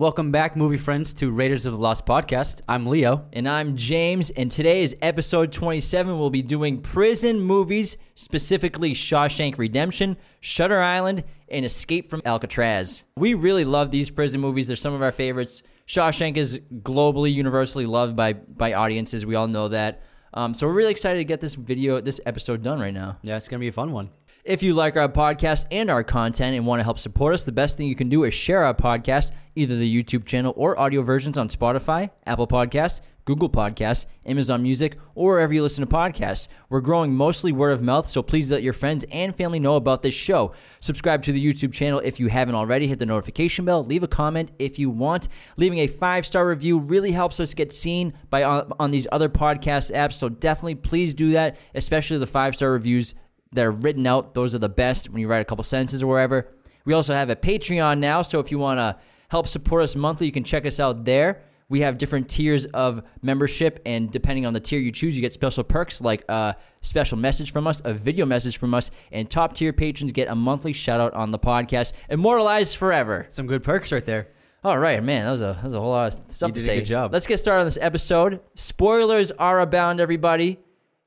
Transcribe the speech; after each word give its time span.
Welcome 0.00 0.32
back, 0.32 0.56
movie 0.56 0.78
friends, 0.78 1.12
to 1.12 1.30
Raiders 1.30 1.66
of 1.66 1.74
the 1.74 1.78
Lost 1.78 2.06
podcast. 2.06 2.62
I'm 2.66 2.86
Leo. 2.86 3.26
And 3.34 3.46
I'm 3.46 3.76
James, 3.76 4.30
and 4.30 4.50
today 4.50 4.82
is 4.82 4.96
episode 5.02 5.52
27. 5.52 6.18
We'll 6.18 6.30
be 6.30 6.40
doing 6.40 6.80
prison 6.80 7.38
movies, 7.38 7.98
specifically 8.14 8.94
Shawshank 8.94 9.58
Redemption, 9.58 10.16
Shutter 10.40 10.80
Island, 10.80 11.22
and 11.50 11.66
Escape 11.66 12.08
from 12.08 12.22
Alcatraz. 12.24 13.04
We 13.18 13.34
really 13.34 13.66
love 13.66 13.90
these 13.90 14.08
prison 14.08 14.40
movies. 14.40 14.68
They're 14.68 14.74
some 14.76 14.94
of 14.94 15.02
our 15.02 15.12
favorites. 15.12 15.62
Shawshank 15.86 16.38
is 16.38 16.58
globally, 16.76 17.34
universally 17.34 17.84
loved 17.84 18.16
by, 18.16 18.32
by 18.32 18.72
audiences. 18.72 19.26
We 19.26 19.34
all 19.34 19.48
know 19.48 19.68
that. 19.68 20.00
Um, 20.32 20.54
so 20.54 20.66
we're 20.66 20.72
really 20.72 20.92
excited 20.92 21.18
to 21.18 21.24
get 21.24 21.42
this 21.42 21.56
video, 21.56 22.00
this 22.00 22.22
episode 22.24 22.62
done 22.62 22.80
right 22.80 22.94
now. 22.94 23.18
Yeah, 23.20 23.36
it's 23.36 23.48
going 23.48 23.58
to 23.58 23.64
be 23.64 23.68
a 23.68 23.72
fun 23.72 23.92
one. 23.92 24.08
If 24.44 24.62
you 24.62 24.72
like 24.72 24.96
our 24.96 25.08
podcast 25.08 25.66
and 25.70 25.90
our 25.90 26.02
content 26.02 26.56
and 26.56 26.64
want 26.64 26.80
to 26.80 26.84
help 26.84 26.98
support 26.98 27.34
us, 27.34 27.44
the 27.44 27.52
best 27.52 27.76
thing 27.76 27.88
you 27.88 27.94
can 27.94 28.08
do 28.08 28.24
is 28.24 28.32
share 28.32 28.64
our 28.64 28.72
podcast, 28.72 29.32
either 29.54 29.76
the 29.76 30.02
YouTube 30.02 30.24
channel 30.24 30.54
or 30.56 30.80
audio 30.80 31.02
versions 31.02 31.36
on 31.36 31.50
Spotify, 31.50 32.08
Apple 32.24 32.46
Podcasts, 32.46 33.02
Google 33.26 33.50
Podcasts, 33.50 34.06
Amazon 34.24 34.62
Music, 34.62 34.96
or 35.14 35.32
wherever 35.32 35.52
you 35.52 35.62
listen 35.62 35.86
to 35.86 35.94
podcasts. 35.94 36.48
We're 36.70 36.80
growing 36.80 37.14
mostly 37.14 37.52
word 37.52 37.72
of 37.72 37.82
mouth, 37.82 38.06
so 38.06 38.22
please 38.22 38.50
let 38.50 38.62
your 38.62 38.72
friends 38.72 39.04
and 39.12 39.36
family 39.36 39.60
know 39.60 39.76
about 39.76 40.00
this 40.00 40.14
show. 40.14 40.54
Subscribe 40.80 41.22
to 41.24 41.32
the 41.32 41.44
YouTube 41.44 41.74
channel 41.74 42.00
if 42.02 42.18
you 42.18 42.28
haven't 42.28 42.54
already. 42.54 42.86
Hit 42.86 42.98
the 42.98 43.04
notification 43.04 43.66
bell. 43.66 43.84
Leave 43.84 44.04
a 44.04 44.08
comment 44.08 44.52
if 44.58 44.78
you 44.78 44.88
want. 44.88 45.28
Leaving 45.58 45.80
a 45.80 45.86
five 45.86 46.24
star 46.24 46.48
review 46.48 46.78
really 46.78 47.12
helps 47.12 47.40
us 47.40 47.52
get 47.52 47.74
seen 47.74 48.14
by 48.30 48.42
on, 48.44 48.72
on 48.80 48.90
these 48.90 49.06
other 49.12 49.28
podcast 49.28 49.92
apps. 49.94 50.14
So 50.14 50.30
definitely, 50.30 50.76
please 50.76 51.12
do 51.12 51.32
that, 51.32 51.58
especially 51.74 52.16
the 52.16 52.26
five 52.26 52.56
star 52.56 52.72
reviews 52.72 53.14
that 53.52 53.64
are 53.64 53.70
written 53.70 54.06
out. 54.06 54.34
Those 54.34 54.54
are 54.54 54.58
the 54.58 54.68
best 54.68 55.10
when 55.10 55.20
you 55.20 55.28
write 55.28 55.42
a 55.42 55.44
couple 55.44 55.64
sentences 55.64 56.02
or 56.02 56.06
wherever. 56.06 56.48
We 56.84 56.94
also 56.94 57.14
have 57.14 57.30
a 57.30 57.36
Patreon 57.36 57.98
now, 57.98 58.22
so 58.22 58.40
if 58.40 58.50
you 58.50 58.58
want 58.58 58.78
to 58.78 58.96
help 59.28 59.46
support 59.46 59.82
us 59.82 59.94
monthly, 59.94 60.26
you 60.26 60.32
can 60.32 60.44
check 60.44 60.66
us 60.66 60.80
out 60.80 61.04
there. 61.04 61.42
We 61.68 61.82
have 61.82 61.98
different 61.98 62.28
tiers 62.28 62.66
of 62.66 63.02
membership, 63.22 63.80
and 63.86 64.10
depending 64.10 64.44
on 64.44 64.52
the 64.54 64.58
tier 64.60 64.80
you 64.80 64.90
choose, 64.90 65.14
you 65.14 65.20
get 65.20 65.32
special 65.32 65.62
perks 65.62 66.00
like 66.00 66.24
a 66.28 66.56
special 66.80 67.16
message 67.16 67.52
from 67.52 67.68
us, 67.68 67.80
a 67.84 67.94
video 67.94 68.26
message 68.26 68.56
from 68.58 68.74
us, 68.74 68.90
and 69.12 69.30
top 69.30 69.52
tier 69.52 69.72
patrons 69.72 70.10
get 70.10 70.26
a 70.28 70.34
monthly 70.34 70.72
shout 70.72 71.00
out 71.00 71.14
on 71.14 71.30
the 71.30 71.38
podcast, 71.38 71.92
immortalized 72.08 72.76
forever. 72.76 73.26
Some 73.28 73.46
good 73.46 73.62
perks 73.62 73.92
right 73.92 74.04
there. 74.04 74.28
All 74.64 74.78
right, 74.78 75.02
man, 75.02 75.24
that 75.24 75.30
was 75.30 75.40
a 75.42 75.52
that 75.54 75.64
was 75.64 75.74
a 75.74 75.80
whole 75.80 75.90
lot 75.90 76.16
of 76.16 76.32
stuff 76.32 76.48
You 76.48 76.54
to 76.54 76.60
say. 76.60 76.78
good 76.80 76.86
job. 76.86 77.12
Let's 77.12 77.26
get 77.26 77.38
started 77.38 77.60
on 77.60 77.66
this 77.66 77.78
episode. 77.80 78.40
Spoilers 78.54 79.30
are 79.32 79.60
abound, 79.60 80.00
everybody, 80.00 80.58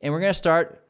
and 0.02 0.14
we're 0.14 0.22
gonna 0.22 0.34
start 0.34 0.83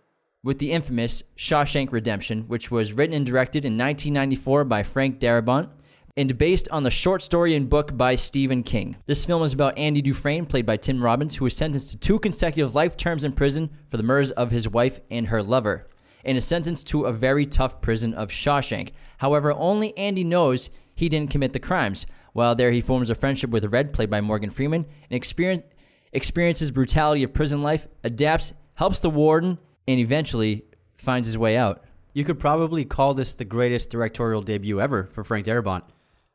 with 0.43 0.59
the 0.59 0.71
infamous 0.71 1.23
Shawshank 1.37 1.91
Redemption, 1.91 2.43
which 2.47 2.69
was 2.69 2.93
written 2.93 3.15
and 3.15 3.25
directed 3.25 3.65
in 3.65 3.77
1994 3.77 4.65
by 4.65 4.83
Frank 4.83 5.19
Darabont 5.19 5.69
and 6.15 6.37
based 6.37 6.67
on 6.69 6.83
the 6.83 6.91
short 6.91 7.21
story 7.21 7.55
and 7.55 7.69
book 7.69 7.97
by 7.97 8.15
Stephen 8.15 8.61
King. 8.61 8.97
This 9.07 9.25
film 9.25 9.41
is 9.41 9.53
about 9.53 9.77
Andy 9.77 10.01
Dufresne, 10.01 10.45
played 10.45 10.65
by 10.65 10.77
Tim 10.77 11.01
Robbins, 11.01 11.35
who 11.35 11.45
was 11.45 11.55
sentenced 11.55 11.91
to 11.91 11.97
two 11.97 12.19
consecutive 12.19 12.75
life 12.75 12.95
terms 12.95 13.23
in 13.23 13.31
prison 13.31 13.71
for 13.87 13.97
the 13.97 14.03
murders 14.03 14.31
of 14.31 14.51
his 14.51 14.69
wife 14.69 14.99
and 15.09 15.27
her 15.27 15.41
lover, 15.41 15.87
and 16.23 16.37
is 16.37 16.45
sentenced 16.45 16.85
to 16.87 17.05
a 17.05 17.11
very 17.11 17.47
tough 17.47 17.81
prison 17.81 18.13
of 18.13 18.29
Shawshank. 18.29 18.91
However, 19.17 19.53
only 19.53 19.97
Andy 19.97 20.23
knows 20.23 20.69
he 20.93 21.09
didn't 21.09 21.31
commit 21.31 21.53
the 21.53 21.59
crimes. 21.59 22.05
While 22.33 22.53
there, 22.53 22.71
he 22.71 22.81
forms 22.81 23.09
a 23.09 23.15
friendship 23.15 23.49
with 23.49 23.71
Red, 23.71 23.91
played 23.91 24.09
by 24.09 24.21
Morgan 24.21 24.51
Freeman, 24.51 24.85
and 25.09 25.17
experience, 25.17 25.63
experiences 26.11 26.69
brutality 26.69 27.23
of 27.23 27.33
prison 27.33 27.63
life, 27.63 27.87
adapts, 28.03 28.53
helps 28.75 28.99
the 28.99 29.09
warden, 29.09 29.57
and 29.87 29.99
eventually 29.99 30.65
finds 30.97 31.27
his 31.27 31.37
way 31.37 31.57
out. 31.57 31.83
You 32.13 32.23
could 32.23 32.39
probably 32.39 32.85
call 32.85 33.13
this 33.13 33.35
the 33.35 33.45
greatest 33.45 33.89
directorial 33.89 34.41
debut 34.41 34.79
ever 34.79 35.05
for 35.05 35.23
Frank 35.23 35.45
Darabont. 35.45 35.83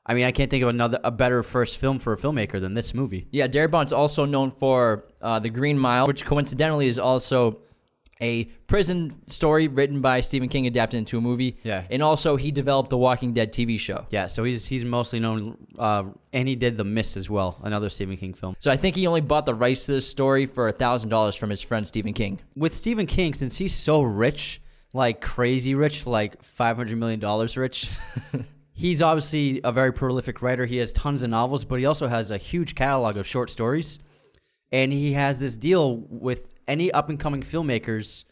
I 0.05 0.15
mean, 0.15 0.25
I 0.25 0.33
can't 0.33 0.51
think 0.51 0.63
of 0.63 0.71
another 0.71 0.99
a 1.05 1.11
better 1.11 1.43
first 1.43 1.77
film 1.77 1.99
for 1.99 2.15
a 2.15 2.17
filmmaker 2.17 2.61
than 2.61 2.75
this 2.75 2.95
movie. 2.95 3.29
Yeah, 3.31 3.47
Darabont's 3.47 3.93
also 3.93 4.25
known 4.25 4.51
for 4.51 5.05
uh, 5.21 5.39
The 5.39 5.51
Green 5.51 5.79
Mile, 5.79 6.07
which 6.07 6.25
coincidentally 6.25 6.89
is 6.89 6.99
also 6.99 7.61
a 8.21 8.45
prison 8.67 9.23
story 9.29 9.69
written 9.69 10.01
by 10.01 10.21
Stephen 10.21 10.49
King, 10.49 10.67
adapted 10.67 10.99
into 10.99 11.19
a 11.19 11.21
movie. 11.21 11.57
Yeah. 11.63 11.85
And 11.91 12.03
also, 12.03 12.37
he 12.37 12.51
developed 12.51 12.91
the 12.91 12.99
Walking 12.99 13.33
Dead 13.33 13.53
TV 13.53 13.79
show. 13.79 14.07
Yeah, 14.11 14.27
so 14.27 14.45
he's 14.45 14.67
he's 14.67 14.85
mostly 14.85 15.21
known, 15.21 15.57
uh, 15.79 16.05
and 16.33 16.49
he 16.49 16.57
did 16.57 16.77
The 16.77 16.85
Mist 16.85 17.17
as 17.17 17.31
well, 17.31 17.59
another 17.63 17.89
Stephen 17.89 18.17
King 18.17 18.35
film. 18.35 18.57
So 18.59 18.71
I 18.71 18.77
think 18.77 18.97
he 18.97 19.07
only 19.07 19.21
bought 19.21 19.47
the 19.47 19.55
rights 19.55 19.87
to 19.87 19.93
this 19.93 20.09
story 20.09 20.47
for 20.47 20.71
$1,000 20.73 21.39
from 21.39 21.51
his 21.51 21.63
friend 21.63 21.87
Stephen 21.87 22.13
King. 22.13 22.41
With 22.57 22.75
Stephen 22.75 23.07
King, 23.07 23.35
since 23.35 23.57
he's 23.57 23.75
so 23.75 24.03
rich, 24.03 24.61
like 24.93 25.21
crazy 25.21 25.75
rich, 25.75 26.07
like 26.07 26.43
five 26.43 26.77
hundred 26.77 26.99
million 26.99 27.21
dollars 27.21 27.57
rich. 27.57 27.91
he's 28.73 29.03
obviously 29.03 29.61
a 29.65 29.73
very 29.73 29.93
prolific 29.93 30.43
writer. 30.43 30.67
He 30.67 30.77
has 30.79 30.93
tons 30.93 31.23
of 31.23 31.31
novels, 31.31 31.65
but 31.65 31.79
he 31.79 31.87
also 31.87 32.07
has 32.07 32.31
a 32.31 32.39
huge 32.39 32.75
catalog 32.75 33.17
of 33.17 33.27
short 33.27 33.51
stories. 33.51 33.99
And 34.71 34.93
he 34.93 35.13
has 35.15 35.41
this 35.41 35.57
deal 35.57 35.97
with 35.97 36.58
any 36.69 36.93
up 36.93 37.09
and 37.09 37.19
coming 37.19 37.43
filmmakers 37.43 38.25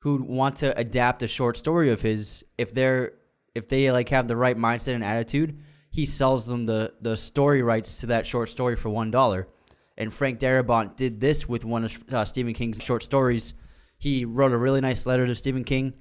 who 0.00 0.22
want 0.22 0.56
to 0.56 0.78
adapt 0.78 1.22
a 1.22 1.28
short 1.28 1.56
story 1.56 1.90
of 1.90 2.02
his. 2.02 2.44
If 2.58 2.74
they're 2.74 3.12
if 3.54 3.68
they 3.68 3.90
like 3.90 4.10
have 4.10 4.28
the 4.28 4.36
right 4.36 4.56
mindset 4.56 4.94
and 4.94 5.04
attitude, 5.04 5.58
he 5.90 6.04
sells 6.04 6.46
them 6.46 6.66
the 6.66 6.92
the 7.00 7.16
story 7.16 7.62
rights 7.62 7.98
to 7.98 8.06
that 8.06 8.26
short 8.26 8.48
story 8.50 8.76
for 8.76 8.90
one 8.90 9.10
dollar. 9.10 9.48
And 9.96 10.12
Frank 10.12 10.40
Darabont 10.40 10.96
did 10.96 11.20
this 11.20 11.48
with 11.48 11.64
one 11.64 11.84
of 11.84 12.04
uh, 12.12 12.24
Stephen 12.24 12.52
King's 12.52 12.82
short 12.82 13.04
stories. 13.04 13.54
He 13.96 14.24
wrote 14.24 14.52
a 14.52 14.58
really 14.58 14.80
nice 14.80 15.06
letter 15.06 15.24
to 15.26 15.34
Stephen 15.36 15.62
King 15.62 15.94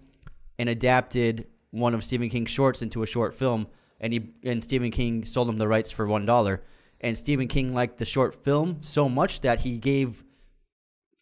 and 0.58 0.68
adapted 0.68 1.48
one 1.70 1.94
of 1.94 2.04
Stephen 2.04 2.30
King's 2.30 2.50
shorts 2.50 2.82
into 2.82 3.04
a 3.04 3.08
short 3.08 3.36
film. 3.36 3.68
And 4.00 4.12
he 4.12 4.34
and 4.44 4.64
Stephen 4.64 4.92
King 4.92 5.26
sold 5.26 5.48
him 5.48 5.58
the 5.58 5.68
rights 5.68 5.92
for 5.92 6.08
one 6.08 6.26
dollar. 6.26 6.64
And 7.02 7.18
Stephen 7.18 7.48
King 7.48 7.74
liked 7.74 8.00
the 8.00 8.06
short 8.06 8.34
film 8.44 8.80
so 8.82 9.08
much 9.08 9.42
that 9.42 9.60
he 9.60 9.78
gave 9.78 10.24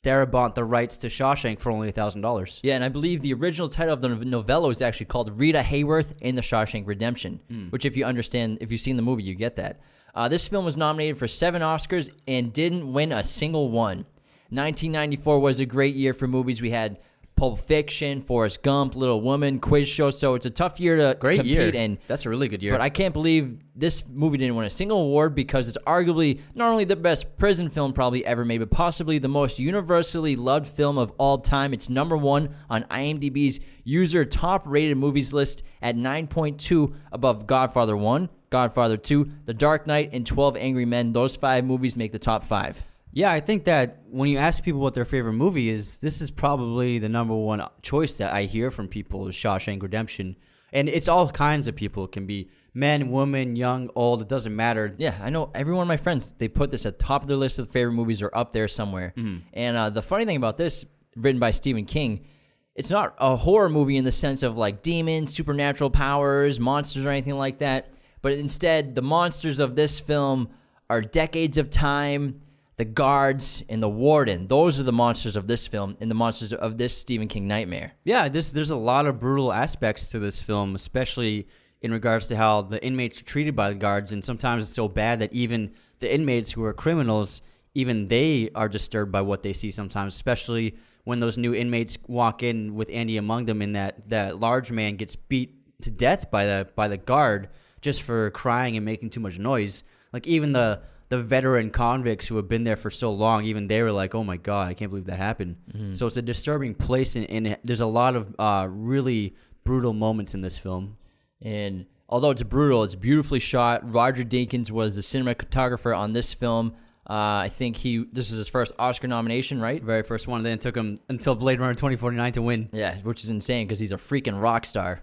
Darabont 0.03 0.55
the 0.55 0.63
rights 0.63 0.97
to 0.97 1.07
Shawshank 1.07 1.59
for 1.59 1.71
only 1.71 1.91
thousand 1.91 2.21
dollars. 2.21 2.59
Yeah, 2.63 2.75
and 2.75 2.83
I 2.83 2.89
believe 2.89 3.21
the 3.21 3.33
original 3.33 3.67
title 3.67 3.93
of 3.93 4.01
the 4.01 4.09
novella 4.09 4.69
is 4.69 4.81
actually 4.81 5.05
called 5.05 5.39
Rita 5.39 5.59
Hayworth 5.59 6.13
in 6.21 6.35
the 6.35 6.41
Shawshank 6.41 6.87
Redemption, 6.87 7.39
which, 7.69 7.85
if 7.85 7.95
you 7.95 8.05
understand, 8.05 8.57
if 8.61 8.71
you've 8.71 8.81
seen 8.81 8.95
the 8.95 9.03
movie, 9.03 9.23
you 9.23 9.35
get 9.35 9.57
that. 9.57 9.79
Uh, 10.15 10.27
this 10.27 10.47
film 10.47 10.65
was 10.65 10.75
nominated 10.75 11.17
for 11.17 11.27
seven 11.27 11.61
Oscars 11.61 12.09
and 12.27 12.51
didn't 12.51 12.91
win 12.91 13.11
a 13.11 13.23
single 13.23 13.69
one. 13.69 14.05
1994 14.49 15.39
was 15.39 15.59
a 15.59 15.65
great 15.65 15.95
year 15.95 16.13
for 16.13 16.27
movies. 16.27 16.61
We 16.61 16.71
had 16.71 16.97
Pulp 17.41 17.59
Fiction, 17.59 18.21
Forrest 18.21 18.61
Gump, 18.61 18.95
Little 18.95 19.19
Woman, 19.19 19.59
Quiz 19.59 19.87
Show. 19.89 20.11
So 20.11 20.35
it's 20.35 20.45
a 20.45 20.51
tough 20.51 20.79
year 20.79 20.95
to 20.97 21.17
Great 21.19 21.37
compete 21.37 21.51
year. 21.51 21.69
in. 21.69 21.97
That's 22.05 22.27
a 22.27 22.29
really 22.29 22.47
good 22.47 22.61
year. 22.61 22.71
But 22.71 22.81
I 22.81 22.89
can't 22.89 23.15
believe 23.15 23.57
this 23.75 24.03
movie 24.07 24.37
didn't 24.37 24.55
win 24.55 24.67
a 24.67 24.69
single 24.69 24.99
award 24.99 25.33
because 25.33 25.67
it's 25.67 25.77
arguably 25.87 26.39
not 26.53 26.69
only 26.69 26.83
the 26.83 26.95
best 26.95 27.39
prison 27.39 27.71
film 27.71 27.93
probably 27.93 28.23
ever 28.27 28.45
made, 28.45 28.59
but 28.59 28.69
possibly 28.69 29.17
the 29.17 29.27
most 29.27 29.57
universally 29.57 30.35
loved 30.35 30.67
film 30.67 30.99
of 30.99 31.13
all 31.17 31.39
time. 31.39 31.73
It's 31.73 31.89
number 31.89 32.15
one 32.15 32.53
on 32.69 32.83
IMDb's 32.83 33.59
user 33.85 34.23
top 34.23 34.61
rated 34.67 34.99
movies 34.99 35.33
list 35.33 35.63
at 35.81 35.95
9.2 35.95 36.95
above 37.11 37.47
Godfather 37.47 37.97
1, 37.97 38.29
Godfather 38.51 38.97
2, 38.97 39.31
The 39.45 39.55
Dark 39.55 39.87
Knight, 39.87 40.11
and 40.13 40.27
12 40.27 40.57
Angry 40.57 40.85
Men. 40.85 41.11
Those 41.11 41.35
five 41.35 41.65
movies 41.65 41.95
make 41.95 42.11
the 42.11 42.19
top 42.19 42.43
five. 42.43 42.83
Yeah, 43.13 43.31
I 43.31 43.39
think 43.41 43.65
that 43.65 44.03
when 44.09 44.29
you 44.29 44.37
ask 44.37 44.63
people 44.63 44.79
what 44.79 44.93
their 44.93 45.05
favorite 45.05 45.33
movie 45.33 45.69
is, 45.69 45.99
this 45.99 46.21
is 46.21 46.31
probably 46.31 46.97
the 46.99 47.09
number 47.09 47.35
one 47.35 47.61
choice 47.81 48.17
that 48.17 48.33
I 48.33 48.43
hear 48.43 48.71
from 48.71 48.87
people 48.87 49.27
is 49.27 49.35
Shawshank 49.35 49.81
Redemption. 49.81 50.37
And 50.73 50.87
it's 50.87 51.09
all 51.09 51.29
kinds 51.29 51.67
of 51.67 51.75
people. 51.75 52.05
It 52.05 52.13
can 52.13 52.25
be 52.25 52.49
men, 52.73 53.11
women, 53.11 53.57
young, 53.57 53.89
old, 53.95 54.21
it 54.21 54.29
doesn't 54.29 54.55
matter. 54.55 54.95
Yeah, 54.97 55.17
I 55.21 55.29
know 55.29 55.51
every 55.53 55.73
one 55.73 55.81
of 55.81 55.87
my 55.89 55.97
friends, 55.97 56.33
they 56.37 56.47
put 56.47 56.71
this 56.71 56.85
at 56.85 56.97
the 56.97 57.03
top 57.03 57.23
of 57.23 57.27
their 57.27 57.35
list 57.35 57.59
of 57.59 57.69
favorite 57.69 57.93
movies 57.93 58.21
or 58.21 58.31
up 58.33 58.53
there 58.53 58.69
somewhere. 58.69 59.13
And 59.53 59.75
uh, 59.75 59.89
the 59.89 60.01
funny 60.01 60.23
thing 60.23 60.37
about 60.37 60.55
this, 60.55 60.85
written 61.17 61.39
by 61.39 61.51
Stephen 61.51 61.85
King, 61.85 62.25
it's 62.73 62.89
not 62.89 63.15
a 63.17 63.35
horror 63.35 63.67
movie 63.67 63.97
in 63.97 64.05
the 64.05 64.13
sense 64.13 64.43
of 64.43 64.55
like 64.55 64.81
demons, 64.81 65.33
supernatural 65.33 65.89
powers, 65.89 66.57
monsters, 66.57 67.05
or 67.05 67.09
anything 67.09 67.37
like 67.37 67.57
that. 67.57 67.89
But 68.21 68.31
instead, 68.33 68.95
the 68.95 69.01
monsters 69.01 69.59
of 69.59 69.75
this 69.75 69.99
film 69.99 70.49
are 70.89 71.01
decades 71.01 71.57
of 71.57 71.69
time, 71.69 72.41
the 72.81 72.85
guards, 72.85 73.63
and 73.69 73.79
the 73.79 73.87
warden. 73.87 74.47
Those 74.47 74.79
are 74.79 74.83
the 74.83 74.91
monsters 74.91 75.35
of 75.35 75.45
this 75.45 75.67
film 75.67 75.95
and 76.01 76.09
the 76.09 76.15
monsters 76.15 76.51
of 76.51 76.79
this 76.79 76.97
Stephen 76.97 77.27
King 77.27 77.47
nightmare. 77.47 77.91
Yeah, 78.05 78.27
this 78.27 78.53
there's 78.53 78.71
a 78.71 78.75
lot 78.75 79.05
of 79.05 79.19
brutal 79.19 79.53
aspects 79.53 80.07
to 80.07 80.17
this 80.17 80.41
film, 80.41 80.73
especially 80.73 81.47
in 81.83 81.91
regards 81.91 82.25
to 82.29 82.35
how 82.35 82.63
the 82.63 82.83
inmates 82.83 83.21
are 83.21 83.23
treated 83.23 83.55
by 83.55 83.69
the 83.69 83.75
guards, 83.75 84.13
and 84.13 84.25
sometimes 84.25 84.63
it's 84.63 84.73
so 84.73 84.87
bad 84.87 85.19
that 85.19 85.31
even 85.31 85.73
the 85.99 86.11
inmates 86.11 86.51
who 86.51 86.63
are 86.63 86.73
criminals, 86.73 87.43
even 87.75 88.07
they 88.07 88.49
are 88.55 88.67
disturbed 88.67 89.11
by 89.11 89.21
what 89.21 89.43
they 89.43 89.53
see 89.53 89.69
sometimes, 89.69 90.15
especially 90.15 90.75
when 91.03 91.19
those 91.19 91.37
new 91.37 91.53
inmates 91.53 91.99
walk 92.07 92.41
in 92.41 92.73
with 92.73 92.89
Andy 92.91 93.17
among 93.17 93.45
them, 93.45 93.61
and 93.61 93.75
that 93.75 94.09
that 94.09 94.39
large 94.39 94.71
man 94.71 94.95
gets 94.95 95.15
beat 95.15 95.53
to 95.83 95.91
death 95.91 96.31
by 96.31 96.47
the 96.47 96.67
by 96.75 96.87
the 96.87 96.97
guard 96.97 97.49
just 97.79 98.01
for 98.01 98.31
crying 98.31 98.75
and 98.75 98.83
making 98.83 99.11
too 99.11 99.19
much 99.19 99.37
noise. 99.37 99.83
Like 100.11 100.25
even 100.25 100.51
the 100.51 100.81
the 101.11 101.21
veteran 101.21 101.69
convicts 101.71 102.25
who 102.25 102.37
have 102.37 102.47
been 102.47 102.63
there 102.63 102.77
for 102.77 102.89
so 102.89 103.11
long, 103.11 103.43
even 103.43 103.67
they 103.67 103.83
were 103.83 103.91
like, 103.91 104.15
"Oh 104.15 104.23
my 104.23 104.37
god, 104.37 104.69
I 104.69 104.73
can't 104.73 104.89
believe 104.89 105.07
that 105.07 105.17
happened." 105.17 105.57
So 105.93 106.07
it's 106.07 106.15
a 106.15 106.21
disturbing 106.21 106.73
place, 106.73 107.17
and, 107.17 107.29
and 107.29 107.57
there's 107.65 107.81
a 107.81 107.85
lot 107.85 108.15
of 108.15 108.33
uh, 108.39 108.65
really 108.69 109.35
brutal 109.65 109.91
moments 109.91 110.33
in 110.35 110.41
this 110.41 110.57
film. 110.57 110.95
And 111.41 111.85
although 112.07 112.29
it's 112.29 112.43
brutal, 112.43 112.83
it's 112.83 112.95
beautifully 112.95 113.41
shot. 113.41 113.91
Roger 113.91 114.23
Deakins 114.23 114.71
was 114.71 114.95
the 114.95 115.01
cinematographer 115.01 115.95
on 115.95 116.13
this 116.13 116.33
film. 116.33 116.75
Uh, 117.09 117.43
I 117.43 117.49
think 117.49 117.75
he 117.75 118.05
this 118.13 118.29
was 118.29 118.37
his 118.37 118.47
first 118.47 118.71
Oscar 118.79 119.09
nomination, 119.09 119.59
right? 119.59 119.83
Very 119.83 120.03
first 120.03 120.29
one. 120.29 120.43
Then 120.43 120.53
it 120.53 120.61
took 120.61 120.77
him 120.77 121.01
until 121.09 121.35
Blade 121.35 121.59
Runner 121.59 121.73
2049 121.73 122.31
to 122.33 122.41
win. 122.41 122.69
Yeah, 122.71 122.95
which 122.99 123.21
is 123.21 123.29
insane 123.29 123.67
because 123.67 123.79
he's 123.79 123.91
a 123.91 123.97
freaking 123.97 124.41
rock 124.41 124.65
star. 124.65 125.01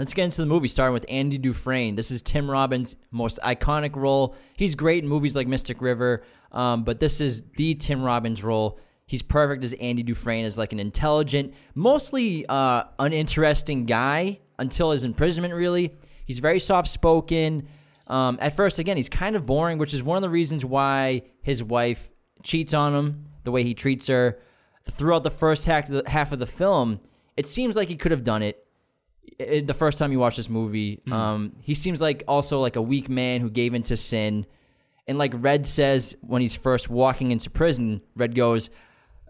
Let's 0.00 0.14
get 0.14 0.24
into 0.24 0.40
the 0.40 0.46
movie, 0.46 0.66
starting 0.66 0.94
with 0.94 1.04
Andy 1.10 1.36
Dufresne. 1.36 1.94
This 1.94 2.10
is 2.10 2.22
Tim 2.22 2.50
Robbins' 2.50 2.96
most 3.10 3.38
iconic 3.44 3.96
role. 3.96 4.34
He's 4.56 4.74
great 4.74 5.04
in 5.04 5.08
movies 5.10 5.36
like 5.36 5.46
Mystic 5.46 5.82
River, 5.82 6.22
um, 6.52 6.84
but 6.84 6.98
this 6.98 7.20
is 7.20 7.42
the 7.58 7.74
Tim 7.74 8.02
Robbins 8.02 8.42
role. 8.42 8.80
He's 9.04 9.20
perfect 9.20 9.62
as 9.62 9.74
Andy 9.74 10.02
Dufresne, 10.02 10.46
as 10.46 10.56
like 10.56 10.72
an 10.72 10.78
intelligent, 10.78 11.52
mostly 11.74 12.46
uh, 12.48 12.84
uninteresting 12.98 13.84
guy 13.84 14.40
until 14.58 14.92
his 14.92 15.04
imprisonment. 15.04 15.52
Really, 15.52 15.94
he's 16.24 16.38
very 16.38 16.60
soft 16.60 16.88
spoken. 16.88 17.68
Um, 18.06 18.38
at 18.40 18.56
first, 18.56 18.78
again, 18.78 18.96
he's 18.96 19.10
kind 19.10 19.36
of 19.36 19.44
boring, 19.44 19.76
which 19.76 19.92
is 19.92 20.02
one 20.02 20.16
of 20.16 20.22
the 20.22 20.30
reasons 20.30 20.64
why 20.64 21.24
his 21.42 21.62
wife 21.62 22.10
cheats 22.42 22.72
on 22.72 22.94
him, 22.94 23.26
the 23.44 23.50
way 23.50 23.64
he 23.64 23.74
treats 23.74 24.06
her. 24.06 24.38
Throughout 24.90 25.24
the 25.24 25.30
first 25.30 25.66
half 25.66 25.90
of 25.90 26.02
the, 26.02 26.10
half 26.10 26.32
of 26.32 26.38
the 26.38 26.46
film, 26.46 27.00
it 27.36 27.44
seems 27.44 27.76
like 27.76 27.88
he 27.88 27.96
could 27.96 28.12
have 28.12 28.24
done 28.24 28.42
it 28.42 28.66
it, 29.38 29.66
the 29.66 29.74
first 29.74 29.98
time 29.98 30.12
you 30.12 30.18
watch 30.18 30.36
this 30.36 30.48
movie. 30.48 31.00
Um, 31.10 31.54
he 31.62 31.74
seems 31.74 32.00
like 32.00 32.24
also 32.28 32.60
like 32.60 32.76
a 32.76 32.82
weak 32.82 33.08
man 33.08 33.40
who 33.40 33.50
gave 33.50 33.74
into 33.74 33.96
sin. 33.96 34.46
And 35.06 35.18
like 35.18 35.32
Red 35.34 35.66
says 35.66 36.16
when 36.20 36.42
he's 36.42 36.54
first 36.54 36.88
walking 36.88 37.30
into 37.30 37.50
prison, 37.50 38.02
Red 38.14 38.34
goes, 38.34 38.70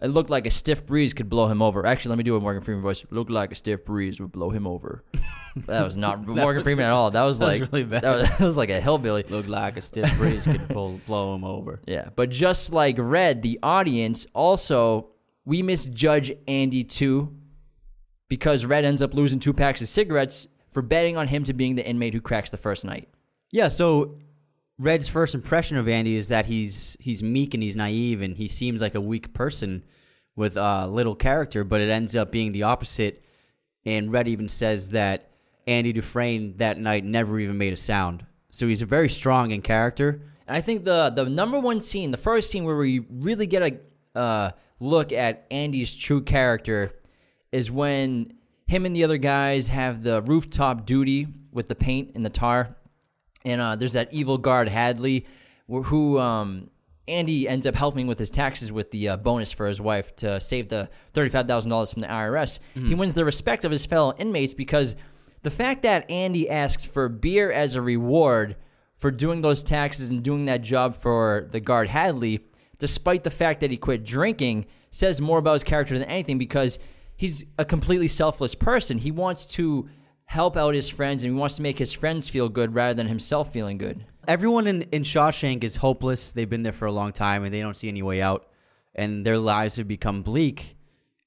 "It 0.01 0.07
looked 0.07 0.29
like 0.29 0.45
a 0.45 0.51
stiff 0.51 0.85
breeze 0.85 1.13
could 1.13 1.29
blow 1.29 1.47
him 1.47 1.61
over." 1.61 1.85
Actually, 1.85 2.09
let 2.09 2.17
me 2.19 2.23
do 2.23 2.35
a 2.35 2.39
Morgan 2.39 2.61
Freeman 2.61 2.83
voice. 2.83 3.03
It 3.03 3.11
Looked 3.11 3.31
like 3.31 3.51
a 3.51 3.55
stiff 3.55 3.85
breeze 3.85 4.19
would 4.19 4.31
blow 4.31 4.49
him 4.49 4.67
over. 4.67 5.03
that 5.65 5.83
was 5.83 5.95
not 5.95 6.27
Morgan 6.27 6.61
Freeman 6.61 6.85
at 6.85 6.91
all. 6.91 7.09
That 7.11 7.23
was 7.23 7.39
That 7.39 7.45
was 7.45 7.61
like 7.61 7.71
really 7.71 7.85
bad. 7.85 8.03
That, 8.03 8.17
was, 8.17 8.29
that 8.37 8.45
was 8.45 8.57
like 8.57 8.69
a 8.69 8.79
hillbilly. 8.79 9.23
Looked 9.23 9.49
like 9.49 9.77
a 9.77 9.81
stiff 9.81 10.15
breeze 10.17 10.45
could 10.45 10.69
pull, 10.69 10.99
blow 11.07 11.33
him 11.33 11.43
over. 11.43 11.81
Yeah, 11.87 12.09
but 12.15 12.29
just 12.29 12.73
like 12.73 12.95
Red, 12.99 13.41
the 13.41 13.59
audience 13.63 14.27
also 14.35 15.07
we 15.45 15.63
misjudge 15.63 16.31
Andy 16.47 16.83
too 16.83 17.35
because 18.31 18.65
Red 18.65 18.85
ends 18.85 19.01
up 19.01 19.13
losing 19.13 19.39
two 19.39 19.51
packs 19.51 19.81
of 19.81 19.89
cigarettes 19.89 20.47
for 20.69 20.81
betting 20.81 21.17
on 21.17 21.27
him 21.27 21.43
to 21.43 21.51
being 21.51 21.75
the 21.75 21.85
inmate 21.85 22.13
who 22.13 22.21
cracks 22.21 22.49
the 22.49 22.55
first 22.55 22.85
night. 22.85 23.09
Yeah, 23.51 23.67
so 23.67 24.19
Red's 24.79 25.09
first 25.09 25.35
impression 25.35 25.75
of 25.75 25.89
Andy 25.89 26.15
is 26.15 26.29
that 26.29 26.45
he's 26.45 26.95
he's 27.01 27.21
meek 27.21 27.53
and 27.53 27.61
he's 27.61 27.75
naive 27.75 28.21
and 28.21 28.37
he 28.37 28.47
seems 28.47 28.79
like 28.79 28.95
a 28.95 29.01
weak 29.01 29.33
person 29.33 29.83
with 30.37 30.55
uh, 30.55 30.87
little 30.87 31.13
character, 31.13 31.65
but 31.65 31.81
it 31.81 31.89
ends 31.89 32.15
up 32.15 32.31
being 32.31 32.53
the 32.53 32.63
opposite. 32.63 33.21
And 33.85 34.13
Red 34.13 34.29
even 34.29 34.47
says 34.47 34.91
that 34.91 35.31
Andy 35.67 35.91
Dufresne 35.91 36.55
that 36.55 36.77
night 36.77 37.03
never 37.03 37.37
even 37.37 37.57
made 37.57 37.73
a 37.73 37.77
sound. 37.77 38.25
So 38.49 38.65
he's 38.65 38.81
a 38.81 38.85
very 38.85 39.09
strong 39.09 39.51
in 39.51 39.61
character. 39.61 40.21
And 40.47 40.55
I 40.55 40.61
think 40.61 40.85
the 40.85 41.11
the 41.13 41.25
number 41.29 41.59
one 41.59 41.81
scene, 41.81 42.11
the 42.11 42.17
first 42.17 42.49
scene 42.49 42.63
where 42.63 42.77
we 42.77 42.99
really 43.09 43.45
get 43.45 43.61
a 43.61 44.17
uh, 44.17 44.51
look 44.79 45.11
at 45.11 45.47
Andy's 45.51 45.93
true 45.93 46.21
character, 46.21 46.93
is 47.51 47.69
when 47.71 48.33
him 48.67 48.85
and 48.85 48.95
the 48.95 49.03
other 49.03 49.17
guys 49.17 49.67
have 49.67 50.03
the 50.03 50.21
rooftop 50.21 50.85
duty 50.85 51.27
with 51.51 51.67
the 51.67 51.75
paint 51.75 52.11
and 52.15 52.25
the 52.25 52.29
tar, 52.29 52.75
and 53.43 53.59
uh, 53.59 53.75
there's 53.75 53.93
that 53.93 54.13
evil 54.13 54.37
guard 54.37 54.69
Hadley, 54.69 55.25
who 55.67 56.19
um, 56.19 56.69
Andy 57.07 57.47
ends 57.47 57.65
up 57.67 57.75
helping 57.75 58.07
with 58.07 58.19
his 58.19 58.29
taxes 58.29 58.71
with 58.71 58.91
the 58.91 59.09
uh, 59.09 59.17
bonus 59.17 59.51
for 59.51 59.67
his 59.67 59.81
wife 59.81 60.15
to 60.17 60.39
save 60.39 60.69
the 60.69 60.89
thirty-five 61.13 61.47
thousand 61.47 61.69
dollars 61.71 61.91
from 61.91 62.01
the 62.01 62.07
IRS. 62.07 62.59
He 62.87 62.95
wins 62.95 63.13
the 63.13 63.25
respect 63.25 63.65
of 63.65 63.71
his 63.71 63.85
fellow 63.85 64.13
inmates 64.17 64.53
because 64.53 64.95
the 65.43 65.49
fact 65.51 65.83
that 65.83 66.09
Andy 66.09 66.49
asks 66.49 66.85
for 66.85 67.09
beer 67.09 67.51
as 67.51 67.75
a 67.75 67.81
reward 67.81 68.55
for 68.95 69.09
doing 69.11 69.41
those 69.41 69.63
taxes 69.63 70.09
and 70.09 70.21
doing 70.23 70.45
that 70.45 70.61
job 70.61 70.95
for 70.95 71.47
the 71.51 71.59
guard 71.59 71.89
Hadley, 71.89 72.41
despite 72.77 73.23
the 73.23 73.31
fact 73.31 73.59
that 73.61 73.71
he 73.71 73.77
quit 73.77 74.05
drinking, 74.05 74.67
says 74.91 75.19
more 75.19 75.39
about 75.39 75.53
his 75.53 75.63
character 75.63 75.97
than 75.97 76.07
anything 76.07 76.37
because 76.37 76.77
he's 77.21 77.45
a 77.59 77.63
completely 77.63 78.07
selfless 78.07 78.55
person. 78.55 78.97
He 78.97 79.11
wants 79.11 79.45
to 79.53 79.87
help 80.25 80.57
out 80.57 80.73
his 80.73 80.89
friends 80.89 81.23
and 81.23 81.31
he 81.31 81.39
wants 81.39 81.55
to 81.57 81.61
make 81.61 81.77
his 81.77 81.93
friends 81.93 82.27
feel 82.27 82.49
good 82.49 82.73
rather 82.73 82.95
than 82.95 83.07
himself 83.07 83.53
feeling 83.53 83.77
good. 83.77 84.03
Everyone 84.27 84.65
in, 84.65 84.81
in 84.91 85.03
Shawshank 85.03 85.63
is 85.63 85.75
hopeless. 85.75 86.31
They've 86.31 86.49
been 86.49 86.63
there 86.63 86.73
for 86.73 86.87
a 86.87 86.91
long 86.91 87.11
time 87.11 87.43
and 87.43 87.53
they 87.53 87.61
don't 87.61 87.77
see 87.77 87.89
any 87.89 88.01
way 88.01 88.23
out. 88.23 88.47
And 88.95 89.23
their 89.23 89.37
lives 89.37 89.75
have 89.75 89.87
become 89.87 90.23
bleak. 90.23 90.75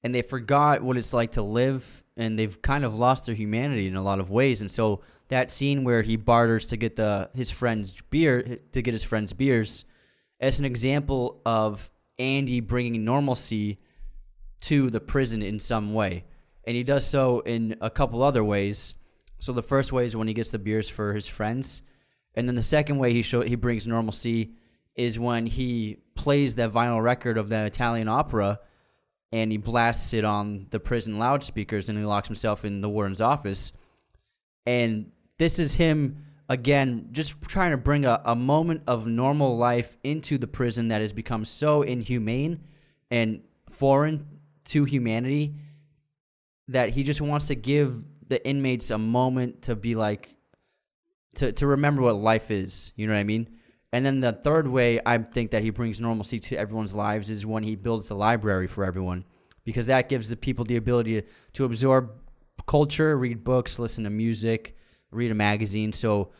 And 0.03 0.13
they 0.13 0.21
forgot 0.21 0.81
what 0.81 0.97
it's 0.97 1.13
like 1.13 1.31
to 1.31 1.41
live. 1.41 2.03
And 2.17 2.37
they've 2.37 2.61
kind 2.61 2.83
of 2.83 2.99
lost 2.99 3.25
their 3.25 3.35
humanity 3.35 3.87
in 3.87 3.95
a 3.95 4.03
lot 4.03 4.19
of 4.19 4.29
ways. 4.29 4.59
And 4.59 4.69
so 4.69 4.99
that 5.29 5.49
scene 5.49 5.85
where 5.85 6.01
he 6.01 6.17
barters 6.17 6.65
to 6.67 6.77
get 6.77 6.97
the 6.97 7.29
his 7.33 7.51
friend's 7.51 7.93
beer, 8.09 8.59
to 8.73 8.81
get 8.81 8.93
his 8.93 9.05
friend's 9.05 9.31
beers, 9.31 9.85
as 10.41 10.59
an 10.59 10.65
example 10.65 11.41
of 11.45 11.89
Andy 12.19 12.59
bringing 12.59 13.05
normalcy 13.05 13.79
to 14.65 14.89
the 14.89 14.99
prison 14.99 15.41
in 15.43 15.59
some 15.59 15.93
way. 15.93 16.23
And 16.65 16.75
he 16.75 16.83
does 16.83 17.05
so 17.05 17.41
in 17.41 17.75
a 17.81 17.89
couple 17.89 18.23
other 18.23 18.43
ways. 18.43 18.95
So 19.37 19.53
the 19.53 19.61
first 19.61 19.91
way 19.91 20.05
is 20.05 20.15
when 20.15 20.27
he 20.27 20.33
gets 20.33 20.49
the 20.49 20.59
beers 20.59 20.89
for 20.89 21.13
his 21.13 21.27
friends. 21.27 21.83
And 22.33 22.47
then 22.47 22.55
the 22.55 22.63
second 22.63 22.97
way 22.97 23.13
he 23.13 23.21
show 23.21 23.41
he 23.41 23.55
brings 23.55 23.85
normalcy 23.85 24.53
is 24.95 25.19
when 25.19 25.45
he 25.45 25.97
plays 26.15 26.55
that 26.55 26.71
vinyl 26.71 27.03
record 27.03 27.37
of 27.37 27.49
the 27.49 27.65
Italian 27.65 28.07
opera 28.07 28.59
and 29.31 29.51
he 29.51 29.57
blasts 29.57 30.13
it 30.13 30.23
on 30.23 30.67
the 30.71 30.79
prison 30.79 31.19
loudspeakers 31.19 31.89
and 31.89 31.97
he 31.97 32.05
locks 32.05 32.27
himself 32.27 32.65
in 32.65 32.81
the 32.81 32.89
warden's 32.89 33.21
office. 33.21 33.71
And 34.65 35.11
this 35.37 35.59
is 35.59 35.75
him 35.75 36.25
again 36.49 37.09
just 37.11 37.39
trying 37.41 37.71
to 37.71 37.77
bring 37.77 38.05
a, 38.05 38.21
a 38.25 38.35
moment 38.35 38.81
of 38.87 39.05
normal 39.05 39.57
life 39.57 39.97
into 40.03 40.37
the 40.37 40.47
prison 40.47 40.87
that 40.87 41.01
has 41.01 41.13
become 41.13 41.45
so 41.45 41.81
inhumane 41.83 42.61
and 43.11 43.41
foreign 43.69 44.25
to 44.65 44.83
humanity 44.83 45.55
that 46.67 46.89
he 46.89 47.03
just 47.03 47.21
wants 47.21 47.47
to 47.47 47.55
give 47.55 48.03
the 48.27 48.45
inmates 48.47 48.91
a 48.91 48.97
moment 48.97 49.63
to 49.63 49.75
be 49.75 49.95
like 49.95 50.35
to 51.35 51.51
to 51.51 51.67
remember 51.67 52.01
what 52.01 52.15
life 52.15 52.51
is. 52.51 52.91
You 52.95 53.07
know 53.07 53.13
what 53.13 53.19
I 53.19 53.23
mean? 53.23 53.49
And 53.93 54.05
then 54.05 54.19
the 54.19 54.33
third 54.33 54.67
way 54.67 54.99
I 55.05 55.17
think 55.19 55.51
that 55.51 55.63
he 55.63 55.69
brings 55.69 56.01
normalcy 56.01 56.39
to 56.39 56.57
everyone's 56.57 56.93
lives 56.93 57.29
is 57.29 57.45
when 57.45 57.63
he 57.63 57.75
builds 57.75 58.09
a 58.09 58.15
library 58.15 58.67
for 58.67 58.83
everyone, 58.83 59.23
because 59.63 59.85
that 59.85 60.09
gives 60.09 60.29
the 60.29 60.35
people 60.35 60.65
the 60.65 60.75
ability 60.75 61.21
to, 61.21 61.27
to 61.53 61.65
absorb 61.65 62.11
culture, 62.67 63.17
read 63.17 63.43
books, 63.43 63.79
listen 63.79 64.03
to 64.03 64.09
music, 64.09 64.75
read 65.11 65.31
a 65.31 65.35
magazine. 65.35 65.93
So, 65.93 66.31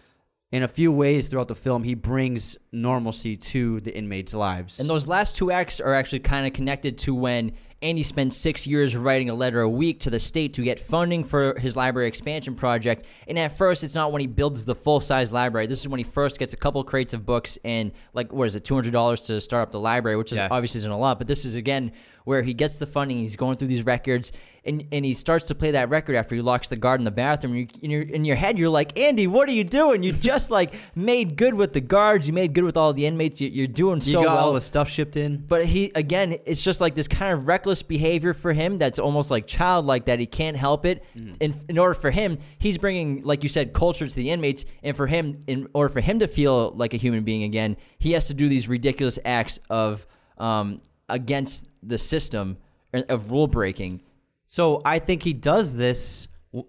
in 0.52 0.64
a 0.64 0.68
few 0.68 0.92
ways 0.92 1.28
throughout 1.28 1.48
the 1.48 1.56
film, 1.56 1.84
he 1.84 1.96
brings 1.96 2.58
normalcy 2.72 3.36
to 3.36 3.82
the 3.82 3.96
inmates' 3.96 4.34
lives. 4.34 4.80
And 4.80 4.90
those 4.90 5.08
last 5.08 5.36
two 5.38 5.52
acts 5.52 5.80
are 5.80 5.94
actually 5.94 6.20
kind 6.20 6.46
of 6.48 6.54
connected 6.54 6.98
to 7.00 7.16
when 7.16 7.54
Andy 7.82 8.04
spent 8.04 8.34
six 8.34 8.66
years 8.66 8.96
writing 8.96 9.30
a 9.30 9.34
letter 9.34 9.62
a 9.62 9.70
week 9.70 10.00
to 10.02 10.10
the 10.10 10.20
state 10.20 10.54
to 10.54 10.62
get 10.64 10.80
funding 10.80 11.24
for 11.24 11.60
his 11.60 11.76
library 11.76 12.08
expansion 12.08 12.56
project. 12.56 13.06
And 13.28 13.38
at 13.38 13.58
first, 13.58 13.84
it's 13.84 13.96
not 13.96 14.12
when 14.12 14.22
he 14.22 14.28
builds 14.28 14.64
the 14.66 14.76
full 14.76 15.00
size 15.02 15.34
library. 15.34 15.68
This 15.68 15.82
is 15.82 15.88
when 15.88 15.98
he 15.98 16.04
first 16.04 16.40
gets 16.40 16.54
a 16.54 16.58
couple 16.58 16.84
crates 16.84 17.14
of 17.14 17.26
books 17.26 17.58
and, 17.66 17.92
like, 18.14 18.32
what 18.32 18.46
is 18.48 18.56
it, 18.56 18.64
$200 18.64 19.28
to 19.28 19.42
start 19.42 19.64
up 19.64 19.72
the 19.72 19.80
library, 19.80 20.16
which 20.16 20.32
is 20.32 20.38
Yeah. 20.38 20.48
obviously 20.52 20.80
isn't 20.80 20.90
a 20.92 20.98
lot. 20.98 21.18
But 21.18 21.28
this 21.28 21.44
is, 21.44 21.56
again, 21.56 21.92
where 22.26 22.44
he 22.44 22.54
gets 22.54 22.78
the 22.78 22.86
funding, 22.86 23.18
he's 23.18 23.36
going 23.36 23.56
through 23.56 23.70
these 23.70 23.86
records, 23.86 24.32
and, 24.66 24.84
and 24.92 25.06
he 25.06 25.14
starts 25.14 25.46
to 25.46 25.56
play 25.56 25.72
that 25.72 25.90
record 25.90 26.16
after 26.16 26.36
he 26.36 26.42
locks 26.42 26.68
the 26.68 26.76
guard 26.76 27.00
in 27.00 27.06
the 27.06 27.12
bathroom. 27.12 27.56
You, 27.56 27.68
in, 27.82 27.92
your, 27.92 28.02
in 28.02 28.26
your 28.26 28.36
head, 28.36 28.58
you're 28.58 28.70
like, 28.70 28.98
Andy, 28.98 29.28
what 29.28 29.48
are 29.48 29.52
you 29.52 29.64
doing? 29.64 30.02
You 30.02 30.12
just, 30.12 30.50
like, 30.50 30.74
made 30.96 31.36
good 31.36 31.54
with 31.54 31.74
the 31.74 31.82
guards. 31.82 32.28
You 32.28 32.34
made 32.34 32.54
good 32.54 32.64
with 32.64 32.76
all 32.76 32.92
the 32.92 33.06
inmates. 33.06 33.40
You, 33.40 33.50
you're 33.50 33.68
doing 33.68 34.02
so 34.02 34.14
well. 34.14 34.22
you 34.22 34.28
got 34.28 34.36
well. 34.36 34.46
all 34.46 34.54
the 34.54 34.62
stuff 34.62 34.90
shipped 34.90 35.18
in. 35.18 35.38
But 35.38 35.68
he 35.68 35.92
again, 35.94 36.38
it's 36.46 36.64
just 36.64 36.82
like 36.82 36.96
this 36.96 37.08
kind 37.08 37.32
of 37.32 37.48
reckless 37.48 37.84
behavior 37.84 38.34
for 38.34 38.54
him 38.54 38.80
that's 38.80 38.98
almost 38.98 39.30
like 39.30 39.46
childlike 39.46 40.06
that 40.06 40.20
he 40.20 40.26
can't 40.26 40.58
help 40.58 40.86
it. 40.86 41.04
In 41.40 41.54
in 41.70 41.78
order 41.78 41.94
for 41.94 42.10
him, 42.10 42.40
he's 42.58 42.80
bringing, 42.80 43.24
like 43.24 43.44
you 43.44 43.50
said, 43.50 43.72
culture 43.72 44.08
to 44.08 44.16
the 44.16 44.32
inmates, 44.32 44.66
and 44.82 44.98
for 44.98 45.06
him, 45.06 45.40
in 45.46 45.68
order 45.74 45.90
for 45.90 46.02
him 46.02 46.20
to 46.20 46.28
feel 46.28 46.72
like 46.72 46.94
a 46.94 46.98
human 46.98 47.24
being 47.24 47.44
again, 47.44 47.78
he 48.00 48.14
has 48.14 48.28
to 48.28 48.34
do 48.34 48.50
these 48.50 48.68
ridiculous 48.68 49.20
acts 49.24 49.60
of 49.70 50.06
um, 50.38 50.82
against 51.10 51.68
the 51.84 51.98
system 51.98 52.58
of 52.94 53.32
rule 53.32 53.48
breaking. 53.48 54.02
So 54.46 54.82
I 54.86 55.00
think 55.00 55.24
he 55.24 55.34
does 55.34 55.76
this. 55.76 56.28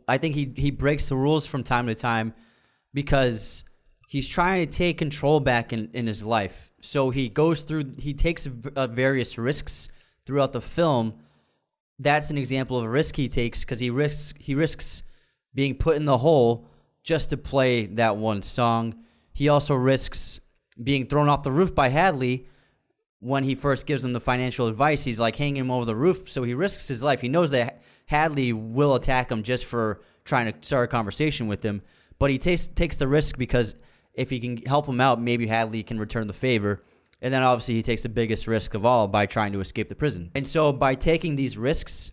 I 0.09 0.19
think 0.19 0.35
he 0.35 0.52
he 0.57 0.71
breaks 0.71 1.09
the 1.09 1.16
rules 1.16 1.47
from 1.47 1.62
time 1.62 1.87
to 1.87 1.95
time 1.95 2.35
because 2.93 3.64
he's 4.09 4.28
trying 4.28 4.66
to 4.66 4.73
take 4.73 4.99
control 4.99 5.40
back 5.40 5.73
in, 5.73 5.90
in 5.93 6.07
his 6.07 6.25
life. 6.25 6.73
So 6.81 7.11
he 7.11 7.28
goes 7.28 7.62
through. 7.62 7.93
He 7.99 8.14
takes 8.14 8.49
uh, 8.75 8.87
various 8.88 9.38
risks 9.38 9.88
throughout 10.25 10.52
the 10.52 10.61
film. 10.61 11.14
That's 11.99 12.31
an 12.31 12.38
example 12.38 12.78
of 12.78 12.85
a 12.85 12.88
risk 12.88 13.16
he 13.16 13.28
takes 13.28 13.64
because 13.64 13.81
he 13.81 13.90
risks 13.90 14.35
he 14.38 14.55
risks 14.55 15.02
being 15.55 15.75
put 15.75 15.97
in 15.97 16.05
the 16.05 16.19
hole 16.19 16.66
just 17.02 17.31
to 17.31 17.37
play 17.37 17.87
that 17.87 18.16
one 18.16 18.43
song. 18.43 18.95
He 19.33 19.49
also 19.49 19.75
risks 19.75 20.40
being 20.83 21.07
thrown 21.07 21.28
off 21.28 21.43
the 21.43 21.52
roof 21.52 21.75
by 21.75 21.88
Hadley 21.88 22.47
when 23.21 23.45
he 23.45 23.55
first 23.55 23.87
gives 23.87 24.05
him 24.05 24.13
the 24.13 24.21
financial 24.21 24.67
advice, 24.67 25.03
he's 25.03 25.19
like 25.19 25.37
hanging 25.37 25.57
him 25.57 25.71
over 25.71 25.85
the 25.85 25.97
roof. 25.97 26.31
So 26.31 26.43
he 26.43 26.55
risks 26.55 26.87
his 26.87 27.03
life. 27.03 27.21
He 27.21 27.29
knows 27.29 27.51
that 27.51 27.83
Hadley 28.07 28.53
will 28.53 28.95
attack 28.95 29.31
him 29.31 29.43
just 29.43 29.65
for 29.65 30.03
trying 30.25 30.53
to 30.53 30.67
start 30.67 30.85
a 30.85 30.89
conversation 30.89 31.49
with 31.49 31.63
him. 31.63 31.83
but 32.19 32.31
he 32.31 32.39
takes 32.39 32.67
takes 32.67 32.97
the 32.97 33.09
risk 33.09 33.37
because 33.37 33.75
if 34.15 34.31
he 34.31 34.41
can 34.41 34.57
help 34.59 34.87
him 34.87 35.01
out, 35.01 35.21
maybe 35.21 35.47
Hadley 35.47 35.83
can 35.83 35.99
return 35.99 36.27
the 36.27 36.33
favor. 36.33 36.83
And 37.23 37.33
then 37.33 37.43
obviously 37.43 37.75
he 37.75 37.83
takes 37.83 38.03
the 38.03 38.09
biggest 38.09 38.47
risk 38.47 38.75
of 38.75 38.85
all 38.85 39.09
by 39.09 39.27
trying 39.27 39.53
to 39.53 39.61
escape 39.61 39.89
the 39.89 39.95
prison. 39.95 40.31
And 40.35 40.47
so 40.47 40.73
by 40.73 40.95
taking 40.95 41.35
these 41.35 41.57
risks, 41.57 42.11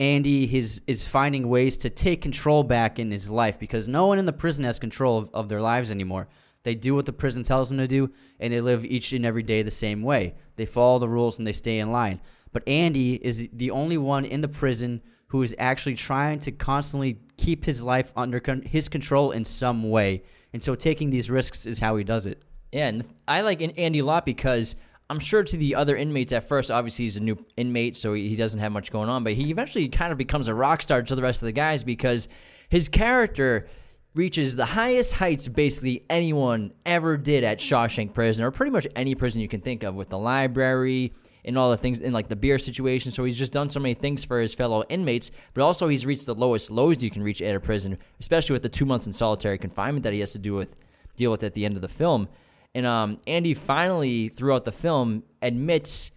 Andy 0.00 0.46
his, 0.46 0.82
is 0.86 1.06
finding 1.06 1.48
ways 1.48 1.76
to 1.78 1.90
take 1.90 2.20
control 2.20 2.62
back 2.62 2.98
in 2.98 3.10
his 3.10 3.30
life 3.30 3.58
because 3.58 3.88
no 3.88 4.06
one 4.06 4.18
in 4.18 4.26
the 4.26 4.32
prison 4.32 4.64
has 4.64 4.78
control 4.78 5.18
of, 5.18 5.30
of 5.32 5.48
their 5.48 5.62
lives 5.62 5.90
anymore. 5.90 6.28
They 6.64 6.74
do 6.74 6.94
what 6.94 7.06
the 7.06 7.12
prison 7.12 7.42
tells 7.42 7.68
them 7.68 7.78
to 7.78 7.86
do, 7.86 8.10
and 8.40 8.52
they 8.52 8.60
live 8.60 8.84
each 8.84 9.12
and 9.12 9.24
every 9.24 9.42
day 9.42 9.62
the 9.62 9.70
same 9.70 10.02
way. 10.02 10.34
They 10.56 10.66
follow 10.66 10.98
the 10.98 11.08
rules 11.08 11.38
and 11.38 11.46
they 11.46 11.52
stay 11.52 11.78
in 11.78 11.92
line. 11.92 12.20
But 12.52 12.66
Andy 12.66 13.14
is 13.14 13.48
the 13.52 13.70
only 13.70 13.98
one 13.98 14.24
in 14.24 14.40
the 14.40 14.48
prison 14.48 15.02
who 15.28 15.42
is 15.42 15.54
actually 15.58 15.94
trying 15.94 16.38
to 16.40 16.52
constantly 16.52 17.18
keep 17.36 17.64
his 17.64 17.82
life 17.82 18.12
under 18.16 18.40
con- 18.40 18.62
his 18.62 18.88
control 18.88 19.32
in 19.32 19.44
some 19.44 19.90
way. 19.90 20.22
And 20.52 20.62
so 20.62 20.74
taking 20.74 21.10
these 21.10 21.30
risks 21.30 21.66
is 21.66 21.78
how 21.78 21.96
he 21.96 22.04
does 22.04 22.26
it. 22.26 22.42
Yeah, 22.72 22.88
and 22.88 23.04
I 23.28 23.42
like 23.42 23.60
Andy 23.78 23.98
a 23.98 24.04
lot 24.04 24.24
because 24.24 24.76
I'm 25.10 25.18
sure 25.18 25.42
to 25.42 25.56
the 25.56 25.74
other 25.74 25.96
inmates 25.96 26.32
at 26.32 26.48
first, 26.48 26.70
obviously 26.70 27.04
he's 27.04 27.16
a 27.16 27.22
new 27.22 27.44
inmate, 27.56 27.96
so 27.96 28.14
he 28.14 28.36
doesn't 28.36 28.60
have 28.60 28.72
much 28.72 28.90
going 28.90 29.08
on, 29.08 29.22
but 29.22 29.34
he 29.34 29.50
eventually 29.50 29.88
kind 29.88 30.12
of 30.12 30.18
becomes 30.18 30.48
a 30.48 30.54
rock 30.54 30.82
star 30.82 31.02
to 31.02 31.14
the 31.14 31.22
rest 31.22 31.42
of 31.42 31.46
the 31.46 31.52
guys 31.52 31.84
because 31.84 32.28
his 32.68 32.88
character 32.88 33.68
reaches 34.14 34.54
the 34.54 34.64
highest 34.64 35.14
heights 35.14 35.48
basically 35.48 36.04
anyone 36.08 36.72
ever 36.86 37.16
did 37.16 37.44
at 37.44 37.58
Shawshank 37.58 38.14
Prison, 38.14 38.44
or 38.44 38.50
pretty 38.50 38.70
much 38.70 38.86
any 38.94 39.14
prison 39.14 39.40
you 39.40 39.48
can 39.48 39.60
think 39.60 39.82
of, 39.82 39.94
with 39.94 40.08
the 40.08 40.18
library 40.18 41.12
and 41.44 41.58
all 41.58 41.70
the 41.70 41.76
things 41.76 42.00
in 42.00 42.12
like 42.12 42.28
the 42.28 42.36
beer 42.36 42.58
situation. 42.58 43.12
So 43.12 43.24
he's 43.24 43.38
just 43.38 43.52
done 43.52 43.68
so 43.70 43.80
many 43.80 43.94
things 43.94 44.24
for 44.24 44.40
his 44.40 44.54
fellow 44.54 44.84
inmates, 44.88 45.30
but 45.52 45.62
also 45.62 45.88
he's 45.88 46.06
reached 46.06 46.26
the 46.26 46.34
lowest 46.34 46.70
lows 46.70 47.02
you 47.02 47.10
can 47.10 47.22
reach 47.22 47.42
at 47.42 47.54
a 47.54 47.60
prison, 47.60 47.98
especially 48.20 48.54
with 48.54 48.62
the 48.62 48.68
two 48.68 48.86
months 48.86 49.06
in 49.06 49.12
solitary 49.12 49.58
confinement 49.58 50.04
that 50.04 50.12
he 50.12 50.20
has 50.20 50.32
to 50.32 50.38
do 50.38 50.54
with 50.54 50.76
deal 51.16 51.30
with 51.30 51.42
at 51.42 51.54
the 51.54 51.64
end 51.64 51.76
of 51.76 51.82
the 51.82 51.88
film. 51.88 52.28
And 52.74 52.86
um, 52.86 53.18
Andy 53.26 53.54
finally, 53.54 54.28
throughout 54.28 54.64
the 54.64 54.72
film, 54.72 55.22
admits 55.42 56.10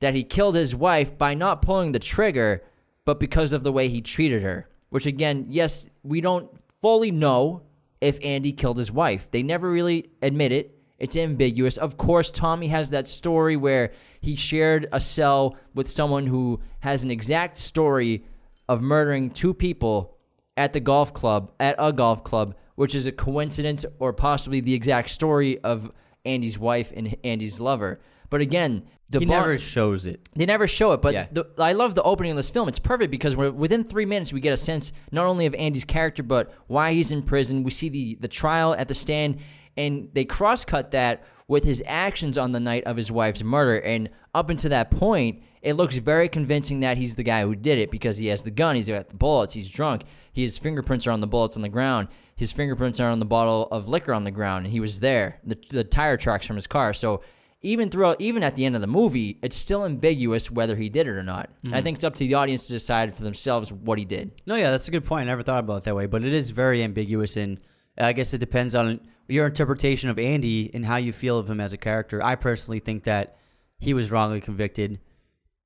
that 0.00 0.14
he 0.14 0.24
killed 0.24 0.56
his 0.56 0.74
wife 0.74 1.16
by 1.16 1.34
not 1.34 1.62
pulling 1.62 1.92
the 1.92 2.00
trigger, 2.00 2.62
but 3.04 3.20
because 3.20 3.52
of 3.52 3.62
the 3.62 3.72
way 3.72 3.88
he 3.88 4.00
treated 4.00 4.42
her. 4.42 4.68
Which 4.88 5.06
again, 5.06 5.46
yes, 5.48 5.88
we 6.02 6.20
don't 6.20 6.50
fully 6.82 7.12
know 7.12 7.62
if 8.00 8.18
Andy 8.22 8.52
killed 8.52 8.76
his 8.76 8.90
wife. 8.90 9.30
They 9.30 9.42
never 9.42 9.70
really 9.70 10.10
admit 10.20 10.50
it. 10.52 10.76
It's 10.98 11.16
ambiguous. 11.16 11.76
Of 11.76 11.96
course, 11.96 12.30
Tommy 12.30 12.68
has 12.68 12.90
that 12.90 13.06
story 13.06 13.56
where 13.56 13.92
he 14.20 14.34
shared 14.34 14.88
a 14.92 15.00
cell 15.00 15.56
with 15.74 15.88
someone 15.88 16.26
who 16.26 16.60
has 16.80 17.04
an 17.04 17.10
exact 17.10 17.56
story 17.56 18.24
of 18.68 18.82
murdering 18.82 19.30
two 19.30 19.54
people 19.54 20.16
at 20.56 20.72
the 20.72 20.80
golf 20.80 21.14
club, 21.14 21.52
at 21.58 21.76
a 21.78 21.92
golf 21.92 22.24
club, 22.24 22.56
which 22.74 22.94
is 22.94 23.06
a 23.06 23.12
coincidence 23.12 23.84
or 23.98 24.12
possibly 24.12 24.60
the 24.60 24.74
exact 24.74 25.08
story 25.08 25.58
of 25.60 25.90
Andy's 26.24 26.58
wife 26.58 26.92
and 26.94 27.16
Andy's 27.24 27.60
lover. 27.60 28.00
But 28.32 28.40
again, 28.40 28.84
the 29.10 29.18
he 29.18 29.26
bar- 29.26 29.42
never 29.42 29.58
shows 29.58 30.06
it. 30.06 30.26
They 30.34 30.46
never 30.46 30.66
show 30.66 30.92
it, 30.92 31.02
but 31.02 31.12
yeah. 31.12 31.26
the, 31.30 31.44
I 31.58 31.74
love 31.74 31.94
the 31.94 32.02
opening 32.02 32.32
of 32.32 32.38
this 32.38 32.48
film. 32.48 32.66
It's 32.66 32.78
perfect 32.78 33.10
because 33.10 33.36
within 33.36 33.84
three 33.84 34.06
minutes 34.06 34.32
we 34.32 34.40
get 34.40 34.54
a 34.54 34.56
sense 34.56 34.90
not 35.10 35.26
only 35.26 35.44
of 35.44 35.54
Andy's 35.54 35.84
character 35.84 36.22
but 36.22 36.50
why 36.66 36.94
he's 36.94 37.12
in 37.12 37.24
prison. 37.24 37.62
We 37.62 37.70
see 37.70 37.90
the 37.90 38.16
the 38.20 38.28
trial 38.28 38.74
at 38.74 38.88
the 38.88 38.94
stand, 38.94 39.38
and 39.76 40.08
they 40.14 40.24
cross 40.24 40.64
cut 40.64 40.92
that 40.92 41.24
with 41.46 41.64
his 41.64 41.82
actions 41.86 42.38
on 42.38 42.52
the 42.52 42.60
night 42.60 42.84
of 42.84 42.96
his 42.96 43.12
wife's 43.12 43.42
murder. 43.42 43.78
And 43.80 44.08
up 44.34 44.48
until 44.48 44.70
that 44.70 44.90
point, 44.90 45.42
it 45.60 45.74
looks 45.74 45.96
very 45.96 46.30
convincing 46.30 46.80
that 46.80 46.96
he's 46.96 47.14
the 47.14 47.22
guy 47.22 47.42
who 47.42 47.54
did 47.54 47.78
it 47.78 47.90
because 47.90 48.16
he 48.16 48.28
has 48.28 48.42
the 48.42 48.50
gun, 48.50 48.76
he's 48.76 48.88
got 48.88 49.10
the 49.10 49.14
bullets, 49.14 49.52
he's 49.52 49.68
drunk, 49.68 50.04
his 50.32 50.56
fingerprints 50.56 51.06
are 51.06 51.10
on 51.10 51.20
the 51.20 51.26
bullets 51.26 51.54
on 51.54 51.60
the 51.60 51.68
ground, 51.68 52.08
his 52.34 52.50
fingerprints 52.50 52.98
are 52.98 53.10
on 53.10 53.18
the 53.18 53.26
bottle 53.26 53.68
of 53.70 53.88
liquor 53.88 54.14
on 54.14 54.24
the 54.24 54.30
ground, 54.30 54.64
and 54.64 54.72
he 54.72 54.80
was 54.80 55.00
there. 55.00 55.38
The, 55.44 55.58
the 55.68 55.84
tire 55.84 56.16
tracks 56.16 56.46
from 56.46 56.56
his 56.56 56.66
car. 56.66 56.94
So 56.94 57.20
even 57.62 57.90
throughout, 57.90 58.20
even 58.20 58.42
at 58.42 58.56
the 58.56 58.64
end 58.64 58.74
of 58.74 58.80
the 58.80 58.88
movie, 58.88 59.38
it's 59.42 59.56
still 59.56 59.84
ambiguous 59.84 60.50
whether 60.50 60.74
he 60.74 60.88
did 60.88 61.06
it 61.06 61.10
or 61.10 61.22
not. 61.22 61.50
Mm-hmm. 61.64 61.74
I 61.74 61.80
think 61.80 61.96
it's 61.96 62.04
up 62.04 62.14
to 62.16 62.26
the 62.26 62.34
audience 62.34 62.66
to 62.66 62.72
decide 62.72 63.14
for 63.14 63.22
themselves 63.22 63.72
what 63.72 63.98
he 63.98 64.04
did. 64.04 64.32
No, 64.46 64.56
yeah, 64.56 64.70
that's 64.70 64.88
a 64.88 64.90
good 64.90 65.04
point. 65.04 65.22
I 65.22 65.26
never 65.26 65.42
thought 65.42 65.60
about 65.60 65.78
it 65.78 65.84
that 65.84 65.94
way, 65.94 66.06
but 66.06 66.24
it 66.24 66.32
is 66.32 66.50
very 66.50 66.82
ambiguous, 66.82 67.36
and 67.36 67.60
I 67.96 68.12
guess 68.12 68.34
it 68.34 68.38
depends 68.38 68.74
on 68.74 69.00
your 69.28 69.46
interpretation 69.46 70.10
of 70.10 70.18
Andy 70.18 70.70
and 70.74 70.84
how 70.84 70.96
you 70.96 71.12
feel 71.12 71.38
of 71.38 71.48
him 71.48 71.60
as 71.60 71.72
a 71.72 71.78
character. 71.78 72.22
I 72.22 72.34
personally 72.34 72.80
think 72.80 73.04
that 73.04 73.36
he 73.78 73.94
was 73.94 74.10
wrongly 74.10 74.40
convicted, 74.40 74.98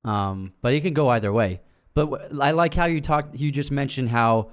um, 0.03 0.53
but 0.61 0.73
it 0.73 0.81
can 0.81 0.93
go 0.93 1.09
either 1.09 1.33
way. 1.33 1.61
But 1.95 2.31
I 2.39 2.51
like 2.51 2.75
how 2.75 2.85
you 2.85 3.01
talked. 3.01 3.35
You 3.35 3.51
just 3.51 3.71
mentioned 3.71 4.09
how 4.09 4.51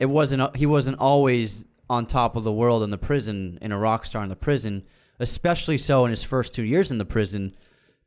it 0.00 0.06
wasn't. 0.06 0.56
He 0.56 0.64
wasn't 0.64 0.98
always 0.98 1.66
on 1.90 2.06
top 2.06 2.34
of 2.34 2.44
the 2.44 2.52
world 2.52 2.82
in 2.82 2.88
the 2.88 2.98
prison, 2.98 3.58
in 3.60 3.72
a 3.72 3.78
rock 3.78 4.06
star 4.06 4.22
in 4.22 4.30
the 4.30 4.36
prison 4.36 4.84
especially 5.18 5.78
so 5.78 6.04
in 6.04 6.10
his 6.10 6.22
first 6.22 6.54
two 6.54 6.64
years 6.64 6.90
in 6.90 6.98
the 6.98 7.04
prison, 7.04 7.54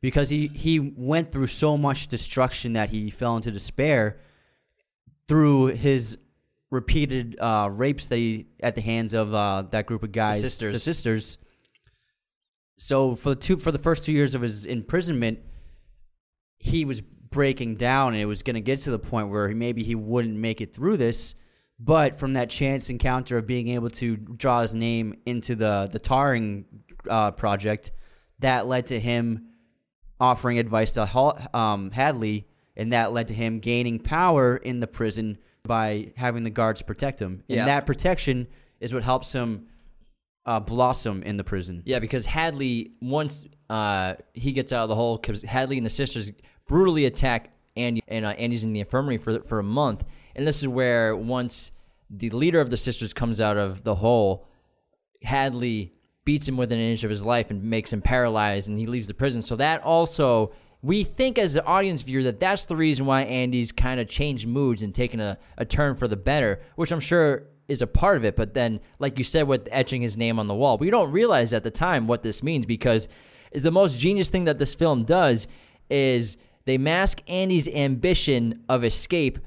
because 0.02 0.30
he, 0.30 0.48
he 0.48 0.80
went 0.80 1.32
through 1.32 1.48
so 1.48 1.78
much 1.78 2.08
destruction 2.08 2.74
that 2.74 2.90
he 2.90 3.10
fell 3.10 3.36
into 3.36 3.52
despair 3.52 4.20
through 5.28 5.68
his 5.68 6.18
repeated 6.72 7.38
uh, 7.40 7.70
rapes 7.72 8.08
that 8.08 8.18
he, 8.18 8.48
at 8.62 8.76
the 8.76 8.82
hands 8.82 9.14
of 9.14 9.34
uh, 9.34 9.64
that 9.72 9.86
group 9.86 10.04
of 10.04 10.12
guys, 10.12 10.38
the 10.42 10.50
sisters. 10.50 10.74
The 10.74 10.80
sisters. 10.80 11.38
So 12.78 13.16
for 13.16 13.30
the 13.30 13.36
two 13.36 13.58
for 13.58 13.72
the 13.72 13.80
first 13.80 14.04
two 14.04 14.12
years 14.12 14.34
of 14.34 14.42
his 14.42 14.66
imprisonment, 14.66 15.40
he 16.58 16.86
was 16.86 17.02
breaking 17.02 17.76
down, 17.76 18.14
and 18.14 18.22
it 18.22 18.26
was 18.26 18.42
going 18.42 18.56
to 18.56 18.62
get 18.62 18.80
to 18.82 18.92
the 18.92 19.00
point 19.00 19.30
where 19.30 19.48
he, 19.48 19.54
maybe 19.54 19.84
he 19.84 19.96
wouldn't 19.96 20.36
make 20.36 20.62
it 20.62 20.74
through 20.74 20.98
this. 20.98 21.36
But 21.80 22.20
from 22.20 22.34
that 22.34 22.50
chance 22.50 22.90
encounter 22.90 23.38
of 23.38 23.48
being 23.48 23.70
able 23.70 23.90
to 23.92 24.16
draw 24.16 24.62
his 24.62 24.76
name 24.76 25.16
into 25.26 25.56
the 25.56 25.90
the 25.92 26.00
tarring 26.00 26.66
uh, 27.10 27.32
project 27.32 27.92
that 28.40 28.68
led 28.68 28.88
to 28.88 29.00
him 29.00 29.48
offering 30.20 30.60
advice 30.60 30.92
to 30.92 31.58
um, 31.58 31.92
Hadley, 31.92 32.48
and 32.76 32.94
that 32.94 33.12
led 33.12 33.28
to 33.30 33.34
him 33.34 33.60
gaining 33.60 34.00
power 34.00 34.58
in 34.58 34.80
the 34.80 34.88
prison 34.88 35.38
by 35.64 36.12
having 36.16 36.44
the 36.44 36.50
guards 36.50 36.82
protect 36.82 37.22
him. 37.22 37.44
And 37.50 37.58
yeah. 37.58 37.66
that 37.66 37.86
protection 37.86 38.48
is 38.80 38.94
what 38.94 39.04
helps 39.04 39.34
him 39.34 39.68
uh, 40.46 40.60
blossom 40.60 41.24
in 41.24 41.38
the 41.38 41.44
prison. 41.44 41.84
Yeah, 41.86 42.00
because 42.00 42.26
Hadley, 42.26 42.92
once 43.02 43.46
uh, 43.70 44.16
he 44.34 44.52
gets 44.52 44.74
out 44.74 44.84
of 44.84 44.90
the 44.90 44.96
hole, 44.96 45.18
because 45.18 45.44
Hadley 45.44 45.78
and 45.78 45.86
the 45.86 45.92
sisters 45.92 46.32
brutally 46.68 47.06
attack 47.06 47.52
Andy, 47.76 48.02
and 48.08 48.26
uh, 48.26 48.30
Andy's 48.30 48.64
in 48.64 48.74
the 48.74 48.80
infirmary 48.80 49.18
for 49.18 49.42
for 49.42 49.60
a 49.60 49.64
month. 49.64 50.04
And 50.36 50.48
this 50.48 50.60
is 50.60 50.68
where 50.68 51.16
once 51.16 51.72
the 52.10 52.30
leader 52.30 52.60
of 52.60 52.70
the 52.70 52.78
sisters 52.78 53.14
comes 53.14 53.40
out 53.40 53.58
of 53.58 53.84
the 53.84 53.96
hole, 53.96 54.48
Hadley 55.22 55.94
beats 56.26 56.48
him 56.48 56.58
within 56.58 56.80
an 56.80 56.86
inch 56.86 57.04
of 57.04 57.10
his 57.10 57.26
life 57.26 57.50
and 57.50 57.64
makes 57.64 57.92
him 57.92 58.02
paralyzed 58.02 58.70
and 58.70 58.78
he 58.78 58.86
leaves 58.86 59.08
the 59.08 59.14
prison. 59.14 59.42
So 59.42 59.56
that 59.56 59.82
also 59.84 60.54
we 60.82 61.04
think 61.04 61.38
as 61.38 61.56
an 61.56 61.64
audience 61.66 62.02
viewer 62.02 62.24
that 62.24 62.40
that's 62.40 62.66
the 62.66 62.76
reason 62.76 63.06
why 63.06 63.22
Andy's 63.22 63.72
kind 63.72 64.00
of 64.00 64.08
changed 64.08 64.48
moods 64.48 64.82
and 64.84 64.94
taken 64.94 65.20
a, 65.20 65.38
a 65.58 65.66
turn 65.66 65.96
for 65.96 66.08
the 66.08 66.16
better, 66.18 66.62
which 66.76 66.92
I'm 66.92 67.00
sure 67.00 67.48
is 67.68 67.82
a 67.82 67.88
part 67.88 68.18
of 68.18 68.26
it. 68.26 68.36
But 68.36 68.54
then, 68.54 68.80
like 69.00 69.18
you 69.18 69.24
said, 69.24 69.48
with 69.48 69.68
etching 69.72 70.02
his 70.02 70.18
name 70.18 70.40
on 70.40 70.48
the 70.48 70.56
wall, 70.56 70.78
we 70.78 70.90
don't 70.90 71.12
realize 71.12 71.54
at 71.54 71.64
the 71.64 71.72
time 71.72 72.08
what 72.08 72.24
this 72.24 72.42
means 72.42 72.66
because 72.66 73.08
is 73.52 73.64
the 73.64 73.72
most 73.72 74.00
genius 74.00 74.30
thing 74.30 74.46
that 74.46 74.60
this 74.60 74.74
film 74.74 75.04
does 75.04 75.48
is 75.90 76.38
they 76.66 76.78
mask 76.78 77.22
Andy's 77.28 77.68
ambition 77.68 78.64
of 78.70 78.84
escape 78.84 79.40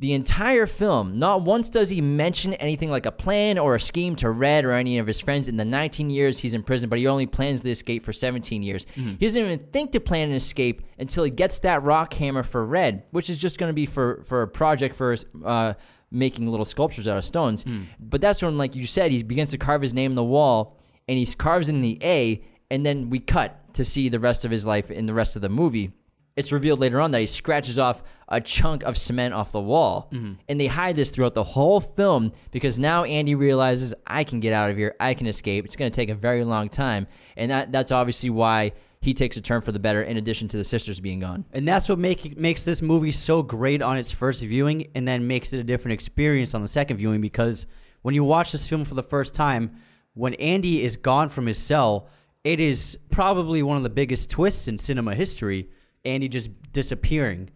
the 0.00 0.12
entire 0.12 0.66
film, 0.66 1.18
not 1.18 1.42
once 1.42 1.68
does 1.68 1.90
he 1.90 2.00
mention 2.00 2.54
anything 2.54 2.88
like 2.88 3.04
a 3.04 3.10
plan 3.10 3.58
or 3.58 3.74
a 3.74 3.80
scheme 3.80 4.14
to 4.16 4.30
Red 4.30 4.64
or 4.64 4.70
any 4.70 4.98
of 4.98 5.08
his 5.08 5.20
friends 5.20 5.48
in 5.48 5.56
the 5.56 5.64
19 5.64 6.08
years 6.08 6.38
he's 6.38 6.54
in 6.54 6.62
prison, 6.62 6.88
but 6.88 7.00
he 7.00 7.08
only 7.08 7.26
plans 7.26 7.62
the 7.62 7.72
escape 7.72 8.04
for 8.04 8.12
17 8.12 8.62
years. 8.62 8.86
Mm-hmm. 8.94 9.14
He 9.18 9.26
doesn't 9.26 9.42
even 9.42 9.58
think 9.58 9.90
to 9.92 10.00
plan 10.00 10.30
an 10.30 10.36
escape 10.36 10.82
until 11.00 11.24
he 11.24 11.32
gets 11.32 11.58
that 11.60 11.82
rock 11.82 12.14
hammer 12.14 12.44
for 12.44 12.64
Red, 12.64 13.02
which 13.10 13.28
is 13.28 13.40
just 13.40 13.58
going 13.58 13.70
to 13.70 13.74
be 13.74 13.86
for, 13.86 14.22
for 14.22 14.42
a 14.42 14.48
project 14.48 14.94
for 14.94 15.16
uh, 15.44 15.74
making 16.12 16.46
little 16.48 16.64
sculptures 16.64 17.08
out 17.08 17.18
of 17.18 17.24
stones. 17.24 17.64
Mm. 17.64 17.86
But 17.98 18.20
that's 18.20 18.40
when, 18.40 18.56
like 18.56 18.76
you 18.76 18.86
said, 18.86 19.10
he 19.10 19.24
begins 19.24 19.50
to 19.50 19.58
carve 19.58 19.82
his 19.82 19.94
name 19.94 20.12
in 20.12 20.16
the 20.16 20.22
wall, 20.22 20.78
and 21.08 21.18
he 21.18 21.26
carves 21.26 21.68
in 21.68 21.82
the 21.82 21.98
A, 22.04 22.44
and 22.70 22.86
then 22.86 23.08
we 23.08 23.18
cut 23.18 23.74
to 23.74 23.84
see 23.84 24.08
the 24.08 24.20
rest 24.20 24.44
of 24.44 24.52
his 24.52 24.64
life 24.64 24.92
in 24.92 25.06
the 25.06 25.14
rest 25.14 25.34
of 25.34 25.42
the 25.42 25.48
movie 25.48 25.92
it's 26.38 26.52
revealed 26.52 26.78
later 26.78 27.00
on 27.00 27.10
that 27.10 27.18
he 27.18 27.26
scratches 27.26 27.80
off 27.80 28.00
a 28.28 28.40
chunk 28.40 28.84
of 28.84 28.96
cement 28.96 29.34
off 29.34 29.50
the 29.50 29.60
wall. 29.60 30.08
Mm-hmm. 30.12 30.34
And 30.48 30.60
they 30.60 30.68
hide 30.68 30.94
this 30.94 31.10
throughout 31.10 31.34
the 31.34 31.42
whole 31.42 31.80
film 31.80 32.30
because 32.52 32.78
now 32.78 33.02
Andy 33.02 33.34
realizes 33.34 33.92
I 34.06 34.22
can 34.22 34.38
get 34.38 34.52
out 34.52 34.70
of 34.70 34.76
here, 34.76 34.94
I 35.00 35.14
can 35.14 35.26
escape. 35.26 35.64
It's 35.64 35.74
going 35.74 35.90
to 35.90 35.96
take 35.96 36.10
a 36.10 36.14
very 36.14 36.44
long 36.44 36.68
time. 36.68 37.08
And 37.36 37.50
that 37.50 37.72
that's 37.72 37.90
obviously 37.90 38.30
why 38.30 38.70
he 39.00 39.14
takes 39.14 39.36
a 39.36 39.40
turn 39.40 39.62
for 39.62 39.72
the 39.72 39.80
better 39.80 40.00
in 40.00 40.16
addition 40.16 40.46
to 40.48 40.56
the 40.56 40.62
sisters 40.62 41.00
being 41.00 41.18
gone. 41.18 41.44
And 41.52 41.66
that's 41.66 41.88
what 41.88 41.98
make, 41.98 42.38
makes 42.38 42.62
this 42.62 42.82
movie 42.82 43.10
so 43.10 43.42
great 43.42 43.82
on 43.82 43.96
its 43.96 44.12
first 44.12 44.40
viewing 44.40 44.92
and 44.94 45.08
then 45.08 45.26
makes 45.26 45.52
it 45.52 45.58
a 45.58 45.64
different 45.64 45.94
experience 45.94 46.54
on 46.54 46.62
the 46.62 46.68
second 46.68 46.98
viewing 46.98 47.20
because 47.20 47.66
when 48.02 48.14
you 48.14 48.22
watch 48.22 48.52
this 48.52 48.68
film 48.68 48.84
for 48.84 48.94
the 48.94 49.02
first 49.02 49.34
time, 49.34 49.72
when 50.14 50.34
Andy 50.34 50.84
is 50.84 50.96
gone 50.96 51.30
from 51.30 51.46
his 51.46 51.58
cell, 51.58 52.08
it 52.44 52.60
is 52.60 52.96
probably 53.10 53.64
one 53.64 53.76
of 53.76 53.82
the 53.82 53.90
biggest 53.90 54.30
twists 54.30 54.68
in 54.68 54.78
cinema 54.78 55.16
history 55.16 55.68
Andy 56.04 56.28
just 56.28 56.50
disappearing. 56.72 57.50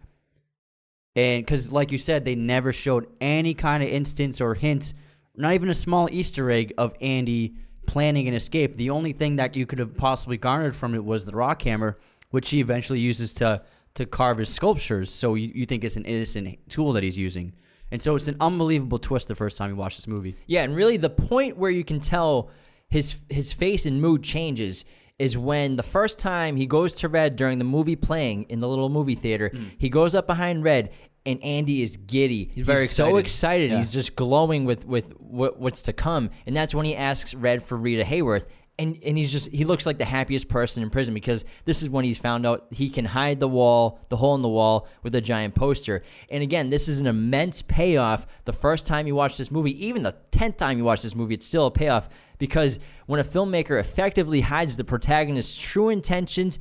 And 1.15 1.45
because, 1.45 1.71
like 1.71 1.91
you 1.91 1.97
said, 1.97 2.25
they 2.25 2.35
never 2.35 2.73
showed 2.73 3.07
any 3.21 3.53
kind 3.53 3.83
of 3.83 3.89
instance 3.89 4.41
or 4.41 4.55
hints, 4.55 4.93
not 5.35 5.53
even 5.53 5.69
a 5.69 5.73
small 5.75 6.09
Easter 6.11 6.49
egg 6.49 6.73
of 6.77 6.95
Andy 7.01 7.55
planning 7.85 8.27
an 8.27 8.33
escape. 8.33 8.77
The 8.77 8.89
only 8.89 9.13
thing 9.13 9.35
that 9.35 9.55
you 9.55 9.65
could 9.65 9.79
have 9.79 9.95
possibly 9.95 10.37
garnered 10.37 10.75
from 10.75 10.95
it 10.95 11.03
was 11.03 11.25
the 11.25 11.35
rock 11.35 11.61
hammer, 11.61 11.99
which 12.31 12.49
he 12.49 12.59
eventually 12.59 12.99
uses 12.99 13.33
to 13.35 13.61
to 13.95 14.05
carve 14.07 14.39
his 14.39 14.49
sculptures. 14.49 15.11
So 15.11 15.35
you, 15.35 15.51
you 15.53 15.65
think 15.67 15.83
it's 15.83 15.97
an 15.97 16.05
innocent 16.05 16.57
tool 16.67 16.93
that 16.93 17.03
he's 17.03 17.17
using. 17.17 17.53
And 17.91 18.01
so 18.01 18.15
it's 18.15 18.27
an 18.27 18.37
unbelievable 18.39 18.97
twist 18.97 19.27
the 19.27 19.35
first 19.35 19.55
time 19.55 19.69
you 19.69 19.75
watch 19.75 19.97
this 19.97 20.07
movie. 20.07 20.35
Yeah, 20.47 20.63
and 20.63 20.75
really 20.75 20.97
the 20.97 21.11
point 21.11 21.57
where 21.57 21.69
you 21.69 21.83
can 21.83 21.99
tell 21.99 22.49
his 22.89 23.17
his 23.29 23.53
face 23.53 23.85
and 23.85 24.01
mood 24.01 24.23
changes 24.23 24.83
is 25.19 25.37
when 25.37 25.75
the 25.75 25.83
first 25.83 26.19
time 26.19 26.55
he 26.55 26.65
goes 26.65 26.93
to 26.95 27.07
Red 27.07 27.35
during 27.35 27.57
the 27.59 27.63
movie 27.65 27.95
playing 27.95 28.43
in 28.49 28.59
the 28.59 28.67
little 28.67 28.89
movie 28.89 29.15
theater, 29.15 29.51
Mm. 29.53 29.65
he 29.77 29.89
goes 29.89 30.15
up 30.15 30.25
behind 30.27 30.63
Red 30.63 30.89
and 31.25 31.41
Andy 31.43 31.81
is 31.81 31.95
giddy. 31.95 32.51
He's 32.53 32.65
very 32.65 32.87
so 32.87 33.15
excited. 33.17 33.19
excited. 33.19 33.71
Yeah. 33.71 33.77
He's 33.77 33.93
just 33.93 34.15
glowing 34.15 34.65
with 34.65 34.85
with 34.85 35.11
what, 35.19 35.59
what's 35.59 35.83
to 35.83 35.93
come. 35.93 36.29
And 36.45 36.55
that's 36.55 36.75
when 36.75 36.85
he 36.85 36.95
asks 36.95 37.33
Red 37.33 37.63
for 37.63 37.77
Rita 37.77 38.03
Hayworth. 38.03 38.47
And, 38.79 38.97
and 39.05 39.15
he's 39.15 39.31
just 39.31 39.51
he 39.51 39.65
looks 39.65 39.85
like 39.85 39.99
the 39.99 40.05
happiest 40.05 40.47
person 40.47 40.81
in 40.81 40.89
prison 40.89 41.13
because 41.13 41.45
this 41.65 41.83
is 41.83 41.91
when 41.91 42.03
he's 42.05 42.17
found 42.17 42.43
out 42.43 42.65
he 42.71 42.89
can 42.89 43.05
hide 43.05 43.39
the 43.39 43.47
wall 43.47 43.99
the 44.09 44.17
hole 44.17 44.33
in 44.33 44.41
the 44.41 44.49
wall 44.49 44.87
with 45.03 45.13
a 45.13 45.21
giant 45.21 45.53
poster. 45.53 46.01
And 46.29 46.41
again 46.41 46.71
this 46.71 46.87
is 46.87 46.97
an 46.97 47.05
immense 47.05 47.61
payoff 47.61 48.25
the 48.45 48.53
first 48.53 48.87
time 48.87 49.05
you 49.05 49.13
watch 49.13 49.37
this 49.37 49.51
movie 49.51 49.85
even 49.85 50.01
the 50.01 50.15
10th 50.31 50.57
time 50.57 50.79
you 50.79 50.83
watch 50.83 51.03
this 51.03 51.15
movie 51.15 51.35
it's 51.35 51.45
still 51.45 51.67
a 51.67 51.71
payoff 51.71 52.09
because 52.39 52.79
when 53.05 53.19
a 53.19 53.23
filmmaker 53.23 53.79
effectively 53.79 54.41
hides 54.41 54.75
the 54.75 54.83
protagonist's 54.83 55.59
true 55.61 55.89
intentions 55.89 56.57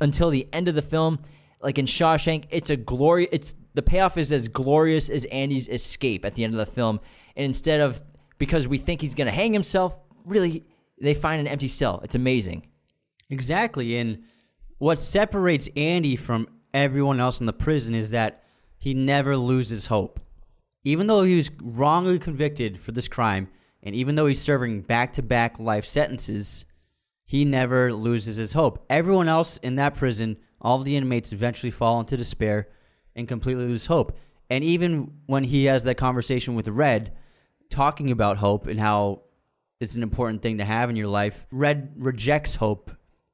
until 0.00 0.30
the 0.30 0.46
end 0.52 0.68
of 0.68 0.76
the 0.76 0.82
film 0.82 1.18
like 1.60 1.76
in 1.76 1.86
Shawshank 1.86 2.44
it's 2.50 2.70
a 2.70 2.76
glory 2.76 3.28
it's 3.32 3.56
the 3.78 3.82
payoff 3.82 4.18
is 4.18 4.32
as 4.32 4.48
glorious 4.48 5.08
as 5.08 5.24
Andy's 5.26 5.68
escape 5.68 6.24
at 6.24 6.34
the 6.34 6.42
end 6.42 6.52
of 6.52 6.58
the 6.58 6.66
film. 6.66 6.98
And 7.36 7.44
instead 7.44 7.80
of 7.80 8.02
because 8.36 8.66
we 8.66 8.76
think 8.76 9.00
he's 9.00 9.14
going 9.14 9.28
to 9.28 9.32
hang 9.32 9.52
himself 9.52 9.96
really 10.24 10.64
they 11.00 11.14
find 11.14 11.40
an 11.40 11.46
empty 11.46 11.68
cell 11.68 12.00
it's 12.04 12.14
amazing 12.14 12.62
Exactly. 13.30 13.98
And 13.98 14.24
what 14.78 15.00
separates 15.00 15.68
Andy 15.76 16.16
from 16.16 16.48
everyone 16.72 17.20
else 17.20 17.40
in 17.40 17.46
the 17.46 17.52
prison 17.52 17.94
is 17.94 18.10
that 18.10 18.44
he 18.76 18.94
never 18.94 19.36
loses 19.36 19.86
hope. 19.86 20.20
Even 20.84 21.06
though 21.06 21.22
he 21.22 21.36
was 21.36 21.50
wrongly 21.60 22.18
convicted 22.18 22.78
for 22.78 22.92
this 22.92 23.08
crime, 23.08 23.48
and 23.82 23.94
even 23.94 24.14
though 24.14 24.26
he's 24.26 24.40
serving 24.40 24.82
back 24.82 25.12
to 25.14 25.22
back 25.22 25.58
life 25.58 25.84
sentences, 25.84 26.64
he 27.24 27.44
never 27.44 27.92
loses 27.92 28.36
his 28.36 28.52
hope. 28.52 28.84
Everyone 28.88 29.28
else 29.28 29.58
in 29.58 29.76
that 29.76 29.94
prison, 29.94 30.38
all 30.60 30.78
of 30.78 30.84
the 30.84 30.96
inmates 30.96 31.32
eventually 31.32 31.70
fall 31.70 32.00
into 32.00 32.16
despair 32.16 32.68
and 33.14 33.28
completely 33.28 33.66
lose 33.66 33.86
hope. 33.86 34.16
And 34.48 34.64
even 34.64 35.12
when 35.26 35.44
he 35.44 35.66
has 35.66 35.84
that 35.84 35.96
conversation 35.96 36.54
with 36.54 36.68
Red, 36.68 37.12
talking 37.68 38.10
about 38.10 38.38
hope 38.38 38.66
and 38.66 38.80
how 38.80 39.22
it's 39.80 39.94
an 39.94 40.02
important 40.02 40.42
thing 40.42 40.58
to 40.58 40.64
have 40.64 40.90
in 40.90 40.96
your 40.96 41.08
life, 41.08 41.46
Red 41.50 41.92
rejects 41.96 42.56
hope. 42.56 42.90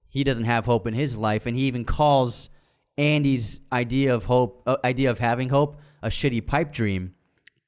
He 0.08 0.24
doesn't 0.24 0.44
have 0.44 0.66
hope 0.66 0.86
in 0.86 0.94
his 0.94 1.16
life, 1.16 1.46
and 1.46 1.56
he 1.56 1.64
even 1.64 1.84
calls 1.84 2.50
Andy's 2.96 3.60
idea 3.72 4.14
of 4.14 4.24
hope, 4.24 4.62
uh, 4.66 4.76
idea 4.84 5.10
of 5.10 5.18
having 5.18 5.48
hope, 5.48 5.80
a 6.02 6.08
shitty 6.08 6.46
pipe 6.46 6.72
dream, 6.72 7.14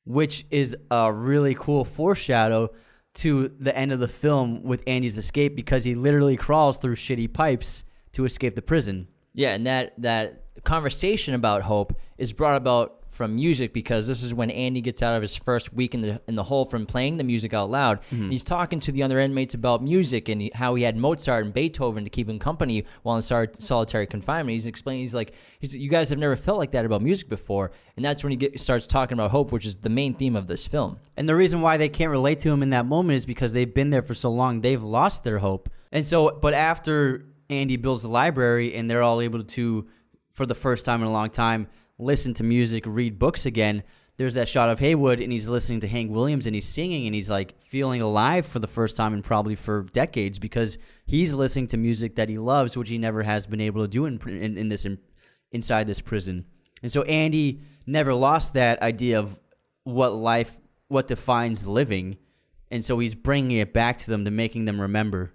which 0.05 0.47
is 0.51 0.77
a 0.91 1.13
really 1.13 1.55
cool 1.55 1.85
foreshadow 1.85 2.71
to 3.15 3.49
the 3.59 3.77
end 3.77 3.93
of 3.93 3.99
the 3.99 4.09
film 4.09 4.63
with 4.63 4.83
Andy's 4.87 5.17
escape 5.17 5.57
because 5.57 5.85
he 5.85 5.95
literally 5.95 6.37
crawls 6.37 6.77
through 6.77 6.97
shitty 6.97 7.33
pipes 7.33 7.85
to 8.13 8.25
escape 8.27 8.55
the 8.55 8.63
prison. 8.63 9.09
Yeah, 9.33 9.55
and 9.55 9.67
that 9.67 9.95
that 10.03 10.45
conversation 10.65 11.35
about 11.35 11.63
hope 11.63 11.95
is 12.19 12.33
brought 12.33 12.57
about 12.57 13.06
from 13.17 13.35
music 13.35 13.73
because 13.73 14.07
this 14.07 14.23
is 14.23 14.33
when 14.33 14.51
Andy 14.51 14.81
gets 14.81 15.03
out 15.03 15.17
of 15.17 15.23
his 15.23 15.35
first 15.35 15.73
week 15.73 15.95
in 15.95 16.03
the 16.03 16.21
in 16.29 16.35
the 16.35 16.43
hole 16.45 16.65
from 16.65 16.87
playing 16.87 17.17
the 17.17 17.25
music 17.25 17.55
out 17.55 17.71
loud. 17.71 18.01
And 18.11 18.31
he's 18.31 18.45
talking 18.45 18.79
to 18.81 18.93
the 18.93 19.03
other 19.03 19.19
inmates 19.19 19.55
about 19.55 19.83
music 19.83 20.29
and 20.29 20.51
how 20.55 20.75
he 20.75 20.85
had 20.85 20.97
Mozart 20.97 21.45
and 21.45 21.55
Beethoven 21.55 22.05
to 22.05 22.11
keep 22.11 22.29
him 22.29 22.39
company 22.39 22.85
while 23.03 23.17
in 23.17 23.23
sol- 23.23 23.47
solitary 23.59 24.07
confinement. 24.07 24.53
He's 24.53 24.67
explaining, 24.67 25.01
he's 25.01 25.15
like, 25.15 25.35
he's, 25.59 25.75
you 25.75 25.89
guys 25.89 26.11
have 26.11 26.19
never 26.19 26.37
felt 26.37 26.59
like 26.59 26.71
that 26.73 26.85
about 26.85 27.03
music 27.03 27.29
before, 27.29 27.73
and 27.97 28.05
that's 28.05 28.23
when 28.23 28.31
he 28.31 28.37
get, 28.37 28.61
starts 28.61 28.87
talking 28.87 29.15
about 29.15 29.31
hope, 29.31 29.51
which 29.51 29.67
is 29.67 29.77
the 29.77 29.91
main 29.91 30.15
theme 30.15 30.37
of 30.37 30.47
this 30.47 30.67
film. 30.67 30.99
And 31.17 31.29
the 31.29 31.35
reason 31.35 31.63
why 31.63 31.79
they 31.79 31.89
can't 31.89 32.11
relate 32.11 32.39
to 32.41 32.51
him 32.51 32.63
in 32.63 32.71
that 32.71 32.87
moment 32.87 33.17
is 33.17 33.27
because 33.27 33.53
they've 33.53 33.73
been 33.73 33.91
there 33.91 34.03
for 34.03 34.15
so 34.15 34.31
long, 34.31 34.61
they've 34.61 34.83
lost 34.83 35.25
their 35.25 35.39
hope. 35.39 35.71
And 35.91 36.05
so, 36.05 36.39
but 36.43 36.53
after 36.53 37.25
Andy 37.49 37.77
builds 37.77 38.03
the 38.03 38.09
library 38.09 38.75
and 38.75 38.91
they're 38.91 39.03
all 39.03 39.21
able 39.21 39.43
to, 39.43 39.87
for 40.33 40.45
the 40.45 40.55
first 40.55 40.85
time 40.85 41.01
in 41.01 41.09
a 41.09 41.13
long 41.13 41.31
time, 41.31 41.69
listen 41.99 42.35
to 42.35 42.45
music, 42.45 42.85
read 42.87 43.19
books 43.19 43.47
again, 43.47 43.83
there's 44.17 44.35
that 44.35 44.49
shot 44.49 44.71
of 44.71 44.79
Heywood 44.79 45.21
and 45.21 45.31
he's 45.31 45.49
listening 45.49 45.81
to 45.81 45.89
Hank 45.89 46.11
Williams 46.11 46.47
and 46.47 46.55
he's 46.55 46.69
singing 46.69 47.07
and 47.07 47.15
he's 47.15 47.29
like 47.29 47.61
feeling 47.61 48.01
alive 48.01 48.47
for 48.47 48.61
the 48.61 48.67
first 48.67 48.97
time 48.97 49.13
and 49.13 49.23
probably 49.23 49.55
for 49.55 49.83
decades 49.93 50.39
because 50.39 50.79
he's 51.05 51.35
listening 51.35 51.67
to 51.69 51.77
music 51.77 52.17
that 52.17 52.29
he 52.29 52.39
loves, 52.39 52.77
which 52.77 52.89
he 52.89 52.97
never 52.97 53.23
has 53.23 53.47
been 53.47 53.61
able 53.61 53.83
to 53.83 53.89
do 53.89 54.07
in, 54.07 54.19
in, 54.27 54.57
in 54.57 54.69
this, 54.69 54.87
in, 54.87 54.99
inside 55.53 55.87
this 55.87 56.01
prison. 56.01 56.47
And 56.83 56.91
so 56.91 57.03
Andy 57.03 57.61
never 57.87 58.15
lost 58.15 58.55
that 58.55 58.81
idea 58.81 59.19
of 59.19 59.39
what 59.85 60.15
life, 60.15 60.59
what 60.89 61.07
defines 61.07 61.67
living. 61.67 62.17
And 62.71 62.83
so 62.83 62.99
he's 62.99 63.15
bringing 63.15 63.59
it 63.59 63.75
back 63.75 63.99
to 63.99 64.07
them 64.07 64.25
to 64.25 64.31
making 64.31 64.65
them 64.65 64.81
remember. 64.81 65.35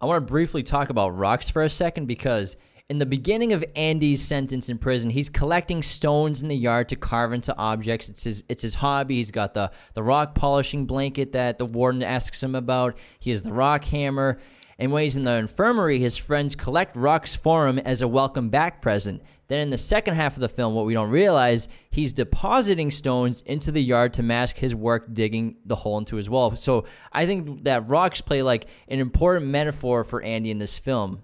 I 0.00 0.06
want 0.06 0.26
to 0.26 0.32
briefly 0.32 0.62
talk 0.62 0.88
about 0.88 1.10
rocks 1.10 1.50
for 1.50 1.62
a 1.62 1.68
second 1.68 2.06
because 2.06 2.56
in 2.90 2.98
the 2.98 3.06
beginning 3.06 3.52
of 3.52 3.62
Andy's 3.76 4.22
sentence 4.22 4.70
in 4.70 4.78
prison, 4.78 5.10
he's 5.10 5.28
collecting 5.28 5.82
stones 5.82 6.40
in 6.40 6.48
the 6.48 6.56
yard 6.56 6.88
to 6.88 6.96
carve 6.96 7.34
into 7.34 7.54
objects. 7.56 8.08
It's 8.08 8.24
his 8.24 8.44
it's 8.48 8.62
his 8.62 8.76
hobby. 8.76 9.16
He's 9.16 9.30
got 9.30 9.52
the 9.52 9.70
the 9.92 10.02
rock 10.02 10.34
polishing 10.34 10.86
blanket 10.86 11.32
that 11.32 11.58
the 11.58 11.66
warden 11.66 12.02
asks 12.02 12.42
him 12.42 12.54
about. 12.54 12.96
He 13.18 13.30
has 13.30 13.42
the 13.42 13.52
rock 13.52 13.84
hammer. 13.84 14.38
And 14.80 14.92
when 14.92 15.02
he's 15.02 15.16
in 15.16 15.24
the 15.24 15.32
infirmary, 15.32 15.98
his 15.98 16.16
friends 16.16 16.54
collect 16.54 16.96
rocks 16.96 17.34
for 17.34 17.66
him 17.66 17.80
as 17.80 18.00
a 18.00 18.06
welcome 18.06 18.48
back 18.48 18.80
present. 18.80 19.22
Then 19.48 19.58
in 19.58 19.70
the 19.70 19.78
second 19.78 20.14
half 20.14 20.36
of 20.36 20.40
the 20.40 20.48
film, 20.48 20.72
what 20.72 20.86
we 20.86 20.94
don't 20.94 21.10
realize, 21.10 21.68
he's 21.90 22.12
depositing 22.12 22.92
stones 22.92 23.40
into 23.40 23.72
the 23.72 23.82
yard 23.82 24.14
to 24.14 24.22
mask 24.22 24.56
his 24.56 24.76
work 24.76 25.12
digging 25.12 25.56
the 25.64 25.74
hole 25.74 25.98
into 25.98 26.14
his 26.14 26.30
wall. 26.30 26.54
So 26.54 26.84
I 27.12 27.26
think 27.26 27.64
that 27.64 27.88
rocks 27.88 28.20
play 28.20 28.42
like 28.42 28.66
an 28.86 29.00
important 29.00 29.46
metaphor 29.46 30.04
for 30.04 30.22
Andy 30.22 30.52
in 30.52 30.58
this 30.58 30.78
film. 30.78 31.22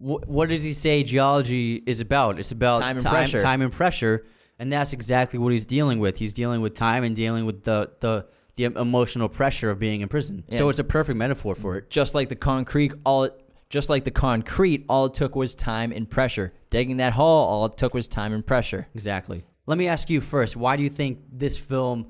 Wh- 0.00 0.26
what 0.26 0.48
does 0.48 0.64
he 0.64 0.72
say 0.72 1.02
geology 1.02 1.82
is 1.86 2.00
about? 2.00 2.38
It's 2.40 2.52
about 2.52 2.80
Time 2.80 2.96
and 2.96 3.06
pressure. 3.06 3.38
Time 3.40 3.62
and 3.62 3.72
pressure. 3.72 4.26
And 4.58 4.72
that's 4.72 4.92
exactly 4.92 5.38
what 5.38 5.52
he's 5.52 5.64
dealing 5.64 6.00
with. 6.00 6.16
He's 6.16 6.34
dealing 6.34 6.60
with 6.60 6.74
time 6.74 7.04
and 7.04 7.16
dealing 7.16 7.46
with 7.46 7.64
the, 7.64 7.92
the, 8.00 8.26
the 8.56 8.64
emotional 8.64 9.28
pressure 9.28 9.70
of 9.70 9.78
being 9.78 10.02
in 10.02 10.08
prison. 10.08 10.44
So 10.50 10.68
it's 10.68 10.78
a 10.78 10.84
perfect 10.84 11.16
metaphor 11.16 11.54
for 11.54 11.76
it. 11.76 11.88
Just 11.88 12.14
like 12.14 12.28
the 12.28 12.36
concrete, 12.36 12.92
all 13.04 13.24
it, 13.24 13.34
just 13.70 13.88
like 13.88 14.04
the 14.04 14.10
concrete, 14.10 14.84
all 14.88 15.06
it 15.06 15.14
took 15.14 15.34
was 15.34 15.54
time 15.54 15.92
and 15.92 16.08
pressure. 16.08 16.52
Digging 16.68 16.98
that 16.98 17.14
hole, 17.14 17.46
all 17.46 17.64
it 17.66 17.78
took 17.78 17.94
was 17.94 18.06
time 18.06 18.34
and 18.34 18.44
pressure. 18.44 18.86
Exactly. 18.94 19.44
Let 19.66 19.78
me 19.78 19.88
ask 19.88 20.10
you 20.10 20.20
first 20.20 20.56
why 20.56 20.76
do 20.76 20.82
you 20.82 20.90
think 20.90 21.20
this 21.32 21.56
film 21.56 22.06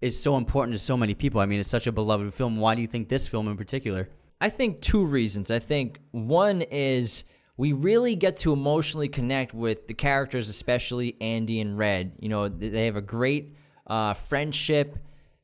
is 0.00 0.18
so 0.18 0.36
important 0.36 0.74
to 0.74 0.78
so 0.78 0.96
many 0.96 1.14
people? 1.14 1.40
I 1.40 1.46
mean, 1.46 1.60
it's 1.60 1.68
such 1.68 1.86
a 1.86 1.92
beloved 1.92 2.32
film. 2.32 2.56
Why 2.56 2.74
do 2.74 2.80
you 2.80 2.88
think 2.88 3.08
this 3.08 3.26
film 3.26 3.48
in 3.48 3.56
particular? 3.56 4.08
I 4.42 4.50
think 4.50 4.80
two 4.80 5.04
reasons. 5.06 5.52
I 5.52 5.60
think 5.60 6.00
one 6.10 6.62
is 6.62 7.22
we 7.56 7.72
really 7.72 8.16
get 8.16 8.38
to 8.38 8.52
emotionally 8.52 9.06
connect 9.06 9.54
with 9.54 9.86
the 9.86 9.94
characters, 9.94 10.48
especially 10.48 11.16
Andy 11.20 11.60
and 11.60 11.78
Red. 11.78 12.16
You 12.18 12.28
know, 12.28 12.48
they 12.48 12.86
have 12.86 12.96
a 12.96 13.02
great 13.02 13.54
uh, 13.86 14.14
friendship 14.14 14.98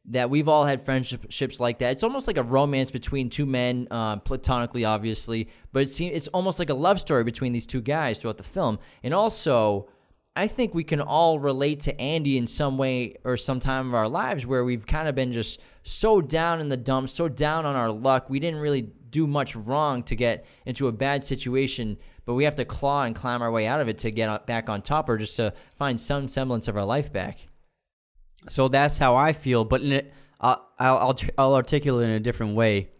that 0.07 0.31
we've 0.31 0.49
all 0.49 0.65
had 0.65 0.81
friendships 0.81 1.61
like 1.61 1.79
that. 1.79 1.93
It's 1.93 2.03
almost 2.03 2.27
like 2.27 2.39
a 2.39 2.43
romance 2.43 2.91
between 2.91 3.31
two 3.31 3.47
men, 3.47 3.87
uh, 3.89 4.17
platonically, 4.17 4.85
obviously, 4.85 5.49
but 5.73 5.83
it 5.83 5.91
seems 5.91 6.17
it's 6.17 6.29
almost 6.29 6.59
like 6.59 6.71
a 6.71 6.75
love 6.75 6.99
story 6.99 7.23
between 7.23 7.53
these 7.53 7.67
two 7.67 7.81
guys 7.81 8.19
throughout 8.19 8.39
the 8.39 8.43
film. 8.43 8.81
And 9.05 9.15
also, 9.15 9.89
I 10.39 10.47
think 10.47 10.73
we 10.73 10.85
can 10.85 11.01
all 11.01 11.41
relate 11.41 11.81
to 11.81 12.01
Andy 12.01 12.39
in 12.39 12.47
some 12.47 12.79
way 12.79 13.17
or 13.25 13.37
some 13.37 13.59
time 13.59 13.89
of 13.89 13.95
our 13.95 14.09
lives 14.09 14.47
where 14.47 14.65
we've 14.65 14.87
kind 14.87 15.09
of 15.09 15.17
been 15.17 15.33
just 15.33 15.61
so 15.83 16.21
down 16.21 16.61
in 16.61 16.69
the 16.69 16.77
dumps, 16.77 17.13
so 17.13 17.27
down 17.27 17.67
on 17.67 17.75
our 17.75 17.91
luck. 17.91 18.31
We 18.31 18.39
didn't 18.39 18.61
really 18.61 18.83
do 18.83 19.27
much 19.27 19.57
wrong 19.57 20.05
to 20.05 20.15
get 20.15 20.47
into 20.65 20.87
a 20.87 20.93
bad 20.93 21.25
situation, 21.25 21.99
but 22.25 22.35
we 22.35 22.45
have 22.45 22.55
to 22.55 22.65
claw 22.65 23.03
and 23.03 23.17
climb 23.17 23.43
our 23.43 23.51
way 23.51 23.67
out 23.67 23.81
of 23.81 23.89
it 23.89 23.99
to 23.99 24.13
get 24.13 24.47
back 24.47 24.69
on 24.69 24.81
top 24.81 25.09
or 25.09 25.19
just 25.19 25.35
to 25.39 25.55
find 25.75 26.01
some 26.01 26.29
semblance 26.29 26.69
of 26.69 26.77
our 26.77 26.85
life 26.85 27.13
back. 27.13 27.49
So 28.49 28.69
that's 28.69 28.97
how 28.97 29.17
I 29.17 29.33
feel, 29.33 29.65
but 29.65 29.81
in 29.81 29.91
it, 29.91 30.13
uh, 30.41 30.59
I'll, 30.79 30.99
I'll, 30.99 31.19
I'll 31.37 31.55
articulate 31.57 32.11
in 32.11 32.15
a 32.15 32.21
different 32.21 32.55
way. 32.55 32.91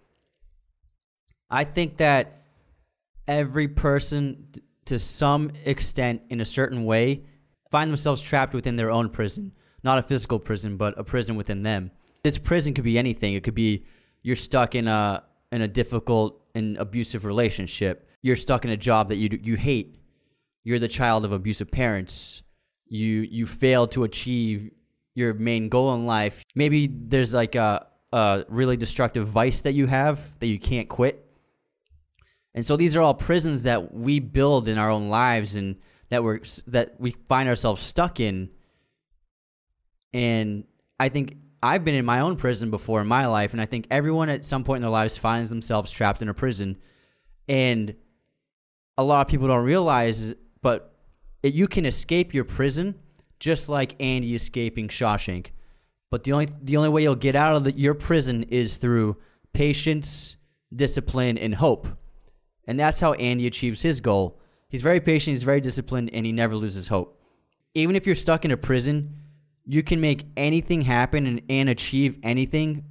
I 1.49 1.63
think 1.63 1.99
that 1.99 2.43
every 3.29 3.69
person, 3.69 4.49
to 4.89 4.99
some 4.99 5.51
extent, 5.65 6.23
in 6.29 6.41
a 6.41 6.45
certain 6.45 6.85
way, 6.85 7.23
find 7.71 7.91
themselves 7.91 8.21
trapped 8.21 8.55
within 8.55 8.77
their 8.77 8.91
own 8.91 9.11
prison. 9.11 9.53
Not 9.83 9.99
a 9.99 10.03
physical 10.03 10.39
prison, 10.39 10.77
but 10.77 10.99
a 10.99 11.05
prison 11.05 11.37
within 11.37 11.63
them. 11.63 11.91
This 12.23 12.39
prison 12.39 12.75
could 12.75 12.85
be 12.85 12.99
anything. 12.99 13.35
It 13.35 13.45
could 13.45 13.55
be 13.55 13.85
you're 14.23 14.37
stuck 14.37 14.75
in 14.75 14.89
a 14.89 15.23
in 15.53 15.63
a 15.63 15.69
difficult 15.69 16.43
and 16.55 16.77
abusive 16.79 17.25
relationship. 17.25 18.09
You're 18.23 18.37
stuck 18.37 18.65
in 18.65 18.71
a 18.71 18.77
job 18.77 19.09
that 19.09 19.17
you 19.17 19.39
you 19.43 19.57
hate. 19.57 20.01
You're 20.65 20.79
the 20.79 20.89
child 20.89 21.25
of 21.25 21.33
abusive 21.33 21.71
parents. 21.71 22.43
You 22.89 23.27
you 23.31 23.47
fail 23.47 23.87
to 23.89 24.05
achieve 24.05 24.71
your 25.15 25.35
main 25.35 25.69
goal 25.69 25.95
in 25.95 26.07
life. 26.07 26.43
Maybe 26.55 26.87
there's 26.87 27.35
like 27.35 27.55
a 27.55 27.87
a 28.13 28.45
really 28.49 28.77
destructive 28.77 29.29
vice 29.29 29.61
that 29.63 29.75
you 29.75 29.87
have 29.87 30.39
that 30.41 30.47
you 30.47 30.59
can't 30.59 30.89
quit. 30.89 31.28
And 32.55 32.65
so 32.65 32.77
these 32.77 32.97
are 32.97 33.03
all 33.03 33.15
prisons 33.15 33.65
that 33.65 33.95
we 33.95 34.21
build 34.21 34.69
in 34.69 34.79
our 34.79 34.91
own 34.91 35.09
lives 35.09 35.55
and 35.55 35.77
that 36.11 36.23
we're 36.25 36.41
that 36.67 36.95
we 36.99 37.13
find 37.29 37.49
ourselves 37.49 37.83
stuck 37.83 38.21
in. 38.21 38.51
And 40.13 40.65
I 40.99 41.09
think 41.09 41.37
I've 41.63 41.85
been 41.85 41.95
in 41.95 42.05
my 42.05 42.21
own 42.21 42.37
prison 42.37 42.71
before 42.71 43.01
in 43.01 43.07
my 43.07 43.27
life, 43.27 43.53
and 43.53 43.61
I 43.61 43.67
think 43.67 43.87
everyone 43.91 44.29
at 44.29 44.45
some 44.45 44.65
point 44.65 44.79
in 44.79 44.83
their 44.83 44.91
lives 44.91 45.17
finds 45.17 45.51
themselves 45.51 45.91
trapped 45.91 46.23
in 46.23 46.29
a 46.29 46.35
prison. 46.35 46.79
And 47.49 47.95
a 48.97 49.05
lot 49.05 49.23
of 49.23 49.29
people 49.29 49.49
don't 49.49 49.65
realize, 49.65 50.35
but 50.63 50.95
it, 51.43 51.55
you 51.55 51.69
can 51.69 51.87
escape 51.87 52.35
your 52.35 52.45
prison 52.45 52.95
just 53.39 53.69
like 53.69 53.95
Andy 54.01 54.35
escaping 54.35 54.89
Shawshank. 54.89 55.49
But 56.11 56.25
the 56.25 56.33
only 56.33 56.49
the 56.63 56.77
only 56.77 56.89
way 56.89 57.03
you'll 57.03 57.15
get 57.15 57.37
out 57.37 57.57
of 57.57 57.65
the, 57.65 57.73
your 57.73 57.95
prison 57.95 58.45
is 58.45 58.79
through 58.79 59.17
patience, 59.53 60.37
discipline, 60.75 61.37
and 61.39 61.55
hope. 61.55 61.87
And 62.69 62.79
that's 62.79 63.01
how 63.01 63.15
Andy 63.15 63.47
achieves 63.47 63.81
his 63.81 64.01
goal. 64.01 64.39
He's 64.69 64.83
very 64.83 65.01
patient, 65.01 65.33
he's 65.33 65.43
very 65.43 65.61
disciplined, 65.61 66.11
and 66.13 66.27
he 66.27 66.33
never 66.33 66.55
loses 66.55 66.87
hope. 66.87 67.19
Even 67.75 67.97
if 67.97 68.07
you're 68.07 68.15
stuck 68.15 68.45
in 68.45 68.51
a 68.51 68.57
prison, 68.59 69.15
you 69.65 69.83
can 69.83 70.01
make 70.01 70.27
anything 70.37 70.83
happen 70.83 71.27
and, 71.27 71.43
and 71.49 71.71
achieve 71.71 72.19
anything 72.23 72.85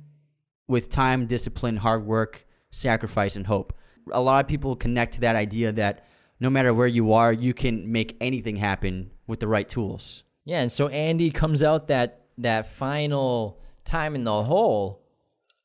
with 0.67 0.89
time, 0.89 1.27
discipline, 1.27 1.77
hard 1.77 2.05
work, 2.05 2.45
sacrifice, 2.71 3.35
and 3.35 3.45
hope. 3.45 3.71
A 4.11 4.19
lot 4.19 4.43
of 4.43 4.49
people 4.49 4.75
connect 4.75 5.13
to 5.13 5.21
that 5.21 5.35
idea 5.35 5.71
that 5.73 6.07
no 6.39 6.49
matter 6.49 6.73
where 6.73 6.87
you 6.87 7.13
are, 7.13 7.31
you 7.31 7.53
can 7.53 7.91
make 7.91 8.17
anything 8.19 8.55
happen 8.55 9.11
with 9.27 9.39
the 9.39 9.47
right 9.47 9.69
tools. 9.69 10.23
Yeah, 10.43 10.61
and 10.61 10.71
so 10.71 10.87
Andy 10.87 11.29
comes 11.29 11.61
out 11.61 11.87
that 11.89 12.25
that 12.39 12.67
final 12.67 13.59
time 13.83 14.15
in 14.15 14.23
the 14.23 14.43
hole, 14.43 15.03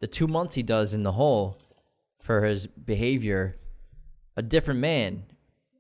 the 0.01 0.07
two 0.07 0.27
months 0.27 0.55
he 0.55 0.63
does 0.63 0.93
in 0.93 1.03
the 1.03 1.13
hole 1.13 1.59
for 2.21 2.45
his 2.45 2.67
behavior, 2.67 3.57
a 4.37 4.43
different 4.43 4.81
man. 4.81 5.25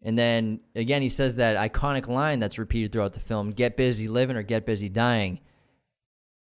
And 0.02 0.18
then 0.18 0.60
again, 0.74 1.02
he 1.02 1.08
says 1.08 1.36
that 1.36 1.72
iconic 1.72 2.08
line 2.08 2.40
that's 2.40 2.58
repeated 2.58 2.92
throughout 2.92 3.12
the 3.12 3.20
film: 3.20 3.50
"Get 3.50 3.76
busy 3.76 4.08
living 4.08 4.36
or 4.36 4.42
get 4.42 4.66
busy 4.66 4.88
dying." 4.88 5.40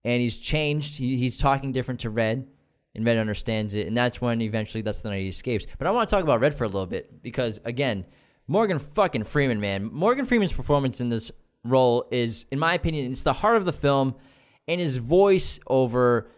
And 0.04 0.20
he's 0.20 0.38
changed. 0.38 0.98
He, 0.98 1.16
he's 1.16 1.38
talking 1.38 1.72
different 1.72 2.00
to 2.00 2.10
Red, 2.10 2.46
and 2.94 3.06
Red 3.06 3.18
understands 3.18 3.74
it. 3.74 3.86
And 3.86 3.96
that's 3.96 4.20
when 4.20 4.40
eventually 4.40 4.82
that's 4.82 5.00
the 5.00 5.10
night 5.10 5.22
he 5.22 5.28
escapes. 5.28 5.66
But 5.78 5.86
I 5.86 5.90
want 5.90 6.08
to 6.08 6.14
talk 6.14 6.22
about 6.22 6.40
Red 6.40 6.54
for 6.54 6.64
a 6.64 6.68
little 6.68 6.86
bit 6.86 7.22
because 7.22 7.60
again, 7.64 8.04
Morgan 8.46 8.78
fucking 8.78 9.24
Freeman, 9.24 9.60
man, 9.60 9.84
Morgan 9.92 10.26
Freeman's 10.26 10.52
performance 10.52 11.00
in 11.00 11.08
this 11.08 11.30
role 11.64 12.06
is, 12.10 12.46
in 12.50 12.58
my 12.58 12.74
opinion, 12.74 13.10
it's 13.10 13.22
the 13.22 13.32
heart 13.32 13.56
of 13.56 13.64
the 13.64 13.72
film, 13.72 14.14
and 14.68 14.80
his 14.80 14.98
voice 14.98 15.58
over 15.66 16.30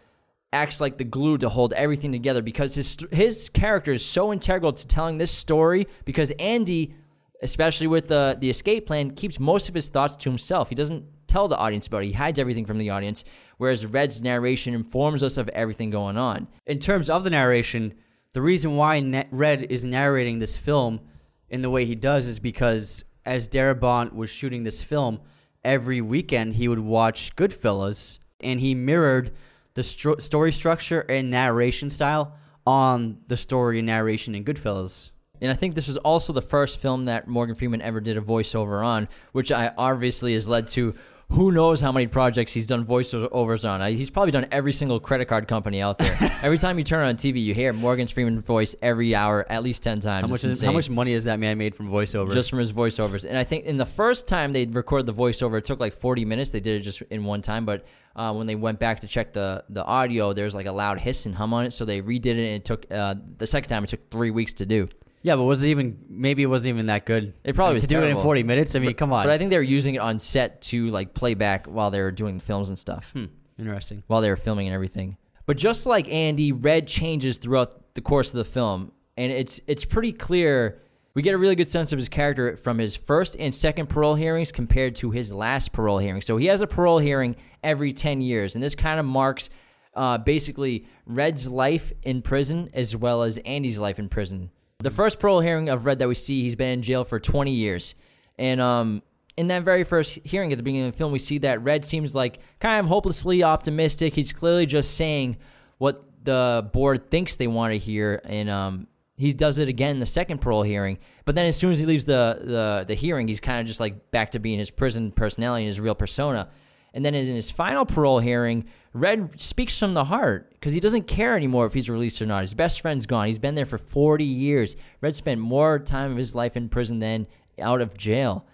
acts 0.53 0.79
like 0.79 0.97
the 0.97 1.03
glue 1.03 1.37
to 1.37 1.49
hold 1.49 1.73
everything 1.73 2.11
together 2.11 2.41
because 2.41 2.75
his 2.75 2.97
his 3.11 3.49
character 3.49 3.91
is 3.91 4.05
so 4.05 4.31
integral 4.31 4.71
to 4.71 4.87
telling 4.87 5.17
this 5.17 5.31
story 5.31 5.87
because 6.05 6.31
Andy 6.39 6.93
especially 7.41 7.87
with 7.87 8.07
the 8.07 8.37
the 8.39 8.49
escape 8.49 8.87
plan 8.87 9.11
keeps 9.11 9.39
most 9.39 9.67
of 9.67 9.75
his 9.75 9.89
thoughts 9.89 10.15
to 10.15 10.29
himself. 10.29 10.69
He 10.69 10.75
doesn't 10.75 11.05
tell 11.27 11.49
the 11.49 11.57
audience 11.57 11.87
about 11.87 12.03
it. 12.03 12.07
He 12.07 12.13
hides 12.13 12.39
everything 12.39 12.65
from 12.65 12.77
the 12.77 12.89
audience 12.89 13.25
whereas 13.57 13.85
Red's 13.85 14.21
narration 14.21 14.73
informs 14.73 15.21
us 15.21 15.37
of 15.37 15.49
everything 15.49 15.89
going 15.89 16.17
on. 16.17 16.47
In 16.65 16.79
terms 16.79 17.09
of 17.09 17.23
the 17.23 17.29
narration 17.29 17.93
the 18.33 18.41
reason 18.41 18.77
why 18.77 19.25
Red 19.31 19.63
is 19.63 19.83
narrating 19.83 20.39
this 20.39 20.55
film 20.55 21.01
in 21.49 21.61
the 21.61 21.69
way 21.69 21.85
he 21.85 21.95
does 21.95 22.27
is 22.27 22.39
because 22.39 23.03
as 23.25 23.47
Darabont 23.49 24.13
was 24.13 24.29
shooting 24.29 24.63
this 24.63 24.81
film 24.81 25.19
every 25.65 25.99
weekend 25.99 26.53
he 26.53 26.69
would 26.69 26.79
watch 26.79 27.35
Goodfellas 27.35 28.19
and 28.39 28.61
he 28.61 28.73
mirrored 28.73 29.33
the 29.77 29.83
story 29.83 30.51
structure 30.51 31.01
and 31.01 31.29
narration 31.29 31.91
style 31.91 32.35
on 32.65 33.19
the 33.27 33.37
story 33.37 33.77
and 33.77 33.85
narration 33.85 34.33
in 34.33 34.43
Goodfellas. 34.43 35.11
And 35.39 35.51
I 35.51 35.53
think 35.53 35.75
this 35.75 35.87
was 35.87 35.97
also 35.97 36.33
the 36.33 36.41
first 36.41 36.79
film 36.79 37.05
that 37.05 37.27
Morgan 37.27 37.53
Freeman 37.53 37.83
ever 37.83 38.01
did 38.01 38.17
a 38.17 38.21
voiceover 38.21 38.83
on, 38.83 39.07
which 39.33 39.51
I 39.51 39.71
obviously 39.77 40.33
has 40.33 40.47
led 40.47 40.67
to 40.69 40.95
who 41.29 41.51
knows 41.51 41.81
how 41.81 41.91
many 41.91 42.07
projects 42.07 42.53
he's 42.53 42.67
done 42.67 42.85
voiceovers 42.85 43.69
on. 43.69 43.85
He's 43.93 44.09
probably 44.09 44.31
done 44.31 44.47
every 44.49 44.71
single 44.71 44.99
credit 44.99 45.25
card 45.25 45.47
company 45.47 45.81
out 45.81 45.97
there. 45.97 46.15
every 46.41 46.57
time 46.57 46.77
you 46.77 46.85
turn 46.85 47.05
on 47.05 47.15
TV, 47.15 47.43
you 47.43 47.53
hear 47.53 47.73
Morgan 47.73 48.07
Freeman 48.07 48.39
voice 48.39 48.75
every 48.81 49.13
hour 49.13 49.45
at 49.49 49.61
least 49.61 49.83
ten 49.83 49.99
times. 49.99 50.21
How 50.21 50.27
much, 50.27 50.43
is, 50.45 50.61
how 50.61 50.71
much 50.71 50.89
money 50.89 51.13
has 51.13 51.25
that 51.25 51.39
man 51.39 51.57
made 51.57 51.75
from 51.75 51.89
voiceover? 51.89 52.31
Just 52.31 52.49
from 52.49 52.59
his 52.59 52.71
voiceovers. 52.71 53.25
And 53.25 53.37
I 53.37 53.43
think 53.43 53.65
in 53.65 53.75
the 53.75 53.85
first 53.85 54.27
time 54.27 54.53
they 54.53 54.65
recorded 54.65 55.05
the 55.05 55.13
voiceover, 55.13 55.57
it 55.57 55.65
took 55.65 55.79
like 55.81 55.93
40 55.93 56.23
minutes. 56.23 56.51
They 56.51 56.61
did 56.61 56.79
it 56.79 56.83
just 56.83 57.01
in 57.03 57.25
one 57.25 57.41
time, 57.41 57.65
but 57.65 57.85
uh, 58.15 58.33
when 58.33 58.47
they 58.47 58.55
went 58.55 58.79
back 58.79 59.01
to 59.01 59.07
check 59.07 59.33
the 59.33 59.65
the 59.69 59.83
audio, 59.83 60.31
there's 60.31 60.55
like 60.55 60.65
a 60.65 60.71
loud 60.71 60.97
hiss 60.97 61.25
and 61.25 61.35
hum 61.35 61.53
on 61.53 61.65
it, 61.65 61.73
so 61.73 61.83
they 61.83 62.01
redid 62.01 62.25
it, 62.25 62.37
and 62.37 62.39
it 62.39 62.65
took 62.65 62.89
uh, 62.89 63.15
the 63.37 63.47
second 63.47 63.69
time 63.69 63.83
it 63.83 63.87
took 63.87 64.09
three 64.09 64.31
weeks 64.31 64.53
to 64.53 64.65
do. 64.65 64.87
Yeah, 65.27 65.35
but 65.35 65.43
was 65.43 65.61
it 65.61 65.71
even? 65.71 66.05
Maybe 66.07 66.41
it 66.41 66.45
wasn't 66.45 66.75
even 66.75 66.85
that 66.85 67.05
good. 67.05 67.33
It 67.43 67.53
probably 67.53 67.73
was 67.73 67.83
to 67.83 67.89
terrible. 67.89 68.07
do 68.07 68.13
it 68.13 68.17
in 68.17 68.23
forty 68.23 68.43
minutes. 68.43 68.75
I 68.75 68.79
mean, 68.79 68.91
but, 68.91 68.97
come 68.97 69.11
on. 69.11 69.25
But 69.25 69.33
I 69.33 69.37
think 69.37 69.51
they 69.51 69.57
were 69.57 69.61
using 69.61 69.95
it 69.95 69.97
on 69.97 70.19
set 70.19 70.61
to 70.63 70.87
like 70.87 71.13
play 71.13 71.33
back 71.33 71.65
while 71.65 71.91
they 71.91 71.99
were 71.99 72.13
doing 72.13 72.37
the 72.37 72.43
films 72.45 72.69
and 72.69 72.79
stuff. 72.79 73.11
Hmm, 73.11 73.25
interesting. 73.59 74.03
While 74.07 74.21
they 74.21 74.29
were 74.29 74.37
filming 74.37 74.67
and 74.67 74.73
everything. 74.73 75.17
But 75.45 75.57
just 75.57 75.85
like 75.85 76.07
Andy, 76.07 76.53
Red 76.53 76.87
changes 76.87 77.35
throughout 77.35 77.93
the 77.93 77.99
course 77.99 78.29
of 78.29 78.37
the 78.37 78.45
film, 78.45 78.93
and 79.17 79.29
it's 79.29 79.59
it's 79.67 79.83
pretty 79.83 80.13
clear 80.13 80.79
we 81.13 81.21
get 81.21 81.33
a 81.33 81.37
really 81.37 81.55
good 81.55 81.67
sense 81.67 81.91
of 81.91 81.99
his 81.99 82.07
character 82.07 82.55
from 82.55 82.77
his 82.77 82.95
first 82.95 83.35
and 83.37 83.53
second 83.53 83.87
parole 83.87 84.15
hearings 84.15 84.53
compared 84.53 84.95
to 84.95 85.11
his 85.11 85.33
last 85.33 85.73
parole 85.73 85.97
hearing. 85.97 86.21
So 86.21 86.37
he 86.37 86.45
has 86.45 86.61
a 86.61 86.67
parole 86.67 86.99
hearing 86.99 87.35
every 87.61 87.91
10 87.91 88.21
years, 88.21 88.55
and 88.55 88.63
this 88.63 88.75
kind 88.75 88.97
of 88.97 89.05
marks 89.05 89.49
uh, 89.93 90.19
basically 90.19 90.85
Red's 91.05 91.49
life 91.49 91.91
in 92.03 92.21
prison 92.21 92.69
as 92.71 92.95
well 92.95 93.23
as 93.23 93.39
Andy's 93.39 93.77
life 93.77 93.99
in 93.99 94.07
prison. 94.07 94.51
The 94.79 94.91
first 94.91 95.17
parole 95.19 95.39
hearing 95.39 95.69
of 95.69 95.87
Red 95.87 95.97
that 95.99 96.07
we 96.07 96.13
see, 96.13 96.43
he's 96.43 96.55
been 96.55 96.69
in 96.69 96.81
jail 96.83 97.03
for 97.03 97.19
20 97.19 97.51
years. 97.51 97.95
And 98.37 98.61
um, 98.61 99.01
in 99.35 99.47
that 99.47 99.63
very 99.63 99.83
first 99.83 100.19
hearing 100.23 100.51
at 100.51 100.57
the 100.57 100.63
beginning 100.63 100.85
of 100.85 100.93
the 100.93 100.97
film, 100.99 101.11
we 101.11 101.17
see 101.17 101.39
that 101.39 101.63
Red 101.63 101.83
seems 101.83 102.13
like 102.13 102.37
kind 102.59 102.79
of 102.79 102.85
hopelessly 102.85 103.41
optimistic. 103.41 104.13
He's 104.13 104.31
clearly 104.31 104.67
just 104.67 104.93
saying 104.93 105.37
what 105.79 106.03
the 106.23 106.69
board 106.73 107.09
thinks 107.09 107.37
they 107.37 107.47
want 107.47 107.73
to 107.73 107.79
hear. 107.79 108.21
And 108.23 108.51
um, 108.51 108.87
he 109.15 109.33
does 109.33 109.57
it 109.57 109.67
again 109.67 109.89
in 109.89 109.99
the 109.99 110.05
second 110.05 110.41
parole 110.41 110.61
hearing. 110.61 110.99
But 111.25 111.33
then 111.33 111.47
as 111.47 111.57
soon 111.57 111.71
as 111.71 111.79
he 111.79 111.87
leaves 111.87 112.05
the 112.05 112.39
the, 112.39 112.85
the 112.87 112.93
hearing, 112.93 113.27
he's 113.27 113.39
kind 113.39 113.59
of 113.59 113.65
just 113.65 113.79
like 113.79 114.11
back 114.11 114.29
to 114.31 114.39
being 114.39 114.59
his 114.59 114.69
prison 114.69 115.11
personality 115.11 115.63
and 115.63 115.69
his 115.69 115.79
real 115.79 115.95
persona. 115.95 116.49
And 116.93 117.05
then 117.05 117.13
in 117.13 117.25
his 117.27 117.51
final 117.51 117.85
parole 117.85 118.19
hearing, 118.19 118.65
Red 118.93 119.39
speaks 119.39 119.77
from 119.77 119.93
the 119.93 120.05
heart 120.05 120.51
because 120.51 120.73
he 120.73 120.79
doesn't 120.79 121.07
care 121.07 121.35
anymore 121.35 121.65
if 121.65 121.73
he's 121.73 121.89
released 121.89 122.21
or 122.21 122.25
not. 122.25 122.41
His 122.41 122.53
best 122.53 122.81
friend's 122.81 123.05
gone. 123.05 123.27
He's 123.27 123.37
been 123.37 123.55
there 123.55 123.65
for 123.65 123.77
40 123.77 124.23
years. 124.23 124.75
Red 125.01 125.15
spent 125.15 125.39
more 125.39 125.77
time 125.79 126.11
of 126.11 126.17
his 126.17 126.33
life 126.33 126.57
in 126.57 126.69
prison 126.69 126.99
than 126.99 127.27
out 127.61 127.81
of 127.81 127.97
jail. 127.97 128.45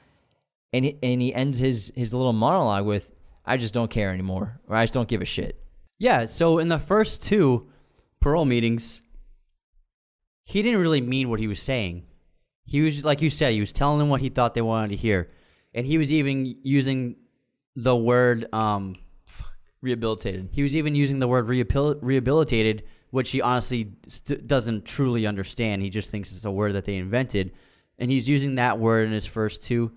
And 0.74 0.86
he, 0.86 0.98
and 1.02 1.22
he 1.22 1.34
ends 1.34 1.60
his, 1.60 1.94
his 1.96 2.14
little 2.14 2.34
monologue 2.34 2.86
with, 2.86 3.12
I 3.46 3.58
just 3.58 3.74
don't 3.74 3.92
care 3.92 4.12
anymore, 4.12 4.60
or 4.68 4.76
I 4.76 4.84
just 4.84 4.94
don't 4.94 5.08
give 5.08 5.22
a 5.22 5.26
shit. 5.26 5.64
Yeah, 6.00 6.26
so 6.26 6.58
in 6.58 6.68
the 6.68 6.80
first 6.80 7.22
two 7.22 7.70
parole 8.20 8.46
meetings, 8.46 9.02
he 10.44 10.62
didn't 10.62 10.82
really 10.82 11.02
mean 11.02 11.30
what 11.30 11.40
he 11.40 11.48
was 11.48 11.62
saying. 11.62 12.06
He 12.66 12.82
was 12.82 13.06
like 13.06 13.22
you 13.22 13.30
said, 13.30 13.54
he 13.54 13.60
was 13.60 13.72
telling 13.72 14.00
them 14.00 14.10
what 14.10 14.22
he 14.22 14.30
thought 14.30 14.54
they 14.54 14.62
wanted 14.62 14.90
to 14.90 14.96
hear, 14.96 15.30
and 15.74 15.86
he 15.86 15.98
was 15.98 16.12
even 16.12 16.58
using 16.64 17.18
the 17.76 17.96
word 17.96 18.52
um, 18.54 18.96
rehabilitated. 19.82 20.50
He 20.52 20.64
was 20.64 20.76
even 20.76 20.96
using 20.96 21.20
the 21.20 21.28
word 21.28 21.48
rehabil- 21.48 22.00
rehabilitated, 22.02 22.84
which 23.12 23.32
he 23.32 23.42
honestly 23.42 23.94
st- 24.08 24.48
doesn't 24.48 24.86
truly 24.86 25.26
understand. 25.28 25.82
He 25.82 25.90
just 25.90 26.10
thinks 26.10 26.32
it's 26.32 26.46
a 26.46 26.52
word 26.52 26.74
that 26.74 26.86
they 26.86 26.96
invented, 26.96 27.52
and 28.00 28.10
he's 28.10 28.28
using 28.30 28.56
that 28.56 28.80
word 28.80 29.08
in 29.08 29.14
his 29.14 29.26
first 29.26 29.64
two, 29.64 29.92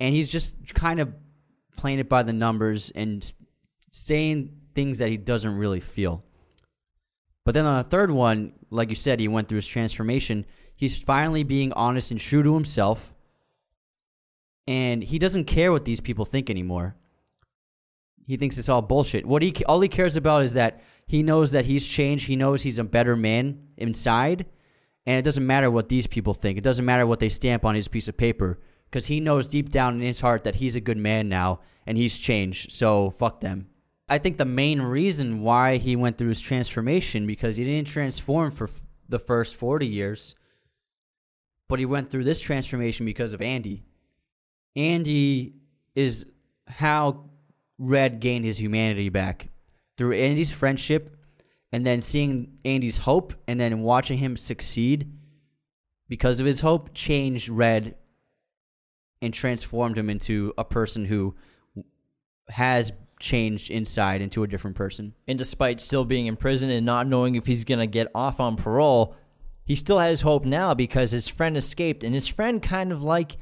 and 0.00 0.14
he's 0.14 0.30
just 0.30 0.74
kind 0.74 1.00
of 1.00 1.12
playing 1.76 1.98
it 1.98 2.08
by 2.08 2.22
the 2.22 2.32
numbers 2.32 2.90
and 2.90 3.34
saying 3.90 4.50
things 4.74 4.98
that 4.98 5.10
he 5.10 5.16
doesn't 5.16 5.56
really 5.56 5.80
feel. 5.80 6.24
But 7.44 7.54
then 7.54 7.66
on 7.66 7.78
the 7.78 7.88
third 7.88 8.10
one, 8.10 8.52
like 8.70 8.88
you 8.88 8.94
said, 8.94 9.18
he 9.18 9.28
went 9.28 9.48
through 9.48 9.56
his 9.56 9.66
transformation. 9.66 10.46
He's 10.76 10.96
finally 10.96 11.42
being 11.42 11.72
honest 11.72 12.10
and 12.10 12.20
true 12.20 12.42
to 12.42 12.54
himself. 12.54 13.12
And 14.68 15.02
he 15.02 15.18
doesn't 15.18 15.44
care 15.44 15.72
what 15.72 15.84
these 15.84 16.00
people 16.00 16.24
think 16.24 16.48
anymore. 16.48 16.94
He 18.26 18.36
thinks 18.36 18.58
it's 18.58 18.68
all 18.68 18.82
bullshit. 18.82 19.26
What 19.26 19.42
he 19.42 19.52
all 19.66 19.80
he 19.80 19.88
cares 19.88 20.16
about 20.16 20.44
is 20.44 20.54
that 20.54 20.80
he 21.06 21.22
knows 21.22 21.52
that 21.52 21.66
he's 21.66 21.86
changed. 21.86 22.26
He 22.26 22.36
knows 22.36 22.62
he's 22.62 22.78
a 22.78 22.84
better 22.84 23.16
man 23.16 23.68
inside, 23.76 24.46
and 25.06 25.18
it 25.18 25.22
doesn't 25.22 25.46
matter 25.46 25.70
what 25.70 25.88
these 25.88 26.06
people 26.06 26.34
think. 26.34 26.58
It 26.58 26.64
doesn't 26.64 26.84
matter 26.84 27.06
what 27.06 27.20
they 27.20 27.28
stamp 27.28 27.64
on 27.64 27.74
his 27.74 27.88
piece 27.88 28.08
of 28.08 28.16
paper 28.16 28.58
because 28.92 29.06
he 29.06 29.20
knows 29.20 29.48
deep 29.48 29.70
down 29.70 29.94
in 29.94 30.00
his 30.00 30.20
heart 30.20 30.44
that 30.44 30.56
he's 30.56 30.76
a 30.76 30.80
good 30.80 30.98
man 30.98 31.28
now 31.28 31.60
and 31.86 31.96
he's 31.96 32.18
changed. 32.18 32.72
So 32.72 33.10
fuck 33.10 33.40
them. 33.40 33.68
I 34.08 34.18
think 34.18 34.36
the 34.36 34.44
main 34.44 34.82
reason 34.82 35.40
why 35.40 35.78
he 35.78 35.96
went 35.96 36.18
through 36.18 36.28
his 36.28 36.40
transformation 36.40 37.26
because 37.26 37.56
he 37.56 37.64
didn't 37.64 37.88
transform 37.88 38.50
for 38.50 38.68
the 39.08 39.18
first 39.18 39.56
40 39.56 39.86
years, 39.86 40.34
but 41.68 41.78
he 41.78 41.86
went 41.86 42.10
through 42.10 42.24
this 42.24 42.40
transformation 42.40 43.06
because 43.06 43.32
of 43.32 43.40
Andy. 43.40 43.84
Andy 44.76 45.54
is 45.94 46.26
how 46.66 47.30
Red 47.84 48.20
gained 48.20 48.44
his 48.44 48.60
humanity 48.60 49.08
back 49.08 49.48
through 49.98 50.12
Andy's 50.12 50.52
friendship 50.52 51.16
and 51.72 51.84
then 51.84 52.00
seeing 52.00 52.58
Andy's 52.64 52.98
hope 52.98 53.34
and 53.48 53.58
then 53.58 53.82
watching 53.82 54.18
him 54.18 54.36
succeed 54.36 55.10
because 56.08 56.38
of 56.38 56.46
his 56.46 56.60
hope 56.60 56.94
changed 56.94 57.48
Red 57.48 57.96
and 59.20 59.34
transformed 59.34 59.98
him 59.98 60.08
into 60.08 60.52
a 60.56 60.64
person 60.64 61.04
who 61.04 61.34
has 62.48 62.92
changed 63.18 63.68
inside 63.68 64.20
into 64.20 64.44
a 64.44 64.48
different 64.48 64.76
person. 64.76 65.14
And 65.26 65.36
despite 65.36 65.80
still 65.80 66.04
being 66.04 66.26
in 66.26 66.36
prison 66.36 66.70
and 66.70 66.86
not 66.86 67.08
knowing 67.08 67.34
if 67.34 67.46
he's 67.46 67.64
going 67.64 67.80
to 67.80 67.86
get 67.88 68.08
off 68.14 68.38
on 68.38 68.54
parole, 68.54 69.16
he 69.64 69.74
still 69.74 69.98
has 69.98 70.20
hope 70.20 70.44
now 70.44 70.72
because 70.72 71.10
his 71.10 71.26
friend 71.26 71.56
escaped 71.56 72.04
and 72.04 72.14
his 72.14 72.28
friend 72.28 72.62
kind 72.62 72.92
of 72.92 73.02
like 73.02 73.38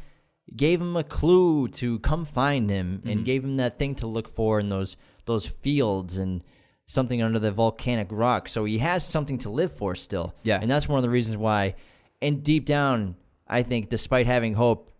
gave 0.56 0.80
him 0.80 0.96
a 0.96 1.04
clue 1.04 1.68
to 1.68 1.98
come 2.00 2.24
find 2.24 2.70
him 2.70 3.02
and 3.04 3.16
mm-hmm. 3.16 3.24
gave 3.24 3.44
him 3.44 3.56
that 3.56 3.78
thing 3.78 3.94
to 3.96 4.06
look 4.06 4.28
for 4.28 4.60
in 4.60 4.68
those 4.68 4.96
those 5.26 5.46
fields 5.46 6.16
and 6.16 6.42
something 6.86 7.22
under 7.22 7.38
the 7.38 7.52
volcanic 7.52 8.08
rock. 8.10 8.48
So 8.48 8.64
he 8.64 8.78
has 8.78 9.06
something 9.06 9.38
to 9.38 9.50
live 9.50 9.70
for 9.70 9.94
still. 9.94 10.34
Yeah. 10.42 10.58
And 10.60 10.70
that's 10.70 10.88
one 10.88 10.98
of 10.98 11.02
the 11.02 11.10
reasons 11.10 11.36
why 11.36 11.76
and 12.20 12.42
deep 12.42 12.64
down 12.66 13.16
I 13.46 13.62
think 13.62 13.88
despite 13.88 14.26
having 14.26 14.54
hope 14.54 14.92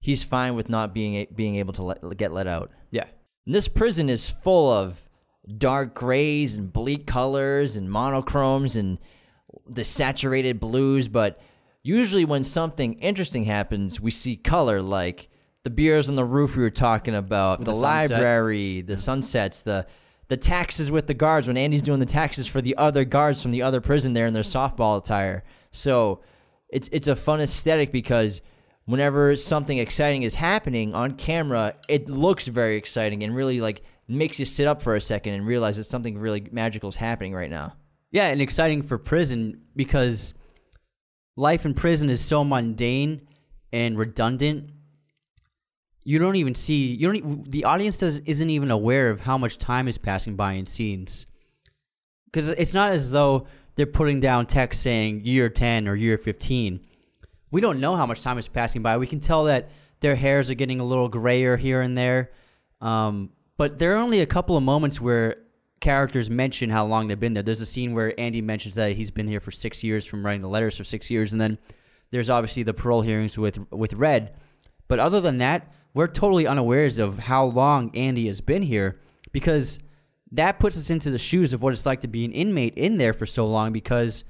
he's 0.00 0.22
fine 0.22 0.54
with 0.54 0.68
not 0.68 0.92
being 0.92 1.26
being 1.34 1.56
able 1.56 1.72
to 1.74 1.82
let, 1.82 2.16
get 2.16 2.32
let 2.32 2.46
out. 2.46 2.70
Yeah. 2.90 3.06
And 3.46 3.54
this 3.54 3.68
prison 3.68 4.08
is 4.08 4.28
full 4.28 4.70
of 4.70 5.08
dark 5.58 5.94
grays 5.94 6.56
and 6.56 6.72
bleak 6.72 7.06
colors 7.06 7.76
and 7.76 7.90
monochromes 7.90 8.76
and 8.76 8.98
the 9.66 9.84
saturated 9.84 10.60
blues, 10.60 11.08
but 11.08 11.40
usually 11.84 12.24
when 12.24 12.42
something 12.42 12.94
interesting 12.94 13.44
happens, 13.44 14.00
we 14.00 14.10
see 14.10 14.34
color 14.34 14.82
like 14.82 15.28
the 15.62 15.70
beers 15.70 16.08
on 16.08 16.16
the 16.16 16.24
roof 16.24 16.56
we 16.56 16.62
were 16.64 16.70
talking 16.70 17.14
about, 17.14 17.60
the, 17.60 17.66
The 17.66 17.72
library, 17.76 18.80
the 18.80 18.96
sunsets, 18.96 19.60
the 19.60 19.86
the 20.28 20.36
taxes 20.38 20.90
with 20.90 21.06
the 21.06 21.12
guards 21.12 21.46
when 21.46 21.58
Andy's 21.58 21.82
doing 21.82 22.00
the 22.00 22.06
taxes 22.06 22.46
for 22.46 22.62
the 22.62 22.74
other 22.78 23.04
guards 23.04 23.42
from 23.42 23.50
the 23.50 23.60
other 23.60 23.82
prison 23.82 24.14
there 24.14 24.26
in 24.26 24.32
their 24.32 24.42
softball 24.42 24.98
attire. 24.98 25.44
So 25.70 26.22
it's 26.70 26.88
it's 26.90 27.06
a 27.06 27.14
fun 27.14 27.40
aesthetic 27.40 27.92
because 27.92 28.40
whenever 28.86 29.36
something 29.36 29.76
exciting 29.78 30.22
is 30.22 30.34
happening 30.34 30.94
on 30.94 31.12
camera, 31.12 31.74
it 31.88 32.08
looks 32.08 32.46
very 32.46 32.76
exciting 32.76 33.22
and 33.22 33.36
really 33.36 33.60
like 33.60 33.82
makes 34.08 34.38
you 34.38 34.46
sit 34.46 34.66
up 34.66 34.80
for 34.80 34.96
a 34.96 35.00
second 35.00 35.34
and 35.34 35.46
realize 35.46 35.76
that 35.76 35.84
something 35.84 36.16
really 36.16 36.46
magical 36.50 36.88
is 36.88 36.96
happening 36.96 37.34
right 37.34 37.50
now. 37.50 37.74
Yeah, 38.10 38.28
and 38.28 38.40
exciting 38.40 38.82
for 38.82 38.96
prison 38.96 39.60
because 39.76 40.34
life 41.36 41.64
in 41.64 41.74
prison 41.74 42.10
is 42.10 42.24
so 42.24 42.44
mundane 42.44 43.22
and 43.72 43.98
redundant. 43.98 44.70
You 46.04 46.18
don't 46.18 46.36
even 46.36 46.54
see 46.54 46.94
you 46.94 47.12
don't 47.12 47.50
the 47.50 47.64
audience 47.64 47.96
does 47.96 48.20
isn't 48.20 48.50
even 48.50 48.70
aware 48.70 49.10
of 49.10 49.20
how 49.20 49.38
much 49.38 49.58
time 49.58 49.88
is 49.88 49.98
passing 49.98 50.36
by 50.36 50.52
in 50.54 50.66
scenes. 50.66 51.26
Cuz 52.32 52.48
it's 52.48 52.74
not 52.74 52.92
as 52.92 53.10
though 53.10 53.46
they're 53.76 53.86
putting 53.86 54.20
down 54.20 54.46
text 54.46 54.82
saying 54.82 55.24
year 55.24 55.48
10 55.48 55.88
or 55.88 55.96
year 55.96 56.18
15. 56.18 56.80
We 57.50 57.60
don't 57.60 57.80
know 57.80 57.96
how 57.96 58.06
much 58.06 58.20
time 58.20 58.38
is 58.38 58.48
passing 58.48 58.82
by. 58.82 58.98
We 58.98 59.06
can 59.06 59.20
tell 59.20 59.44
that 59.44 59.70
their 60.00 60.14
hairs 60.14 60.50
are 60.50 60.54
getting 60.54 60.80
a 60.80 60.84
little 60.84 61.08
grayer 61.08 61.56
here 61.56 61.80
and 61.80 61.96
there. 61.96 62.32
Um, 62.80 63.30
but 63.56 63.78
there 63.78 63.94
are 63.94 63.98
only 63.98 64.20
a 64.20 64.26
couple 64.26 64.56
of 64.56 64.62
moments 64.62 65.00
where 65.00 65.36
characters 65.84 66.30
mention 66.30 66.70
how 66.70 66.86
long 66.86 67.06
they've 67.06 67.20
been 67.20 67.34
there. 67.34 67.42
There's 67.42 67.60
a 67.60 67.66
scene 67.66 67.92
where 67.92 68.18
Andy 68.18 68.40
mentions 68.40 68.74
that 68.76 68.96
he's 68.96 69.10
been 69.10 69.28
here 69.28 69.38
for 69.38 69.50
six 69.50 69.84
years 69.84 70.06
from 70.06 70.24
writing 70.24 70.40
the 70.40 70.48
letters 70.48 70.78
for 70.78 70.82
six 70.82 71.10
years, 71.10 71.32
and 71.32 71.40
then 71.40 71.58
there's 72.10 72.30
obviously 72.30 72.62
the 72.62 72.72
parole 72.72 73.02
hearings 73.02 73.36
with 73.36 73.70
with 73.70 73.92
Red. 73.92 74.34
But 74.88 74.98
other 74.98 75.20
than 75.20 75.38
that, 75.38 75.74
we're 75.92 76.06
totally 76.06 76.46
unawares 76.46 76.98
of 76.98 77.18
how 77.18 77.44
long 77.44 77.94
Andy 77.94 78.26
has 78.28 78.40
been 78.40 78.62
here 78.62 78.96
because 79.30 79.78
that 80.32 80.58
puts 80.58 80.78
us 80.78 80.88
into 80.88 81.10
the 81.10 81.18
shoes 81.18 81.52
of 81.52 81.62
what 81.62 81.74
it's 81.74 81.84
like 81.84 82.00
to 82.00 82.08
be 82.08 82.24
an 82.24 82.32
inmate 82.32 82.74
in 82.76 82.96
there 82.96 83.12
for 83.12 83.26
so 83.26 83.46
long 83.46 83.70
because 83.70 84.24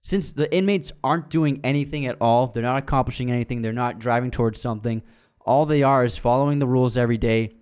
since 0.00 0.32
the 0.32 0.52
inmates 0.54 0.90
aren't 1.02 1.28
doing 1.28 1.60
anything 1.64 2.06
at 2.06 2.16
all, 2.18 2.46
they're 2.46 2.62
not 2.62 2.78
accomplishing 2.78 3.30
anything, 3.30 3.60
they're 3.60 3.74
not 3.74 3.98
driving 3.98 4.30
towards 4.30 4.58
something. 4.58 5.02
All 5.44 5.66
they 5.66 5.82
are 5.82 6.02
is 6.02 6.16
following 6.16 6.60
the 6.60 6.66
rules 6.66 6.96
every 6.96 7.18
day, 7.18 7.56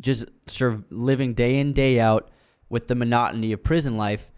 just 0.00 0.26
sort 0.46 0.72
of 0.72 0.84
living 0.90 1.34
day 1.34 1.58
in, 1.58 1.72
day 1.72 1.98
out 1.98 2.30
with 2.70 2.88
the 2.88 2.94
monotony 2.94 3.52
of 3.52 3.62
prison 3.62 3.98
life. 3.98 4.32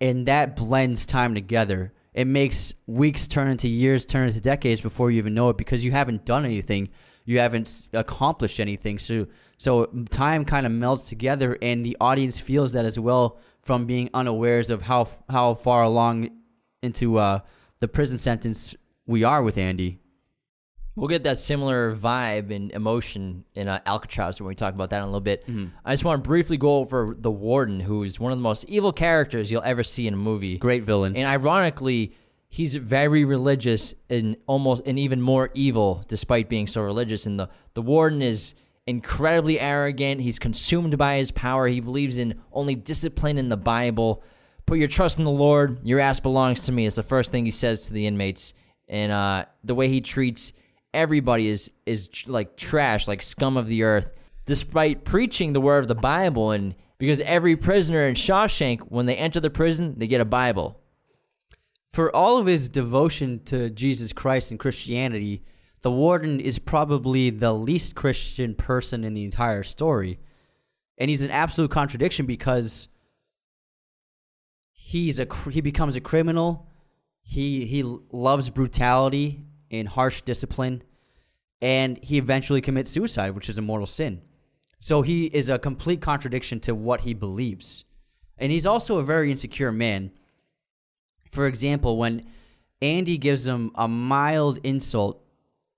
And 0.00 0.26
that 0.26 0.56
blends 0.56 1.04
time 1.04 1.34
together. 1.34 1.92
It 2.14 2.26
makes 2.26 2.72
weeks 2.86 3.26
turn 3.26 3.48
into 3.48 3.68
years, 3.68 4.06
turn 4.06 4.28
into 4.28 4.40
decades 4.40 4.80
before 4.80 5.10
you 5.10 5.18
even 5.18 5.34
know 5.34 5.50
it 5.50 5.58
because 5.58 5.84
you 5.84 5.92
haven't 5.92 6.24
done 6.24 6.44
anything. 6.44 6.88
You 7.26 7.40
haven't 7.40 7.88
accomplished 7.92 8.60
anything. 8.60 8.98
So, 8.98 9.26
so 9.58 9.86
time 10.10 10.44
kind 10.44 10.64
of 10.64 10.72
melts 10.72 11.08
together, 11.08 11.58
and 11.60 11.84
the 11.84 11.96
audience 12.00 12.38
feels 12.38 12.74
that 12.74 12.84
as 12.84 12.98
well 12.98 13.38
from 13.62 13.86
being 13.86 14.10
unawares 14.14 14.70
of 14.70 14.82
how 14.82 15.08
how 15.28 15.54
far 15.54 15.82
along 15.82 16.30
into 16.82 17.18
uh, 17.18 17.40
the 17.80 17.88
prison 17.88 18.18
sentence 18.18 18.74
we 19.06 19.24
are 19.24 19.42
with 19.42 19.58
Andy. 19.58 20.00
We'll 20.96 21.08
get 21.08 21.24
that 21.24 21.38
similar 21.38 21.94
vibe 21.94 22.54
and 22.54 22.70
emotion 22.70 23.44
in 23.54 23.66
uh, 23.66 23.80
Alcatraz 23.84 24.40
when 24.40 24.46
we 24.46 24.54
talk 24.54 24.74
about 24.74 24.90
that 24.90 24.98
in 24.98 25.02
a 25.02 25.06
little 25.06 25.20
bit. 25.20 25.44
I 25.84 25.92
just 25.92 26.04
want 26.04 26.22
to 26.22 26.28
briefly 26.28 26.56
go 26.56 26.76
over 26.76 27.16
the 27.18 27.32
warden, 27.32 27.80
who's 27.80 28.20
one 28.20 28.30
of 28.30 28.38
the 28.38 28.42
most 28.42 28.64
evil 28.68 28.92
characters 28.92 29.50
you'll 29.50 29.62
ever 29.64 29.82
see 29.82 30.06
in 30.06 30.14
a 30.14 30.16
movie. 30.16 30.56
Great 30.56 30.84
villain. 30.84 31.16
And 31.16 31.26
ironically, 31.26 32.12
he's 32.48 32.76
very 32.76 33.24
religious 33.24 33.94
and 34.08 34.36
almost 34.46 34.86
and 34.86 34.96
even 34.96 35.20
more 35.20 35.50
evil 35.54 36.04
despite 36.06 36.48
being 36.48 36.68
so 36.68 36.80
religious. 36.82 37.26
And 37.26 37.40
the, 37.40 37.48
the 37.74 37.82
warden 37.82 38.22
is 38.22 38.54
incredibly 38.86 39.58
arrogant. 39.58 40.20
He's 40.20 40.38
consumed 40.38 40.96
by 40.96 41.16
his 41.16 41.32
power. 41.32 41.66
He 41.66 41.80
believes 41.80 42.18
in 42.18 42.40
only 42.52 42.76
discipline 42.76 43.38
in 43.38 43.48
the 43.48 43.56
Bible. 43.56 44.22
Put 44.66 44.78
your 44.78 44.86
trust 44.86 45.18
in 45.18 45.24
the 45.24 45.30
Lord. 45.32 45.84
Your 45.84 45.98
ass 45.98 46.20
belongs 46.20 46.66
to 46.66 46.72
me 46.72 46.86
is 46.86 46.94
the 46.94 47.02
first 47.02 47.32
thing 47.32 47.44
he 47.44 47.50
says 47.50 47.86
to 47.86 47.92
the 47.92 48.06
inmates. 48.06 48.54
And 48.88 49.10
uh, 49.10 49.46
the 49.64 49.74
way 49.74 49.88
he 49.88 50.00
treats 50.00 50.52
everybody 50.94 51.48
is 51.48 51.70
is 51.84 52.08
like 52.26 52.56
trash, 52.56 53.06
like 53.08 53.22
scum 53.22 53.56
of 53.56 53.66
the 53.66 53.82
earth. 53.82 54.10
Despite 54.46 55.04
preaching 55.04 55.52
the 55.52 55.60
word 55.60 55.78
of 55.78 55.88
the 55.88 55.94
Bible, 55.94 56.50
and 56.50 56.74
because 56.98 57.20
every 57.20 57.56
prisoner 57.56 58.06
in 58.06 58.14
Shawshank, 58.14 58.80
when 58.80 59.06
they 59.06 59.16
enter 59.16 59.40
the 59.40 59.50
prison, 59.50 59.98
they 59.98 60.06
get 60.06 60.20
a 60.20 60.26
Bible. 60.26 60.80
For 61.92 62.14
all 62.14 62.38
of 62.38 62.46
his 62.46 62.68
devotion 62.68 63.42
to 63.46 63.70
Jesus 63.70 64.12
Christ 64.12 64.50
and 64.50 64.60
Christianity, 64.60 65.44
the 65.80 65.90
warden 65.90 66.40
is 66.40 66.58
probably 66.58 67.30
the 67.30 67.52
least 67.52 67.94
Christian 67.94 68.54
person 68.54 69.04
in 69.04 69.14
the 69.14 69.24
entire 69.24 69.62
story. 69.62 70.18
And 70.98 71.08
he's 71.08 71.24
an 71.24 71.30
absolute 71.30 71.70
contradiction 71.70 72.26
because 72.26 72.88
he's 74.72 75.18
a 75.18 75.26
he 75.50 75.60
becomes 75.60 75.96
a 75.96 76.00
criminal. 76.00 76.70
He 77.22 77.64
he 77.66 77.82
loves 78.12 78.50
brutality 78.50 79.44
and 79.78 79.88
harsh 79.88 80.22
discipline 80.22 80.82
and 81.64 81.98
he 82.02 82.18
eventually 82.18 82.60
commits 82.60 82.90
suicide, 82.90 83.34
which 83.34 83.48
is 83.48 83.56
a 83.56 83.62
mortal 83.62 83.86
sin. 83.86 84.20
So 84.80 85.00
he 85.00 85.24
is 85.24 85.48
a 85.48 85.58
complete 85.58 86.02
contradiction 86.02 86.60
to 86.60 86.74
what 86.74 87.00
he 87.00 87.14
believes. 87.14 87.86
And 88.36 88.52
he's 88.52 88.66
also 88.66 88.98
a 88.98 89.02
very 89.02 89.30
insecure 89.30 89.72
man. 89.72 90.10
For 91.30 91.46
example, 91.46 91.96
when 91.96 92.26
Andy 92.82 93.16
gives 93.16 93.46
him 93.46 93.70
a 93.76 93.88
mild 93.88 94.58
insult, 94.62 95.24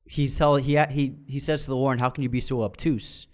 he 0.04 0.28
tell 0.28 0.56
he 0.56 0.76
he 0.90 1.14
he 1.28 1.38
says 1.38 1.62
to 1.64 1.70
the 1.70 1.76
warden, 1.76 2.00
"How 2.00 2.10
can 2.10 2.24
you 2.24 2.28
be 2.28 2.40
so 2.40 2.62
obtuse?" 2.62 3.28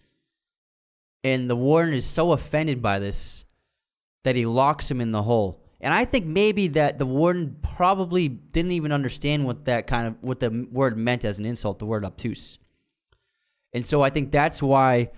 And 1.24 1.48
the 1.48 1.56
warden 1.56 1.94
is 1.94 2.04
so 2.04 2.32
offended 2.32 2.82
by 2.82 2.98
this 2.98 3.46
that 4.24 4.36
he 4.36 4.44
locks 4.44 4.90
him 4.90 5.00
in 5.00 5.12
the 5.12 5.22
hole. 5.22 5.61
And 5.82 5.92
I 5.92 6.04
think 6.04 6.24
maybe 6.24 6.68
that 6.68 6.98
the 6.98 7.06
warden 7.06 7.56
probably 7.60 8.28
didn't 8.28 8.70
even 8.70 8.92
understand 8.92 9.44
what 9.44 9.64
that 9.64 9.88
kind 9.88 10.06
of 10.06 10.16
what 10.20 10.38
the 10.38 10.66
word 10.70 10.96
meant 10.96 11.24
as 11.24 11.40
an 11.40 11.44
insult, 11.44 11.80
the 11.80 11.86
word 11.86 12.04
obtuse. 12.04 12.58
And 13.72 13.84
so 13.84 14.00
I 14.00 14.10
think 14.10 14.30
that's 14.30 14.62
why 14.62 15.10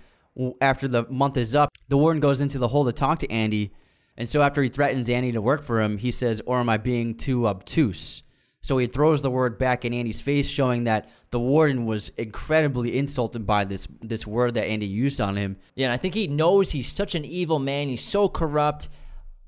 after 0.59 0.87
the 0.87 1.05
month 1.09 1.37
is 1.37 1.55
up, 1.55 1.69
the 1.87 1.97
warden 1.97 2.19
goes 2.19 2.41
into 2.41 2.57
the 2.57 2.67
hole 2.67 2.85
to 2.85 2.91
talk 2.91 3.19
to 3.19 3.31
Andy. 3.31 3.73
And 4.17 4.27
so 4.27 4.41
after 4.41 4.63
he 4.63 4.69
threatens 4.69 5.09
Andy 5.09 5.31
to 5.33 5.41
work 5.41 5.61
for 5.61 5.81
him, 5.81 5.97
he 5.97 6.09
says, 6.09 6.41
"Or 6.45 6.59
am 6.59 6.69
I 6.69 6.77
being 6.77 7.15
too 7.15 7.47
obtuse?" 7.47 8.23
So 8.61 8.79
he 8.79 8.87
throws 8.87 9.21
the 9.21 9.29
word 9.29 9.59
back 9.59 9.85
in 9.85 9.93
Andy's 9.93 10.21
face, 10.21 10.49
showing 10.49 10.85
that 10.85 11.09
the 11.29 11.39
warden 11.39 11.85
was 11.85 12.09
incredibly 12.17 12.97
insulted 12.97 13.45
by 13.45 13.65
this 13.65 13.87
this 14.01 14.25
word 14.25 14.55
that 14.55 14.65
Andy 14.65 14.87
used 14.87 15.21
on 15.21 15.35
him. 15.35 15.57
Yeah, 15.75 15.87
and 15.87 15.93
I 15.93 15.97
think 15.97 16.15
he 16.15 16.25
knows 16.25 16.71
he's 16.71 16.91
such 16.91 17.13
an 17.13 17.23
evil 17.23 17.59
man. 17.59 17.89
He's 17.89 18.03
so 18.03 18.27
corrupt 18.27 18.89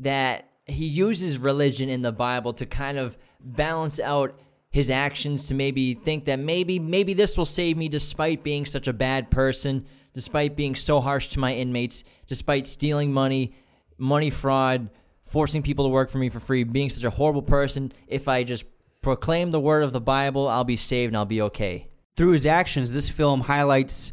that 0.01 0.47
he 0.67 0.85
uses 0.85 1.37
religion 1.37 1.89
in 1.89 2.01
the 2.01 2.11
Bible 2.11 2.53
to 2.53 2.65
kind 2.65 2.97
of 2.97 3.17
balance 3.39 3.99
out 3.99 4.39
his 4.69 4.89
actions 4.91 5.47
to 5.47 5.55
maybe 5.55 5.93
think 5.93 6.25
that 6.25 6.39
maybe 6.39 6.77
maybe 6.77 7.13
this 7.13 7.37
will 7.37 7.45
save 7.45 7.77
me 7.77 7.87
despite 7.87 8.43
being 8.43 8.65
such 8.65 8.87
a 8.87 8.93
bad 8.93 9.31
person, 9.31 9.85
despite 10.13 10.55
being 10.55 10.75
so 10.75 10.99
harsh 10.99 11.29
to 11.29 11.39
my 11.39 11.53
inmates, 11.53 12.03
despite 12.25 12.67
stealing 12.67 13.13
money, 13.13 13.55
money 13.97 14.29
fraud, 14.29 14.89
forcing 15.23 15.63
people 15.63 15.85
to 15.85 15.89
work 15.89 16.09
for 16.09 16.17
me 16.17 16.29
for 16.29 16.39
free, 16.39 16.63
being 16.63 16.89
such 16.89 17.05
a 17.05 17.09
horrible 17.09 17.41
person. 17.41 17.91
If 18.07 18.27
I 18.27 18.43
just 18.43 18.65
proclaim 19.01 19.51
the 19.51 19.59
word 19.59 19.83
of 19.83 19.93
the 19.93 20.01
Bible, 20.01 20.47
I'll 20.47 20.63
be 20.65 20.75
saved 20.75 21.11
and 21.11 21.17
I'll 21.17 21.25
be 21.25 21.41
okay. 21.41 21.87
through 22.17 22.31
his 22.31 22.45
actions, 22.45 22.93
this 22.93 23.07
film 23.07 23.41
highlights 23.41 24.11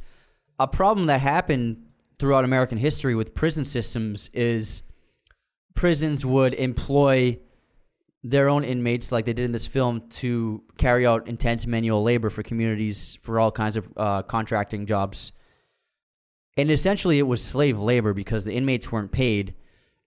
a 0.60 0.68
problem 0.68 1.06
that 1.06 1.20
happened 1.20 1.86
throughout 2.18 2.44
American 2.44 2.78
history 2.78 3.14
with 3.14 3.34
prison 3.34 3.64
systems 3.64 4.30
is 4.32 4.82
prisons 5.74 6.24
would 6.24 6.54
employ 6.54 7.38
their 8.22 8.48
own 8.48 8.64
inmates, 8.64 9.12
like 9.12 9.26
they 9.26 9.34
did 9.34 9.44
in 9.44 9.52
this 9.52 9.66
film, 9.66 10.08
to 10.08 10.62
carry 10.78 11.06
out 11.06 11.28
intense 11.28 11.66
manual 11.66 12.02
labor 12.02 12.30
for 12.30 12.42
communities 12.42 13.18
for 13.20 13.38
all 13.38 13.52
kinds 13.52 13.76
of 13.76 13.86
uh, 13.98 14.22
contracting 14.22 14.86
jobs. 14.86 15.32
And 16.56 16.70
essentially, 16.70 17.18
it 17.18 17.26
was 17.26 17.44
slave 17.44 17.78
labor 17.78 18.14
because 18.14 18.46
the 18.46 18.54
inmates 18.54 18.90
weren't 18.90 19.12
paid, 19.12 19.54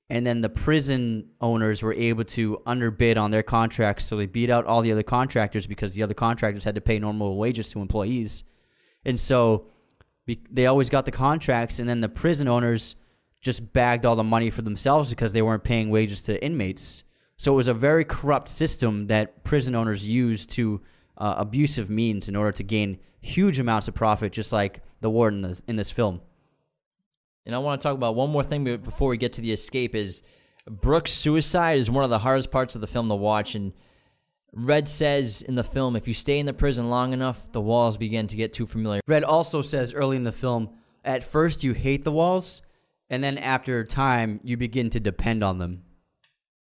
and 0.10 0.26
then 0.26 0.42
the 0.42 0.50
prison 0.50 1.28
owners 1.42 1.84
were 1.84 1.94
able 1.94 2.24
to 2.24 2.60
underbid 2.66 3.18
on 3.18 3.30
their 3.30 3.44
contracts, 3.44 4.06
so 4.06 4.18
they 4.18 4.26
beat 4.26 4.50
out 4.50 4.66
all 4.66 4.82
the 4.82 4.92
other 4.92 5.04
contractors 5.04 5.68
because 5.68 5.94
the 5.94 6.02
other 6.02 6.16
contractors 6.16 6.64
had 6.64 6.74
to 6.74 6.82
pay 6.82 6.98
normal 6.98 7.38
wages 7.38 7.70
to 7.70 7.82
employees, 7.82 8.46
and 9.06 9.20
so 9.20 9.68
they 10.50 10.66
always 10.66 10.90
got 10.90 11.06
the 11.06 11.12
contracts, 11.12 11.78
and 11.78 11.88
then 11.88 12.02
the 12.02 12.10
prison 12.10 12.48
owners 12.48 12.96
just 13.42 13.74
bagged 13.74 14.06
all 14.06 14.16
the 14.16 14.24
money 14.24 14.50
for 14.50 14.62
themselves 14.62 15.10
because 15.10 15.34
they 15.34 15.42
weren't 15.42 15.64
paying 15.64 15.90
wages 15.90 16.22
to 16.24 16.44
inmates. 16.44 17.04
So 17.38 17.54
it 17.54 17.56
was 17.56 17.68
a 17.68 17.74
very 17.74 18.04
corrupt 18.04 18.50
system 18.50 19.08
that 19.08 19.44
prison 19.44 19.76
owners 19.76 20.08
used 20.08 20.50
to 20.52 20.82
uh, 21.18 21.36
abusive 21.38 21.90
means 21.90 22.30
in 22.30 22.36
order 22.36 22.52
to 22.54 22.64
gain 22.64 23.00
huge 23.22 23.60
amounts 23.60 23.88
of 23.88 23.94
profit, 23.94 24.32
just 24.32 24.52
like 24.52 24.82
the 25.02 25.10
warden 25.10 25.44
in 25.44 25.50
this, 25.50 25.64
in 25.68 25.76
this 25.76 25.92
film. 25.92 26.22
And 27.46 27.56
I 27.56 27.60
want 27.60 27.80
to 27.80 27.88
talk 27.88 27.96
about 27.96 28.16
one 28.16 28.30
more 28.30 28.44
thing 28.44 28.64
before 28.64 29.10
we 29.10 29.18
get 29.18 29.34
to 29.34 29.42
the 29.42 29.52
escape 29.52 29.96
is 29.96 30.22
Brooks' 30.70 31.14
suicide 31.14 31.78
is 31.78 31.90
one 31.90 32.04
of 32.04 32.10
the 32.10 32.20
hardest 32.20 32.52
parts 32.52 32.76
of 32.76 32.82
the 32.82 32.88
film 32.88 33.08
to 33.08 33.16
watch. 33.16 33.56
And 33.56 33.72
Red 34.52 34.88
says 34.88 35.42
in 35.42 35.56
the 35.56 35.64
film, 35.64 35.96
if 35.96 36.08
you 36.08 36.14
stay 36.14 36.40
in 36.40 36.46
the 36.46 36.54
prison 36.54 36.90
long 36.90 37.14
enough, 37.14 37.52
the 37.52 37.62
walls 37.62 37.96
begin 37.98 38.28
to 38.28 38.36
get 38.36 38.52
too 38.52 38.66
familiar. 38.66 39.02
Red 39.08 39.24
also 39.24 39.62
says 39.62 39.94
early 39.94 40.18
in 40.18 40.24
the 40.24 40.32
film, 40.32 40.70
at 41.06 41.24
first 41.24 41.64
you 41.64 41.74
hate 41.74 42.04
the 42.04 42.12
walls, 42.12 42.64
and 43.10 43.24
then 43.24 43.38
after 43.38 43.84
time 43.84 44.40
you 44.44 44.58
begin 44.58 44.90
to 44.92 45.00
depend 45.00 45.44
on 45.44 45.58
them. 45.58 45.84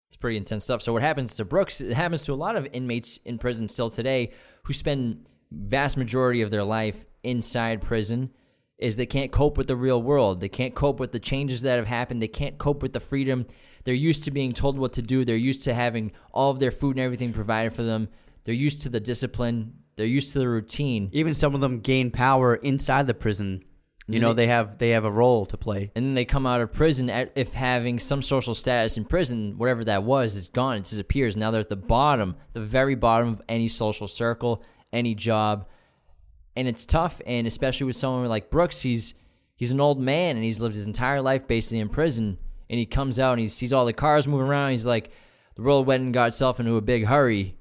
It's 0.10 0.17
pretty 0.17 0.38
intense 0.38 0.65
stuff. 0.65 0.82
So 0.82 0.91
what 0.94 1.02
happens 1.02 1.36
to 1.36 1.46
Brooks? 1.46 1.80
It 1.80 1.94
happens 1.94 2.24
to 2.26 2.34
a 2.34 2.36
lot 2.36 2.56
of 2.56 2.67
inmates 2.74 3.17
in 3.24 3.38
prison 3.38 3.70
still 3.70 3.89
today 3.89 4.32
who 4.63 4.74
spend 4.74 5.26
vast 5.52 5.98
majority 5.98 6.41
of 6.41 6.52
their 6.52 6.63
life 6.63 7.06
inside 7.24 7.82
prison 7.82 8.32
is 8.78 8.98
they 8.98 9.06
can't 9.06 9.32
cope 9.32 9.58
with 9.58 9.67
the 9.67 9.76
real 9.76 10.02
world. 10.02 10.41
They 10.41 10.50
can't 10.50 10.74
cope 10.74 11.00
with 11.00 11.12
the 11.12 11.20
changes 11.20 11.62
that 11.62 11.78
have 11.78 11.88
happened. 11.88 12.22
They 12.22 12.28
can't 12.28 12.58
cope 12.58 12.82
with 12.82 12.94
the 12.94 13.00
freedom. 13.00 13.46
They're 13.84 13.94
used 13.94 14.24
to 14.24 14.32
being 14.32 14.52
told 14.52 14.80
what 14.80 14.94
to 14.94 15.02
do. 15.02 15.24
They're 15.24 15.36
used 15.36 15.63
to 15.65 15.74
having 15.74 16.12
all 16.34 16.52
of 16.52 16.60
their 16.60 16.72
food 16.72 16.98
and 16.98 17.06
everything 17.06 17.32
provided 17.32 17.74
for 17.74 17.84
them. 17.84 18.10
They're 18.44 18.56
used 18.56 18.82
to 18.82 18.89
the 18.89 19.00
discipline. 19.00 19.74
They're 19.96 20.06
used 20.08 20.34
to 20.34 20.39
the 20.39 20.50
routine. 20.50 21.10
Even 21.13 21.36
some 21.36 21.54
of 21.54 21.62
them 21.62 21.80
gain 21.80 22.10
power 22.10 22.56
inside 22.56 23.06
the 23.06 23.13
prison. 23.13 23.63
You 24.13 24.19
know, 24.19 24.34
they 24.34 24.47
have 24.47 24.78
they 24.78 24.89
have 24.89 25.06
a 25.06 25.12
role 25.12 25.45
to 25.47 25.58
play. 25.58 25.91
And 25.95 26.06
then 26.06 26.13
they 26.13 26.26
come 26.26 26.45
out 26.45 26.62
of 26.62 26.71
prison 26.71 27.10
at, 27.10 27.32
if 27.36 27.54
having 27.54 28.00
some 28.00 28.21
social 28.21 28.54
status 28.54 28.97
in 28.97 29.06
prison, 29.06 29.58
whatever 29.58 29.84
that 29.86 30.04
was, 30.04 30.36
is 30.36 30.47
gone. 30.47 30.78
It 30.78 30.84
disappears. 30.84 31.38
Now 31.38 31.52
they're 31.52 31.62
at 31.62 31.69
the 31.69 31.76
bottom, 31.76 32.36
the 32.54 32.62
very 32.62 32.95
bottom 32.95 33.30
of 33.30 33.41
any 33.47 33.67
social 33.67 34.08
circle, 34.08 34.63
any 34.91 35.15
job 35.15 35.67
and 36.56 36.67
it's 36.67 36.86
tough. 36.86 37.21
And 37.26 37.47
especially 37.47 37.86
with 37.86 37.95
someone 37.95 38.28
like 38.28 38.50
Brooks, 38.50 38.82
he's 38.82 39.13
he's 39.56 39.71
an 39.71 39.80
old 39.80 40.00
man 40.00 40.36
and 40.36 40.43
he's 40.43 40.60
lived 40.60 40.76
his 40.76 40.88
entire 40.88 41.21
life 41.21 41.47
basically 41.47 41.80
in 41.80 41.89
prison. 41.89 42.38
And 42.69 42.80
he 42.80 42.86
comes 42.86 43.19
out 43.19 43.34
and 43.34 43.41
he 43.41 43.47
sees 43.47 43.74
all 43.74 43.86
the 43.86 43.93
cars 43.93 44.28
moving 44.28 44.47
around. 44.47 44.71
He's 44.71 44.86
like, 44.86 45.12
the 45.56 45.62
world 45.62 45.86
went 45.86 46.04
and 46.04 46.13
got 46.13 46.30
itself 46.30 46.60
into 46.60 46.78
a 46.78 46.82
big 46.82 47.06
hurry. 47.06 47.58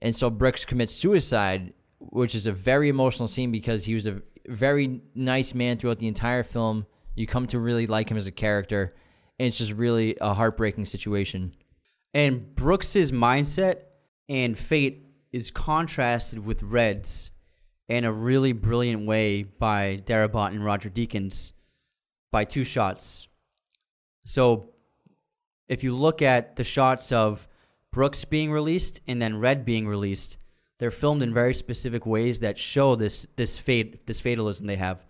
And 0.00 0.16
so 0.16 0.30
Brooks 0.30 0.64
commits 0.64 0.94
suicide, 0.94 1.74
which 1.98 2.34
is 2.34 2.46
a 2.46 2.52
very 2.52 2.88
emotional 2.88 3.28
scene 3.28 3.52
because 3.52 3.84
he 3.84 3.94
was 3.94 4.06
a 4.06 4.22
very 4.48 5.00
nice 5.14 5.54
man 5.54 5.78
throughout 5.78 5.98
the 5.98 6.08
entire 6.08 6.42
film. 6.42 6.86
You 7.14 7.26
come 7.26 7.46
to 7.48 7.58
really 7.58 7.86
like 7.86 8.10
him 8.10 8.16
as 8.16 8.26
a 8.26 8.32
character, 8.32 8.94
and 9.38 9.46
it's 9.48 9.58
just 9.58 9.72
really 9.72 10.16
a 10.20 10.34
heartbreaking 10.34 10.86
situation. 10.86 11.54
And 12.14 12.54
Brooks's 12.54 13.12
mindset 13.12 13.82
and 14.28 14.56
fate 14.56 15.06
is 15.32 15.50
contrasted 15.50 16.44
with 16.44 16.62
Red's 16.62 17.30
in 17.88 18.04
a 18.04 18.12
really 18.12 18.52
brilliant 18.52 19.06
way 19.06 19.42
by 19.42 20.02
Darabont 20.04 20.50
and 20.50 20.64
Roger 20.64 20.90
Deakins 20.90 21.52
by 22.30 22.44
two 22.44 22.64
shots. 22.64 23.28
So 24.24 24.70
if 25.68 25.84
you 25.84 25.94
look 25.94 26.22
at 26.22 26.56
the 26.56 26.64
shots 26.64 27.12
of 27.12 27.46
Brooks 27.92 28.24
being 28.24 28.50
released 28.50 29.00
and 29.06 29.20
then 29.20 29.38
Red 29.38 29.64
being 29.64 29.88
released, 29.88 30.37
they're 30.78 30.90
filmed 30.90 31.22
in 31.22 31.34
very 31.34 31.54
specific 31.54 32.06
ways 32.06 32.40
that 32.40 32.58
show 32.58 32.94
this 32.94 33.26
this 33.36 33.58
fate 33.58 34.06
this 34.06 34.20
fatalism 34.20 34.66
they 34.66 34.76
have. 34.76 35.04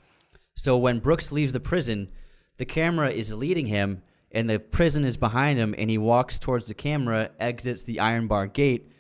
So 0.55 0.77
when 0.77 0.99
Brooks 0.99 1.31
leaves 1.31 1.53
the 1.53 1.61
prison, 1.61 2.09
the 2.57 2.65
camera 2.65 3.11
is 3.11 3.33
leading 3.33 3.67
him 3.67 4.03
and 4.33 4.49
the 4.49 4.59
prison 4.59 5.05
is 5.05 5.17
behind 5.17 5.59
him 5.59 5.75
and 5.79 5.89
he 5.89 5.99
walks 5.99 6.39
towards 6.39 6.67
the 6.67 6.75
camera, 6.75 7.31
exits 7.39 7.85
the 7.85 8.01
iron 8.01 8.27
bar 8.27 8.47
gate, 8.47 8.91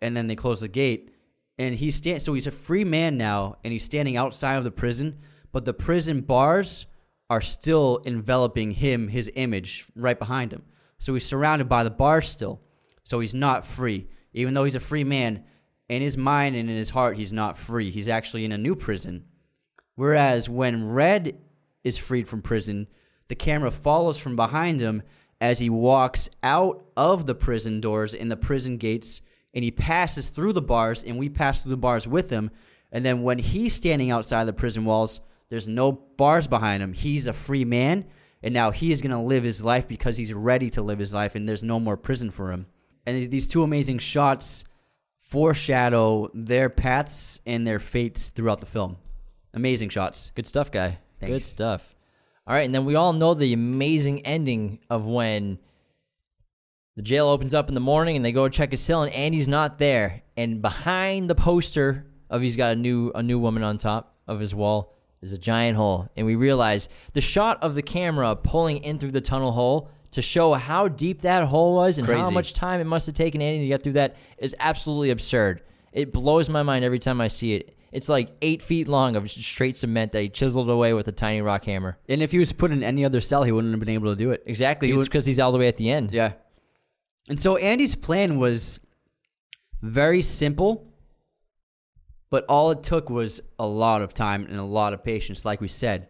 and 0.00 0.16
then 0.16 0.26
they 0.26 0.36
close 0.36 0.60
the 0.60 0.68
gate. 0.68 1.14
And 1.58 1.74
he 1.74 1.90
stand 1.90 2.22
so 2.22 2.34
he's 2.34 2.46
a 2.46 2.52
free 2.52 2.84
man 2.84 3.16
now 3.16 3.56
and 3.64 3.72
he's 3.72 3.84
standing 3.84 4.16
outside 4.16 4.56
of 4.56 4.64
the 4.64 4.70
prison 4.70 5.18
but 5.52 5.64
the 5.64 5.74
prison 5.74 6.20
bars 6.20 6.86
are 7.30 7.40
still 7.40 8.00
enveloping 8.04 8.72
him 8.72 9.08
his 9.08 9.30
image 9.34 9.86
right 9.94 10.18
behind 10.18 10.52
him. 10.52 10.62
So 10.98 11.14
he's 11.14 11.26
surrounded 11.26 11.68
by 11.68 11.84
the 11.84 11.90
bars 11.90 12.28
still. 12.28 12.60
So 13.04 13.20
he's 13.20 13.34
not 13.34 13.66
free. 13.66 14.08
Even 14.32 14.54
though 14.54 14.64
he's 14.64 14.74
a 14.74 14.80
free 14.80 15.04
man 15.04 15.44
in 15.88 16.02
his 16.02 16.16
mind 16.16 16.54
and 16.56 16.68
in 16.68 16.76
his 16.76 16.90
heart 16.90 17.16
he's 17.16 17.32
not 17.32 17.56
free 17.56 17.90
he's 17.90 18.08
actually 18.08 18.44
in 18.44 18.52
a 18.52 18.58
new 18.58 18.74
prison 18.74 19.24
whereas 19.94 20.48
when 20.48 20.88
red 20.88 21.38
is 21.84 21.98
freed 21.98 22.28
from 22.28 22.42
prison 22.42 22.86
the 23.28 23.34
camera 23.34 23.70
follows 23.70 24.18
from 24.18 24.36
behind 24.36 24.80
him 24.80 25.02
as 25.40 25.58
he 25.58 25.70
walks 25.70 26.28
out 26.42 26.84
of 26.96 27.26
the 27.26 27.34
prison 27.34 27.80
doors 27.80 28.14
and 28.14 28.30
the 28.30 28.36
prison 28.36 28.76
gates 28.76 29.20
and 29.54 29.64
he 29.64 29.70
passes 29.70 30.28
through 30.28 30.52
the 30.52 30.62
bars, 30.62 31.02
and 31.02 31.18
we 31.18 31.28
pass 31.28 31.62
through 31.62 31.70
the 31.70 31.76
bars 31.76 32.06
with 32.06 32.30
him. 32.30 32.50
And 32.92 33.04
then 33.04 33.22
when 33.22 33.38
he's 33.38 33.74
standing 33.74 34.10
outside 34.10 34.44
the 34.44 34.52
prison 34.52 34.84
walls, 34.84 35.20
there's 35.48 35.68
no 35.68 35.92
bars 35.92 36.46
behind 36.46 36.82
him. 36.82 36.92
He's 36.92 37.26
a 37.26 37.32
free 37.32 37.64
man, 37.64 38.04
and 38.42 38.52
now 38.52 38.70
he 38.70 38.90
is 38.90 39.02
going 39.02 39.12
to 39.12 39.18
live 39.18 39.44
his 39.44 39.64
life 39.64 39.88
because 39.88 40.16
he's 40.16 40.32
ready 40.32 40.70
to 40.70 40.82
live 40.82 40.98
his 40.98 41.14
life, 41.14 41.34
and 41.34 41.48
there's 41.48 41.62
no 41.62 41.80
more 41.80 41.96
prison 41.96 42.30
for 42.30 42.52
him. 42.52 42.66
And 43.06 43.30
these 43.30 43.48
two 43.48 43.62
amazing 43.62 43.98
shots 43.98 44.64
foreshadow 45.28 46.30
their 46.32 46.70
paths 46.70 47.38
and 47.44 47.66
their 47.66 47.78
fates 47.78 48.30
throughout 48.30 48.60
the 48.60 48.66
film. 48.66 48.96
Amazing 49.52 49.90
shots. 49.90 50.32
Good 50.34 50.46
stuff, 50.46 50.70
guy. 50.70 50.98
Thanks. 51.20 51.32
Good 51.32 51.42
stuff. 51.42 51.94
All 52.46 52.54
right, 52.54 52.64
and 52.64 52.74
then 52.74 52.86
we 52.86 52.94
all 52.94 53.12
know 53.12 53.34
the 53.34 53.52
amazing 53.52 54.24
ending 54.24 54.78
of 54.88 55.06
when 55.06 55.58
the 56.96 57.02
jail 57.02 57.28
opens 57.28 57.52
up 57.52 57.68
in 57.68 57.74
the 57.74 57.80
morning 57.80 58.16
and 58.16 58.24
they 58.24 58.32
go 58.32 58.48
check 58.48 58.70
his 58.70 58.80
cell 58.80 59.02
and 59.02 59.12
Andy's 59.12 59.46
not 59.46 59.78
there. 59.78 60.22
And 60.34 60.62
behind 60.62 61.28
the 61.28 61.34
poster 61.34 62.06
of 62.30 62.40
he's 62.40 62.56
got 62.56 62.72
a 62.72 62.76
new 62.76 63.12
a 63.14 63.22
new 63.22 63.38
woman 63.38 63.62
on 63.62 63.76
top 63.76 64.16
of 64.26 64.40
his 64.40 64.54
wall 64.54 64.94
is 65.20 65.34
a 65.34 65.38
giant 65.38 65.76
hole. 65.76 66.08
And 66.16 66.26
we 66.26 66.36
realize 66.36 66.88
the 67.12 67.20
shot 67.20 67.62
of 67.62 67.74
the 67.74 67.82
camera 67.82 68.34
pulling 68.34 68.78
in 68.78 68.98
through 68.98 69.10
the 69.10 69.20
tunnel 69.20 69.52
hole 69.52 69.90
to 70.12 70.22
show 70.22 70.54
how 70.54 70.88
deep 70.88 71.22
that 71.22 71.44
hole 71.44 71.74
was 71.74 71.98
and 71.98 72.06
Crazy. 72.06 72.20
how 72.20 72.30
much 72.30 72.52
time 72.54 72.80
it 72.80 72.84
must 72.84 73.06
have 73.06 73.14
taken 73.14 73.42
Andy 73.42 73.60
to 73.60 73.68
get 73.68 73.82
through 73.82 73.92
that 73.92 74.16
is 74.38 74.54
absolutely 74.58 75.10
absurd. 75.10 75.62
It 75.92 76.12
blows 76.12 76.48
my 76.48 76.62
mind 76.62 76.84
every 76.84 76.98
time 76.98 77.20
I 77.20 77.28
see 77.28 77.54
it. 77.54 77.74
It's 77.92 78.08
like 78.08 78.30
eight 78.42 78.60
feet 78.60 78.86
long 78.86 79.16
of 79.16 79.30
straight 79.30 79.76
cement 79.76 80.12
that 80.12 80.20
he 80.20 80.28
chiseled 80.28 80.68
away 80.68 80.92
with 80.92 81.08
a 81.08 81.12
tiny 81.12 81.40
rock 81.40 81.64
hammer. 81.64 81.96
And 82.08 82.22
if 82.22 82.32
he 82.32 82.38
was 82.38 82.52
put 82.52 82.70
in 82.70 82.82
any 82.82 83.04
other 83.04 83.20
cell, 83.20 83.42
he 83.44 83.52
wouldn't 83.52 83.72
have 83.72 83.80
been 83.80 83.88
able 83.88 84.12
to 84.12 84.18
do 84.18 84.30
it. 84.30 84.42
Exactly. 84.46 84.90
It's 84.90 85.04
because 85.04 85.24
he's 85.24 85.38
all 85.38 85.52
the 85.52 85.58
way 85.58 85.68
at 85.68 85.78
the 85.78 85.90
end. 85.90 86.12
Yeah. 86.12 86.32
And 87.28 87.40
so 87.40 87.56
Andy's 87.56 87.94
plan 87.94 88.38
was 88.38 88.80
very 89.80 90.22
simple, 90.22 90.86
but 92.30 92.44
all 92.46 92.70
it 92.70 92.82
took 92.82 93.08
was 93.08 93.40
a 93.58 93.66
lot 93.66 94.02
of 94.02 94.12
time 94.12 94.44
and 94.44 94.58
a 94.58 94.64
lot 94.64 94.92
of 94.92 95.02
patience, 95.02 95.44
like 95.44 95.60
we 95.60 95.68
said. 95.68 96.08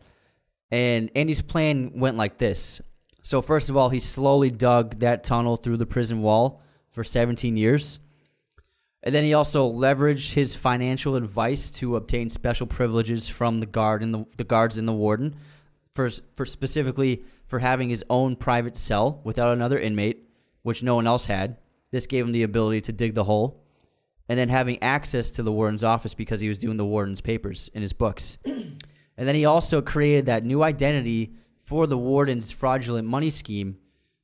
And 0.71 1.11
Andy's 1.15 1.43
plan 1.43 1.93
went 1.95 2.17
like 2.17 2.39
this. 2.39 2.81
So, 3.29 3.43
first 3.43 3.69
of 3.69 3.77
all, 3.77 3.91
he 3.91 4.01
slowly 4.01 4.51
dug 4.51 5.01
that 5.01 5.23
tunnel 5.23 5.59
through 5.59 5.77
the 5.77 5.85
prison 5.85 6.23
wall 6.23 6.63
for 6.93 7.05
17 7.05 7.59
years. 7.59 8.01
And 9.03 9.15
then 9.15 9.23
he 9.23 9.35
also 9.35 9.71
leveraged 9.71 10.33
his 10.33 10.57
financial 10.57 11.15
advice 11.15 11.71
to 11.73 11.97
obtain 11.97 12.31
special 12.31 12.67
privileges 12.67 13.29
from 13.29 13.61
the 13.61 13.67
guard 13.67 14.03
and 14.03 14.15
the, 14.15 14.25
the 14.39 14.45
guards 14.45 14.79
and 14.79 14.89
the 14.89 14.95
warden, 14.95 15.37
for, 15.93 16.09
for 16.33 16.47
specifically 16.47 17.23
for 17.45 17.59
having 17.59 17.91
his 17.91 18.03
own 18.09 18.35
private 18.35 18.79
cell 18.79 19.21
without 19.25 19.53
another 19.53 19.79
inmate 19.79 20.27
which 20.63 20.83
no 20.83 20.95
one 20.95 21.07
else 21.07 21.27
had. 21.27 21.59
This 21.91 22.07
gave 22.07 22.25
him 22.25 22.33
the 22.33 22.45
ability 22.45 22.81
to 22.81 22.93
dig 22.93 23.13
the 23.13 23.25
hole, 23.25 23.63
and 24.31 24.39
then 24.39 24.49
having 24.49 24.83
access 24.83 25.29
to 25.33 25.43
the 25.43 25.53
warden's 25.53 25.85
office 25.85 26.15
because 26.15 26.41
he 26.41 26.49
was 26.49 26.57
doing 26.57 26.79
the 26.79 26.87
warden's 26.87 27.21
papers 27.21 27.69
in 27.75 27.83
his 27.83 27.93
books. 27.93 28.39
and 28.47 28.79
then 29.19 29.35
he 29.35 29.45
also 29.45 29.83
created 29.83 30.25
that 30.25 30.47
new 30.47 30.63
identity 30.63 31.35
for 31.69 31.87
the 31.87 31.99
warden's 31.99 32.51
fraudulent 32.51 33.07
money 33.07 33.29
scheme, 33.29 33.77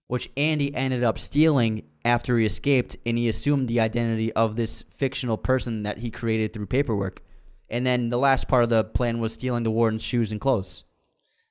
which 0.07 0.31
Andy 0.35 0.75
ended 0.75 1.05
up 1.05 1.19
stealing 1.19 1.83
after 2.03 2.39
he 2.39 2.47
escaped, 2.47 2.97
and 3.05 3.19
he 3.19 3.29
assumed 3.29 3.69
the 3.69 3.81
identity 3.81 4.33
of 4.33 4.57
this 4.57 4.83
fictional 4.89 5.37
person 5.37 5.83
that 5.83 5.99
he 5.99 6.11
created 6.11 6.55
through 6.55 6.65
paperwork. 6.65 7.23
And 7.69 7.85
then 7.85 8.09
the 8.09 8.17
last 8.17 8.49
part 8.49 8.63
of 8.63 8.71
the 8.71 8.83
plan 8.83 9.21
was 9.21 9.35
stealing 9.35 9.63
the 9.63 9.71
warden's 9.71 10.03
shoes 10.03 10.33
and 10.33 10.41
clothes. 10.41 10.85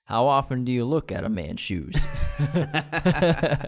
How 0.06 0.26
often 0.26 0.66
do 0.66 0.72
you 0.72 0.84
look 0.84 1.12
at 1.12 1.26
a 1.26 1.30
man's 1.30 1.62
shoes? 1.62 1.94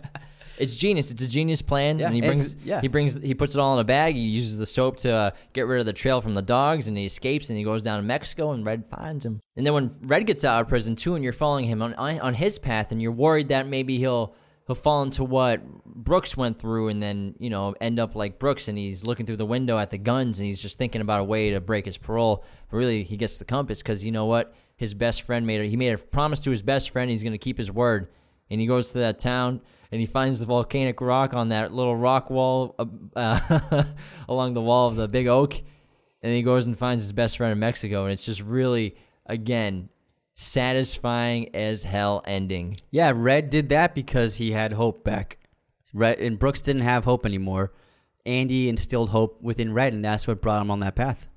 It's 0.57 0.75
genius. 0.75 1.11
It's 1.11 1.21
a 1.21 1.27
genius 1.27 1.61
plan. 1.61 1.99
Yeah, 1.99 2.07
and 2.07 2.15
he 2.15 2.21
brings 2.21 2.57
yeah. 2.63 2.81
he 2.81 2.87
brings 2.87 3.15
he 3.17 3.33
puts 3.33 3.55
it 3.55 3.59
all 3.59 3.73
in 3.73 3.79
a 3.79 3.83
bag. 3.83 4.15
He 4.15 4.21
uses 4.21 4.57
the 4.57 4.65
soap 4.65 4.97
to 4.97 5.11
uh, 5.11 5.31
get 5.53 5.67
rid 5.67 5.79
of 5.79 5.85
the 5.85 5.93
trail 5.93 6.21
from 6.21 6.33
the 6.33 6.41
dogs, 6.41 6.87
and 6.87 6.97
he 6.97 7.05
escapes. 7.05 7.49
And 7.49 7.57
he 7.57 7.63
goes 7.63 7.81
down 7.81 7.99
to 7.99 8.03
Mexico, 8.03 8.51
and 8.51 8.65
Red 8.65 8.85
finds 8.89 9.25
him. 9.25 9.39
And 9.55 9.65
then 9.65 9.73
when 9.73 9.95
Red 10.01 10.25
gets 10.25 10.43
out 10.43 10.61
of 10.61 10.67
prison 10.67 10.95
too, 10.95 11.15
and 11.15 11.23
you're 11.23 11.33
following 11.33 11.65
him 11.65 11.81
on 11.81 11.93
on 11.95 12.33
his 12.33 12.59
path, 12.59 12.91
and 12.91 13.01
you're 13.01 13.11
worried 13.11 13.49
that 13.49 13.67
maybe 13.67 13.97
he'll 13.97 14.35
he'll 14.67 14.75
fall 14.75 15.03
into 15.03 15.23
what 15.23 15.63
Brooks 15.85 16.35
went 16.35 16.59
through, 16.59 16.89
and 16.89 17.01
then 17.01 17.35
you 17.39 17.49
know 17.49 17.75
end 17.79 17.99
up 17.99 18.15
like 18.15 18.39
Brooks, 18.39 18.67
and 18.67 18.77
he's 18.77 19.03
looking 19.03 19.25
through 19.25 19.37
the 19.37 19.45
window 19.45 19.77
at 19.77 19.91
the 19.91 19.97
guns, 19.97 20.39
and 20.39 20.47
he's 20.47 20.61
just 20.61 20.77
thinking 20.77 21.01
about 21.01 21.21
a 21.21 21.23
way 21.23 21.51
to 21.51 21.61
break 21.61 21.85
his 21.85 21.97
parole. 21.97 22.43
But 22.69 22.77
really, 22.77 23.03
he 23.03 23.17
gets 23.17 23.37
the 23.37 23.45
compass 23.45 23.79
because 23.79 24.03
you 24.03 24.11
know 24.11 24.25
what, 24.25 24.53
his 24.75 24.93
best 24.93 25.21
friend 25.21 25.45
made 25.45 25.61
a, 25.61 25.65
he 25.65 25.77
made 25.77 25.91
a 25.91 25.97
promise 25.97 26.41
to 26.41 26.51
his 26.51 26.61
best 26.61 26.89
friend 26.89 27.09
he's 27.09 27.23
going 27.23 27.33
to 27.33 27.37
keep 27.37 27.57
his 27.57 27.71
word, 27.71 28.09
and 28.49 28.59
he 28.59 28.67
goes 28.67 28.89
to 28.89 28.99
that 28.99 29.19
town. 29.19 29.61
And 29.95 30.01
he 30.01 30.05
finds 30.05 30.41
the 30.41 30.45
volcanic 30.45 30.99
rock 30.99 31.33
on 31.33 31.47
that 31.49 31.71
little 31.71 31.95
rock 31.95 32.29
wall 32.29 32.75
uh, 32.77 32.85
uh, 33.15 33.83
along 34.27 34.53
the 34.53 34.61
wall 34.61 34.89
of 34.89 34.97
the 34.97 35.07
big 35.07 35.27
oak, 35.27 35.53
and 36.21 36.33
he 36.33 36.41
goes 36.41 36.65
and 36.65 36.77
finds 36.77 37.01
his 37.01 37.13
best 37.13 37.37
friend 37.37 37.53
in 37.53 37.59
Mexico, 37.59 38.03
and 38.03 38.11
it's 38.11 38.25
just 38.25 38.41
really, 38.41 38.97
again, 39.25 39.87
satisfying 40.33 41.55
as 41.55 41.85
hell 41.85 42.21
ending. 42.27 42.75
Yeah, 42.91 43.13
Red 43.15 43.49
did 43.49 43.69
that 43.69 43.95
because 43.95 44.35
he 44.35 44.51
had 44.51 44.73
hope 44.73 45.05
back. 45.05 45.37
Red 45.93 46.19
and 46.19 46.37
Brooks 46.37 46.61
didn't 46.61 46.81
have 46.81 47.05
hope 47.05 47.25
anymore. 47.25 47.71
Andy 48.25 48.67
instilled 48.67 49.11
hope 49.11 49.41
within 49.41 49.71
Red, 49.71 49.93
and 49.93 50.03
that's 50.03 50.27
what 50.27 50.41
brought 50.41 50.61
him 50.61 50.71
on 50.71 50.81
that 50.81 50.95
path. 50.95 51.29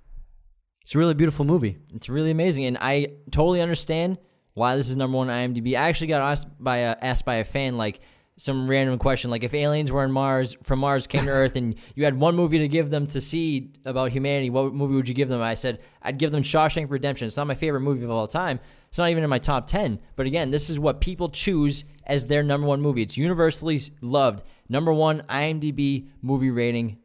It's 0.82 0.96
a 0.96 0.98
really 0.98 1.14
beautiful 1.14 1.44
movie. 1.44 1.78
It's 1.94 2.08
really 2.08 2.32
amazing, 2.32 2.64
and 2.66 2.76
I 2.80 3.12
totally 3.30 3.60
understand 3.60 4.18
why 4.54 4.74
this 4.74 4.90
is 4.90 4.96
number 4.96 5.16
one 5.16 5.30
on 5.30 5.54
IMDb. 5.54 5.76
I 5.76 5.88
actually 5.88 6.08
got 6.08 6.28
asked 6.28 6.48
by 6.58 6.78
a, 6.78 6.96
asked 7.00 7.24
by 7.24 7.36
a 7.36 7.44
fan 7.44 7.76
like 7.76 8.00
some 8.38 8.70
random 8.70 8.98
question, 8.98 9.30
like 9.30 9.42
if 9.42 9.52
aliens 9.52 9.90
were 9.90 10.04
in 10.04 10.12
Mars 10.12 10.56
from 10.62 10.78
Mars 10.78 11.06
came 11.06 11.24
to 11.24 11.30
Earth, 11.30 11.56
and 11.56 11.74
you 11.94 12.04
had 12.04 12.18
one 12.18 12.36
movie 12.36 12.58
to 12.58 12.68
give 12.68 12.88
them 12.88 13.06
to 13.08 13.20
see 13.20 13.72
about 13.84 14.12
humanity, 14.12 14.48
what 14.48 14.72
movie 14.72 14.94
would 14.94 15.08
you 15.08 15.14
give 15.14 15.28
them? 15.28 15.42
I 15.42 15.54
said 15.54 15.80
I'd 16.00 16.18
give 16.18 16.32
them 16.32 16.42
Shawshank 16.42 16.90
Redemption. 16.90 17.26
It's 17.26 17.36
not 17.36 17.48
my 17.48 17.54
favorite 17.54 17.80
movie 17.80 18.04
of 18.04 18.10
all 18.10 18.28
time. 18.28 18.60
It's 18.88 18.98
not 18.98 19.10
even 19.10 19.24
in 19.24 19.28
my 19.28 19.40
top 19.40 19.66
ten. 19.66 19.98
But 20.16 20.26
again, 20.26 20.50
this 20.50 20.70
is 20.70 20.78
what 20.78 21.00
people 21.00 21.28
choose 21.28 21.84
as 22.06 22.26
their 22.26 22.42
number 22.42 22.66
one 22.66 22.80
movie. 22.80 23.02
It's 23.02 23.18
universally 23.18 23.80
loved. 24.00 24.44
Number 24.68 24.92
one 24.92 25.22
IMDb 25.28 26.08
movie 26.22 26.50
rating. 26.50 26.98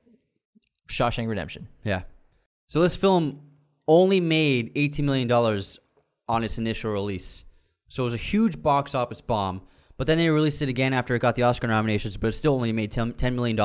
Shawshank 0.88 1.28
Redemption. 1.28 1.68
Yeah. 1.84 2.04
So 2.68 2.82
this 2.82 2.96
film 2.96 3.42
only 3.88 4.20
made 4.20 4.74
$18 4.76 5.04
million 5.04 5.32
on 6.30 6.44
its 6.44 6.58
initial 6.58 6.92
release. 6.92 7.46
So 7.88 8.04
it 8.04 8.06
was 8.06 8.14
a 8.14 8.18
huge 8.18 8.62
box 8.62 8.96
office 8.96 9.22
bomb. 9.22 9.62
But 9.98 10.08
then 10.08 10.18
they 10.18 10.30
released 10.30 10.62
it 10.62 10.70
again 10.70 10.94
after 10.94 11.16
it 11.16 11.20
got 11.20 11.36
the 11.36 11.44
Oscar 11.44 11.68
nominations, 11.68 12.18
but 12.18 12.28
it 12.28 12.32
still 12.34 12.56
only 12.56 12.72
made 12.72 12.92
$10 12.92 13.14
$10 13.14 13.34
million. 13.36 13.58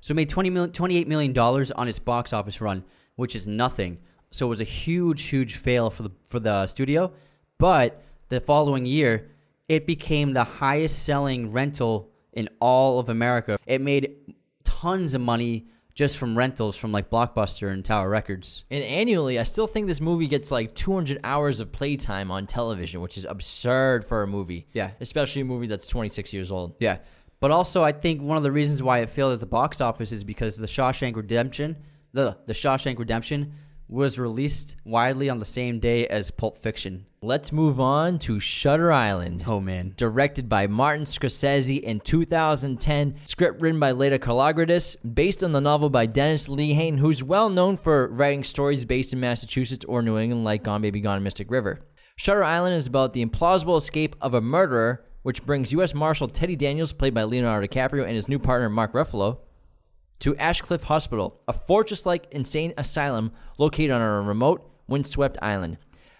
So 0.00 0.12
it 0.12 0.14
made 0.14 0.30
$20 0.30 0.52
million, 0.52 0.70
$28 0.72 1.06
million 1.06 1.38
on 1.38 1.88
its 1.88 1.98
box 1.98 2.32
office 2.32 2.60
run, 2.60 2.84
which 3.16 3.36
is 3.36 3.46
nothing. 3.46 3.98
So 4.30 4.46
it 4.46 4.50
was 4.50 4.60
a 4.60 4.64
huge, 4.64 5.22
huge 5.22 5.56
fail 5.56 5.90
for 5.90 6.02
the 6.02 6.10
for 6.26 6.40
the 6.40 6.66
studio. 6.66 7.12
But 7.58 8.02
the 8.28 8.40
following 8.40 8.86
year, 8.86 9.30
it 9.68 9.86
became 9.86 10.32
the 10.32 10.44
highest 10.44 11.04
selling 11.04 11.52
rental 11.52 12.10
in 12.32 12.48
all 12.60 12.98
of 12.98 13.08
America. 13.08 13.58
It 13.66 13.80
made 13.80 14.34
tons 14.64 15.14
of 15.14 15.20
money 15.20 15.66
just 15.98 16.16
from 16.16 16.38
rentals 16.38 16.76
from 16.76 16.92
like 16.92 17.10
Blockbuster 17.10 17.72
and 17.72 17.84
Tower 17.84 18.08
Records. 18.08 18.64
And 18.70 18.84
annually, 18.84 19.36
I 19.36 19.42
still 19.42 19.66
think 19.66 19.88
this 19.88 20.00
movie 20.00 20.28
gets 20.28 20.52
like 20.52 20.72
200 20.76 21.18
hours 21.24 21.58
of 21.58 21.72
playtime 21.72 22.30
on 22.30 22.46
television, 22.46 23.00
which 23.00 23.18
is 23.18 23.24
absurd 23.24 24.04
for 24.04 24.22
a 24.22 24.26
movie. 24.28 24.68
Yeah. 24.72 24.92
Especially 25.00 25.42
a 25.42 25.44
movie 25.44 25.66
that's 25.66 25.88
26 25.88 26.32
years 26.32 26.52
old. 26.52 26.76
Yeah. 26.78 26.98
But 27.40 27.50
also, 27.50 27.82
I 27.82 27.90
think 27.90 28.22
one 28.22 28.36
of 28.36 28.44
the 28.44 28.52
reasons 28.52 28.80
why 28.80 29.00
it 29.00 29.10
failed 29.10 29.32
at 29.32 29.40
the 29.40 29.46
box 29.46 29.80
office 29.80 30.12
is 30.12 30.22
because 30.22 30.54
the 30.54 30.68
Shawshank 30.68 31.16
Redemption, 31.16 31.76
the 32.12 32.38
the 32.46 32.52
Shawshank 32.52 33.00
Redemption, 33.00 33.54
was 33.88 34.18
released 34.18 34.76
widely 34.84 35.30
on 35.30 35.38
the 35.38 35.44
same 35.44 35.80
day 35.80 36.06
as 36.06 36.30
Pulp 36.30 36.58
Fiction. 36.58 37.06
Let's 37.22 37.50
move 37.50 37.80
on 37.80 38.18
to 38.20 38.38
Shutter 38.38 38.92
Island. 38.92 39.44
Oh 39.46 39.60
man, 39.60 39.94
Directed 39.96 40.48
by 40.48 40.66
Martin 40.66 41.04
Scorsese 41.04 41.80
in 41.80 42.00
2010, 42.00 43.16
script 43.24 43.60
written 43.60 43.80
by 43.80 43.92
Laeta 43.92 44.18
Kalogridis, 44.18 44.96
based 45.14 45.42
on 45.42 45.52
the 45.52 45.60
novel 45.60 45.90
by 45.90 46.06
Dennis 46.06 46.48
Lehane, 46.48 46.98
who's 46.98 47.24
well 47.24 47.48
known 47.48 47.76
for 47.76 48.08
writing 48.08 48.44
stories 48.44 48.84
based 48.84 49.12
in 49.12 49.20
Massachusetts 49.20 49.84
or 49.86 50.02
New 50.02 50.18
England, 50.18 50.44
like 50.44 50.62
Gone 50.62 50.82
Baby 50.82 51.00
Gone 51.00 51.16
and 51.16 51.24
Mystic 51.24 51.50
River. 51.50 51.80
Shutter 52.16 52.44
Island 52.44 52.74
is 52.76 52.86
about 52.86 53.14
the 53.14 53.24
implausible 53.24 53.78
escape 53.78 54.14
of 54.20 54.34
a 54.34 54.40
murderer, 54.40 55.04
which 55.22 55.44
brings 55.44 55.72
U.S. 55.72 55.94
Marshal 55.94 56.28
Teddy 56.28 56.56
Daniels, 56.56 56.92
played 56.92 57.14
by 57.14 57.22
Leonardo 57.24 57.66
DiCaprio, 57.66 58.04
and 58.04 58.14
his 58.14 58.28
new 58.28 58.38
partner 58.38 58.68
Mark 58.68 58.92
Ruffalo, 58.92 59.38
to 60.20 60.34
Ashecliffe 60.36 60.84
Hospital, 60.84 61.40
a 61.46 61.52
fortress 61.52 62.04
like 62.04 62.26
insane 62.32 62.74
asylum 62.76 63.32
located 63.56 63.90
on 63.90 64.02
a 64.02 64.22
remote, 64.22 64.70
windswept 64.86 65.38
island. 65.40 65.78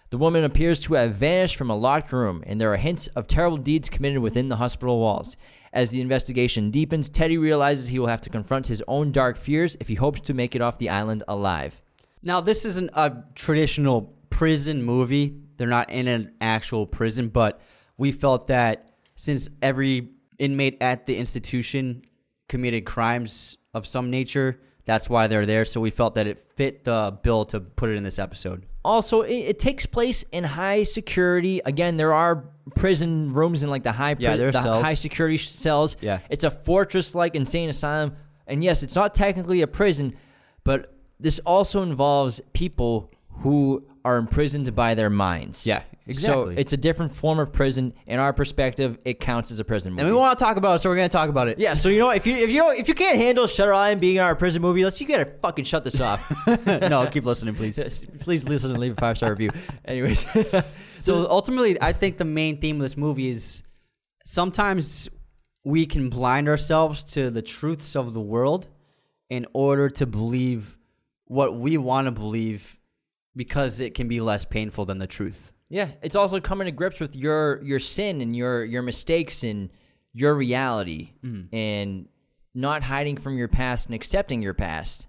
The 0.09 0.17
woman 0.17 0.43
appears 0.43 0.81
to 0.83 0.95
have 0.95 1.13
vanished 1.13 1.55
from 1.55 1.69
a 1.69 1.75
locked 1.75 2.11
room, 2.11 2.43
and 2.47 2.59
there 2.59 2.73
are 2.73 2.77
hints 2.77 3.07
of 3.09 3.27
terrible 3.27 3.57
deeds 3.57 3.89
committed 3.89 4.19
within 4.19 4.49
the 4.49 4.55
hospital 4.55 4.99
walls. 4.99 5.37
As 5.71 5.91
the 5.91 6.01
investigation 6.01 6.71
deepens, 6.71 7.09
Teddy 7.09 7.37
realizes 7.37 7.89
he 7.89 7.99
will 7.99 8.07
have 8.07 8.21
to 8.21 8.29
confront 8.29 8.65
his 8.65 8.81
own 8.87 9.11
dark 9.11 9.37
fears 9.37 9.77
if 9.79 9.87
he 9.87 9.95
hopes 9.95 10.21
to 10.21 10.33
make 10.33 10.55
it 10.55 10.61
off 10.61 10.79
the 10.79 10.89
island 10.89 11.23
alive. 11.27 11.79
Now, 12.23 12.41
this 12.41 12.65
isn't 12.65 12.89
a 12.95 13.23
traditional 13.35 14.15
prison 14.31 14.81
movie. 14.81 15.35
They're 15.57 15.67
not 15.67 15.91
in 15.91 16.07
an 16.07 16.33
actual 16.41 16.87
prison, 16.87 17.27
but 17.27 17.61
we 17.97 18.11
felt 18.11 18.47
that 18.47 18.93
since 19.15 19.47
every 19.61 20.09
inmate 20.39 20.77
at 20.81 21.05
the 21.05 21.17
institution 21.17 22.01
committed 22.49 22.85
crimes 22.85 23.57
of 23.73 23.87
some 23.87 24.09
nature, 24.09 24.59
that's 24.85 25.09
why 25.09 25.27
they're 25.27 25.45
there. 25.45 25.63
So 25.63 25.79
we 25.79 25.91
felt 25.91 26.15
that 26.15 26.27
it 26.27 26.39
fit 26.55 26.83
the 26.83 27.17
bill 27.23 27.45
to 27.45 27.61
put 27.61 27.89
it 27.89 27.93
in 27.95 28.03
this 28.03 28.19
episode. 28.19 28.65
Also, 28.83 29.21
it, 29.21 29.33
it 29.35 29.59
takes 29.59 29.85
place 29.85 30.23
in 30.31 30.43
high 30.43 30.83
security. 30.83 31.61
Again, 31.63 31.95
there 31.95 32.13
are 32.13 32.49
prison 32.75 33.31
rooms 33.33 33.61
in 33.63 33.69
like 33.69 33.83
the 33.83 33.91
high, 33.91 34.15
Yeah, 34.17 34.35
there 34.35 34.49
are 34.49 34.51
the 34.51 34.61
cells. 34.61 34.83
high 34.83 34.93
security 34.95 35.37
cells. 35.37 35.95
Yeah. 36.01 36.19
it's 36.29 36.43
a 36.43 36.51
fortress-like 36.51 37.35
insane 37.35 37.69
asylum. 37.69 38.15
And 38.47 38.63
yes, 38.63 38.81
it's 38.83 38.95
not 38.95 39.13
technically 39.13 39.61
a 39.61 39.67
prison, 39.67 40.15
but 40.63 40.93
this 41.19 41.39
also 41.45 41.83
involves 41.83 42.41
people 42.53 43.11
who 43.41 43.85
are 44.05 44.17
imprisoned 44.17 44.73
by 44.75 44.93
their 44.95 45.09
minds. 45.09 45.67
Yeah, 45.67 45.83
exactly. 46.07 46.55
So 46.55 46.59
it's 46.59 46.73
a 46.73 46.77
different 46.77 47.13
form 47.13 47.39
of 47.39 47.51
prison. 47.51 47.93
In 48.07 48.19
our 48.19 48.33
perspective, 48.33 48.97
it 49.05 49.19
counts 49.19 49.51
as 49.51 49.59
a 49.59 49.65
prison 49.65 49.91
movie. 49.93 50.03
And 50.03 50.09
we 50.09 50.15
want 50.17 50.37
to 50.39 50.43
talk 50.43 50.57
about 50.57 50.75
it, 50.75 50.79
so 50.79 50.89
we're 50.89 50.95
going 50.95 51.09
to 51.09 51.13
talk 51.13 51.29
about 51.29 51.47
it. 51.47 51.59
yeah, 51.59 51.73
so 51.73 51.89
you 51.89 51.99
know, 51.99 52.11
if 52.11 52.25
you 52.25 52.35
if 52.35 52.49
you 52.49 52.71
if 52.71 52.87
you 52.87 52.93
can't 52.93 53.17
handle 53.17 53.45
Shutter 53.47 53.73
Island 53.73 54.01
being 54.01 54.19
our 54.19 54.35
prison 54.35 54.61
movie, 54.61 54.83
let's 54.83 54.99
you 55.01 55.07
gotta 55.07 55.25
fucking 55.41 55.65
shut 55.65 55.83
this 55.83 55.99
off. 55.99 56.31
no, 56.65 57.07
keep 57.07 57.25
listening, 57.25 57.55
please. 57.55 58.05
Please 58.19 58.47
listen 58.47 58.71
and 58.71 58.79
leave 58.79 58.93
a 58.93 58.95
five 58.95 59.17
star 59.17 59.31
review. 59.31 59.49
Anyways, 59.85 60.25
So 60.99 61.29
ultimately, 61.29 61.81
I 61.81 61.93
think 61.93 62.17
the 62.17 62.25
main 62.25 62.59
theme 62.59 62.75
of 62.77 62.81
this 62.81 62.97
movie 62.97 63.29
is 63.29 63.63
sometimes 64.25 65.09
we 65.63 65.85
can 65.85 66.09
blind 66.09 66.47
ourselves 66.47 67.03
to 67.03 67.29
the 67.29 67.41
truths 67.41 67.95
of 67.95 68.13
the 68.13 68.21
world 68.21 68.67
in 69.29 69.45
order 69.53 69.89
to 69.89 70.05
believe 70.05 70.77
what 71.25 71.55
we 71.55 71.77
want 71.77 72.05
to 72.05 72.11
believe 72.11 72.78
because 73.39 73.79
it 73.79 73.93
can 73.93 74.09
be 74.09 74.19
less 74.19 74.43
painful 74.43 74.85
than 74.85 74.97
the 74.97 75.07
truth. 75.07 75.53
Yeah, 75.69 75.87
it's 76.01 76.17
also 76.17 76.41
coming 76.41 76.65
to 76.65 76.73
grips 76.73 76.99
with 76.99 77.15
your 77.15 77.63
your 77.63 77.79
sin 77.79 78.19
and 78.19 78.35
your 78.35 78.65
your 78.65 78.81
mistakes 78.81 79.43
and 79.43 79.69
your 80.13 80.35
reality 80.35 81.13
and 81.53 82.09
not 82.53 82.83
hiding 82.83 83.15
from 83.15 83.37
your 83.37 83.47
past 83.47 83.85
and 83.85 83.95
accepting 83.95 84.41
your 84.41 84.53
past. 84.53 85.07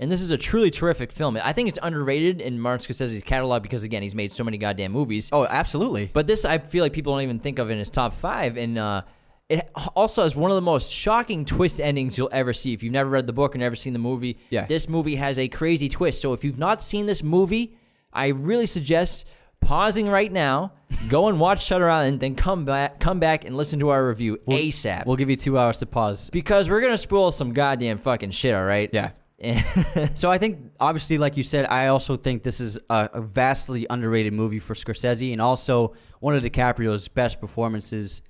And 0.00 0.10
this 0.10 0.20
is 0.20 0.32
a 0.32 0.36
truly 0.36 0.70
terrific 0.70 1.12
film. 1.12 1.38
I 1.42 1.52
think 1.52 1.68
it's 1.68 1.78
underrated 1.80 2.40
in 2.40 2.58
Martin 2.58 2.84
Scorsese's 2.84 3.22
catalog 3.22 3.62
because 3.62 3.84
again, 3.84 4.02
he's 4.02 4.14
made 4.14 4.32
so 4.32 4.42
many 4.42 4.58
goddamn 4.58 4.90
movies. 4.90 5.30
Oh, 5.32 5.46
absolutely. 5.46 6.10
But 6.12 6.26
this, 6.26 6.44
I 6.44 6.58
feel 6.58 6.82
like 6.82 6.92
people 6.92 7.12
don't 7.12 7.22
even 7.22 7.38
think 7.38 7.60
of 7.60 7.70
in 7.70 7.78
his 7.78 7.90
top 7.90 8.12
five. 8.12 8.56
And 8.56 8.76
uh, 8.76 9.02
it 9.48 9.70
also 9.96 10.22
has 10.22 10.36
one 10.36 10.50
of 10.50 10.56
the 10.56 10.60
most 10.62 10.90
shocking 10.92 11.44
twist 11.44 11.80
endings 11.80 12.18
you'll 12.18 12.28
ever 12.32 12.52
see. 12.52 12.72
If 12.74 12.82
you've 12.82 12.92
never 12.92 13.08
read 13.10 13.26
the 13.26 13.32
book 13.32 13.54
or 13.54 13.58
never 13.58 13.76
seen 13.76 13.92
the 13.94 13.98
movie, 13.98 14.38
Yeah. 14.50 14.66
this 14.66 14.88
movie 14.88 15.16
has 15.16 15.38
a 15.38 15.48
crazy 15.48 15.88
twist. 15.88 16.20
So 16.20 16.32
if 16.34 16.44
you've 16.44 16.58
not 16.58 16.82
seen 16.82 17.06
this 17.06 17.22
movie, 17.22 17.76
I 18.12 18.28
really 18.28 18.66
suggest 18.66 19.24
pausing 19.60 20.06
right 20.08 20.30
now, 20.30 20.72
go 21.08 21.28
and 21.28 21.40
watch 21.40 21.64
Shutter 21.64 21.88
Island, 21.88 22.20
then 22.20 22.34
come 22.34 22.64
back, 22.64 23.00
come 23.00 23.20
back 23.20 23.44
and 23.44 23.56
listen 23.56 23.80
to 23.80 23.88
our 23.88 24.06
review 24.06 24.38
ASAP. 24.48 25.06
We'll 25.06 25.16
give 25.16 25.30
you 25.30 25.36
two 25.36 25.58
hours 25.58 25.78
to 25.78 25.86
pause. 25.86 26.30
because 26.30 26.68
we're 26.68 26.80
gonna 26.80 26.98
spoil 26.98 27.30
some 27.30 27.52
goddamn 27.54 27.98
fucking 27.98 28.30
shit. 28.32 28.54
All 28.54 28.64
right. 28.64 28.90
Yeah. 28.92 29.10
So 30.14 30.30
I 30.30 30.38
think, 30.38 30.72
obviously, 30.80 31.16
like 31.16 31.36
you 31.36 31.42
said, 31.44 31.66
I 31.66 31.86
also 31.88 32.16
think 32.16 32.42
this 32.42 32.60
is 32.60 32.76
a, 32.90 33.08
a 33.14 33.20
vastly 33.20 33.86
underrated 33.88 34.32
movie 34.32 34.58
for 34.58 34.74
Scorsese, 34.74 35.32
and 35.32 35.40
also 35.40 35.94
one 36.20 36.34
of 36.34 36.42
DiCaprio's 36.42 37.06
best 37.08 37.40
performances. 37.40 38.20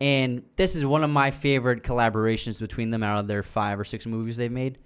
And 0.00 0.42
this 0.56 0.76
is 0.76 0.84
one 0.84 1.04
of 1.04 1.10
my 1.10 1.30
favorite 1.30 1.82
collaborations 1.82 2.60
between 2.60 2.90
them 2.90 3.02
out 3.02 3.18
of 3.18 3.26
their 3.26 3.42
five 3.42 3.80
or 3.80 3.84
six 3.84 4.06
movies 4.06 4.36
they've 4.36 4.52
made. 4.52 4.78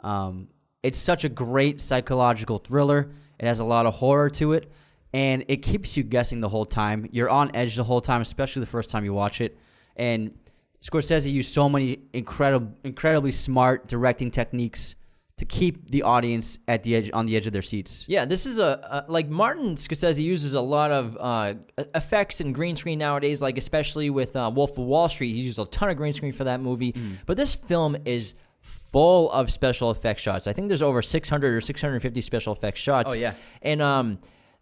Um, 0.00 0.48
it's 0.82 0.98
such 0.98 1.24
a 1.24 1.28
great 1.28 1.80
psychological 1.80 2.58
thriller. 2.58 3.10
It 3.38 3.46
has 3.46 3.60
a 3.60 3.64
lot 3.64 3.86
of 3.86 3.94
horror 3.94 4.30
to 4.30 4.52
it, 4.54 4.70
and 5.12 5.44
it 5.48 5.58
keeps 5.58 5.96
you 5.96 6.02
guessing 6.02 6.40
the 6.40 6.48
whole 6.48 6.66
time. 6.66 7.08
You're 7.12 7.30
on 7.30 7.54
edge 7.54 7.76
the 7.76 7.84
whole 7.84 8.00
time, 8.00 8.20
especially 8.22 8.60
the 8.60 8.66
first 8.66 8.90
time 8.90 9.04
you 9.04 9.12
watch 9.12 9.40
it. 9.40 9.58
And 9.96 10.36
Scorsese 10.80 11.30
used 11.30 11.52
so 11.52 11.68
many 11.68 11.98
incredible, 12.12 12.72
incredibly 12.84 13.32
smart 13.32 13.88
directing 13.88 14.30
techniques 14.30 14.96
to 15.38 15.44
keep 15.44 15.90
the 15.90 16.02
audience 16.02 16.58
at 16.66 16.82
the 16.82 16.96
edge 16.96 17.10
on 17.12 17.26
the 17.26 17.36
edge 17.36 17.46
of 17.46 17.52
their 17.52 17.62
seats. 17.62 18.06
Yeah, 18.08 18.24
this 18.24 18.46
is 18.46 18.58
a, 18.58 19.04
a 19.06 19.12
like 19.12 19.28
Martin 19.28 19.74
Scorsese 19.76 20.22
uses 20.22 20.54
a 20.54 20.60
lot 20.60 20.90
of 20.90 21.16
uh, 21.20 21.54
effects 21.94 22.40
and 22.40 22.54
green 22.54 22.74
screen 22.74 22.98
nowadays. 22.98 23.42
Like 23.42 23.58
especially 23.58 24.08
with 24.08 24.34
uh, 24.34 24.50
Wolf 24.54 24.78
of 24.78 24.84
Wall 24.84 25.08
Street, 25.08 25.34
he 25.34 25.42
used 25.42 25.58
a 25.58 25.66
ton 25.66 25.90
of 25.90 25.96
green 25.98 26.14
screen 26.14 26.32
for 26.32 26.44
that 26.44 26.60
movie. 26.60 26.92
Mm. 26.92 27.18
But 27.26 27.36
this 27.36 27.54
film 27.54 27.96
is 28.06 28.34
full 28.60 29.30
of 29.30 29.50
special 29.50 29.90
effects 29.90 30.22
shots. 30.22 30.46
I 30.46 30.54
think 30.54 30.68
there's 30.68 30.82
over 30.82 31.02
600 31.02 31.54
or 31.54 31.60
650 31.60 32.20
special 32.22 32.54
effects 32.54 32.80
shots. 32.80 33.12
Oh, 33.14 33.18
yeah. 33.18 33.34
and 33.62 33.82
um. 33.82 34.18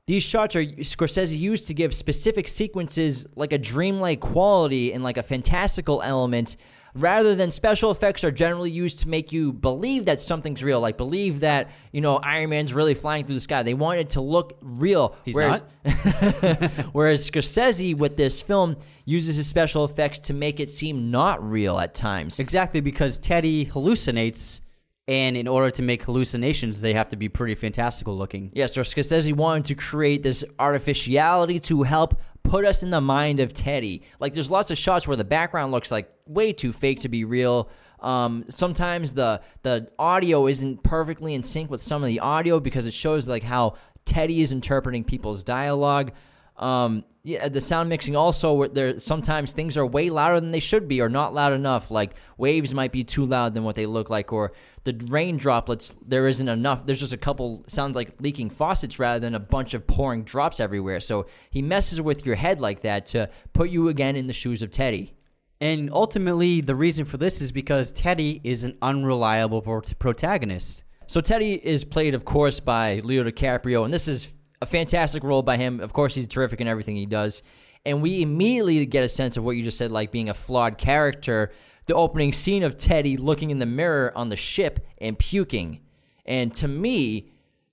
These 0.07 0.23
shots 0.23 0.55
are 0.55 0.63
Scorsese 0.63 1.35
used 1.39 1.67
to 1.69 1.73
give 1.73 1.95
specific 1.95 2.47
sequences 2.47 3.27
like 3.37 3.55
a 3.55 3.59
dreamlike 3.59 4.21
quality 4.21 4.93
and 4.93 5.03
like 5.03 5.17
a 5.17 5.23
fantastical 5.23 6.03
element 6.03 6.59
rather 6.95 7.35
than 7.35 7.51
special 7.51 7.91
effects 7.91 8.25
are 8.25 8.31
generally 8.31 8.71
used 8.71 9.01
to 9.01 9.09
make 9.09 9.33
you 9.33 9.53
believe 9.53 10.07
that 10.07 10.21
something's 10.21 10.63
real, 10.63 10.81
like 10.81 10.97
believe 10.97 11.41
that 11.41 11.71
you 11.93 12.01
know 12.01 12.17
Iron 12.19 12.51
Man's 12.51 12.73
really 12.73 12.95
flying 12.95 13.25
through 13.25 13.35
the 13.35 13.41
sky. 13.41 13.63
They 13.63 13.75
want 13.75 13.99
it 13.99 14.11
to 14.11 14.21
look 14.21 14.57
real. 14.61 15.17
He's 15.25 15.35
whereas, 15.35 15.63
whereas 16.93 17.31
Scorsese 17.31 17.97
with 17.97 18.17
this 18.17 18.41
film 18.41 18.77
uses 19.05 19.37
his 19.37 19.47
special 19.47 19.85
effects 19.85 20.21
to 20.21 20.33
make 20.35 20.61
it 20.61 20.71
seem 20.71 21.11
not 21.11 21.43
real 21.43 21.79
at 21.79 21.95
times. 21.95 22.41
Exactly 22.41 22.81
because 22.81 23.19
Teddy 23.19 23.67
hallucinates, 23.67 24.61
and 25.07 25.37
in 25.37 25.47
order 25.47 25.71
to 25.71 25.83
make 25.83 26.03
hallucinations, 26.03 26.81
they 26.81 26.95
have 26.95 27.09
to 27.11 27.17
be 27.17 27.29
pretty 27.29 27.55
fantastical 27.55 28.17
looking. 28.17 28.51
Yeah, 28.55 28.67
so 28.67 28.81
Scorsese 28.81 29.35
wanted 29.35 29.67
to 29.67 29.75
create 29.75 30.23
this 30.23 30.45
artificiality 30.59 31.61
to 31.61 31.83
help 31.83 32.21
put 32.43 32.65
us 32.65 32.83
in 32.83 32.91
the 32.91 33.01
mind 33.01 33.41
of 33.41 33.53
Teddy. 33.53 34.03
Like, 34.19 34.33
there's 34.33 34.51
lots 34.51 34.71
of 34.71 34.79
shots 34.79 35.07
where 35.07 35.17
the 35.17 35.25
background 35.25 35.73
looks 35.73 35.91
like 35.91 36.11
way 36.27 36.53
too 36.53 36.73
fake 36.73 37.01
to 37.01 37.09
be 37.09 37.25
real. 37.25 37.69
Um, 38.01 38.45
sometimes 38.49 39.15
the 39.15 39.41
the 39.63 39.91
audio 39.99 40.47
isn't 40.47 40.83
perfectly 40.83 41.35
in 41.35 41.43
sync 41.43 41.71
with 41.71 41.83
some 41.83 42.03
of 42.03 42.09
the 42.09 42.21
audio 42.21 42.61
because 42.61 42.87
it 42.87 42.93
shows 42.93 43.27
like 43.27 43.43
how 43.43 43.77
Teddy 44.05 44.43
is 44.43 44.53
interpreting 44.53 45.05
people's 45.05 45.43
dialogue. 45.43 46.13
Um, 46.57 47.05
yeah, 47.27 47.49
the 47.49 47.61
sound 47.63 47.89
mixing 47.89 48.15
also 48.15 48.69
there 48.69 48.99
sometimes 48.99 49.55
things 49.55 49.79
are 49.79 49.87
way 49.87 50.11
louder 50.11 50.39
than 50.39 50.51
they 50.51 50.61
should 50.61 50.87
be 50.87 51.01
or 51.01 51.09
not 51.09 51.33
loud 51.33 51.55
enough. 51.55 51.91
Like 51.91 52.17
waves 52.37 52.75
might 52.75 52.93
be 52.93 53.03
too 53.03 53.25
loud 53.25 53.55
than 53.55 53.65
what 53.65 53.77
they 53.77 53.87
look 53.87 54.11
like, 54.11 54.31
or 54.31 54.53
the 54.85 54.93
rain 55.09 55.39
droplets 55.39 55.97
there 56.07 56.29
isn't 56.29 56.49
enough. 56.49 56.85
There's 56.85 57.01
just 57.01 57.15
a 57.15 57.19
couple 57.19 57.65
sounds 57.67 57.97
like 57.97 58.21
leaking 58.21 58.51
faucets 58.51 58.99
rather 58.99 59.19
than 59.19 59.35
a 59.35 59.41
bunch 59.41 59.73
of 59.73 59.87
pouring 59.87 60.25
drops 60.25 60.61
everywhere. 60.61 61.01
So 61.01 61.27
he 61.51 61.63
messes 61.63 61.99
with 61.99 62.27
your 62.27 62.37
head 62.37 62.61
like 62.61 62.83
that 62.83 63.07
to 63.07 63.31
put 63.55 63.71
you 63.71 63.89
again 63.89 64.17
in 64.17 64.27
the 64.27 64.35
shoes 64.35 64.61
of 64.61 64.71
Teddy. 64.71 65.15
And 65.63 65.89
ultimately, 65.91 66.61
the 66.61 66.75
reason 66.75 67.07
for 67.07 67.17
this 67.17 67.41
is 67.41 67.53
because 67.53 67.91
Teddy 67.93 68.39
is 68.45 68.65
an 68.65 68.77
unreliable 68.83 69.63
prot- 69.63 69.99
protagonist. 69.99 70.85
So 71.07 71.23
Teddy 71.23 71.55
is 71.55 71.85
played, 71.85 72.15
of 72.15 72.27
course, 72.27 72.61
by 72.61 73.01
Leo 73.01 73.25
DiCaprio, 73.25 73.85
and 73.87 73.95
this 73.95 74.09
is 74.09 74.29
a 74.65 74.67
fantastic 74.67 75.23
role 75.23 75.43
by 75.43 75.59
him. 75.59 75.79
Of 75.79 75.93
course, 75.93 76.15
he's 76.15 76.27
terrific 76.27 76.61
in 76.61 76.67
everything 76.67 76.97
he 76.97 77.05
does. 77.07 77.43
And 77.85 78.01
we 78.01 78.23
immediately 78.23 78.85
get 78.87 79.05
a 79.05 79.09
sense 79.09 79.37
of 79.37 79.45
what 79.45 79.57
you 79.57 79.63
just 79.63 79.77
said, 79.77 79.93
like 79.93 80.11
being 80.11 80.31
a 80.31 80.35
flawed 80.35 80.79
character. 80.79 81.53
The 81.87 81.95
opening 81.95 82.33
scene 82.33 82.63
of 82.63 82.79
Teddy 82.79 83.19
looking 83.19 83.51
in 83.51 83.59
the 83.59 83.67
mirror 83.67 84.11
on 84.17 84.29
the 84.29 84.37
ship 84.37 84.87
and 84.99 85.19
puking. 85.19 85.81
And 86.25 86.53
to 86.55 86.67
me, 86.67 87.31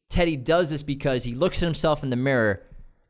Teddy 0.10 0.36
does 0.36 0.70
this 0.70 0.84
because 0.84 1.24
he 1.24 1.34
looks 1.34 1.64
at 1.64 1.68
himself 1.68 2.04
in 2.04 2.10
the 2.10 2.18
mirror. 2.18 2.62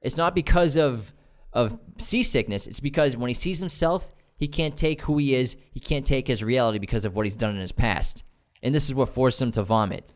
It's 0.02 0.18
not 0.18 0.36
because 0.36 0.78
of 0.78 1.12
of 1.54 1.78
seasickness. 1.98 2.68
It's 2.68 2.80
because 2.80 3.18
when 3.18 3.28
he 3.28 3.34
sees 3.34 3.60
himself, 3.60 4.14
he 4.38 4.48
can't 4.48 4.78
take 4.78 5.02
who 5.02 5.18
he 5.18 5.36
is. 5.36 5.58
He 5.72 5.82
can't 5.82 6.06
take 6.06 6.28
his 6.28 6.44
reality 6.44 6.80
because 6.80 7.04
of 7.04 7.16
what 7.16 7.26
he's 7.26 7.36
done 7.36 7.52
in 7.52 7.60
his 7.60 7.74
past. 7.74 8.24
And 8.64 8.74
this 8.74 8.86
is 8.86 8.96
what 8.96 9.10
forced 9.10 9.42
him 9.42 9.52
to 9.52 9.64
vomit. 9.64 10.14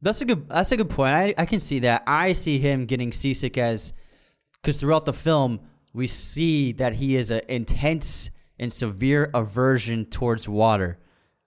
That's 0.00 0.20
a 0.20 0.24
good. 0.24 0.48
That's 0.48 0.70
a 0.72 0.76
good 0.76 0.90
point. 0.90 1.14
I, 1.14 1.34
I 1.38 1.46
can 1.46 1.60
see 1.60 1.80
that. 1.80 2.04
I 2.06 2.32
see 2.32 2.58
him 2.58 2.86
getting 2.86 3.12
seasick 3.12 3.58
as 3.58 3.92
because 4.62 4.76
throughout 4.78 5.04
the 5.04 5.12
film 5.12 5.60
we 5.92 6.06
see 6.06 6.72
that 6.72 6.94
he 6.94 7.16
is 7.16 7.30
an 7.30 7.40
intense 7.48 8.30
and 8.60 8.72
severe 8.72 9.30
aversion 9.34 10.04
towards 10.06 10.48
water, 10.48 10.98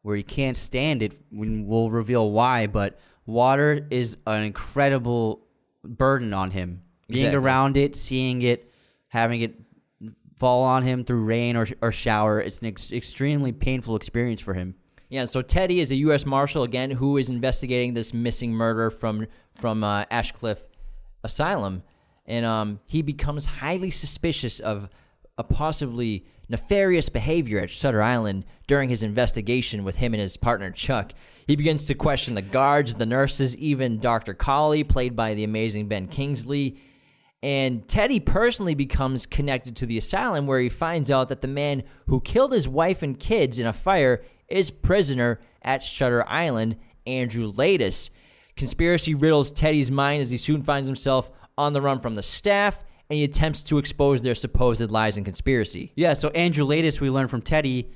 where 0.01 0.15
he 0.15 0.23
can't 0.23 0.57
stand 0.57 1.01
it. 1.01 1.13
We- 1.31 1.61
We'll 1.61 1.89
reveal 1.89 2.31
why, 2.31 2.67
but 2.67 2.99
water 3.25 3.87
is 3.89 4.17
an 4.27 4.43
incredible 4.43 5.45
burden 5.83 6.33
on 6.33 6.51
him. 6.51 6.81
Being 7.07 7.25
Exactly. 7.27 7.37
around 7.37 7.77
it, 7.77 7.95
seeing 7.95 8.41
it, 8.41 8.73
having 9.07 9.41
it 9.41 9.55
fall 10.37 10.63
on 10.63 10.83
him 10.83 11.03
through 11.03 11.23
rain 11.23 11.55
or, 11.55 11.67
or 11.81 11.91
shower, 11.91 12.39
it's 12.39 12.59
an 12.59 12.67
ex- 12.67 12.91
extremely 12.91 13.51
painful 13.51 13.95
experience 13.95 14.41
for 14.41 14.53
him. 14.53 14.75
Yeah, 15.11 15.25
so 15.25 15.41
Teddy 15.41 15.81
is 15.81 15.91
a 15.91 15.95
U.S. 15.95 16.25
Marshal 16.25 16.63
again 16.63 16.89
who 16.89 17.17
is 17.17 17.29
investigating 17.29 17.93
this 17.93 18.13
missing 18.13 18.53
murder 18.53 18.89
from 18.89 19.27
from 19.53 19.83
uh, 19.83 20.05
Ashecliffe 20.09 20.65
Asylum, 21.21 21.83
and 22.25 22.45
um, 22.45 22.79
he 22.87 23.01
becomes 23.01 23.45
highly 23.45 23.91
suspicious 23.91 24.61
of 24.61 24.87
a 25.37 25.43
possibly 25.43 26.25
nefarious 26.47 27.09
behavior 27.09 27.59
at 27.59 27.69
Shutter 27.69 28.01
Island 28.01 28.45
during 28.67 28.87
his 28.87 29.03
investigation 29.03 29.83
with 29.83 29.97
him 29.97 30.13
and 30.13 30.21
his 30.21 30.37
partner 30.37 30.71
Chuck. 30.71 31.11
He 31.45 31.57
begins 31.57 31.87
to 31.87 31.93
question 31.93 32.33
the 32.33 32.41
guards, 32.41 32.93
the 32.93 33.05
nurses, 33.05 33.57
even 33.57 33.99
Dr. 33.99 34.33
Cawley, 34.33 34.85
played 34.85 35.17
by 35.17 35.33
the 35.33 35.43
amazing 35.43 35.89
Ben 35.89 36.07
Kingsley. 36.07 36.77
And 37.43 37.85
Teddy 37.85 38.21
personally 38.21 38.75
becomes 38.75 39.25
connected 39.25 39.75
to 39.77 39.85
the 39.85 39.97
asylum 39.97 40.47
where 40.47 40.59
he 40.61 40.69
finds 40.69 41.11
out 41.11 41.27
that 41.29 41.41
the 41.41 41.49
man 41.49 41.83
who 42.07 42.21
killed 42.21 42.53
his 42.53 42.69
wife 42.69 43.01
and 43.01 43.19
kids 43.19 43.59
in 43.59 43.65
a 43.65 43.73
fire 43.73 44.23
is 44.51 44.71
prisoner 44.71 45.39
at 45.61 45.83
Shutter 45.83 46.27
Island, 46.27 46.77
Andrew 47.05 47.51
Laeddis. 47.51 48.09
Conspiracy 48.55 49.13
riddles 49.13 49.51
Teddy's 49.51 49.91
mind 49.91 50.21
as 50.21 50.31
he 50.31 50.37
soon 50.37 50.63
finds 50.63 50.87
himself 50.87 51.31
on 51.57 51.73
the 51.73 51.81
run 51.81 51.99
from 51.99 52.15
the 52.15 52.23
staff 52.23 52.83
and 53.09 53.17
he 53.17 53.25
attempts 53.25 53.63
to 53.63 53.77
expose 53.77 54.21
their 54.21 54.35
supposed 54.35 54.89
lies 54.89 55.17
and 55.17 55.25
conspiracy. 55.25 55.91
Yeah, 55.95 56.13
so 56.13 56.29
Andrew 56.29 56.65
Laeddis, 56.65 57.01
we 57.01 57.09
learned 57.09 57.29
from 57.29 57.41
Teddy, 57.41 57.91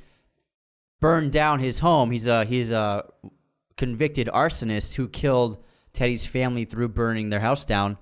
burned 1.00 1.32
down 1.32 1.60
his 1.60 1.80
home. 1.80 2.12
He's 2.12 2.28
a 2.28 2.44
he's 2.44 2.72
a 2.72 3.06
convicted 3.78 4.28
arsonist 4.28 4.96
who 4.96 5.08
killed 5.08 5.64
Teddy's 5.94 6.26
family 6.26 6.66
through 6.66 6.90
burning 6.90 7.30
their 7.30 7.40
house 7.40 7.64
down. 7.64 7.98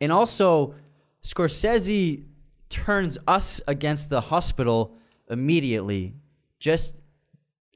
And 0.00 0.12
also, 0.12 0.74
Scorsese 1.22 2.24
turns 2.68 3.16
us 3.26 3.62
against 3.66 4.10
the 4.10 4.20
hospital 4.20 4.98
immediately, 5.30 6.14
just 6.58 6.94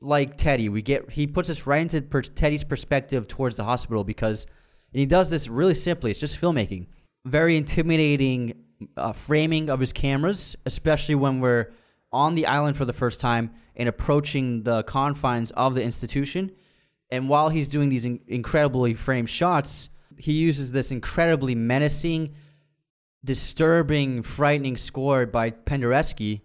like 0.00 0.36
Teddy. 0.36 0.68
We 0.68 0.82
get 0.82 1.10
he 1.10 1.26
puts 1.26 1.50
us 1.50 1.66
right 1.66 1.82
into 1.82 2.02
per, 2.02 2.22
Teddy's 2.22 2.64
perspective 2.64 3.28
towards 3.28 3.56
the 3.56 3.64
hospital 3.64 4.04
because 4.04 4.46
and 4.92 5.00
he 5.00 5.06
does 5.06 5.30
this 5.30 5.48
really 5.48 5.74
simply. 5.74 6.10
It's 6.10 6.20
just 6.20 6.40
filmmaking, 6.40 6.86
very 7.24 7.56
intimidating 7.56 8.64
uh, 8.96 9.12
framing 9.12 9.70
of 9.70 9.78
his 9.80 9.92
cameras, 9.92 10.56
especially 10.66 11.14
when 11.14 11.40
we're 11.40 11.72
on 12.12 12.34
the 12.34 12.46
island 12.46 12.76
for 12.76 12.84
the 12.84 12.92
first 12.92 13.20
time 13.20 13.52
and 13.76 13.88
approaching 13.88 14.62
the 14.62 14.82
confines 14.84 15.50
of 15.52 15.74
the 15.74 15.82
institution. 15.82 16.50
And 17.10 17.28
while 17.28 17.48
he's 17.48 17.68
doing 17.68 17.88
these 17.88 18.04
in- 18.04 18.20
incredibly 18.26 18.94
framed 18.94 19.28
shots, 19.28 19.90
he 20.16 20.32
uses 20.32 20.72
this 20.72 20.90
incredibly 20.90 21.54
menacing, 21.54 22.34
disturbing, 23.24 24.22
frightening 24.22 24.76
score 24.76 25.26
by 25.26 25.50
Penderecki, 25.50 26.42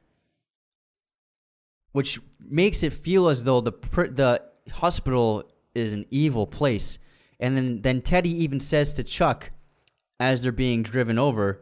which 1.93 2.19
makes 2.49 2.83
it 2.83 2.93
feel 2.93 3.27
as 3.27 3.43
though 3.43 3.61
the 3.61 3.71
the 4.11 4.41
hospital 4.71 5.43
is 5.73 5.93
an 5.93 6.05
evil 6.09 6.47
place. 6.47 6.97
And 7.39 7.55
then 7.55 7.81
then 7.81 8.01
Teddy 8.01 8.43
even 8.43 8.59
says 8.59 8.93
to 8.93 9.03
Chuck, 9.03 9.51
as 10.19 10.43
they're 10.43 10.51
being 10.51 10.83
driven 10.83 11.19
over, 11.19 11.61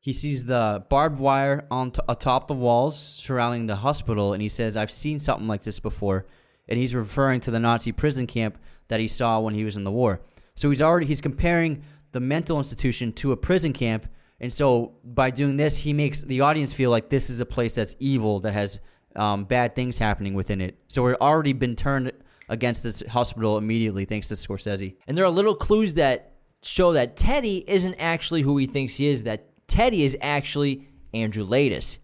he 0.00 0.12
sees 0.12 0.44
the 0.44 0.84
barbed 0.90 1.20
wire 1.20 1.64
on 1.70 1.92
t- 1.92 2.00
atop 2.08 2.48
the 2.48 2.54
walls 2.54 2.98
surrounding 2.98 3.66
the 3.66 3.76
hospital, 3.76 4.32
and 4.32 4.42
he 4.42 4.48
says, 4.48 4.76
"I've 4.76 4.90
seen 4.90 5.20
something 5.20 5.46
like 5.46 5.62
this 5.62 5.78
before." 5.78 6.26
And 6.68 6.78
he's 6.78 6.94
referring 6.94 7.40
to 7.40 7.50
the 7.50 7.60
Nazi 7.60 7.92
prison 7.92 8.26
camp 8.26 8.58
that 8.88 9.00
he 9.00 9.08
saw 9.08 9.40
when 9.40 9.54
he 9.54 9.64
was 9.64 9.76
in 9.76 9.84
the 9.84 9.92
war. 9.92 10.20
So 10.54 10.70
he's 10.70 10.82
already 10.82 11.06
he's 11.06 11.20
comparing 11.20 11.82
the 12.10 12.20
mental 12.20 12.58
institution 12.58 13.12
to 13.14 13.32
a 13.32 13.36
prison 13.36 13.72
camp, 13.72 14.08
and 14.40 14.52
so 14.52 14.94
by 15.04 15.30
doing 15.30 15.56
this, 15.56 15.76
he 15.76 15.92
makes 15.92 16.22
the 16.22 16.40
audience 16.40 16.72
feel 16.72 16.90
like 16.90 17.08
this 17.08 17.30
is 17.30 17.40
a 17.40 17.46
place 17.46 17.76
that's 17.76 17.94
evil 18.00 18.40
that 18.40 18.52
has 18.52 18.80
um, 19.16 19.44
bad 19.44 19.74
things 19.74 19.98
happening 19.98 20.34
within 20.34 20.60
it. 20.60 20.78
So 20.88 21.02
we're 21.02 21.16
already 21.20 21.52
been 21.52 21.76
turned 21.76 22.12
against 22.48 22.82
this 22.82 23.02
hospital 23.08 23.58
immediately 23.58 24.04
thanks 24.04 24.28
to 24.28 24.34
Scorsese. 24.34 24.96
And 25.06 25.16
there 25.16 25.24
are 25.24 25.30
little 25.30 25.54
clues 25.54 25.94
that 25.94 26.32
show 26.62 26.92
that 26.92 27.16
Teddy 27.16 27.64
isn't 27.66 27.94
actually 27.94 28.42
who 28.42 28.56
he 28.56 28.66
thinks 28.66 28.96
he 28.96 29.08
is, 29.08 29.24
that 29.24 29.48
Teddy 29.68 30.04
is 30.04 30.16
actually 30.20 30.86
Andrew 31.14 31.44
Laeddis. 31.44 31.98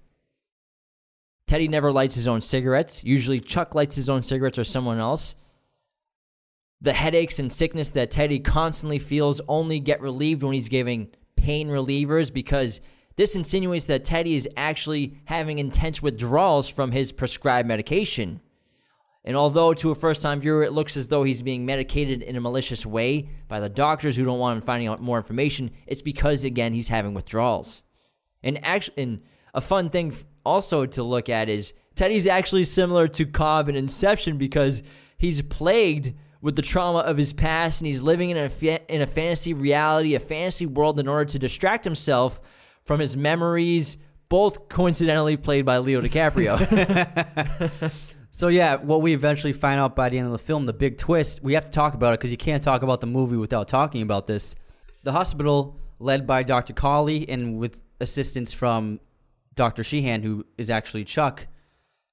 Teddy 1.46 1.68
never 1.68 1.90
lights 1.90 2.14
his 2.14 2.28
own 2.28 2.40
cigarettes. 2.40 3.02
Usually, 3.04 3.40
Chuck 3.40 3.74
lights 3.74 3.96
his 3.96 4.08
own 4.08 4.22
cigarettes 4.22 4.58
or 4.58 4.64
someone 4.64 4.98
else. 4.98 5.34
The 6.80 6.92
headaches 6.92 7.38
and 7.38 7.52
sickness 7.52 7.90
that 7.92 8.10
Teddy 8.10 8.38
constantly 8.38 8.98
feels 8.98 9.40
only 9.48 9.80
get 9.80 10.00
relieved 10.00 10.42
when 10.42 10.52
he's 10.52 10.68
giving 10.68 11.08
pain 11.36 11.68
relievers 11.68 12.32
because 12.32 12.80
This 13.18 13.34
insinuates 13.34 13.86
that 13.86 14.04
Teddy 14.04 14.36
is 14.36 14.48
actually 14.56 15.18
having 15.24 15.58
intense 15.58 16.00
withdrawals 16.00 16.68
from 16.68 16.92
his 16.92 17.10
prescribed 17.10 17.66
medication. 17.66 18.40
And 19.24 19.36
although 19.36 19.74
to 19.74 19.90
a 19.90 19.96
first 19.96 20.22
time 20.22 20.38
viewer 20.38 20.62
it 20.62 20.72
looks 20.72 20.96
as 20.96 21.08
though 21.08 21.24
he's 21.24 21.42
being 21.42 21.66
medicated 21.66 22.22
in 22.22 22.36
a 22.36 22.40
malicious 22.40 22.86
way 22.86 23.28
by 23.48 23.58
the 23.58 23.68
doctors 23.68 24.14
who 24.14 24.22
don't 24.22 24.38
want 24.38 24.58
him 24.58 24.62
finding 24.62 24.86
out 24.86 25.02
more 25.02 25.16
information, 25.16 25.72
it's 25.88 26.00
because, 26.00 26.44
again, 26.44 26.72
he's 26.72 26.86
having 26.86 27.12
withdrawals. 27.12 27.82
And 28.44 28.64
actually, 28.64 29.02
and 29.02 29.22
a 29.52 29.60
fun 29.60 29.90
thing 29.90 30.14
also 30.46 30.86
to 30.86 31.02
look 31.02 31.28
at 31.28 31.48
is 31.48 31.74
Teddy's 31.96 32.28
actually 32.28 32.62
similar 32.62 33.08
to 33.08 33.26
Cobb 33.26 33.68
in 33.68 33.74
Inception 33.74 34.38
because 34.38 34.84
he's 35.18 35.42
plagued 35.42 36.14
with 36.40 36.54
the 36.54 36.62
trauma 36.62 37.00
of 37.00 37.16
his 37.16 37.32
past 37.32 37.80
and 37.80 37.88
he's 37.88 38.00
living 38.00 38.30
in 38.30 38.36
a, 38.36 38.48
fa- 38.48 38.94
in 38.94 39.02
a 39.02 39.08
fantasy 39.08 39.54
reality, 39.54 40.14
a 40.14 40.20
fantasy 40.20 40.66
world 40.66 41.00
in 41.00 41.08
order 41.08 41.24
to 41.24 41.38
distract 41.40 41.84
himself 41.84 42.40
from 42.88 42.98
his 42.98 43.16
memories, 43.16 43.98
both 44.28 44.68
coincidentally 44.68 45.36
played 45.36 45.64
by 45.64 45.78
Leo 45.78 46.00
DiCaprio. 46.00 46.58
So 48.30 48.46
yeah, 48.46 48.76
what 48.76 49.02
we 49.02 49.14
eventually 49.14 49.52
find 49.52 49.80
out 49.80 49.96
by 49.96 50.10
the 50.10 50.18
end 50.18 50.26
of 50.26 50.32
the 50.32 50.38
film, 50.38 50.64
the 50.64 50.72
big 50.72 50.96
twist, 50.96 51.42
we 51.42 51.54
have 51.54 51.64
to 51.64 51.72
talk 51.72 51.94
about 51.94 52.14
it 52.14 52.20
because 52.20 52.30
you 52.30 52.36
can't 52.36 52.62
talk 52.62 52.82
about 52.82 53.00
the 53.00 53.06
movie 53.08 53.36
without 53.36 53.66
talking 53.66 54.00
about 54.00 54.26
this. 54.26 54.54
The 55.02 55.10
hospital, 55.10 55.80
led 55.98 56.24
by 56.24 56.44
Dr. 56.44 56.72
Cawley 56.72 57.28
and 57.28 57.58
with 57.58 57.80
assistance 58.00 58.52
from 58.52 59.00
Dr. 59.56 59.82
Sheehan, 59.82 60.22
who 60.22 60.46
is 60.56 60.70
actually 60.70 61.04
Chuck, 61.04 61.48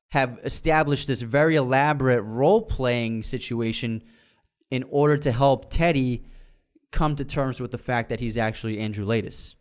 have 0.10 0.40
established 0.44 1.08
this 1.08 1.22
very 1.22 1.58
elaborate 1.58 2.24
role 2.24 2.62
playing 2.64 3.22
situation 3.22 4.02
in 4.72 4.84
order 4.90 5.18
to 5.18 5.32
help 5.32 5.70
Teddy 5.70 6.24
come 6.92 7.16
to 7.18 7.26
terms 7.26 7.60
with 7.60 7.72
the 7.72 7.78
fact 7.78 8.10
that 8.10 8.20
he's 8.20 8.38
actually 8.38 8.80
Andrew 8.80 9.06
Laeddis. 9.06 9.54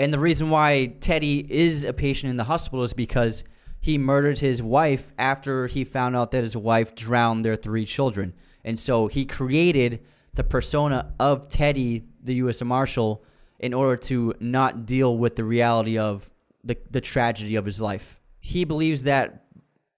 And 0.00 0.14
the 0.14 0.18
reason 0.18 0.48
why 0.48 0.94
Teddy 1.00 1.46
is 1.46 1.84
a 1.84 1.92
patient 1.92 2.30
in 2.30 2.38
the 2.38 2.44
hospital 2.44 2.84
is 2.84 2.94
because 2.94 3.44
he 3.82 3.98
murdered 3.98 4.38
his 4.38 4.62
wife 4.62 5.12
after 5.18 5.66
he 5.66 5.84
found 5.84 6.16
out 6.16 6.30
that 6.30 6.42
his 6.42 6.56
wife 6.56 6.94
drowned 6.94 7.44
their 7.44 7.54
three 7.54 7.84
children. 7.84 8.32
And 8.64 8.80
so 8.80 9.08
he 9.08 9.26
created 9.26 10.00
the 10.32 10.42
persona 10.42 11.12
of 11.20 11.50
Teddy, 11.50 12.06
the 12.22 12.36
U.S. 12.36 12.62
Marshal, 12.62 13.22
in 13.58 13.74
order 13.74 13.94
to 14.04 14.32
not 14.40 14.86
deal 14.86 15.18
with 15.18 15.36
the 15.36 15.44
reality 15.44 15.98
of 15.98 16.30
the, 16.64 16.78
the 16.90 17.02
tragedy 17.02 17.56
of 17.56 17.66
his 17.66 17.78
life. 17.78 18.22
He 18.38 18.64
believes 18.64 19.02
that 19.02 19.44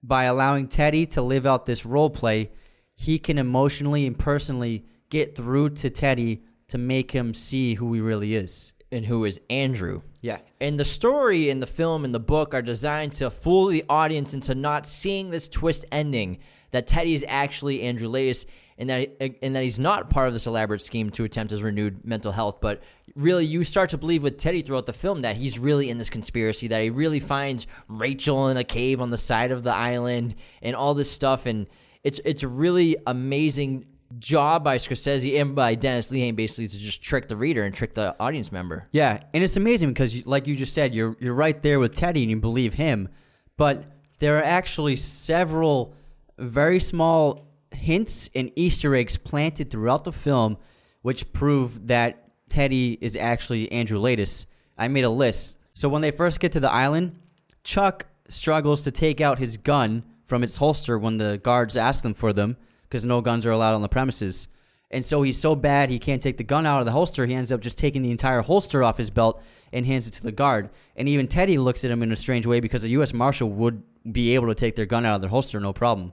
by 0.03 0.25
allowing 0.25 0.67
Teddy 0.67 1.07
to 1.07 1.23
live 1.23 1.47
out 1.47 1.65
this 1.65 1.87
role 1.87 2.11
play, 2.11 2.51
he 2.97 3.21
can 3.21 3.39
emotionally 3.39 4.09
and 4.09 4.19
personally 4.19 4.85
get 5.11 5.37
through 5.37 5.71
to 5.71 5.91
Teddy 5.91 6.43
to 6.67 6.79
make 6.79 7.13
him 7.13 7.33
see 7.33 7.75
who 7.75 7.93
he 7.93 8.01
really 8.01 8.35
is. 8.35 8.73
And 8.93 9.05
who 9.05 9.25
is 9.25 9.41
Andrew. 9.51 10.03
Yeah. 10.21 10.39
And 10.61 10.79
the 10.79 10.85
story 10.85 11.51
in 11.51 11.61
the 11.61 11.67
film 11.67 12.05
and 12.05 12.15
the 12.15 12.21
book 12.21 12.55
are 12.55 12.63
designed 12.63 13.13
to 13.15 13.31
fool 13.31 13.67
the 13.67 13.85
audience 13.89 14.35
into 14.35 14.55
not 14.55 14.87
seeing 14.87 15.31
this 15.31 15.49
twist 15.49 15.85
ending 15.91 16.39
that 16.71 16.87
Teddy 16.87 17.15
is 17.15 17.25
actually 17.29 17.83
Andrew 17.83 18.09
Lace 18.09 18.47
and 18.79 18.89
that 18.89 19.17
and 19.43 19.55
that 19.55 19.63
he's 19.63 19.79
not 19.79 20.11
part 20.11 20.29
of 20.29 20.33
this 20.33 20.47
elaborate 20.47 20.81
scheme 20.81 21.11
to 21.11 21.25
attempt 21.25 21.51
his 21.51 21.63
renewed 21.63 22.05
mental 22.05 22.33
health. 22.33 22.61
But 22.61 22.83
really, 23.15 23.45
you 23.45 23.65
start 23.65 23.91
to 23.91 23.99
believe 23.99 24.23
with 24.23 24.39
Teddy 24.39 24.63
throughout 24.63 24.87
the 24.87 24.93
film 24.93 25.23
that 25.23 25.37
he's 25.37 25.59
really 25.59 25.91
in 25.91 25.99
this 25.99 26.11
conspiracy, 26.11 26.69
that 26.69 26.83
he 26.83 26.91
really 26.91 27.21
finds 27.21 27.67
Rachel 27.89 28.49
in 28.49 28.57
a 28.57 28.65
cave 28.65 29.01
on 29.01 29.11
the 29.11 29.19
side 29.19 29.53
of 29.53 29.63
the 29.63 29.75
island 29.75 30.35
and 30.63 30.75
all 30.75 30.95
this 30.95 31.11
stuff. 31.11 31.47
And 31.47 31.67
it's 32.03 32.21
it's 32.25 32.43
a 32.43 32.49
really 32.49 32.97
amazing 33.07 33.87
job 34.19 34.65
by 34.65 34.77
Scorsese 34.79 35.41
and 35.41 35.55
by 35.55 35.75
Dennis 35.75 36.11
Lehane 36.11 36.37
basically 36.37 36.69
to 36.69 36.79
just 36.79 37.03
trick 37.03 37.29
the 37.29 37.37
reader 37.37 37.63
and 37.63 37.75
trick 37.75 37.95
the 37.95 38.15
audience 38.21 38.53
member. 38.53 38.89
Yeah, 38.93 39.23
and 39.33 39.43
it's 39.43 39.57
amazing 39.57 39.89
because, 39.91 40.27
like 40.27 40.47
you 40.47 40.57
just 40.57 40.75
said, 40.75 40.95
you're 40.95 41.17
you're 41.21 41.35
right 41.35 41.61
there 41.63 41.79
with 41.81 41.95
Teddy 41.95 42.23
and 42.23 42.31
you 42.31 42.37
believe 42.41 42.75
him, 42.75 43.09
but 43.57 43.85
there 44.19 44.39
are 44.39 44.45
actually 44.45 44.97
several 44.97 45.95
very 46.39 46.81
small 46.81 47.49
hints 47.73 48.31
and 48.35 48.53
Easter 48.57 48.95
eggs 48.95 49.17
planted 49.17 49.71
throughout 49.71 50.05
the 50.05 50.13
film, 50.13 50.59
which 51.03 51.33
prove 51.33 51.89
that 51.89 52.29
Teddy 52.49 52.99
is 53.01 53.17
actually 53.17 53.71
Andrew 53.73 53.99
Laeddis. 53.99 54.47
I 54.77 54.89
made 54.89 55.05
a 55.05 55.11
list. 55.11 55.57
So 55.75 55.89
when 55.89 56.03
they 56.03 56.11
first 56.11 56.39
get 56.41 56.53
to 56.53 56.61
the 56.61 56.71
island, 56.71 57.19
Chuck 57.65 58.07
struggles 58.29 58.83
to 58.83 58.91
take 58.91 59.21
out 59.21 59.39
his 59.39 59.57
gun 59.57 60.05
from 60.25 60.43
its 60.43 60.57
holster 60.57 60.99
when 60.99 61.19
the 61.19 61.39
guards 61.43 61.77
ask 61.77 62.03
them 62.03 62.15
for 62.15 62.33
them, 62.33 62.57
because 62.93 63.07
no 63.07 63.23
guns 63.23 63.47
are 63.47 63.51
allowed 63.51 63.75
on 63.75 63.81
the 63.81 63.89
premises. 63.89 64.49
And 64.91 65.05
so 65.07 65.23
he's 65.23 65.41
so 65.41 65.57
bad 65.57 65.89
he 65.89 65.99
can't 65.99 66.21
take 66.21 66.37
the 66.37 66.45
gun 66.45 66.67
out 66.67 66.81
of 66.81 66.85
the 66.85 66.93
holster. 66.93 67.25
He 67.25 67.33
ends 67.33 67.51
up 67.51 67.63
just 67.63 67.79
taking 67.79 68.03
the 68.03 68.11
entire 68.11 68.43
holster 68.43 68.85
off 68.85 68.99
his 68.99 69.09
belt 69.09 69.43
and 69.73 69.87
hands 69.87 70.07
it 70.07 70.11
to 70.13 70.23
the 70.23 70.31
guard. 70.31 70.69
And 70.95 71.09
even 71.09 71.27
Teddy 71.27 71.57
looks 71.57 71.87
at 71.87 71.91
him 71.91 72.03
in 72.03 72.13
a 72.13 72.17
strange 72.17 72.47
way 72.47 72.61
because 72.61 72.85
a 72.85 72.91
U.S. 72.91 73.15
Marshal 73.15 73.49
would 73.49 73.83
be 74.13 74.35
able 74.35 74.49
to 74.49 74.55
take 74.55 74.77
their 74.77 74.85
gun 74.85 75.07
out 75.07 75.15
of 75.15 75.23
their 75.23 75.31
holster, 75.31 75.59
no 75.59 75.73
problem. 75.73 76.13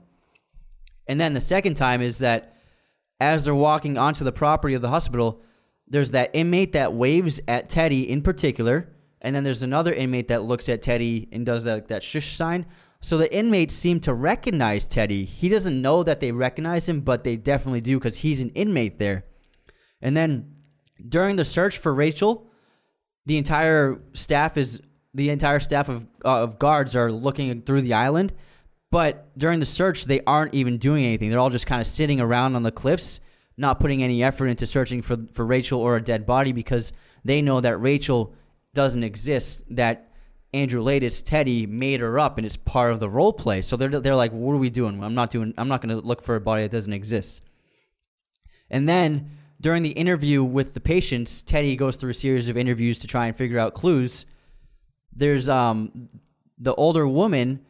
And 1.06 1.20
then 1.20 1.34
the 1.34 1.40
second 1.42 1.74
time 1.74 2.00
is 2.00 2.20
that 2.20 2.56
as 3.20 3.44
they're 3.44 3.54
walking 3.54 3.98
onto 3.98 4.24
the 4.24 4.32
property 4.32 4.72
of 4.72 4.80
the 4.80 4.88
hospital, 4.88 5.42
there's 5.86 6.12
that 6.12 6.30
inmate 6.32 6.72
that 6.72 6.94
waves 6.94 7.42
at 7.46 7.68
Teddy 7.68 8.08
in 8.08 8.22
particular, 8.22 8.88
and 9.20 9.36
then 9.36 9.44
there's 9.44 9.62
another 9.62 9.92
inmate 9.92 10.28
that 10.28 10.44
looks 10.44 10.70
at 10.70 10.80
Teddy 10.80 11.28
and 11.30 11.44
does 11.44 11.64
that, 11.64 11.88
that 11.88 12.02
shush 12.02 12.34
sign. 12.34 12.64
So 13.00 13.16
the 13.16 13.34
inmates 13.34 13.74
seem 13.74 14.00
to 14.00 14.12
recognize 14.12 14.86
Teddy. 14.86 15.24
He 15.24 15.48
doesn't 15.48 15.80
know 15.80 16.02
that 16.02 16.20
they 16.20 16.32
recognize 16.32 16.88
him, 16.88 17.00
but 17.00 17.24
they 17.24 17.36
definitely 17.36 17.80
do 17.80 17.98
because 17.98 18.18
he's 18.18 18.40
an 18.40 18.50
inmate 18.50 18.98
there. 18.98 19.24
And 20.02 20.16
then 20.16 20.54
during 21.08 21.36
the 21.36 21.44
search 21.44 21.78
for 21.78 21.94
Rachel, 21.94 22.46
the 23.26 23.38
entire 23.38 24.00
staff 24.12 24.56
is 24.56 24.82
the 25.14 25.30
entire 25.30 25.60
staff 25.60 25.88
of 25.88 26.06
uh, 26.24 26.42
of 26.42 26.58
guards 26.58 26.94
are 26.94 27.10
looking 27.10 27.62
through 27.62 27.82
the 27.82 27.94
island, 27.94 28.32
but 28.90 29.36
during 29.38 29.60
the 29.60 29.66
search 29.66 30.04
they 30.04 30.20
aren't 30.26 30.54
even 30.54 30.78
doing 30.78 31.04
anything. 31.04 31.30
They're 31.30 31.38
all 31.38 31.50
just 31.50 31.66
kind 31.66 31.80
of 31.80 31.86
sitting 31.86 32.20
around 32.20 32.54
on 32.54 32.62
the 32.62 32.70
cliffs, 32.70 33.20
not 33.56 33.80
putting 33.80 34.02
any 34.02 34.22
effort 34.22 34.46
into 34.46 34.66
searching 34.66 35.02
for 35.02 35.16
for 35.32 35.44
Rachel 35.44 35.80
or 35.80 35.96
a 35.96 36.02
dead 36.02 36.26
body 36.26 36.52
because 36.52 36.92
they 37.24 37.42
know 37.42 37.60
that 37.60 37.78
Rachel 37.78 38.34
doesn't 38.74 39.04
exist. 39.04 39.64
That 39.70 40.09
Andrew 40.52 40.82
Laeddis 40.82 41.22
Teddy 41.22 41.66
made 41.66 42.00
her 42.00 42.18
up 42.18 42.36
and 42.36 42.46
it's 42.46 42.56
part 42.56 42.92
of 42.92 43.00
the 43.00 43.08
role 43.08 43.32
play. 43.32 43.62
So 43.62 43.76
they're 43.76 43.88
they're 43.88 44.16
like, 44.16 44.32
what 44.32 44.52
are 44.52 44.58
we 44.58 44.70
doing? 44.70 45.02
I'm 45.02 45.14
not 45.14 45.30
doing. 45.30 45.54
I'm 45.56 45.68
not 45.68 45.80
going 45.80 45.96
to 45.96 46.04
look 46.04 46.22
for 46.22 46.34
a 46.34 46.40
body 46.40 46.62
that 46.62 46.72
doesn't 46.72 46.92
exist. 46.92 47.42
And 48.68 48.88
then 48.88 49.30
during 49.60 49.82
the 49.82 49.90
interview 49.90 50.42
with 50.42 50.74
the 50.74 50.80
patients, 50.80 51.42
Teddy 51.42 51.76
goes 51.76 51.96
through 51.96 52.10
a 52.10 52.14
series 52.14 52.48
of 52.48 52.56
interviews 52.56 52.98
to 53.00 53.06
try 53.06 53.26
and 53.26 53.36
figure 53.36 53.58
out 53.58 53.74
clues. 53.74 54.26
There's 55.14 55.48
um 55.48 56.08
the 56.58 56.74
older 56.74 57.06
woman 57.06 57.64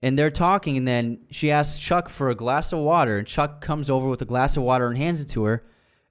and 0.00 0.18
they're 0.18 0.30
talking 0.30 0.76
and 0.78 0.88
then 0.88 1.20
she 1.30 1.50
asks 1.50 1.78
Chuck 1.78 2.08
for 2.08 2.30
a 2.30 2.34
glass 2.34 2.72
of 2.72 2.80
water 2.80 3.18
and 3.18 3.26
Chuck 3.26 3.60
comes 3.60 3.90
over 3.90 4.08
with 4.08 4.22
a 4.22 4.26
glass 4.26 4.56
of 4.56 4.62
water 4.62 4.88
and 4.88 4.96
hands 4.96 5.20
it 5.20 5.28
to 5.30 5.44
her. 5.44 5.62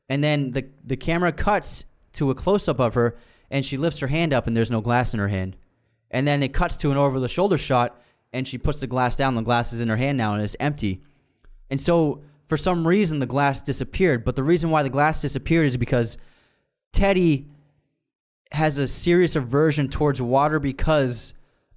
And 0.09 0.23
then 0.23 0.51
the 0.51 0.67
the 0.83 0.97
camera 0.97 1.31
cuts 1.31 1.85
to 2.13 2.29
a 2.29 2.35
close 2.35 2.67
up 2.67 2.79
of 2.79 2.93
her 2.93 3.17
and 3.51 3.65
she 3.65 3.77
lifts 3.77 3.99
her 3.99 4.07
hand 4.07 4.33
up 4.33 4.47
and 4.47 4.57
there's 4.57 4.71
no 4.71 4.81
glass 4.81 5.13
in 5.13 5.19
her 5.19 5.27
hand. 5.27 5.57
And 6.09 6.27
then 6.27 6.41
it 6.41 6.53
cuts 6.53 6.77
to 6.77 6.91
an 6.91 6.97
over 6.97 7.19
the 7.19 7.29
shoulder 7.29 7.57
shot 7.57 8.01
and 8.33 8.47
she 8.47 8.57
puts 8.57 8.79
the 8.79 8.87
glass 8.87 9.15
down, 9.15 9.35
the 9.35 9.41
glass 9.41 9.73
is 9.73 9.81
in 9.81 9.89
her 9.89 9.97
hand 9.97 10.17
now 10.17 10.33
and 10.33 10.41
it's 10.41 10.55
empty. 10.59 11.01
And 11.69 11.79
so, 11.79 12.23
for 12.47 12.57
some 12.57 12.85
reason, 12.85 13.19
the 13.19 13.25
glass 13.25 13.61
disappeared. 13.61 14.25
But 14.25 14.35
the 14.35 14.43
reason 14.43 14.71
why 14.71 14.83
the 14.83 14.89
glass 14.89 15.21
disappeared 15.21 15.67
is 15.67 15.77
because 15.77 16.17
Teddy 16.91 17.47
has 18.51 18.77
a 18.77 18.87
serious 18.87 19.35
aversion 19.37 19.87
towards 19.87 20.21
water 20.21 20.59
because 20.59 21.33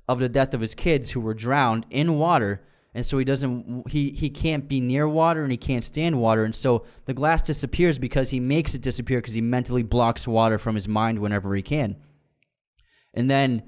of 0.08 0.18
the 0.18 0.28
death 0.28 0.52
of 0.52 0.60
his 0.60 0.74
kids 0.74 1.10
who 1.10 1.20
were 1.20 1.34
drowned 1.34 1.86
in 1.90 2.18
water. 2.18 2.60
And 2.94 3.04
so 3.04 3.18
he 3.18 3.24
doesn't 3.24 3.90
he 3.90 4.10
he 4.10 4.30
can't 4.30 4.68
be 4.68 4.80
near 4.80 5.08
water 5.08 5.42
and 5.42 5.50
he 5.50 5.58
can't 5.58 5.84
stand 5.84 6.20
water 6.20 6.44
and 6.44 6.54
so 6.54 6.84
the 7.06 7.14
glass 7.14 7.42
disappears 7.42 7.98
because 7.98 8.30
he 8.30 8.38
makes 8.38 8.74
it 8.74 8.82
disappear 8.82 9.18
because 9.18 9.34
he 9.34 9.40
mentally 9.40 9.82
blocks 9.82 10.28
water 10.28 10.58
from 10.58 10.76
his 10.76 10.86
mind 10.86 11.18
whenever 11.18 11.54
he 11.56 11.62
can. 11.62 11.96
And 13.12 13.28
then 13.28 13.64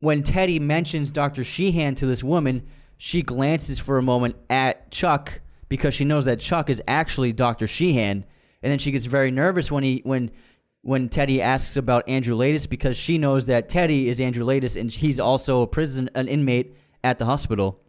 when 0.00 0.22
Teddy 0.22 0.58
mentions 0.58 1.12
Dr. 1.12 1.44
Sheehan 1.44 1.94
to 1.96 2.06
this 2.06 2.24
woman, 2.24 2.66
she 2.96 3.22
glances 3.22 3.78
for 3.78 3.98
a 3.98 4.02
moment 4.02 4.36
at 4.48 4.90
Chuck 4.90 5.40
because 5.68 5.94
she 5.94 6.04
knows 6.04 6.24
that 6.24 6.40
Chuck 6.40 6.68
is 6.68 6.82
actually 6.88 7.32
Dr. 7.32 7.66
Sheehan, 7.66 8.24
and 8.62 8.70
then 8.70 8.78
she 8.78 8.90
gets 8.90 9.06
very 9.06 9.30
nervous 9.30 9.70
when 9.70 9.84
he 9.84 10.00
when 10.04 10.30
when 10.82 11.08
Teddy 11.08 11.42
asks 11.42 11.76
about 11.76 12.08
Andrew 12.08 12.36
Laeddis 12.36 12.68
because 12.68 12.96
she 12.96 13.18
knows 13.18 13.46
that 13.46 13.68
Teddy 13.68 14.08
is 14.08 14.20
Andrew 14.20 14.44
Laeddis 14.44 14.80
and 14.80 14.90
he's 14.90 15.20
also 15.20 15.62
a 15.62 15.66
prison 15.66 16.10
an 16.14 16.26
inmate 16.26 16.74
at 17.04 17.18
the 17.18 17.26
hospital. 17.26 17.80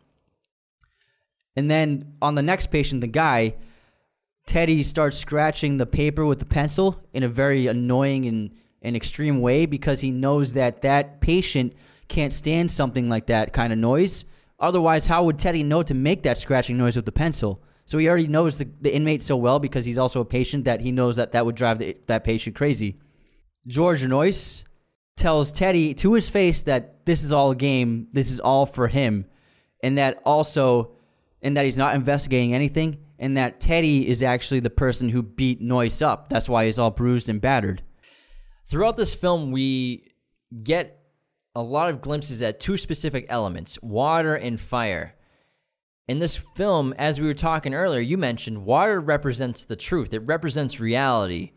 And 1.56 1.70
then 1.70 2.14
on 2.22 2.36
the 2.36 2.42
next 2.42 2.68
patient, 2.68 3.02
the 3.02 3.08
guy, 3.08 3.56
Teddy 4.46 4.84
starts 4.84 5.18
scratching 5.18 5.78
the 5.78 5.86
paper 5.86 6.26
with 6.26 6.40
the 6.40 6.46
pencil 6.46 7.02
in 7.14 7.24
a 7.24 7.28
very 7.28 7.68
annoying 7.68 8.26
and, 8.26 8.52
and 8.82 8.96
extreme 8.96 9.42
way 9.42 9.66
because 9.66 10.02
he 10.02 10.12
knows 10.12 10.54
that 10.54 10.82
that 10.82 11.22
patient 11.22 11.74
can't 12.08 12.34
stand 12.34 12.72
something 12.72 13.10
like 13.10 13.28
that 13.28 13.54
kind 13.54 13.72
of 13.72 13.80
noise. 13.80 14.26
Otherwise, 14.60 15.08
how 15.08 15.24
would 15.24 15.40
Teddy 15.40 15.64
know 15.64 15.84
to 15.84 15.94
make 15.94 16.24
that 16.24 16.38
scratching 16.38 16.78
noise 16.78 16.96
with 16.96 17.06
the 17.06 17.12
pencil? 17.12 17.62
So 17.86 17.98
he 17.98 18.08
already 18.08 18.28
knows 18.28 18.58
the, 18.58 18.70
the 18.80 18.94
inmate 18.94 19.22
so 19.22 19.36
well 19.36 19.60
because 19.60 19.86
he's 19.86 19.98
also 19.98 20.22
a 20.22 20.26
patient 20.26 20.66
that 20.66 20.82
he 20.82 20.92
knows 20.92 21.16
that 21.16 21.32
that 21.34 21.46
would 21.46 21.56
drive 21.56 21.80
the, 21.80 21.98
that 22.08 22.24
patient 22.24 22.56
crazy. 22.56 22.98
George 23.68 24.04
Noyce 24.04 24.64
tells 25.18 25.52
Teddy 25.52 25.94
to 25.96 26.14
his 26.14 26.30
face 26.30 26.64
that 26.64 27.06
this 27.06 27.24
is 27.24 27.34
all 27.34 27.52
a 27.52 27.56
game, 27.56 28.08
this 28.12 28.32
is 28.32 28.40
all 28.40 28.66
for 28.66 28.88
him, 28.88 29.26
and 29.84 29.98
that 29.98 30.22
also, 30.26 30.94
and 31.42 31.58
that 31.58 31.66
he's 31.66 31.78
not 31.78 31.96
investigating 31.96 32.54
anything, 32.54 33.00
and 33.20 33.38
that 33.38 33.60
Teddy 33.60 34.08
is 34.08 34.24
actually 34.24 34.60
the 34.60 34.70
person 34.70 35.10
who 35.10 35.22
beat 35.22 35.62
Noyce 35.62 36.02
up. 36.02 36.30
That's 36.30 36.50
why 36.50 36.66
he's 36.66 36.80
all 36.80 36.92
bruised 36.92 37.30
and 37.30 37.42
battered. 37.42 37.84
Throughout 38.66 38.98
this 38.98 39.16
film, 39.16 39.52
we 39.52 40.14
get 40.64 40.98
a 41.56 41.62
lot 41.62 41.90
of 41.90 42.02
glimpses 42.02 42.42
at 42.42 42.60
two 42.60 42.78
specific 42.78 43.26
elements 43.30 43.78
water 43.82 44.36
and 44.36 44.60
fire. 44.60 45.16
In 46.08 46.20
this 46.20 46.36
film, 46.36 46.94
as 46.98 47.20
we 47.20 47.28
were 47.28 47.34
talking 47.34 47.74
earlier, 47.74 48.00
you 48.00 48.18
mentioned 48.18 48.66
water 48.66 49.00
represents 49.00 49.66
the 49.66 49.76
truth, 49.76 50.14
it 50.14 50.20
represents 50.20 50.80
reality, 50.80 51.52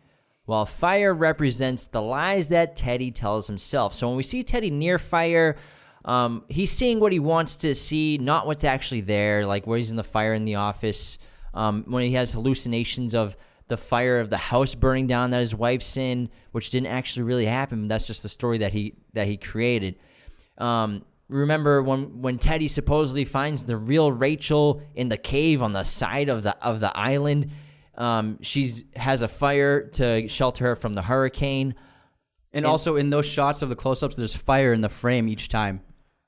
while 0.45 0.67
fire 0.67 1.15
represents 1.15 1.87
the 1.87 2.03
lies 2.03 2.49
that 2.49 2.77
Teddy 2.77 3.11
tells 3.11 3.47
himself. 3.47 3.95
So 3.95 4.09
when 4.09 4.17
we 4.17 4.23
see 4.23 4.43
Teddy 4.43 4.71
near 4.71 4.99
fire, 4.99 5.57
um, 6.05 6.45
he's 6.49 6.71
seeing 6.71 7.01
what 7.01 7.13
he 7.13 7.19
wants 7.19 7.57
to 7.57 7.75
see, 7.75 8.19
not 8.19 8.47
what's 8.47 8.65
actually 8.65 9.01
there, 9.01 9.47
like 9.47 9.67
where 9.67 9.79
he's 9.79 9.91
in 9.91 9.97
the 9.97 10.05
fire 10.05 10.35
in 10.35 10.45
the 10.45 10.57
office. 10.57 11.19
Um, 11.55 11.85
when 11.87 12.03
he 12.03 12.13
has 12.15 12.33
hallucinations 12.33 13.15
of 13.15 13.37
the 13.69 13.77
fire 13.77 14.19
of 14.19 14.29
the 14.29 14.37
house 14.37 14.75
burning 14.75 15.07
down 15.07 15.31
that 15.31 15.41
his 15.41 15.55
wife's 15.55 15.97
in, 15.97 16.29
which 16.53 16.71
didn't 16.71 16.89
actually 16.89 17.23
really 17.23 17.47
happen. 17.47 17.89
That's 17.89 18.07
just 18.07 18.23
the 18.23 18.29
story 18.29 18.59
that 18.59 18.73
he 18.73 18.95
that 19.15 19.27
he 19.27 19.37
created. 19.37 19.97
Um, 20.59 21.05
remember 21.29 21.83
when 21.83 22.21
when 22.21 22.39
Teddy 22.39 22.69
supposedly 22.69 23.25
finds 23.25 23.65
the 23.65 23.77
real 23.77 24.13
Rachel 24.13 24.83
in 24.95 25.09
the 25.09 25.17
cave 25.17 25.63
on 25.63 25.73
the 25.73 25.85
side 25.85 26.29
of 26.29 26.43
the 26.43 26.57
of 26.65 26.81
the 26.81 26.95
island. 26.97 27.51
Um, 27.97 28.39
she's 28.43 28.85
has 28.97 29.23
a 29.23 29.29
fire 29.29 29.89
to 29.91 30.29
shelter 30.29 30.67
her 30.67 30.77
from 30.77 30.95
the 30.95 31.03
hurricane. 31.03 31.75
And, 32.53 32.65
also 32.67 32.95
in 32.95 33.11
those 33.11 33.27
shots 33.27 33.63
of 33.63 33.69
the 33.69 33.75
close-ups, 33.75 34.15
there's 34.15 34.37
fire 34.37 34.73
in 34.73 34.81
the 34.81 34.89
frame 34.89 35.27
each 35.27 35.49
time. 35.49 35.81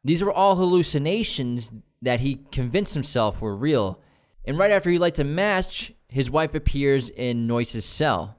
These 0.07 0.23
were 0.23 0.33
all 0.33 0.55
hallucinations 0.55 1.73
that 2.01 2.21
he 2.21 2.37
convinced 2.53 2.95
himself 2.95 3.43
were 3.43 3.57
real. 3.57 4.01
And 4.45 4.57
right 4.57 4.71
after 4.71 4.89
he 4.89 4.99
lights 4.99 5.19
a 5.19 5.25
match, 5.25 5.93
his 6.09 6.31
wife 6.31 6.55
appears 6.55 7.11
in 7.11 7.49
Noyce's 7.49 7.85
cell. 7.85 8.39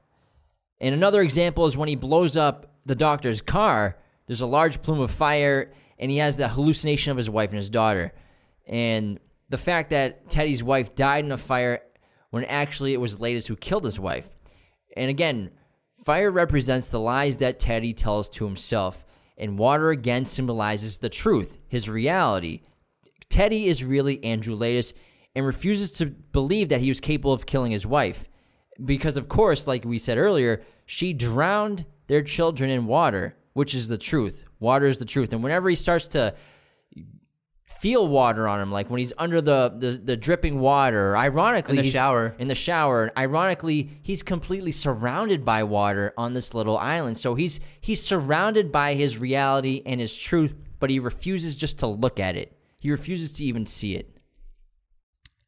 And 0.79 0.95
another 0.95 1.21
example 1.21 1.65
is 1.65 1.75
when 1.75 1.89
he 1.89 1.97
blows 1.97 2.37
up 2.37 2.71
the 2.85 2.95
doctor's 2.95 3.41
car, 3.41 3.97
there's 4.27 4.39
a 4.39 4.47
large 4.47 4.81
plume 4.81 5.01
of 5.01 5.11
fire, 5.11 5.73
and 5.99 6.09
he 6.09 6.17
has 6.17 6.37
the 6.37 6.47
hallucination 6.47 7.11
of 7.11 7.17
his 7.17 7.29
wife 7.29 7.49
and 7.49 7.57
his 7.57 7.69
daughter. 7.69 8.13
And 8.65 9.19
the 9.49 9.57
fact 9.57 9.89
that 9.89 10.29
Teddy's 10.29 10.63
wife 10.63 10.95
died 10.95 11.25
in 11.25 11.33
a 11.33 11.37
fire 11.37 11.81
when 12.29 12.45
actually 12.45 12.93
it 12.93 13.01
was 13.01 13.19
Laeddis 13.19 13.47
who 13.47 13.57
killed 13.57 13.83
his 13.83 13.99
wife. 13.99 14.29
And 14.95 15.09
again, 15.09 15.51
fire 16.05 16.31
represents 16.31 16.87
the 16.87 16.99
lies 17.01 17.37
that 17.37 17.59
Teddy 17.59 17.93
tells 17.93 18.29
to 18.29 18.45
himself, 18.45 19.03
and 19.37 19.57
water 19.57 19.89
again 19.91 20.25
symbolizes 20.25 20.97
the 20.97 21.09
truth, 21.09 21.57
his 21.67 21.89
reality. 21.89 22.61
Teddy 23.29 23.67
is 23.67 23.83
really 23.83 24.23
Andrew 24.23 24.55
Laeddis 24.55 24.93
and 25.35 25.45
refuses 25.45 25.91
to 25.91 26.07
believe 26.07 26.69
that 26.69 26.81
he 26.81 26.89
was 26.89 26.99
capable 26.99 27.33
of 27.33 27.45
killing 27.45 27.71
his 27.71 27.85
wife. 27.85 28.27
Because, 28.83 29.17
of 29.17 29.29
course, 29.29 29.67
like 29.67 29.85
we 29.85 29.99
said 29.99 30.17
earlier, 30.17 30.63
she 30.85 31.13
drowned 31.13 31.85
their 32.07 32.21
children 32.21 32.69
in 32.69 32.85
water, 32.87 33.37
which 33.53 33.73
is 33.73 33.87
the 33.87 33.97
truth. 33.97 34.43
Water 34.59 34.87
is 34.87 34.97
the 34.97 35.05
truth. 35.05 35.33
And 35.33 35.43
whenever 35.43 35.69
he 35.69 35.75
starts 35.75 36.07
to 36.09 36.33
feel 37.79 38.07
water 38.07 38.47
on 38.47 38.59
him, 38.59 38.71
like 38.71 38.89
when 38.89 38.99
he's 38.99 39.13
under 39.17 39.41
the, 39.41 39.69
the, 39.75 39.91
the 39.91 40.17
dripping 40.17 40.59
water, 40.59 41.15
ironically, 41.15 41.77
In 41.77 41.83
the 41.83 41.89
shower. 41.89 42.35
in 42.39 42.47
the 42.47 42.55
shower. 42.55 43.11
Ironically, 43.17 43.89
he's 44.01 44.23
completely 44.23 44.71
surrounded 44.71 45.45
by 45.45 45.63
water 45.63 46.13
on 46.17 46.33
this 46.33 46.53
little 46.53 46.77
island. 46.77 47.17
So 47.17 47.35
he's 47.35 47.59
he's 47.79 48.01
surrounded 48.03 48.71
by 48.71 48.95
his 48.95 49.17
reality 49.17 49.81
and 49.85 49.99
his 49.99 50.17
truth, 50.17 50.55
but 50.79 50.89
he 50.89 50.99
refuses 50.99 51.55
just 51.55 51.79
to 51.79 51.87
look 51.87 52.19
at 52.19 52.35
it. 52.35 52.57
He 52.79 52.91
refuses 52.91 53.31
to 53.33 53.43
even 53.45 53.65
see 53.65 53.95
it. 53.95 54.17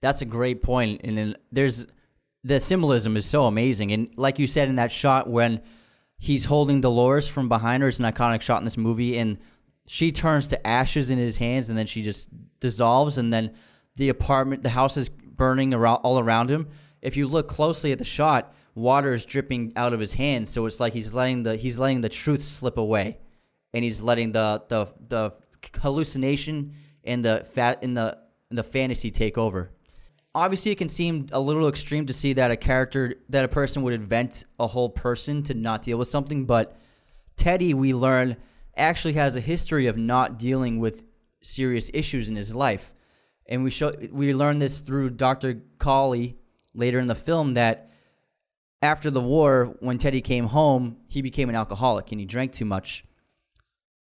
That's 0.02 0.22
a 0.22 0.26
great 0.26 0.64
point, 0.64 1.02
and 1.04 1.18
then 1.18 1.36
there's 1.52 1.86
the 2.44 2.60
symbolism 2.60 3.18
is 3.18 3.26
so 3.26 3.46
amazing, 3.46 3.92
and 3.92 4.10
like 4.16 4.40
you 4.40 4.48
said 4.48 4.70
in 4.70 4.76
that 4.76 4.92
shot 4.92 5.30
when 5.30 5.62
he's 6.18 6.46
holding 6.46 6.80
Dolores 6.82 7.28
from 7.28 7.50
behind 7.50 7.84
her, 7.84 7.90
it's 7.90 8.00
an 8.00 8.06
iconic 8.06 8.42
shot 8.42 8.60
in 8.60 8.64
this 8.64 8.78
movie, 8.78 9.18
and 9.18 9.38
she 9.92 10.12
turns 10.12 10.46
to 10.50 10.68
ashes 10.68 11.10
in 11.10 11.18
his 11.18 11.40
hands, 11.40 11.70
and 11.70 11.78
then 11.78 11.88
she 11.88 12.04
just 12.04 12.30
dissolves, 12.60 13.18
and 13.18 13.34
then 13.34 13.56
the 13.96 14.10
apartment, 14.10 14.62
the 14.62 14.70
house 14.70 14.98
is 14.98 15.10
burning 15.10 15.74
around 15.74 15.96
all 16.04 16.20
around 16.20 16.52
him. 16.52 16.68
If 17.02 17.18
you 17.18 17.28
look 17.28 17.48
closely 17.48 17.92
at 17.92 17.98
the 17.98 18.06
shot, 18.06 18.54
water 18.76 19.14
is 19.14 19.26
dripping 19.26 19.74
out 19.76 19.94
of 19.94 20.00
his 20.00 20.14
hands, 20.14 20.52
so 20.52 20.68
it's 20.68 20.80
like 20.80 20.94
he's 20.94 21.16
letting 21.16 21.42
the 21.42 21.56
he's 21.56 21.80
letting 21.80 22.02
the 22.02 22.10
truth 22.10 22.44
slip 22.44 22.78
away, 22.78 23.18
and 23.74 23.84
he's 23.84 24.00
letting 24.00 24.32
the 24.32 24.64
the 24.68 24.94
the 25.08 25.34
hallucination 25.82 26.76
and 27.04 27.26
the 27.26 27.44
fat 27.52 27.82
in 27.82 27.96
the 27.96 28.16
and 28.52 28.60
the 28.60 28.64
fantasy 28.64 29.10
take 29.10 29.40
over 29.40 29.72
obviously 30.36 30.72
it 30.72 30.78
can 30.78 30.88
seem 30.88 31.28
a 31.32 31.40
little 31.40 31.68
extreme 31.68 32.06
to 32.06 32.14
see 32.14 32.34
that 32.34 32.52
a 32.52 32.56
character 32.56 33.16
that 33.30 33.44
a 33.44 33.48
person 33.48 33.82
would 33.82 33.94
invent 33.94 34.46
a 34.60 34.68
whole 34.68 34.90
person 34.90 35.42
to 35.42 35.54
not 35.56 35.82
deal 35.82 35.98
with 35.98 36.08
something 36.08 36.46
but 36.46 36.78
teddy 37.36 37.74
we 37.74 37.94
learn 37.94 38.38
actually 38.80 39.14
has 39.14 39.36
a 39.36 39.42
history 39.42 39.88
of 39.88 39.98
not 39.98 40.40
dealing 40.40 40.80
with 40.80 41.04
serious 41.42 41.90
issues 41.94 42.30
in 42.30 42.36
his 42.36 42.54
life. 42.54 42.94
And 43.46 43.64
we 43.64 43.70
show 43.70 43.94
we 44.12 44.34
learn 44.34 44.60
this 44.60 44.80
through 44.80 45.12
dr 45.12 45.62
cawley 45.80 46.38
later 46.74 47.00
in 47.00 47.08
the 47.08 47.16
film 47.16 47.56
that 47.56 47.90
after 48.82 49.10
the 49.10 49.22
war 49.22 49.76
when 49.80 49.98
teddy 49.98 50.22
came 50.22 50.46
home 50.46 50.98
he 51.08 51.22
became 51.22 51.50
an 51.50 51.56
alcoholic 51.56 52.12
and 52.12 52.20
he 52.20 52.26
drank 52.26 52.52
too 52.52 52.66
much. 52.66 53.04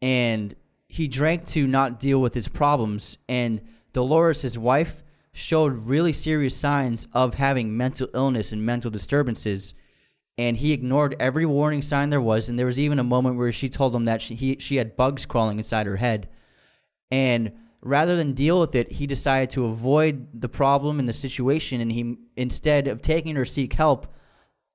And 0.01 0.55
he 0.89 1.09
drank 1.09 1.47
to 1.47 1.66
not 1.66 2.01
deal 2.01 2.20
with 2.20 2.35
his 2.35 2.49
problems. 2.49 3.16
And 3.29 3.62
dolores 3.93 4.43
his 4.43 4.59
wife 4.59 5.03
showed 5.33 5.73
really 5.73 6.12
serious 6.12 6.55
signs 6.55 7.09
of 7.14 7.35
having 7.35 7.77
mental 7.77 8.09
illness 8.12 8.53
and 8.53 8.64
mental 8.64 8.91
disturbances 8.91 9.75
and 10.39 10.57
he 10.57 10.72
ignored 10.72 11.16
every 11.20 11.47
warning 11.47 11.83
sign 11.83 12.11
there 12.11 12.20
was. 12.20 12.49
And 12.49 12.59
there 12.59 12.66
was 12.66 12.80
even 12.80 12.99
a 12.99 13.05
moment 13.05 13.37
where 13.37 13.53
she 13.53 13.68
told 13.68 13.95
him 13.95 14.07
that 14.07 14.22
she, 14.22 14.35
he, 14.35 14.57
she 14.59 14.76
had 14.76 14.97
bugs 14.97 15.26
crawling 15.26 15.59
inside 15.59 15.87
her 15.87 15.97
head. 15.97 16.28
And 17.11 17.53
rather 17.83 18.16
than 18.16 18.33
deal 18.33 18.61
with 18.61 18.74
it 18.76 18.93
he 18.93 19.07
decided 19.07 19.51
to 19.51 19.66
avoid 19.66 20.41
the 20.41 20.49
problem 20.49 20.99
and 20.99 21.09
the 21.09 21.12
situation. 21.12 21.80
And 21.80 21.93
he 21.93 22.16
instead 22.37 22.89
of 22.89 23.03
taking 23.03 23.37
her 23.37 23.45
to 23.45 23.51
seek 23.51 23.72
help 23.74 24.12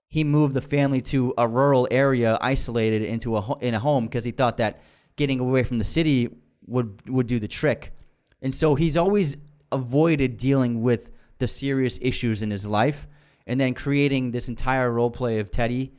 he 0.09 0.23
moved 0.23 0.53
the 0.53 0.61
family 0.61 1.01
to 1.01 1.33
a 1.37 1.47
rural 1.47 1.87
area 1.91 2.37
isolated 2.41 3.01
into 3.01 3.35
a 3.37 3.55
in 3.59 3.73
a 3.73 3.79
home 3.79 4.05
because 4.05 4.23
he 4.23 4.31
thought 4.31 4.57
that 4.57 4.81
getting 5.15 5.39
away 5.39 5.63
from 5.63 5.77
the 5.77 5.83
city 5.83 6.29
would 6.65 7.01
would 7.09 7.27
do 7.27 7.39
the 7.39 7.47
trick. 7.47 7.93
And 8.41 8.53
so 8.53 8.75
he's 8.75 8.97
always 8.97 9.37
avoided 9.71 10.37
dealing 10.37 10.81
with 10.81 11.11
the 11.39 11.47
serious 11.47 11.99
issues 12.01 12.41
in 12.41 12.51
his 12.51 12.65
life 12.65 13.07
and 13.47 13.59
then 13.59 13.73
creating 13.73 14.29
this 14.29 14.49
entire 14.49 14.91
role 14.91 15.09
play 15.09 15.39
of 15.39 15.49
Teddy 15.49 15.93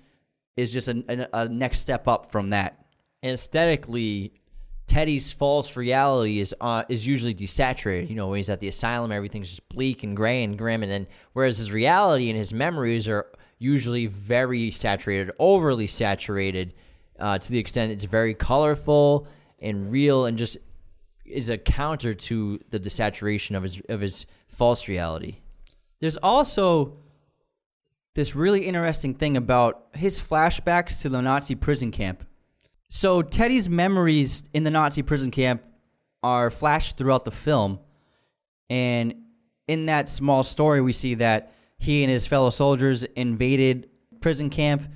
is 0.57 0.73
just 0.73 0.89
a, 0.89 1.29
a, 1.35 1.45
a 1.45 1.49
next 1.49 1.81
step 1.81 2.07
up 2.07 2.31
from 2.31 2.51
that 2.51 2.85
aesthetically, 3.23 4.33
Teddy's 4.87 5.33
false 5.33 5.77
reality 5.77 6.41
is 6.41 6.55
uh, 6.61 6.85
is 6.89 7.07
usually 7.07 7.35
desaturated. 7.35 8.09
You 8.09 8.17
know, 8.17 8.29
when 8.29 8.39
he's 8.39 8.51
at 8.51 8.61
the 8.61 8.69
asylum, 8.69 9.13
everything's 9.13 9.51
just 9.51 9.69
bleak 9.69 10.03
and 10.03 10.17
gray 10.17 10.43
and 10.45 10.57
grim, 10.57 10.83
and 10.83 10.91
then 10.91 11.07
whereas 11.35 11.59
his 11.59 11.73
reality 11.73 12.31
and 12.31 12.39
his 12.39 12.55
memories 12.55 13.07
are 13.07 13.27
usually 13.59 14.07
very 14.07 14.71
saturated, 14.71 15.33
overly 15.39 15.87
saturated, 15.87 16.75
uh, 17.19 17.39
to 17.39 17.53
the 17.53 17.59
extent 17.59 17.93
it's 17.93 18.05
very 18.05 18.33
colorful 18.33 19.27
and 19.59 19.91
real, 19.91 20.25
and 20.25 20.39
just 20.39 20.57
is 21.27 21.51
a 21.51 21.59
counter 21.59 22.15
to 22.15 22.59
the 22.71 22.81
desaturation 22.81 23.57
of 23.57 23.63
his 23.63 23.83
of 23.91 24.01
his 24.01 24.25
false 24.49 24.89
reality. 24.89 25.37
There's 26.01 26.17
also 26.17 26.97
this 28.19 28.35
really 28.35 28.67
interesting 28.67 29.15
thing 29.15 29.37
about 29.37 29.87
his 29.95 30.21
flashbacks 30.21 31.03
to 31.03 31.09
the 31.09 31.23
Nazi 31.23 31.55
prison 31.55 31.93
camp. 31.93 32.25
So 32.89 33.23
Teddy's 33.23 33.69
memories 33.69 34.43
in 34.53 34.65
the 34.65 34.73
Nazi 34.73 35.03
prison 35.03 35.31
camp 35.31 35.63
are 36.25 36.51
flashed 36.51 36.97
throughout 36.97 37.25
the 37.25 37.31
film, 37.31 37.79
and 38.69 39.15
in 39.69 39.87
that 39.87 40.09
small 40.09 40.43
story, 40.43 40.81
we 40.81 40.93
see 40.93 41.15
that 41.15 41.53
he 41.79 42.03
and 42.03 42.11
his 42.11 42.27
fellow 42.27 42.51
soldiers 42.51 43.05
invaded 43.05 43.89
prison 44.21 44.51
camp. 44.51 44.91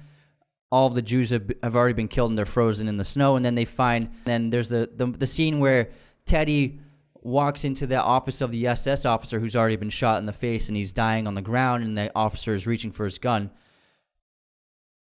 All 0.73 0.89
of 0.89 0.95
the 0.95 1.03
Jews 1.03 1.31
have, 1.31 1.49
have 1.63 1.77
already 1.77 1.95
been 1.95 2.09
killed 2.09 2.31
and 2.33 2.39
they're 2.39 2.45
frozen 2.45 2.89
in 2.89 2.97
the 2.97 3.05
snow. 3.05 3.37
And 3.37 3.45
then 3.45 3.55
they 3.55 3.67
find, 3.67 4.11
then 4.25 4.51
there's 4.51 4.69
the, 4.69 4.91
the, 4.97 5.07
the 5.07 5.27
scene 5.27 5.61
where 5.61 5.91
Teddy 6.25 6.81
walks 7.23 7.65
into 7.65 7.87
the 7.87 8.03
office 8.03 8.41
of 8.41 8.51
the 8.51 8.67
SS 8.67 9.05
officer 9.05 9.39
who's 9.39 9.57
already 9.57 9.77
been 9.77 9.91
shot 9.91 10.19
in 10.19 10.27
the 10.27 10.33
face 10.33 10.69
and 10.69 10.77
he's 10.77 10.93
dying 10.93 11.27
on 11.27 11.35
the 11.35 11.43
ground 11.43 11.85
and 11.85 11.97
the 11.97 12.11
officer 12.15 12.53
is 12.53 12.67
reaching 12.67 12.91
for 12.91 13.05
his 13.05 13.19
gun. 13.19 13.51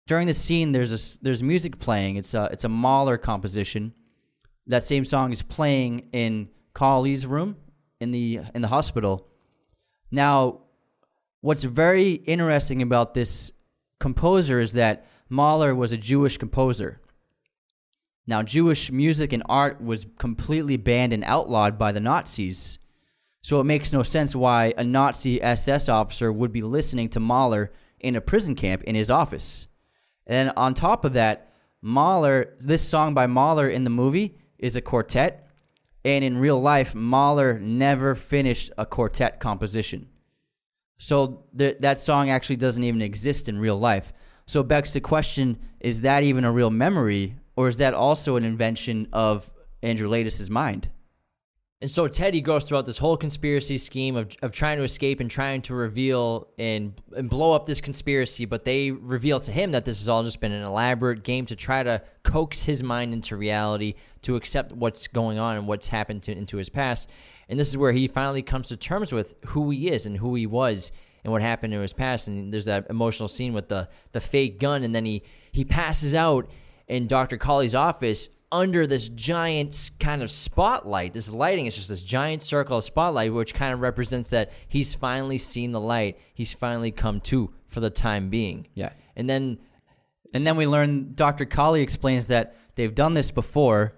During 0.07 0.27
the 0.27 0.35
scene, 0.35 0.73
there's 0.73 0.93
a 0.93 1.19
there's 1.23 1.43
music 1.43 1.79
playing. 1.79 2.17
It's 2.17 2.35
a 2.35 2.49
it's 2.51 2.65
a 2.65 2.69
Mahler 2.69 3.19
composition. 3.19 3.93
That 4.67 4.85
same 4.85 5.05
song 5.05 5.33
is 5.33 5.43
playing 5.43 6.09
in 6.13 6.49
Cawley's 6.75 7.27
room 7.27 7.57
in 8.01 8.11
the 8.11 8.41
in 8.55 8.63
the 8.63 8.69
hospital. 8.69 9.29
Now, 10.11 10.61
what's 11.41 11.65
very 11.65 12.13
interesting 12.13 12.81
about 12.83 13.15
this 13.15 13.53
composer 14.01 14.61
is 14.61 14.73
that 14.75 15.07
Mahler 15.29 15.75
was 15.75 15.93
a 15.93 15.99
Jewish 15.99 16.39
composer. 16.39 17.01
Now, 18.29 18.43
Jewish 18.43 18.93
music 18.93 19.33
and 19.33 19.43
art 19.49 19.83
was 19.83 20.07
completely 20.19 20.77
banned 20.77 21.15
and 21.15 21.25
outlawed 21.25 21.79
by 21.79 21.93
the 21.93 22.01
Nazis. 22.01 22.79
So 23.41 23.59
it 23.59 23.65
makes 23.65 23.91
no 23.91 24.03
sense 24.03 24.37
why 24.37 24.75
a 24.77 24.85
Nazi 24.85 25.43
SS 25.43 25.89
officer 25.89 26.31
would 26.31 26.53
be 26.53 26.61
listening 26.61 27.09
to 27.11 27.21
Mahler 27.21 27.73
in 28.01 28.17
a 28.17 28.21
prison 28.21 28.55
camp 28.55 28.83
in 28.85 28.95
his 28.95 29.11
office. 29.11 29.67
And 30.27 30.53
on 30.59 30.75
top 30.75 31.07
of 31.07 31.15
that, 31.15 31.55
Mahler, 31.81 32.55
this 32.61 32.87
song 32.87 33.15
by 33.15 33.27
Mahler 33.27 33.71
in 33.71 33.85
the 33.85 33.91
movie 33.91 34.37
is 34.59 34.77
a 34.77 34.83
quartet. 34.83 35.49
And 36.05 36.23
in 36.23 36.37
real 36.37 36.61
life, 36.61 36.95
Mahler 36.95 37.59
never 37.59 38.15
finished 38.15 38.71
a 38.77 38.85
quartet 38.85 39.41
composition. 39.41 40.07
So 40.99 41.45
th- 41.57 41.79
that 41.81 41.99
song 41.99 42.29
actually 42.29 42.57
doesn't 42.57 42.85
even 42.85 43.01
exist 43.01 43.49
in 43.49 43.59
real 43.59 43.79
life. 43.79 44.13
So 44.45 44.63
begs 44.63 44.93
the 44.93 45.01
question 45.01 45.59
is 45.81 46.03
that 46.03 46.25
even 46.25 46.45
a 46.45 46.53
real 46.53 46.71
memory, 46.71 47.37
or 47.59 47.67
is 47.67 47.79
that 47.79 47.93
also 47.93 48.37
an 48.37 48.45
invention 48.45 49.09
of 49.13 49.53
Andrew 49.83 50.09
Laeddis's 50.09 50.49
mind? 50.49 50.89
And 51.81 51.91
so 51.91 52.07
Teddy 52.07 52.41
goes 52.41 52.63
throughout 52.63 52.87
this 52.87 52.99
whole 52.99 53.17
conspiracy 53.17 53.79
scheme 53.79 54.15
of, 54.15 54.31
of 54.43 54.53
trying 54.53 54.77
to 54.79 54.85
escape 54.85 55.19
and 55.19 55.29
trying 55.29 55.63
to 55.63 55.75
reveal 55.75 56.51
and, 56.57 56.95
and 57.17 57.29
blow 57.29 57.55
up 57.55 57.67
this 57.67 57.81
conspiracy, 57.81 58.45
but 58.45 58.65
they 58.65 58.93
reveal 58.93 59.41
to 59.41 59.51
him 59.51 59.73
that 59.73 59.85
this 59.85 59.99
has 59.99 60.09
all 60.09 60.23
just 60.23 60.39
been 60.39 60.53
an 60.53 60.63
elaborate 60.63 61.25
game 61.25 61.47
to 61.47 61.57
try 61.57 61.83
to 61.83 62.01
coax 62.23 62.63
his 62.63 62.85
mind 62.85 63.13
into 63.13 63.37
reality, 63.37 63.95
to 64.23 64.37
accept 64.37 64.71
what's 64.71 65.09
going 65.09 65.41
on 65.41 65.57
and 65.57 65.67
what's 65.67 65.89
happened 65.89 66.23
to, 66.23 66.33
into 66.33 66.59
his 66.59 66.69
past. 66.69 67.11
And 67.49 67.59
this 67.59 67.67
is 67.67 67.77
where 67.77 67.91
he 67.91 68.07
finally 68.07 68.43
comes 68.43 68.69
to 68.69 68.77
terms 68.77 69.13
with 69.13 69.35
who 69.47 69.71
he 69.71 69.91
is 69.91 70.07
and 70.07 70.17
who 70.17 70.37
he 70.37 70.47
was 70.47 70.93
and 71.25 71.33
what 71.33 71.43
happened 71.43 71.75
in 71.75 71.83
his 71.83 71.93
past. 71.93 72.29
And 72.29 72.53
there's 72.53 72.67
that 72.67 72.87
emotional 72.89 73.29
scene 73.29 73.53
with 73.53 73.69
the, 73.69 73.89
the 74.13 74.21
fake 74.21 74.61
gun, 74.61 74.85
and 74.85 74.95
then 74.95 75.05
he, 75.05 75.25
he 75.51 75.65
passes 75.65 76.15
out 76.15 76.49
in 76.89 77.07
Dr. 77.07 77.37
Cawley's 77.37 77.75
office 77.75 78.31
under 78.51 78.87
this 78.87 79.11
giant 79.11 79.91
kind 80.01 80.23
of 80.23 80.31
spotlight. 80.31 81.13
This 81.13 81.31
lighting 81.31 81.67
is 81.67 81.77
just 81.77 81.91
this 81.91 82.03
giant 82.03 82.43
circle 82.43 82.79
of 82.79 82.85
spotlight, 82.85 83.33
which 83.33 83.55
kind 83.55 83.75
of 83.75 83.81
represents 83.83 84.31
that 84.31 84.53
he's 84.69 84.95
finally 84.95 85.37
seen 85.39 85.73
the 85.73 85.81
light. 85.81 86.19
He's 86.33 86.55
finally 86.55 86.91
come 86.91 87.21
to 87.23 87.53
for 87.67 87.81
the 87.81 87.91
time 87.91 88.31
being. 88.31 88.67
Yeah. 88.75 88.93
And 89.17 89.29
then, 89.29 89.59
And 90.35 90.47
then 90.47 90.57
we 90.57 90.67
learn 90.67 91.15
Dr. 91.15 91.45
Cawley 91.45 91.81
explains 91.81 92.29
that 92.29 92.57
they've 92.75 92.95
done 92.95 93.15
this 93.15 93.31
before, 93.31 93.95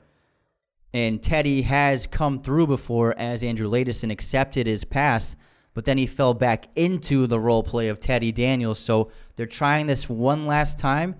and 0.92 1.22
Teddy 1.22 1.62
has 1.62 2.06
come 2.06 2.40
through 2.40 2.66
before 2.66 3.16
as 3.18 3.42
Andrew 3.42 3.72
and 3.72 4.12
accepted 4.12 4.66
his 4.66 4.84
past, 4.84 5.36
but 5.74 5.84
then 5.84 5.98
he 5.98 6.06
fell 6.06 6.34
back 6.34 6.68
into 6.74 7.26
the 7.26 7.38
role 7.38 7.62
play 7.62 7.88
of 7.88 8.00
Teddy 8.00 8.32
Daniels. 8.32 8.78
So 8.78 9.10
they're 9.36 9.46
trying 9.46 9.86
this 9.86 10.08
one 10.08 10.46
last 10.46 10.78
time, 10.78 11.16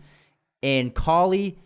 and 0.62 0.94
Cawley, 0.94 1.58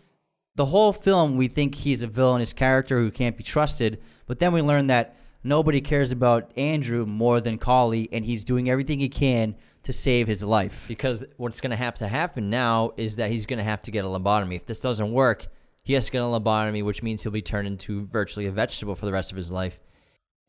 the 0.55 0.65
whole 0.65 0.93
film, 0.93 1.37
we 1.37 1.47
think 1.47 1.75
he's 1.75 2.01
a 2.01 2.07
villainous 2.07 2.53
character 2.53 2.99
who 2.99 3.11
can't 3.11 3.37
be 3.37 3.43
trusted, 3.43 4.01
but 4.25 4.39
then 4.39 4.53
we 4.53 4.61
learn 4.61 4.87
that 4.87 5.17
nobody 5.43 5.81
cares 5.81 6.11
about 6.11 6.51
Andrew 6.57 7.05
more 7.05 7.41
than 7.41 7.57
Cawley, 7.57 8.09
and 8.11 8.25
he's 8.25 8.43
doing 8.43 8.69
everything 8.69 8.99
he 8.99 9.09
can 9.09 9.55
to 9.83 9.93
save 9.93 10.27
his 10.27 10.43
life. 10.43 10.85
because 10.87 11.23
what's 11.37 11.61
going 11.61 11.71
to 11.71 11.77
have 11.77 11.95
to 11.95 12.07
happen 12.07 12.49
now 12.49 12.91
is 12.97 13.17
that 13.17 13.29
he's 13.29 13.45
going 13.45 13.59
to 13.59 13.63
have 13.63 13.83
to 13.83 13.91
get 13.91 14.03
a 14.03 14.07
lobotomy. 14.07 14.55
If 14.55 14.65
this 14.65 14.81
doesn't 14.81 15.11
work, 15.11 15.47
he 15.83 15.93
has 15.93 16.07
to 16.07 16.11
get 16.11 16.21
a 16.21 16.25
lobotomy, 16.25 16.83
which 16.83 17.03
means 17.03 17.21
he'll 17.21 17.31
be 17.31 17.43
turned 17.43 17.67
into 17.67 18.07
virtually 18.07 18.47
a 18.47 18.51
vegetable 18.51 18.95
for 18.95 19.05
the 19.05 19.11
rest 19.11 19.31
of 19.31 19.37
his 19.37 19.51
life. 19.51 19.79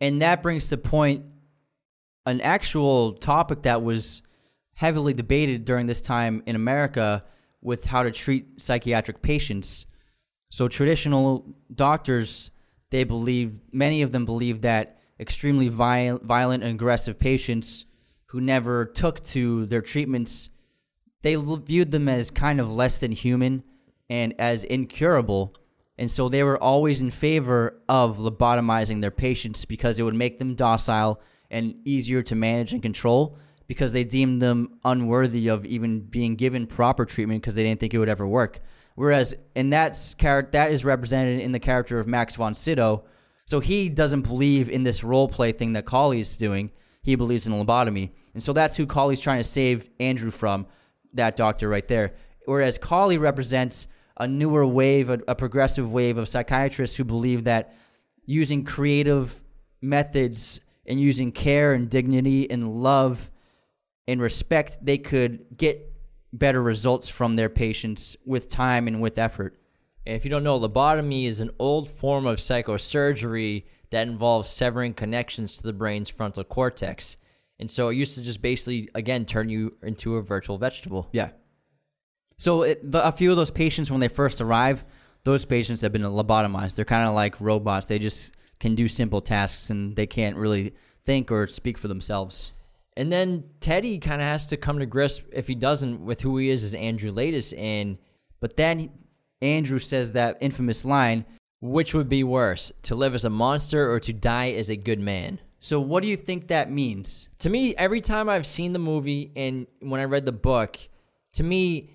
And 0.00 0.22
that 0.22 0.42
brings 0.42 0.68
to 0.70 0.78
point 0.78 1.26
an 2.24 2.40
actual 2.40 3.12
topic 3.12 3.62
that 3.62 3.82
was 3.82 4.22
heavily 4.74 5.12
debated 5.12 5.66
during 5.66 5.86
this 5.86 6.00
time 6.00 6.42
in 6.46 6.56
America 6.56 7.22
with 7.62 7.84
how 7.84 8.02
to 8.02 8.10
treat 8.10 8.60
psychiatric 8.60 9.22
patients. 9.22 9.86
So 10.50 10.68
traditional 10.68 11.56
doctors, 11.74 12.50
they 12.90 13.04
believe 13.04 13.60
many 13.72 14.02
of 14.02 14.12
them 14.12 14.24
believe 14.24 14.62
that 14.62 14.98
extremely 15.18 15.68
viol- 15.68 16.20
violent 16.22 16.62
and 16.62 16.72
aggressive 16.72 17.18
patients 17.18 17.86
who 18.26 18.40
never 18.40 18.84
took 18.84 19.22
to 19.22 19.66
their 19.66 19.80
treatments, 19.80 20.50
they 21.22 21.34
viewed 21.34 21.90
them 21.90 22.08
as 22.08 22.30
kind 22.30 22.60
of 22.60 22.70
less 22.70 23.00
than 23.00 23.12
human 23.12 23.62
and 24.10 24.34
as 24.38 24.64
incurable. 24.64 25.54
And 25.98 26.10
so 26.10 26.28
they 26.28 26.42
were 26.42 26.62
always 26.62 27.00
in 27.00 27.10
favor 27.10 27.80
of 27.88 28.18
lobotomizing 28.18 29.00
their 29.00 29.10
patients 29.10 29.64
because 29.64 29.98
it 29.98 30.02
would 30.02 30.14
make 30.14 30.38
them 30.38 30.54
docile 30.54 31.20
and 31.50 31.74
easier 31.84 32.22
to 32.22 32.34
manage 32.34 32.72
and 32.72 32.82
control 32.82 33.38
because 33.66 33.92
they 33.92 34.04
deemed 34.04 34.40
them 34.40 34.78
unworthy 34.84 35.48
of 35.48 35.64
even 35.66 36.00
being 36.00 36.36
given 36.36 36.66
proper 36.66 37.04
treatment 37.04 37.42
because 37.42 37.54
they 37.54 37.64
didn't 37.64 37.80
think 37.80 37.94
it 37.94 37.98
would 37.98 38.08
ever 38.08 38.26
work. 38.26 38.60
Whereas, 38.94 39.34
and 39.54 39.72
that's 39.72 40.14
char- 40.14 40.48
that 40.52 40.72
is 40.72 40.84
represented 40.84 41.40
in 41.40 41.52
the 41.52 41.58
character 41.58 41.98
of 41.98 42.06
Max 42.06 42.36
von 42.36 42.54
Sydow. 42.54 43.04
So 43.44 43.60
he 43.60 43.88
doesn't 43.88 44.22
believe 44.22 44.68
in 44.70 44.82
this 44.82 45.04
role 45.04 45.28
play 45.28 45.52
thing 45.52 45.74
that 45.74 45.84
Cawley's 45.84 46.34
doing. 46.34 46.70
He 47.02 47.14
believes 47.14 47.46
in 47.46 47.52
lobotomy. 47.52 48.10
And 48.34 48.42
so 48.42 48.52
that's 48.52 48.76
who 48.76 48.86
Cawley's 48.86 49.20
trying 49.20 49.38
to 49.38 49.44
save 49.44 49.88
Andrew 50.00 50.30
from, 50.30 50.66
that 51.14 51.36
doctor 51.36 51.68
right 51.68 51.86
there. 51.86 52.14
Whereas 52.46 52.78
Cawley 52.78 53.18
represents 53.18 53.86
a 54.16 54.26
newer 54.26 54.66
wave, 54.66 55.10
a, 55.10 55.20
a 55.28 55.34
progressive 55.34 55.92
wave 55.92 56.16
of 56.18 56.28
psychiatrists 56.28 56.96
who 56.96 57.04
believe 57.04 57.44
that 57.44 57.74
using 58.24 58.64
creative 58.64 59.42
methods 59.80 60.60
and 60.86 61.00
using 61.00 61.32
care 61.32 61.74
and 61.74 61.90
dignity 61.90 62.50
and 62.50 62.82
love 62.82 63.30
and 64.08 64.20
respect, 64.20 64.78
they 64.82 64.98
could 64.98 65.44
get 65.56 65.92
better 66.32 66.62
results 66.62 67.08
from 67.08 67.36
their 67.36 67.48
patients 67.48 68.16
with 68.24 68.48
time 68.48 68.86
and 68.86 69.00
with 69.00 69.18
effort. 69.18 69.58
And 70.04 70.14
if 70.14 70.24
you 70.24 70.30
don't 70.30 70.44
know, 70.44 70.58
lobotomy 70.58 71.26
is 71.26 71.40
an 71.40 71.50
old 71.58 71.88
form 71.88 72.26
of 72.26 72.38
psychosurgery 72.38 73.64
that 73.90 74.06
involves 74.06 74.48
severing 74.48 74.94
connections 74.94 75.56
to 75.58 75.62
the 75.64 75.72
brain's 75.72 76.08
frontal 76.08 76.44
cortex. 76.44 77.16
And 77.58 77.70
so 77.70 77.88
it 77.88 77.94
used 77.94 78.14
to 78.16 78.22
just 78.22 78.42
basically, 78.42 78.88
again, 78.94 79.24
turn 79.24 79.48
you 79.48 79.76
into 79.82 80.16
a 80.16 80.22
virtual 80.22 80.58
vegetable. 80.58 81.08
Yeah. 81.12 81.30
So 82.38 82.62
it, 82.62 82.90
the, 82.90 83.04
a 83.04 83.12
few 83.12 83.30
of 83.30 83.36
those 83.36 83.50
patients, 83.50 83.90
when 83.90 84.00
they 84.00 84.08
first 84.08 84.40
arrive, 84.40 84.84
those 85.24 85.44
patients 85.44 85.80
have 85.80 85.92
been 85.92 86.02
lobotomized. 86.02 86.76
They're 86.76 86.84
kind 86.84 87.08
of 87.08 87.14
like 87.14 87.40
robots. 87.40 87.86
They 87.86 87.98
just 87.98 88.32
can 88.60 88.74
do 88.74 88.88
simple 88.88 89.20
tasks 89.20 89.70
and 89.70 89.96
they 89.96 90.06
can't 90.06 90.36
really 90.36 90.74
think 91.02 91.32
or 91.32 91.46
speak 91.46 91.78
for 91.78 91.88
themselves. 91.88 92.52
And 92.96 93.12
then 93.12 93.44
Teddy 93.60 93.98
kind 93.98 94.20
of 94.22 94.26
has 94.26 94.46
to 94.46 94.56
come 94.56 94.78
to 94.78 94.86
grips, 94.86 95.20
if 95.32 95.46
he 95.46 95.54
doesn't, 95.54 96.04
with 96.04 96.22
who 96.22 96.38
he 96.38 96.50
is 96.50 96.64
as 96.64 96.74
Andrew 96.74 97.12
Laeddis, 97.12 97.52
and 97.58 97.98
But 98.40 98.56
then 98.56 98.90
Andrew 99.42 99.78
says 99.78 100.12
that 100.12 100.38
infamous 100.40 100.84
line. 100.84 101.26
which 101.60 101.94
would 101.94 102.08
be 102.08 102.22
worse, 102.22 102.70
to 102.82 102.94
live 102.94 103.14
as 103.14 103.24
a 103.24 103.30
monster 103.30 103.90
or 103.90 103.98
to 104.00 104.12
die 104.12 104.50
as 104.50 104.68
a 104.68 104.76
good 104.76 105.00
man? 105.00 105.40
So 105.58 105.80
what 105.80 106.02
do 106.02 106.08
you 106.08 106.16
think 106.16 106.48
that 106.48 106.70
means? 106.70 107.28
To 107.40 107.50
me, 107.50 107.74
every 107.76 108.00
time 108.00 108.28
I've 108.28 108.46
seen 108.46 108.72
the 108.72 108.78
movie 108.78 109.32
and 109.34 109.66
when 109.80 110.00
I 110.00 110.04
read 110.04 110.26
the 110.26 110.32
book, 110.32 110.78
to 111.34 111.42
me, 111.42 111.90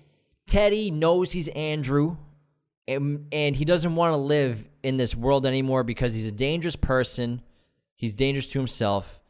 Teddy 0.46 0.90
knows 0.90 1.32
he's 1.32 1.48
Andrew 1.48 2.16
and, 2.88 3.26
and 3.32 3.54
he 3.56 3.64
doesn't 3.64 3.94
want 3.94 4.12
to 4.12 4.16
live 4.16 4.68
in 4.82 4.96
this 4.96 5.14
world 5.14 5.46
anymore 5.46 5.84
because 5.84 6.12
he's 6.12 6.26
a 6.26 6.32
dangerous 6.32 6.76
person. 6.76 7.40
He's 7.96 8.14
dangerous 8.14 8.48
to 8.48 8.58
himself. 8.58 9.20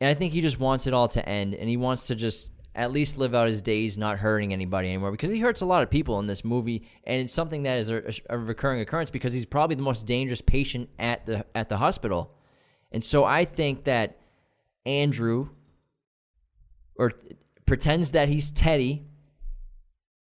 And 0.00 0.08
I 0.08 0.14
think 0.14 0.32
he 0.32 0.40
just 0.40 0.60
wants 0.60 0.86
it 0.86 0.94
all 0.94 1.08
to 1.08 1.26
end 1.26 1.54
and 1.54 1.68
he 1.68 1.76
wants 1.76 2.08
to 2.08 2.14
just 2.14 2.50
at 2.74 2.92
least 2.92 3.16
live 3.16 3.34
out 3.34 3.46
his 3.46 3.62
days 3.62 3.96
not 3.96 4.18
hurting 4.18 4.52
anybody 4.52 4.88
anymore 4.88 5.10
because 5.10 5.30
he 5.30 5.38
hurts 5.40 5.62
a 5.62 5.64
lot 5.64 5.82
of 5.82 5.88
people 5.88 6.20
in 6.20 6.26
this 6.26 6.44
movie 6.44 6.86
and 7.04 7.22
it's 7.22 7.32
something 7.32 7.62
that 7.62 7.78
is 7.78 7.88
a, 7.88 8.02
a 8.28 8.36
recurring 8.36 8.80
occurrence 8.80 9.08
because 9.08 9.32
he's 9.32 9.46
probably 9.46 9.76
the 9.76 9.82
most 9.82 10.04
dangerous 10.04 10.42
patient 10.42 10.90
at 10.98 11.24
the 11.24 11.46
at 11.54 11.70
the 11.70 11.78
hospital. 11.78 12.34
And 12.92 13.02
so 13.02 13.24
I 13.24 13.44
think 13.44 13.84
that 13.84 14.18
Andrew 14.84 15.48
or 16.96 17.12
pretends 17.64 18.12
that 18.12 18.28
he's 18.28 18.50
Teddy 18.50 19.06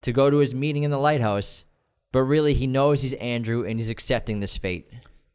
to 0.03 0.13
go 0.13 0.31
to 0.31 0.39
his 0.39 0.55
meeting 0.55 0.83
in 0.83 0.91
the 0.91 0.99
lighthouse, 0.99 1.65
but 2.13 2.21
really 2.21 2.55
he 2.55 2.67
knows 2.67 3.03
he's 3.03 3.15
Andrew 3.15 3.65
and 3.65 3.79
he's 3.79 3.89
accepting 3.89 4.41
this 4.41 4.57
fate. 4.57 4.91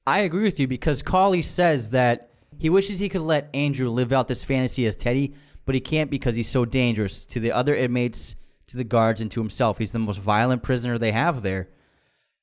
I 0.05 0.19
agree 0.19 0.43
with 0.43 0.59
you 0.59 0.67
because 0.67 1.01
Cawley 1.01 1.41
says 1.41 1.89
that 1.89 2.28
he 2.59 2.69
wishes 2.69 2.99
he 2.99 3.09
could 3.09 3.21
let 3.21 3.49
Andrew 3.53 3.89
live 3.89 4.13
out 4.13 4.27
this 4.27 4.43
fantasy 4.43 4.85
as 4.85 4.95
Teddy, 4.95 5.33
but 5.65 5.73
he 5.73 5.81
can't 5.81 6.11
because 6.11 6.35
he's 6.35 6.49
so 6.49 6.65
dangerous 6.65 7.25
to 7.27 7.39
the 7.39 7.51
other 7.51 7.73
inmates, 7.73 8.35
to 8.67 8.77
the 8.77 8.83
guards, 8.83 9.21
and 9.21 9.31
to 9.31 9.39
himself. 9.39 9.77
He's 9.79 9.91
the 9.91 9.99
most 9.99 10.19
violent 10.19 10.61
prisoner 10.61 10.97
they 10.97 11.11
have 11.11 11.41
there. 11.41 11.69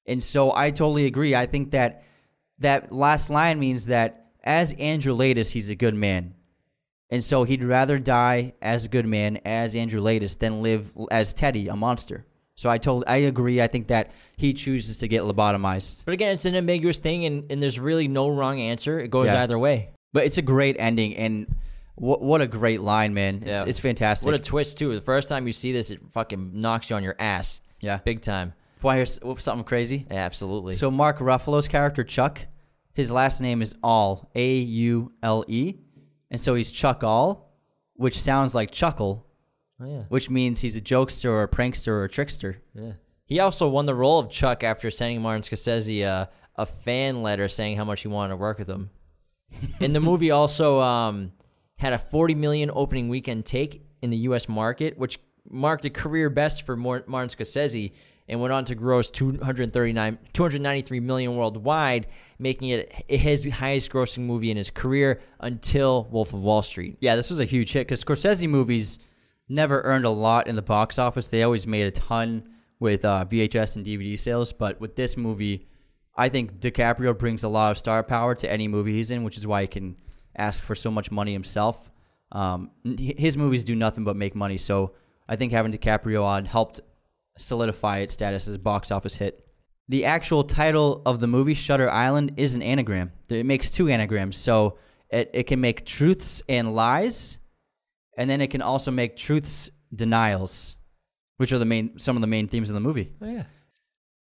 And 0.06 0.22
so 0.22 0.52
I 0.54 0.70
totally 0.70 1.06
agree. 1.06 1.34
I 1.34 1.46
think 1.46 1.72
that 1.72 2.02
that 2.60 2.90
last 2.92 3.28
line 3.30 3.58
means 3.58 3.86
that 3.86 4.26
as 4.42 4.72
Andrew 4.74 5.14
Laeddis, 5.14 5.50
he's 5.50 5.70
a 5.70 5.74
good 5.76 5.94
man. 5.94 6.34
And 7.10 7.22
so 7.22 7.44
he'd 7.44 7.62
rather 7.62 7.98
die 7.98 8.54
as 8.62 8.84
a 8.84 8.88
good 8.88 9.06
man, 9.06 9.38
as 9.44 9.76
Andrew 9.76 10.00
Laeddis, 10.00 10.38
than 10.38 10.62
live 10.62 10.90
as 11.10 11.32
Teddy, 11.34 11.68
a 11.68 11.76
monster. 11.76 12.24
So 12.54 12.70
I 12.70 12.78
told, 12.78 13.04
I 13.06 13.16
agree. 13.16 13.60
I 13.60 13.66
think 13.66 13.88
that 13.88 14.12
he 14.38 14.54
chooses 14.54 14.96
to 14.98 15.08
get 15.08 15.22
lobotomized. 15.22 16.04
But 16.04 16.14
again, 16.14 16.32
it's 16.32 16.46
an 16.46 16.56
ambiguous 16.56 16.98
thing 16.98 17.26
and, 17.26 17.44
and 17.50 17.62
there's 17.62 17.78
really 17.78 18.08
no 18.08 18.28
wrong 18.28 18.60
answer. 18.60 18.98
It 18.98 19.10
goes 19.10 19.26
Yeah. 19.26 19.42
either 19.42 19.58
way. 19.58 19.90
But 20.16 20.24
it's 20.24 20.38
a 20.38 20.42
great 20.42 20.76
ending, 20.78 21.14
and 21.14 21.46
what 21.96 22.22
what 22.22 22.40
a 22.40 22.46
great 22.46 22.80
line, 22.80 23.12
man! 23.12 23.34
It's, 23.42 23.46
Yeah. 23.48 23.64
it's 23.66 23.78
fantastic. 23.78 24.24
What 24.24 24.34
a 24.34 24.38
twist 24.38 24.78
too. 24.78 24.94
The 24.94 25.02
first 25.02 25.28
time 25.28 25.46
you 25.46 25.52
see 25.52 25.72
this, 25.72 25.90
it 25.90 26.00
fucking 26.12 26.52
knocks 26.58 26.88
you 26.88 26.96
on 26.96 27.02
your 27.02 27.16
ass. 27.18 27.60
yeah. 27.80 27.98
Big 28.02 28.22
time. 28.22 28.54
Why 28.80 28.96
hear 28.96 29.04
something 29.04 29.64
crazy? 29.64 30.06
Yeah, 30.10 30.24
absolutely. 30.24 30.72
So 30.72 30.90
Mark 30.90 31.18
Ruffalo's 31.18 31.68
character 31.68 32.02
Chuck, 32.02 32.40
his 32.94 33.10
last 33.10 33.42
name 33.42 33.60
is 33.60 33.74
All, 33.82 34.30
A 34.34 34.54
U 34.56 35.12
L 35.22 35.44
E, 35.48 35.74
and 36.30 36.40
so 36.40 36.54
he's 36.54 36.70
Chuck 36.70 37.04
All, 37.04 37.52
which 37.96 38.18
sounds 38.18 38.54
like 38.54 38.70
chuckle, 38.70 39.26
oh, 39.82 39.84
yeah. 39.86 40.02
which 40.08 40.30
means 40.30 40.62
he's 40.62 40.76
a 40.76 40.80
jokester 40.80 41.28
or 41.28 41.42
a 41.42 41.48
prankster 41.48 41.88
or 41.88 42.04
a 42.04 42.08
trickster. 42.08 42.62
Yeah. 42.74 42.92
He 43.26 43.38
also 43.40 43.68
won 43.68 43.84
the 43.84 43.94
role 43.94 44.18
of 44.18 44.30
Chuck 44.30 44.64
after 44.64 44.90
sending 44.90 45.20
Martin 45.20 45.42
Scorsese 45.42 46.06
uh, 46.06 46.26
a 46.54 46.64
fan 46.64 47.22
letter 47.22 47.48
saying 47.48 47.76
how 47.76 47.84
much 47.84 48.00
he 48.00 48.08
wanted 48.08 48.30
to 48.30 48.36
work 48.36 48.58
with 48.58 48.68
him. 48.68 48.88
And 49.80 49.94
the 49.94 50.00
movie 50.00 50.30
also 50.30 50.80
um, 50.80 51.32
had 51.76 51.92
a 51.92 51.98
40 51.98 52.34
million 52.34 52.70
opening 52.72 53.08
weekend 53.08 53.44
take 53.44 53.82
in 54.02 54.10
the 54.10 54.16
U.S. 54.18 54.48
market, 54.48 54.98
which 54.98 55.18
marked 55.48 55.84
a 55.84 55.90
career 55.90 56.30
best 56.30 56.62
for 56.62 56.76
Martin 56.76 57.12
Scorsese 57.12 57.92
and 58.28 58.40
went 58.40 58.52
on 58.52 58.64
to 58.64 58.74
gross 58.74 59.10
239 59.10 60.18
293 60.32 61.00
million 61.00 61.36
worldwide, 61.36 62.06
making 62.38 62.70
it 62.70 62.92
his 63.08 63.46
highest 63.46 63.90
grossing 63.90 64.24
movie 64.24 64.50
in 64.50 64.56
his 64.56 64.70
career 64.70 65.20
until 65.40 66.08
Wolf 66.10 66.32
of 66.32 66.40
Wall 66.40 66.62
Street. 66.62 66.96
Yeah, 67.00 67.16
this 67.16 67.30
was 67.30 67.40
a 67.40 67.44
huge 67.44 67.72
hit 67.72 67.86
because 67.86 68.02
Scorsese 68.02 68.48
movies 68.48 68.98
never 69.48 69.82
earned 69.82 70.04
a 70.04 70.10
lot 70.10 70.48
in 70.48 70.56
the 70.56 70.62
box 70.62 70.98
office. 70.98 71.28
They 71.28 71.42
always 71.42 71.66
made 71.66 71.86
a 71.86 71.92
ton 71.92 72.48
with 72.80 73.04
uh, 73.04 73.24
VHS 73.28 73.76
and 73.76 73.86
DVD 73.86 74.18
sales, 74.18 74.52
but 74.52 74.80
with 74.80 74.96
this 74.96 75.16
movie, 75.16 75.66
I 76.16 76.28
think 76.28 76.60
DiCaprio 76.60 77.16
brings 77.18 77.44
a 77.44 77.48
lot 77.48 77.70
of 77.70 77.78
star 77.78 78.02
power 78.02 78.34
to 78.36 78.50
any 78.50 78.68
movie 78.68 78.94
he's 78.94 79.10
in, 79.10 79.22
which 79.22 79.36
is 79.36 79.46
why 79.46 79.62
he 79.62 79.68
can 79.68 79.96
ask 80.36 80.64
for 80.64 80.74
so 80.74 80.90
much 80.90 81.10
money 81.10 81.32
himself. 81.32 81.90
Um, 82.32 82.70
his 82.98 83.36
movies 83.36 83.64
do 83.64 83.74
nothing 83.74 84.04
but 84.04 84.16
make 84.16 84.34
money, 84.34 84.58
so 84.58 84.94
I 85.28 85.36
think 85.36 85.52
having 85.52 85.72
DiCaprio 85.72 86.24
on 86.24 86.44
helped 86.44 86.80
solidify 87.36 87.98
its 87.98 88.14
status 88.14 88.48
as 88.48 88.54
a 88.54 88.58
box 88.58 88.90
office 88.90 89.16
hit. 89.16 89.46
The 89.88 90.04
actual 90.06 90.42
title 90.42 91.02
of 91.06 91.20
the 91.20 91.26
movie, 91.26 91.54
Shutter 91.54 91.88
Island, 91.88 92.34
is 92.38 92.54
an 92.54 92.62
anagram. 92.62 93.12
It 93.28 93.46
makes 93.46 93.70
two 93.70 93.88
anagrams, 93.88 94.36
so 94.36 94.78
it, 95.10 95.30
it 95.32 95.44
can 95.44 95.60
make 95.60 95.86
truths 95.86 96.42
and 96.48 96.74
lies, 96.74 97.38
and 98.16 98.28
then 98.28 98.40
it 98.40 98.48
can 98.48 98.62
also 98.62 98.90
make 98.90 99.16
truths 99.16 99.70
denials, 99.94 100.76
which 101.36 101.52
are 101.52 101.58
the 101.58 101.64
main 101.64 101.98
some 101.98 102.16
of 102.16 102.20
the 102.20 102.26
main 102.26 102.48
themes 102.48 102.70
of 102.70 102.74
the 102.74 102.80
movie. 102.80 103.12
Oh, 103.22 103.26
yeah. 103.26 103.44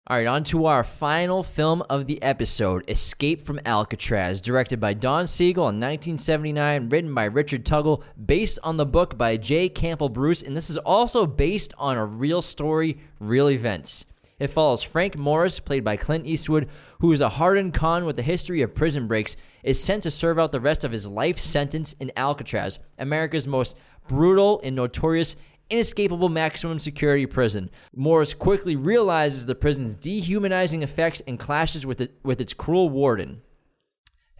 All 0.06 0.18
right, 0.18 0.26
on 0.26 0.44
to 0.44 0.66
our 0.66 0.84
final 0.84 1.42
film 1.42 1.82
of 1.88 2.06
the 2.06 2.22
episode 2.22 2.84
Escape 2.90 3.40
from 3.40 3.58
Alcatraz, 3.64 4.42
directed 4.42 4.78
by 4.78 4.92
Don 4.92 5.26
Siegel 5.26 5.62
in 5.70 5.80
1979, 5.80 6.90
written 6.90 7.14
by 7.14 7.24
Richard 7.24 7.64
Tuggle, 7.64 8.02
based 8.22 8.58
on 8.62 8.76
the 8.76 8.84
book 8.84 9.16
by 9.16 9.38
J. 9.38 9.70
Campbell 9.70 10.10
Bruce, 10.10 10.42
and 10.42 10.54
this 10.54 10.68
is 10.68 10.76
also 10.76 11.26
based 11.26 11.72
on 11.78 11.96
a 11.96 12.04
real 12.04 12.42
story, 12.42 12.98
real 13.18 13.48
events. 13.48 14.04
It 14.38 14.48
follows 14.48 14.82
Frank 14.82 15.16
Morris, 15.16 15.58
played 15.58 15.84
by 15.84 15.96
Clint 15.96 16.26
Eastwood, 16.26 16.68
who 16.98 17.10
is 17.10 17.22
a 17.22 17.30
hardened 17.30 17.72
con 17.72 18.04
with 18.04 18.18
a 18.18 18.22
history 18.22 18.60
of 18.60 18.74
prison 18.74 19.08
breaks, 19.08 19.36
is 19.62 19.82
sent 19.82 20.02
to 20.02 20.10
serve 20.10 20.38
out 20.38 20.52
the 20.52 20.60
rest 20.60 20.84
of 20.84 20.92
his 20.92 21.08
life 21.08 21.38
sentence 21.38 21.94
in 21.94 22.12
Alcatraz, 22.14 22.78
America's 22.98 23.48
most 23.48 23.78
brutal 24.06 24.60
and 24.62 24.76
notorious 24.76 25.34
inescapable 25.70 26.28
maximum 26.28 26.78
security 26.78 27.26
prison. 27.26 27.70
Morris 27.94 28.34
quickly 28.34 28.76
realizes 28.76 29.46
the 29.46 29.54
prison's 29.54 29.94
dehumanizing 29.94 30.82
effects 30.82 31.22
and 31.26 31.38
clashes 31.38 31.86
with 31.86 32.00
it, 32.00 32.14
with 32.22 32.40
its 32.40 32.54
cruel 32.54 32.88
warden. 32.90 33.42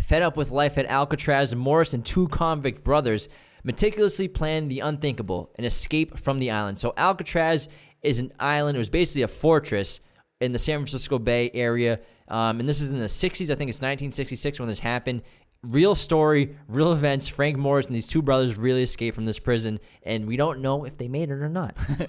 Fed 0.01 0.22
up 0.22 0.37
with 0.37 0.51
life 0.51 0.77
at 0.77 0.87
Alcatraz, 0.87 1.55
Morris 1.55 1.95
and 1.95 2.05
two 2.05 2.29
convict 2.29 2.85
brothers 2.85 3.29
meticulously 3.62 4.29
plan 4.29 4.68
the 4.68 4.81
unthinkable 4.81 5.51
an 5.57 5.64
escape 5.64 6.18
from 6.18 6.39
the 6.39 6.51
island. 6.51 6.79
So, 6.79 6.93
Alcatraz 6.97 7.68
is 8.03 8.18
an 8.18 8.33
island, 8.39 8.77
it 8.77 8.79
was 8.79 8.91
basically 8.91 9.22
a 9.22 9.29
fortress 9.29 10.01
in 10.41 10.53
the 10.53 10.59
San 10.59 10.79
Francisco 10.79 11.18
Bay 11.18 11.51
area. 11.55 12.01
Um, 12.29 12.61
and 12.61 12.68
this 12.68 12.81
is 12.81 12.91
in 12.91 12.99
the 12.99 13.07
60s, 13.07 13.51
I 13.51 13.55
think 13.55 13.70
it's 13.70 13.81
1966 13.81 14.59
when 14.59 14.68
this 14.68 14.81
happened. 14.81 15.22
Real 15.64 15.94
story, 15.94 16.56
real 16.68 16.92
events. 16.92 17.26
Frank 17.28 17.56
Morris 17.56 17.86
and 17.86 17.94
these 17.94 18.06
two 18.06 18.22
brothers 18.22 18.56
really 18.56 18.82
escaped 18.82 19.14
from 19.14 19.24
this 19.24 19.38
prison, 19.38 19.80
and 20.02 20.26
we 20.26 20.36
don't 20.36 20.60
know 20.60 20.84
if 20.84 20.96
they 20.98 21.08
made 21.08 21.30
it 21.30 21.42
or 21.42 21.48
not. 21.48 21.76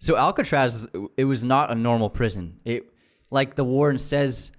So 0.00 0.16
Alcatraz, 0.16 0.88
it 1.18 1.26
was 1.26 1.44
not 1.44 1.70
a 1.70 1.74
normal 1.74 2.08
prison. 2.08 2.58
It, 2.64 2.90
like 3.30 3.54
the 3.54 3.64
warden 3.64 3.98
says, 3.98 4.50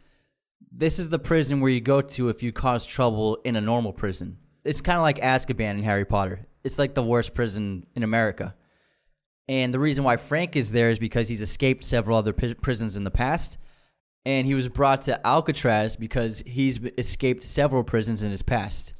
this 0.72 1.00
is 1.00 1.10
the 1.10 1.18
prison 1.18 1.62
where 1.62 1.72
you 1.72 1.82
go 1.82 2.00
to 2.00 2.30
if 2.30 2.44
you 2.44 2.54
cause 2.54 2.86
trouble 2.86 3.40
in 3.44 3.56
a 3.56 3.62
normal 3.62 3.92
prison. 3.92 4.38
It's 4.64 4.82
kind 4.82 4.98
of 4.98 5.02
like 5.02 5.18
Azkaban 5.18 5.72
in 5.72 5.84
Harry 5.84 6.06
Potter. 6.06 6.46
It's 6.64 6.78
like 6.78 6.94
the 6.94 7.02
worst 7.02 7.34
prison 7.34 7.88
in 7.96 8.04
America. 8.04 8.54
And 9.50 9.74
the 9.74 9.80
reason 9.80 10.04
why 10.04 10.18
Frank 10.18 10.56
is 10.56 10.72
there 10.72 10.92
is 10.92 11.00
because 11.00 11.28
he's 11.28 11.42
escaped 11.42 11.84
several 11.84 12.20
other 12.20 12.34
pri- 12.34 12.54
prisons 12.54 12.96
in 12.96 13.04
the 13.04 13.10
past. 13.10 13.58
And 14.26 14.46
he 14.46 14.54
was 14.54 14.70
brought 14.70 15.04
to 15.04 15.26
Alcatraz 15.26 15.96
because 15.96 16.44
he's 16.46 16.80
escaped 16.98 17.44
several 17.44 17.84
prisons 17.84 18.22
in 18.22 18.32
his 18.32 18.44
past. 18.44 18.94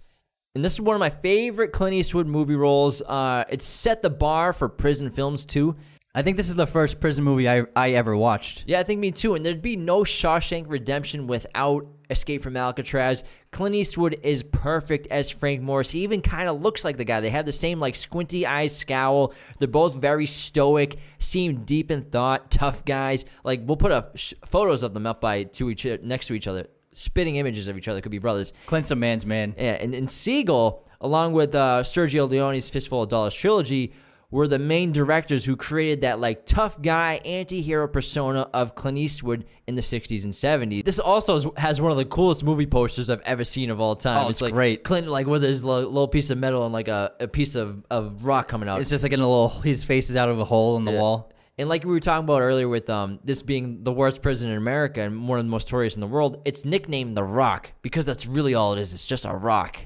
And 0.56 0.66
this 0.66 0.74
is 0.74 0.82
one 0.82 0.96
of 0.96 1.00
my 1.00 1.10
favorite 1.10 1.72
Clint 1.72 1.94
Eastwood 1.94 2.28
movie 2.28 2.56
roles. 2.56 3.02
Uh, 3.02 3.46
it 3.50 3.62
set 3.62 4.02
the 4.02 4.10
bar 4.10 4.52
for 4.52 4.68
prison 4.68 5.10
films 5.10 5.46
too. 5.46 5.76
I 6.14 6.24
think 6.24 6.36
this 6.36 6.50
is 6.50 6.56
the 6.56 6.68
first 6.68 7.00
prison 7.00 7.24
movie 7.24 7.48
I, 7.50 7.64
I 7.74 7.92
ever 7.92 8.18
watched. 8.18 8.66
Yeah, 8.68 8.80
I 8.80 8.84
think 8.84 9.00
me 9.00 9.12
too. 9.12 9.36
And 9.36 9.46
there'd 9.46 9.62
be 9.62 9.78
no 9.78 10.04
Shawshank 10.04 10.66
Redemption 10.68 11.26
without 11.26 11.88
Escape 12.12 12.44
from 12.44 12.58
Alcatraz. 12.58 13.24
Clint 13.52 13.74
Eastwood 13.74 14.20
is 14.22 14.44
perfect 14.44 15.08
as 15.08 15.32
Frank 15.32 15.62
Morris. 15.62 15.92
He 15.92 16.04
even 16.04 16.22
kind 16.22 16.50
of 16.50 16.62
looks 16.62 16.84
like 16.84 16.98
the 16.98 17.06
guy. 17.06 17.22
They 17.22 17.30
have 17.30 17.46
the 17.46 17.52
same 17.52 17.80
like 17.80 17.96
squinty 17.96 18.46
eyes 18.46 18.76
scowl. 18.78 19.34
They're 19.58 19.68
both 19.68 19.96
very 19.96 20.26
stoic, 20.26 21.00
seem 21.20 21.64
deep 21.64 21.90
in 21.90 22.04
thought, 22.04 22.52
tough 22.52 22.86
guys. 22.86 23.26
Like 23.44 23.62
we'll 23.64 23.78
put 23.78 23.92
up 23.92 24.18
sh- 24.18 24.34
photos 24.46 24.84
of 24.84 24.94
them 24.94 25.08
up 25.08 25.22
by 25.22 25.46
to 25.46 25.70
each 25.70 25.86
next 26.04 26.28
to 26.28 26.34
each 26.34 26.48
other, 26.48 26.68
spitting 26.92 27.38
images 27.38 27.68
of 27.68 27.78
each 27.78 27.88
other. 27.88 28.02
Could 28.02 28.12
be 28.12 28.20
brothers. 28.20 28.54
Clint's 28.66 28.92
a 28.92 28.96
man's 28.96 29.26
man. 29.26 29.56
Yeah, 29.58 29.78
and, 29.80 29.96
and 29.96 30.12
Siegel, 30.12 30.86
along 31.00 31.34
with 31.34 31.56
uh, 31.56 31.82
Sergio 31.84 32.30
Leone's 32.30 32.70
Fistful 32.70 33.04
of 33.04 33.10
Dollars 33.10 33.34
trilogy, 33.34 33.94
were 34.32 34.48
the 34.48 34.58
main 34.58 34.94
directors 34.94 35.44
who 35.44 35.58
created 35.58 36.02
that 36.02 36.20
like 36.20 36.46
tough 36.46 36.82
guy 36.82 37.20
anti-hero 37.26 37.88
persona 37.88 38.48
of 38.54 38.74
Clint 38.76 38.98
Eastwood 38.98 39.46
in 39.68 39.76
the 39.76 39.82
60s 39.82 40.24
and 40.24 40.34
70s. 40.34 40.86
This 40.86 41.00
also 41.00 41.54
has 41.58 41.82
one 41.82 41.92
of 41.92 41.98
the 41.98 42.06
coolest 42.06 42.44
movie 42.44 42.66
posters 42.66 43.10
I've 43.10 43.22
ever 43.22 43.44
seen 43.44 43.70
of 43.70 43.82
all 43.82 43.96
time. 43.96 44.26
Oh, 44.26 44.30
it's 44.30 44.42
like 44.42 44.54
great. 44.54 44.84
Clint 44.84 45.08
like 45.08 45.28
with 45.28 45.44
his 45.44 45.64
lo- 45.64 45.82
little 45.82 46.08
piece 46.08 46.30
of 46.30 46.38
metal 46.38 46.64
and 46.64 46.74
like 46.74 46.88
a, 46.88 47.12
a 47.20 47.28
piece 47.28 47.56
of, 47.56 47.84
of 47.92 48.24
rock 48.26 48.48
coming 48.48 48.70
out. 48.70 48.80
It's 48.80 48.90
just 48.90 49.04
like 49.04 49.12
in 49.12 49.20
a 49.20 49.28
little, 49.28 49.50
his 49.50 49.84
face 49.84 50.10
is 50.10 50.16
out 50.16 50.30
of 50.30 50.40
a 50.40 50.46
hole 50.46 50.78
in 50.78 50.86
the 50.86 50.92
wall. 50.92 51.32
And 51.58 51.68
like 51.68 51.84
we 51.84 51.92
were 51.92 52.00
talking 52.00 52.24
about 52.24 52.42
earlier 52.42 52.70
with 52.70 52.90
um, 52.90 53.20
this 53.24 53.44
being 53.44 53.84
the 53.84 53.92
worst 53.92 54.22
prison 54.22 54.50
in 54.50 54.58
America 54.58 55.02
and 55.02 55.28
one 55.28 55.38
of 55.38 55.46
the 55.46 55.52
most 55.52 55.68
notorious 55.68 55.96
in 55.96 56.02
the 56.02 56.08
world, 56.08 56.42
it's 56.46 56.64
nicknamed 56.64 57.16
the 57.18 57.24
Rock 57.24 57.74
because 57.82 58.06
that's 58.06 58.26
really 58.26 58.56
all 58.56 58.74
it 58.74 58.80
is. 58.80 58.94
It's 58.94 59.06
just 59.06 59.26
a 59.26 59.34
rock. 59.34 59.78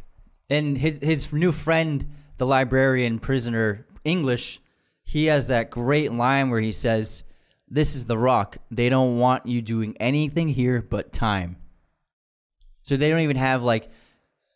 And 0.49 0.77
his 0.77 0.99
his 0.99 1.33
new 1.33 1.51
friend, 1.51 2.05
the 2.37 2.45
librarian 2.45 3.17
prisoner 3.17 3.87
English, 4.05 4.61
he 5.03 5.25
has 5.25 5.49
that 5.49 5.69
great 5.69 6.11
line 6.11 6.49
where 6.49 6.61
he 6.61 6.71
says, 6.71 7.23
"This 7.67 7.95
is 7.95 8.05
the 8.05 8.17
rock. 8.17 8.57
They 8.71 8.87
don't 8.87 9.17
want 9.17 9.45
you 9.45 9.61
doing 9.61 9.97
anything 9.99 10.47
here 10.49 10.81
but 10.81 11.11
time." 11.11 11.57
So 12.81 12.95
they 12.95 13.09
don't 13.09 13.21
even 13.21 13.37
have 13.37 13.63
like 13.63 13.89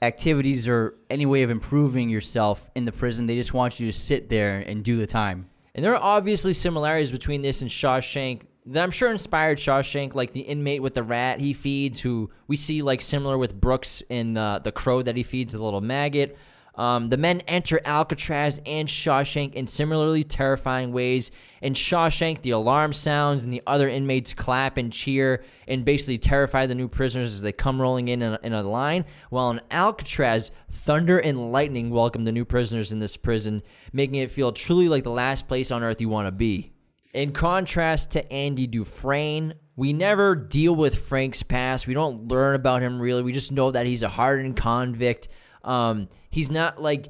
activities 0.01 0.67
or 0.67 0.95
any 1.09 1.25
way 1.25 1.43
of 1.43 1.49
improving 1.49 2.09
yourself 2.09 2.69
in 2.75 2.85
the 2.85 2.91
prison. 2.91 3.27
They 3.27 3.35
just 3.35 3.53
want 3.53 3.79
you 3.79 3.91
to 3.91 3.97
sit 3.97 4.29
there 4.29 4.59
and 4.59 4.83
do 4.83 4.97
the 4.97 5.07
time. 5.07 5.49
And 5.75 5.83
there 5.83 5.93
are 5.95 6.01
obviously 6.01 6.53
similarities 6.53 7.11
between 7.11 7.41
this 7.41 7.61
and 7.61 7.69
Shawshank 7.69 8.43
that 8.67 8.83
I'm 8.83 8.91
sure 8.91 9.11
inspired 9.11 9.57
Shawshank, 9.57 10.13
like 10.13 10.33
the 10.33 10.41
inmate 10.41 10.81
with 10.81 10.93
the 10.93 11.03
rat 11.03 11.39
he 11.39 11.53
feeds, 11.53 11.99
who 11.99 12.29
we 12.47 12.55
see 12.55 12.81
like 12.81 13.01
similar 13.01 13.37
with 13.37 13.59
Brooks 13.59 14.03
in 14.09 14.37
uh, 14.37 14.59
the 14.59 14.71
crow 14.71 15.01
that 15.01 15.15
he 15.15 15.23
feeds 15.23 15.53
the 15.53 15.63
little 15.63 15.81
maggot. 15.81 16.37
Um, 16.79 17.09
the 17.09 17.17
men 17.17 17.41
enter 17.41 17.81
Alcatraz 17.83 18.61
and 18.65 18.87
Shawshank 18.87 19.53
in 19.53 19.67
similarly 19.67 20.23
terrifying 20.23 20.93
ways. 20.93 21.29
In 21.61 21.73
Shawshank, 21.73 22.41
the 22.41 22.51
alarm 22.51 22.93
sounds 22.93 23.43
and 23.43 23.51
the 23.51 23.61
other 23.67 23.89
inmates 23.89 24.33
clap 24.33 24.77
and 24.77 24.89
cheer 24.89 25.43
and 25.67 25.83
basically 25.83 26.17
terrify 26.17 26.67
the 26.67 26.75
new 26.75 26.87
prisoners 26.87 27.33
as 27.33 27.41
they 27.41 27.51
come 27.51 27.81
rolling 27.81 28.07
in 28.07 28.21
in 28.21 28.31
a, 28.31 28.39
in 28.43 28.53
a 28.53 28.63
line. 28.63 29.03
While 29.29 29.51
in 29.51 29.59
Alcatraz, 29.69 30.51
thunder 30.71 31.17
and 31.17 31.51
lightning 31.51 31.89
welcome 31.89 32.23
the 32.23 32.31
new 32.31 32.45
prisoners 32.45 32.93
in 32.93 32.99
this 32.99 33.17
prison, 33.17 33.61
making 33.91 34.15
it 34.15 34.31
feel 34.31 34.53
truly 34.53 34.87
like 34.87 35.03
the 35.03 35.11
last 35.11 35.49
place 35.49 35.71
on 35.71 35.83
earth 35.83 35.99
you 35.99 36.07
want 36.07 36.27
to 36.27 36.31
be. 36.31 36.71
In 37.13 37.33
contrast 37.33 38.11
to 38.11 38.31
Andy 38.31 38.67
Dufresne, 38.67 39.53
we 39.75 39.91
never 39.91 40.33
deal 40.33 40.77
with 40.77 40.95
Frank's 40.95 41.43
past. 41.43 41.87
We 41.87 41.93
don't 41.93 42.29
learn 42.29 42.55
about 42.55 42.81
him 42.81 43.01
really. 43.01 43.21
We 43.21 43.33
just 43.33 43.51
know 43.51 43.71
that 43.71 43.85
he's 43.85 44.03
a 44.03 44.07
hardened 44.07 44.55
convict. 44.55 45.27
Um, 45.63 46.09
he's 46.29 46.49
not 46.49 46.81
like 46.81 47.09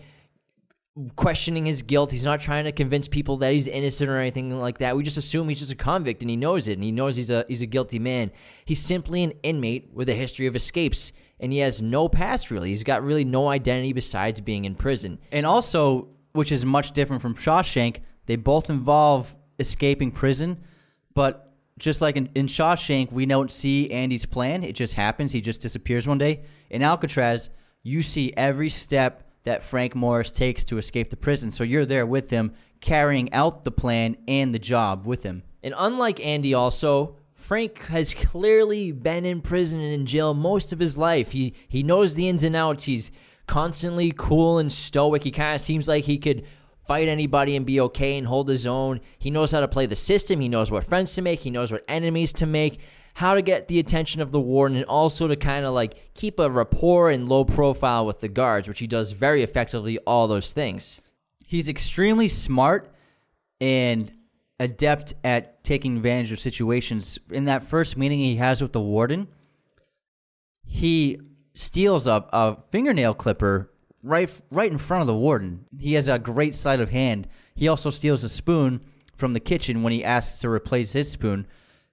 questioning 1.15 1.65
his 1.65 1.81
guilt. 1.81 2.11
He's 2.11 2.25
not 2.25 2.39
trying 2.39 2.65
to 2.65 2.71
convince 2.71 3.07
people 3.07 3.37
that 3.37 3.53
he's 3.53 3.67
innocent 3.67 4.09
or 4.09 4.17
anything 4.17 4.59
like 4.59 4.79
that. 4.79 4.95
We 4.95 5.03
just 5.03 5.17
assume 5.17 5.47
he's 5.47 5.59
just 5.59 5.71
a 5.71 5.75
convict 5.75 6.21
and 6.21 6.29
he 6.29 6.35
knows 6.35 6.67
it 6.67 6.73
and 6.73 6.83
he 6.83 6.91
knows 6.91 7.15
he's 7.15 7.29
a 7.29 7.45
he's 7.47 7.61
a 7.61 7.65
guilty 7.67 7.99
man. 7.99 8.31
He's 8.65 8.81
simply 8.81 9.23
an 9.23 9.33
inmate 9.43 9.89
with 9.93 10.09
a 10.09 10.13
history 10.13 10.47
of 10.47 10.55
escapes 10.55 11.11
and 11.39 11.53
he 11.53 11.59
has 11.59 11.81
no 11.81 12.09
past 12.09 12.51
really. 12.51 12.69
He's 12.69 12.83
got 12.83 13.03
really 13.03 13.25
no 13.25 13.47
identity 13.47 13.93
besides 13.93 14.41
being 14.41 14.65
in 14.65 14.75
prison. 14.75 15.19
And 15.31 15.45
also, 15.45 16.09
which 16.33 16.51
is 16.51 16.65
much 16.65 16.91
different 16.91 17.21
from 17.21 17.35
Shawshank, 17.35 18.01
they 18.25 18.35
both 18.35 18.69
involve 18.69 19.33
escaping 19.57 20.11
prison, 20.11 20.59
but 21.13 21.53
just 21.77 22.01
like 22.01 22.17
in, 22.17 22.29
in 22.35 22.47
Shawshank, 22.47 23.11
we 23.11 23.25
don't 23.25 23.49
see 23.49 23.89
Andy's 23.89 24.25
plan. 24.25 24.63
It 24.63 24.73
just 24.73 24.93
happens. 24.93 25.31
He 25.31 25.39
just 25.39 25.61
disappears 25.61 26.07
one 26.07 26.17
day. 26.17 26.43
In 26.69 26.83
Alcatraz, 26.83 27.49
you 27.83 28.01
see 28.01 28.33
every 28.35 28.69
step 28.69 29.23
that 29.43 29.63
Frank 29.63 29.95
Morris 29.95 30.31
takes 30.31 30.63
to 30.65 30.77
escape 30.77 31.09
the 31.09 31.17
prison. 31.17 31.51
So 31.51 31.63
you're 31.63 31.85
there 31.85 32.05
with 32.05 32.29
him, 32.29 32.53
carrying 32.81 33.31
out 33.33 33.63
the 33.63 33.71
plan 33.71 34.17
and 34.27 34.53
the 34.53 34.59
job 34.59 35.05
with 35.05 35.23
him. 35.23 35.43
And 35.63 35.73
unlike 35.77 36.23
Andy, 36.25 36.53
also, 36.53 37.15
Frank 37.33 37.79
has 37.85 38.13
clearly 38.13 38.91
been 38.91 39.25
in 39.25 39.41
prison 39.41 39.79
and 39.79 39.93
in 39.93 40.05
jail 40.05 40.33
most 40.33 40.73
of 40.73 40.79
his 40.79 40.97
life. 40.97 41.31
He 41.31 41.53
he 41.67 41.83
knows 41.83 42.15
the 42.15 42.27
ins 42.27 42.43
and 42.43 42.55
outs. 42.55 42.83
He's 42.83 43.11
constantly 43.47 44.13
cool 44.15 44.59
and 44.59 44.71
stoic. 44.71 45.23
He 45.23 45.31
kind 45.31 45.55
of 45.55 45.61
seems 45.61 45.87
like 45.87 46.03
he 46.03 46.17
could 46.17 46.45
fight 46.85 47.07
anybody 47.07 47.55
and 47.55 47.65
be 47.65 47.79
okay 47.79 48.17
and 48.17 48.27
hold 48.27 48.49
his 48.49 48.65
own. 48.65 48.99
He 49.17 49.29
knows 49.29 49.51
how 49.51 49.59
to 49.59 49.67
play 49.67 49.85
the 49.85 49.95
system. 49.95 50.39
He 50.39 50.49
knows 50.49 50.69
what 50.71 50.83
friends 50.83 51.15
to 51.15 51.21
make. 51.21 51.41
He 51.41 51.49
knows 51.49 51.71
what 51.71 51.83
enemies 51.87 52.33
to 52.33 52.45
make. 52.45 52.79
How 53.15 53.33
to 53.33 53.41
get 53.41 53.67
the 53.67 53.79
attention 53.79 54.21
of 54.21 54.31
the 54.31 54.39
warden 54.39 54.77
and 54.77 54.85
also 54.85 55.27
to 55.27 55.35
kind 55.35 55.65
of 55.65 55.73
like 55.73 56.13
keep 56.13 56.39
a 56.39 56.49
rapport 56.49 57.09
and 57.09 57.27
low 57.27 57.43
profile 57.43 58.05
with 58.05 58.21
the 58.21 58.29
guards, 58.29 58.67
which 58.67 58.79
he 58.79 58.87
does 58.87 59.11
very 59.11 59.43
effectively. 59.43 59.97
All 59.99 60.27
those 60.27 60.53
things. 60.53 61.01
He's 61.47 61.67
extremely 61.67 62.27
smart 62.27 62.93
and 63.59 64.11
adept 64.59 65.13
at 65.23 65.63
taking 65.63 65.97
advantage 65.97 66.31
of 66.31 66.39
situations. 66.39 67.17
In 67.31 67.45
that 67.45 67.63
first 67.63 67.97
meeting 67.97 68.19
he 68.19 68.35
has 68.35 68.61
with 68.61 68.73
the 68.73 68.81
warden, 68.81 69.27
he 70.63 71.19
steals 71.53 72.07
a, 72.07 72.25
a 72.31 72.57
fingernail 72.71 73.13
clipper 73.13 73.71
right 74.03 74.41
right 74.49 74.71
in 74.71 74.77
front 74.77 75.01
of 75.01 75.07
the 75.07 75.15
warden. 75.15 75.65
He 75.77 75.93
has 75.93 76.07
a 76.07 76.19
great 76.19 76.55
sleight 76.55 76.79
of 76.79 76.89
hand. 76.89 77.27
He 77.55 77.67
also 77.67 77.89
steals 77.89 78.23
a 78.23 78.29
spoon 78.29 78.81
from 79.15 79.33
the 79.33 79.39
kitchen 79.39 79.83
when 79.83 79.93
he 79.93 80.03
asks 80.03 80.39
to 80.41 80.49
replace 80.49 80.93
his 80.93 81.11
spoon. 81.11 81.47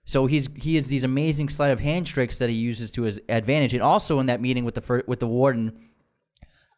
So 0.06 0.26
he's 0.26 0.48
he 0.54 0.76
has 0.76 0.86
these 0.86 1.02
amazing 1.04 1.48
sleight 1.48 1.72
of 1.72 1.80
hand 1.80 2.06
tricks 2.06 2.38
that 2.38 2.48
he 2.48 2.54
uses 2.54 2.92
to 2.92 3.02
his 3.02 3.20
advantage. 3.28 3.74
And 3.74 3.82
also 3.82 4.20
in 4.20 4.26
that 4.26 4.40
meeting 4.40 4.64
with 4.64 4.76
the 4.76 4.80
fir- 4.80 5.02
with 5.06 5.18
the 5.18 5.26
warden, 5.26 5.78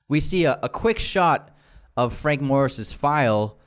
we 0.09 0.18
see 0.18 0.47
a, 0.47 0.59
a 0.62 0.68
quick 0.68 0.99
shot 0.99 1.55
of 1.97 2.14
Frank 2.14 2.41
Morris's 2.41 2.93
file 2.93 3.59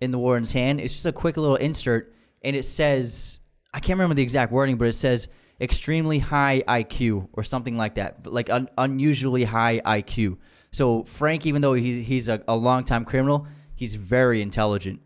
in 0.00 0.12
the 0.12 0.18
warden's 0.18 0.52
hand. 0.52 0.80
It's 0.80 0.94
just 0.94 1.06
a 1.06 1.12
quick 1.12 1.36
little 1.36 1.56
insert, 1.56 2.14
and 2.42 2.54
it 2.54 2.64
says 2.64 3.40
I 3.74 3.80
can't 3.80 3.98
remember 3.98 4.14
the 4.14 4.22
exact 4.22 4.52
wording, 4.52 4.76
but 4.76 4.86
it 4.86 4.94
says 4.94 5.28
extremely 5.60 6.20
high 6.20 6.62
IQ 6.68 7.28
or 7.32 7.42
something 7.42 7.76
like 7.76 7.96
that, 7.96 8.24
like 8.26 8.50
un- 8.50 8.68
unusually 8.78 9.42
high 9.42 9.80
IQ. 9.84 10.38
So 10.70 11.02
Frank, 11.04 11.44
even 11.44 11.60
though 11.60 11.74
he's 11.74 12.06
he's 12.06 12.28
a, 12.28 12.40
a 12.46 12.54
longtime 12.54 13.04
criminal, 13.04 13.48
he's 13.74 13.96
very 13.96 14.42
intelligent. 14.42 15.00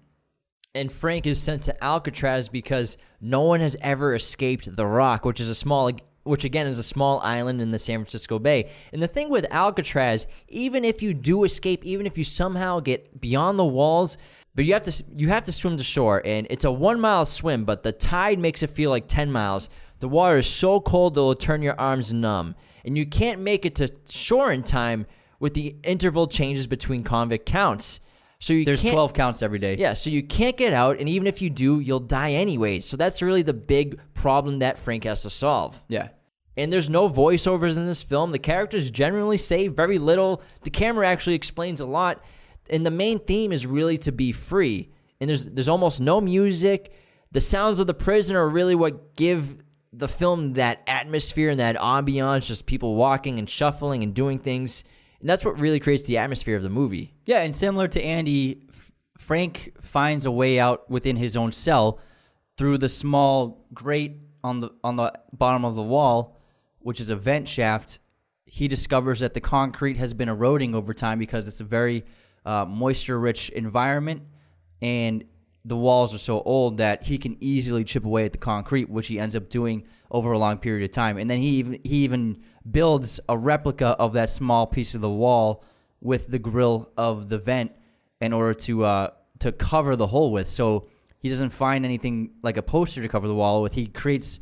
And 0.77 0.93
Frank 0.93 1.27
is 1.27 1.41
sent 1.41 1.63
to 1.63 1.85
Alcatraz 1.85 2.49
because 2.49 2.97
no 3.21 3.43
one 3.43 3.61
has 3.61 3.77
ever 3.81 4.15
escaped 4.15 4.75
the 4.77 4.87
Rock, 4.87 5.25
which 5.25 5.41
is 5.41 5.49
a 5.49 5.55
small 5.55 5.91
which 6.25 6.45
again 6.45 6.67
is 6.67 6.77
a 6.77 6.83
small 6.83 7.21
island 7.21 7.63
in 7.63 7.71
the 7.71 7.79
San 7.79 8.01
Francisco 8.01 8.41
Bay. 8.41 8.69
And 8.93 9.01
the 9.01 9.07
thing 9.07 9.31
with 9.31 9.47
Alcatraz, 9.53 10.27
even 10.49 10.85
if 10.85 11.01
you 11.01 11.15
do 11.15 11.45
escape, 11.45 11.85
even 11.85 12.05
if 12.05 12.19
you 12.19 12.25
somehow 12.25 12.81
get 12.81 13.21
beyond 13.21 13.59
the 13.59 13.65
walls, 13.65 14.19
but 14.55 14.65
you 14.65 14.73
have 14.73 14.83
to 14.85 15.05
you 15.15 15.29
have 15.29 15.45
to 15.45 15.53
swim 15.53 15.77
to 15.77 15.85
shore 15.85 16.23
and 16.25 16.47
it's 16.51 16.65
a 16.65 16.73
1 16.73 17.01
mile 17.01 17.27
swim, 17.27 17.65
but 17.65 17.83
the 17.83 17.93
tide 17.93 18.39
makes 18.39 18.63
it 18.63 18.71
feel 18.71 18.91
like 18.91 19.07
10 19.07 19.31
miles. 19.31 19.71
The 20.01 20.09
water 20.09 20.39
is 20.39 20.47
so 20.47 20.81
cold 20.81 21.15
that 21.15 21.21
it'll 21.21 21.35
turn 21.35 21.63
your 21.63 21.79
arms 21.81 22.13
numb. 22.13 22.55
And 22.85 22.97
you 22.99 23.07
can't 23.07 23.41
make 23.41 23.65
it 23.65 23.75
to 23.77 23.93
shore 24.09 24.53
in 24.53 24.63
time 24.63 25.07
with 25.41 25.55
the 25.55 25.77
interval 25.83 26.27
changes 26.27 26.67
between 26.67 27.03
convict 27.03 27.47
counts. 27.47 28.01
So 28.39 28.53
you 28.53 28.65
There's 28.65 28.83
can't, 28.83 28.93
12 28.93 29.15
counts 29.15 29.43
every 29.43 29.59
day. 29.59 29.77
yeah, 29.79 29.95
so 29.95 30.11
you 30.11 30.23
can't 30.23 30.57
get 30.57 30.73
out, 30.73 30.99
and 30.99 31.09
even 31.09 31.27
if 31.27 31.41
you 31.41 31.49
do, 31.49 31.81
you'll 31.81 32.01
die 32.01 32.33
anyways. 32.33 32.85
So 32.85 32.97
that's 32.97 33.23
really 33.23 33.43
the 33.43 33.55
big 33.55 33.99
problem 34.15 34.59
that 34.59 34.79
Frank 34.79 35.05
has 35.05 35.23
to 35.23 35.31
solve. 35.31 35.83
Yeah. 35.89 36.09
And 36.57 36.73
there's 36.73 36.89
no 36.91 37.09
voiceovers 37.09 37.77
in 37.77 37.87
this 37.87 38.03
film. 38.03 38.33
The 38.33 38.39
characters 38.39 38.91
generally 38.91 39.37
say 39.39 39.69
very 39.69 39.99
little. 39.99 40.43
The 40.63 40.71
camera 40.71 41.07
actually 41.09 41.35
explains 41.35 41.81
a 41.81 41.87
lot, 41.87 42.25
and 42.71 42.85
the 42.85 42.91
main 42.91 43.19
theme 43.19 43.53
is 43.53 43.67
really 43.67 43.99
to 43.99 44.13
be 44.13 44.33
free. 44.33 44.91
And 45.21 45.29
there's 45.29 45.47
there's 45.47 45.69
almost 45.69 46.01
no 46.01 46.21
music. 46.21 46.93
The 47.33 47.41
sounds 47.41 47.79
of 47.79 47.87
the 47.87 47.95
prison 47.95 48.37
are 48.37 48.49
really 48.49 48.75
what 48.75 49.17
give 49.17 49.59
the 49.93 50.09
film 50.09 50.55
that 50.55 50.83
atmosphere 50.87 51.51
and 51.51 51.61
that 51.61 51.77
ambiance, 51.77 52.47
just 52.47 52.67
people 52.67 52.95
walking 52.97 53.39
and 53.39 53.49
shuffling 53.49 54.03
and 54.03 54.15
doing 54.15 54.39
things. 54.39 54.85
And 55.27 55.31
that's 55.33 55.45
what 55.45 55.59
really 55.59 55.81
creates 55.81 56.05
the 56.05 56.19
atmosphere 56.19 56.55
of 56.55 56.63
the 56.63 56.71
movie. 56.71 57.13
Yeah, 57.25 57.41
and 57.41 57.53
similar 57.53 57.89
to 57.89 58.01
Andy, 58.01 58.63
Frank 59.19 59.73
finds 59.81 60.25
a 60.25 60.31
way 60.31 60.61
out 60.61 60.89
within 60.89 61.17
his 61.17 61.37
own 61.37 61.51
cell 61.51 61.99
through 62.57 62.79
the 62.79 62.89
small 62.89 63.67
grate 63.75 64.19
on 64.45 64.61
the 64.61 64.71
on 64.85 64.95
the 64.95 65.13
bottom 65.33 65.65
of 65.65 65.75
the 65.75 65.83
wall, 65.83 66.37
which 66.79 67.01
is 67.01 67.11
a 67.11 67.17
vent 67.17 67.49
shaft. 67.49 67.99
He 68.45 68.69
discovers 68.69 69.19
that 69.19 69.35
the 69.35 69.41
concrete 69.41 69.97
has 69.97 70.15
been 70.15 70.29
eroding 70.29 70.77
over 70.77 70.95
time 70.95 71.19
because 71.19 71.49
it's 71.49 71.61
a 71.61 71.65
very 71.65 72.05
uh, 72.45 72.65
moisture-rich 72.65 73.51
environment, 73.51 74.23
and 74.81 75.25
the 75.67 75.77
walls 75.77 76.15
are 76.15 76.19
so 76.19 76.41
old 76.43 76.77
that 76.77 77.03
he 77.03 77.19
can 77.19 77.37
easily 77.41 77.83
chip 77.83 78.05
away 78.05 78.25
at 78.25 78.33
the 78.33 78.39
concrete, 78.39 78.89
which 78.89 79.09
he 79.09 79.19
ends 79.19 79.35
up 79.35 79.49
doing 79.49 79.85
over 80.13 80.31
a 80.31 80.39
long 80.39 80.59
period 80.59 80.85
of 80.89 80.93
time. 80.93 81.19
And 81.19 81.29
then 81.29 81.41
he 81.41 81.49
even 81.49 81.81
he 81.83 82.05
even 82.05 82.43
builds 82.71 83.19
a 83.29 83.37
replica 83.37 83.89
of 83.99 84.13
that 84.13 84.31
small 84.31 84.67
piece 84.67 84.95
of 84.95 85.01
the 85.01 85.11
wall 85.11 85.65
with 86.01 86.29
the 86.29 86.39
grill 86.39 86.91
of 86.97 87.29
the 87.29 87.39
vent 87.39 87.73
in 88.21 88.33
order 88.33 88.55
to 88.55 88.85
uh, 88.85 89.11
to 89.41 89.51
cover 89.51 89.97
the 89.97 90.07
hole 90.07 90.31
with. 90.31 90.49
So 90.49 90.87
he 91.19 91.29
doesn't 91.29 91.51
find 91.51 91.85
anything 91.85 92.31
like 92.43 92.57
a 92.57 92.63
poster 92.63 93.03
to 93.03 93.09
cover 93.09 93.27
the 93.27 93.35
wall 93.35 93.63
with. 93.63 93.73
He 93.73 93.87
creates 93.87 94.39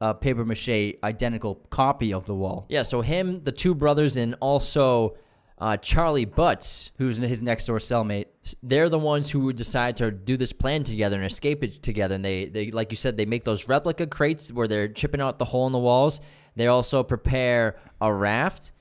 a 0.00 0.12
paper 0.12 0.44
mache 0.44 0.94
identical 1.04 1.54
copy 1.70 2.12
of 2.12 2.26
the 2.26 2.34
wall, 2.34 2.66
Yeah, 2.68 2.82
so 2.82 3.00
him, 3.00 3.44
the 3.44 3.52
two 3.52 3.74
brothers, 3.74 4.16
and 4.16 4.34
also 4.40 5.16
uh, 5.58 5.76
Charlie 5.76 6.24
Butts, 6.24 6.90
who's 6.98 7.16
his 7.16 7.42
next 7.42 7.66
door 7.66 7.78
cellmate. 7.78 8.26
they're 8.62 8.88
the 8.88 8.98
ones 8.98 9.30
who 9.30 9.52
decide 9.52 9.96
to 9.98 10.10
do 10.10 10.36
this 10.36 10.52
plan 10.52 10.82
together 10.82 11.16
and 11.16 11.24
escape 11.24 11.62
it 11.62 11.82
together. 11.82 12.16
And 12.16 12.24
they, 12.24 12.46
they, 12.46 12.70
like 12.70 12.90
you 12.90 12.96
said, 12.96 13.16
they 13.16 13.26
make 13.26 13.44
those 13.44 13.68
replica 13.68 14.06
crates 14.06 14.52
where 14.52 14.66
they're 14.66 14.88
chipping 14.88 15.20
out 15.20 15.38
the 15.38 15.44
hole 15.44 15.66
in 15.66 15.72
the 15.72 15.78
walls. 15.78 16.20
They 16.56 16.66
also 16.66 17.02
prepare 17.02 17.76
a 18.00 18.12
raft, 18.12 18.72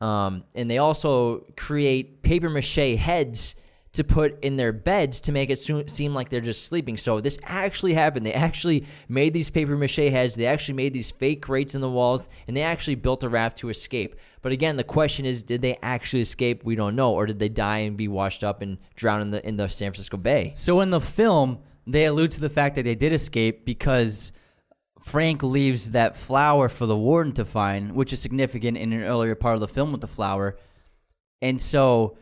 um, 0.00 0.44
and 0.54 0.70
they 0.70 0.78
also 0.78 1.40
create 1.56 2.22
paper 2.22 2.48
mache 2.48 2.96
heads 2.96 3.54
to 3.92 4.04
put 4.04 4.42
in 4.44 4.56
their 4.56 4.72
beds 4.72 5.20
to 5.22 5.32
make 5.32 5.50
it 5.50 5.58
so- 5.58 5.84
seem 5.86 6.14
like 6.14 6.28
they're 6.28 6.40
just 6.40 6.66
sleeping. 6.66 6.96
So 6.96 7.20
this 7.20 7.38
actually 7.42 7.94
happened. 7.94 8.24
They 8.24 8.32
actually 8.32 8.86
made 9.08 9.34
these 9.34 9.50
paper 9.50 9.76
mache 9.76 9.96
heads. 9.96 10.36
They 10.36 10.46
actually 10.46 10.74
made 10.74 10.94
these 10.94 11.10
fake 11.10 11.42
crates 11.42 11.74
in 11.74 11.80
the 11.80 11.90
walls, 11.90 12.28
and 12.46 12.56
they 12.56 12.62
actually 12.62 12.94
built 12.94 13.24
a 13.24 13.28
raft 13.28 13.58
to 13.58 13.68
escape. 13.68 14.16
But 14.42 14.52
again, 14.52 14.76
the 14.76 14.84
question 14.84 15.26
is, 15.26 15.42
did 15.42 15.60
they 15.60 15.76
actually 15.82 16.22
escape? 16.22 16.64
We 16.64 16.76
don't 16.76 16.94
know, 16.94 17.12
or 17.12 17.26
did 17.26 17.40
they 17.40 17.48
die 17.48 17.78
and 17.78 17.96
be 17.96 18.08
washed 18.08 18.44
up 18.44 18.62
and 18.62 18.78
drown 18.94 19.20
in 19.20 19.30
the 19.30 19.46
in 19.46 19.56
the 19.56 19.68
San 19.68 19.90
Francisco 19.90 20.16
Bay? 20.16 20.52
So 20.56 20.80
in 20.80 20.90
the 20.90 21.00
film, 21.00 21.58
they 21.86 22.04
allude 22.04 22.32
to 22.32 22.40
the 22.40 22.48
fact 22.48 22.76
that 22.76 22.84
they 22.84 22.94
did 22.94 23.12
escape 23.12 23.64
because 23.64 24.30
Frank 25.00 25.42
leaves 25.42 25.90
that 25.90 26.16
flower 26.16 26.68
for 26.68 26.86
the 26.86 26.96
warden 26.96 27.32
to 27.32 27.44
find, 27.44 27.92
which 27.92 28.12
is 28.12 28.20
significant 28.20 28.76
in 28.76 28.92
an 28.92 29.02
earlier 29.02 29.34
part 29.34 29.54
of 29.54 29.60
the 29.60 29.68
film 29.68 29.90
with 29.90 30.00
the 30.00 30.06
flower. 30.06 30.58
And 31.42 31.60
so 31.60 32.18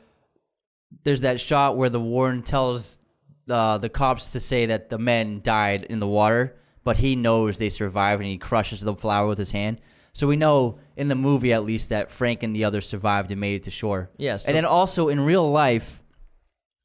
there's 1.05 1.21
that 1.23 1.41
shot 1.41 1.77
where 1.77 1.91
the 1.91 2.01
warden 2.01 2.43
tells 2.43 3.01
uh, 3.49 3.79
the 3.79 3.89
cops 3.89 4.33
to 4.33 4.41
say 4.41 4.67
that 4.67 4.91
the 4.91 4.99
men 4.99 5.41
died 5.43 5.85
in 5.85 6.01
the 6.01 6.07
water, 6.07 6.57
but 6.85 6.97
he 6.97 7.17
knows 7.17 7.59
they 7.59 7.69
survived 7.69 8.21
and 8.23 8.31
he 8.31 8.39
crushes 8.39 8.81
the 8.81 8.95
flower 8.95 9.27
with 9.27 9.39
his 9.39 9.51
hand. 9.51 9.81
So 10.13 10.27
we 10.27 10.37
know 10.37 10.79
in 10.97 11.09
the 11.09 11.15
movie 11.15 11.53
at 11.53 11.65
least 11.65 11.91
that 11.91 12.11
Frank 12.11 12.43
and 12.43 12.55
the 12.55 12.65
others 12.65 12.87
survived 12.87 13.31
and 13.31 13.41
made 13.41 13.55
it 13.55 13.63
to 13.65 13.71
shore. 13.71 14.11
Yeah, 14.19 14.37
so- 14.37 14.49
and 14.49 14.57
then 14.57 14.65
also 14.65 15.09
in 15.09 15.21
real 15.21 15.51
life, 15.51 16.03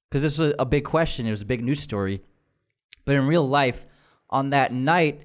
because 0.09 0.21
this 0.21 0.38
was 0.38 0.53
a 0.59 0.65
big 0.65 0.84
question, 0.85 1.25
it 1.25 1.31
was 1.31 1.41
a 1.41 1.45
big 1.45 1.63
news 1.63 1.80
story. 1.80 2.21
But 3.05 3.15
in 3.15 3.25
real 3.27 3.47
life, 3.47 3.85
on 4.30 4.51
that 4.51 4.71
night, 4.71 5.23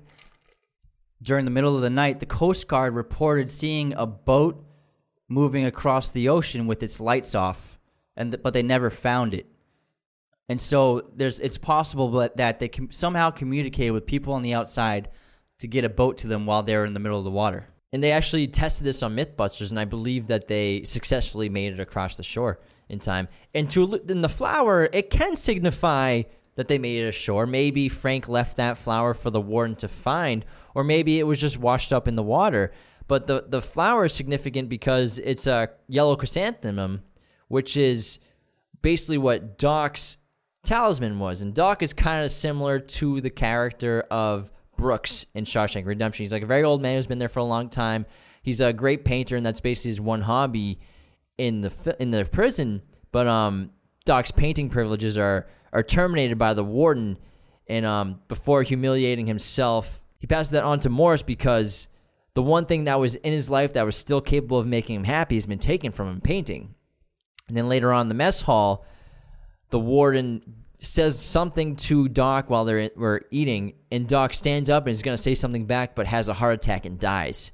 during 1.22 1.44
the 1.44 1.50
middle 1.50 1.74
of 1.76 1.82
the 1.82 1.90
night, 1.90 2.20
the 2.20 2.26
Coast 2.26 2.68
Guard 2.68 2.94
reported 2.94 3.50
seeing 3.50 3.92
a 3.94 4.06
boat 4.06 4.64
moving 5.28 5.64
across 5.66 6.10
the 6.12 6.28
ocean 6.28 6.66
with 6.66 6.82
its 6.82 7.00
lights 7.00 7.34
off, 7.34 7.77
and 8.18 8.36
but 8.42 8.52
they 8.52 8.62
never 8.62 8.90
found 8.90 9.32
it. 9.32 9.46
And 10.50 10.60
so 10.60 11.08
there's 11.14 11.40
it's 11.40 11.56
possible 11.56 12.10
that, 12.12 12.36
that 12.36 12.58
they 12.58 12.70
somehow 12.90 13.30
communicated 13.30 13.92
with 13.92 14.06
people 14.06 14.34
on 14.34 14.42
the 14.42 14.52
outside 14.52 15.08
to 15.60 15.66
get 15.66 15.84
a 15.84 15.88
boat 15.88 16.18
to 16.18 16.26
them 16.26 16.44
while 16.44 16.62
they're 16.62 16.84
in 16.84 16.94
the 16.94 17.00
middle 17.00 17.18
of 17.18 17.24
the 17.24 17.30
water. 17.30 17.66
And 17.92 18.02
they 18.02 18.12
actually 18.12 18.48
tested 18.48 18.84
this 18.84 19.02
on 19.02 19.16
MythBusters, 19.16 19.70
and 19.70 19.80
I 19.80 19.86
believe 19.86 20.26
that 20.26 20.46
they 20.46 20.84
successfully 20.84 21.48
made 21.48 21.72
it 21.72 21.80
across 21.80 22.16
the 22.16 22.22
shore 22.22 22.60
in 22.90 22.98
time. 22.98 23.28
And 23.54 23.70
to 23.70 23.94
in 24.08 24.20
the 24.20 24.28
flower, 24.28 24.88
it 24.92 25.10
can 25.10 25.36
signify 25.36 26.22
that 26.56 26.68
they 26.68 26.78
made 26.78 27.02
it 27.04 27.08
ashore. 27.08 27.46
Maybe 27.46 27.88
Frank 27.88 28.28
left 28.28 28.56
that 28.56 28.76
flower 28.76 29.14
for 29.14 29.30
the 29.30 29.40
warden 29.40 29.76
to 29.76 29.88
find, 29.88 30.44
or 30.74 30.82
maybe 30.82 31.18
it 31.18 31.22
was 31.22 31.40
just 31.40 31.58
washed 31.58 31.92
up 31.92 32.08
in 32.08 32.16
the 32.16 32.22
water. 32.22 32.72
But 33.06 33.26
the 33.26 33.44
the 33.46 33.62
flower 33.62 34.06
is 34.06 34.12
significant 34.12 34.68
because 34.68 35.18
it's 35.18 35.46
a 35.46 35.70
yellow 35.88 36.16
chrysanthemum, 36.16 37.02
which 37.48 37.76
is 37.76 38.18
basically 38.82 39.18
what 39.18 39.58
Doc's 39.58 40.18
talisman 40.64 41.18
was. 41.18 41.42
And 41.42 41.54
Doc 41.54 41.82
is 41.82 41.92
kind 41.92 42.24
of 42.24 42.30
similar 42.30 42.78
to 42.78 43.20
the 43.20 43.30
character 43.30 44.04
of 44.10 44.50
Brooks 44.76 45.26
in 45.34 45.44
Shawshank 45.44 45.86
Redemption. 45.86 46.24
He's 46.24 46.32
like 46.32 46.42
a 46.42 46.46
very 46.46 46.62
old 46.62 46.80
man 46.82 46.96
who's 46.96 47.06
been 47.06 47.18
there 47.18 47.28
for 47.28 47.40
a 47.40 47.44
long 47.44 47.68
time. 47.68 48.06
He's 48.42 48.60
a 48.60 48.72
great 48.72 49.04
painter, 49.04 49.36
and 49.36 49.44
that's 49.44 49.60
basically 49.60 49.90
his 49.90 50.00
one 50.00 50.22
hobby 50.22 50.78
in 51.36 51.60
the 51.60 51.96
in 51.98 52.10
the 52.10 52.24
prison. 52.24 52.82
But 53.10 53.26
um, 53.26 53.70
Doc's 54.04 54.30
painting 54.30 54.70
privileges 54.70 55.18
are 55.18 55.48
are 55.72 55.82
terminated 55.82 56.38
by 56.38 56.54
the 56.54 56.64
warden, 56.64 57.18
and 57.66 57.84
um, 57.84 58.20
before 58.28 58.62
humiliating 58.62 59.26
himself, 59.26 60.02
he 60.18 60.26
passes 60.26 60.52
that 60.52 60.64
on 60.64 60.80
to 60.80 60.88
Morris 60.88 61.22
because 61.22 61.88
the 62.34 62.42
one 62.42 62.66
thing 62.66 62.84
that 62.84 63.00
was 63.00 63.16
in 63.16 63.32
his 63.32 63.50
life 63.50 63.72
that 63.72 63.84
was 63.84 63.96
still 63.96 64.20
capable 64.20 64.58
of 64.58 64.66
making 64.66 64.96
him 64.96 65.04
happy 65.04 65.34
has 65.34 65.46
been 65.46 65.58
taken 65.58 65.92
from 65.92 66.08
him 66.08 66.20
painting. 66.20 66.74
And 67.48 67.56
then 67.56 67.68
later 67.68 67.92
on 67.92 68.02
in 68.02 68.08
the 68.08 68.14
mess 68.14 68.42
hall, 68.42 68.84
the 69.70 69.80
warden 69.80 70.64
says 70.78 71.18
something 71.18 71.76
to 71.76 72.08
Doc 72.08 72.50
while 72.50 72.64
they're 72.64 72.90
we're 72.94 73.22
eating, 73.30 73.74
and 73.90 74.06
Doc 74.06 74.32
stands 74.32 74.70
up 74.70 74.86
and 74.86 74.92
is 74.92 75.02
going 75.02 75.16
to 75.16 75.22
say 75.22 75.34
something 75.34 75.66
back, 75.66 75.94
but 75.94 76.06
has 76.06 76.28
a 76.28 76.34
heart 76.34 76.54
attack 76.54 76.86
and 76.86 76.98
dies. 76.98 77.52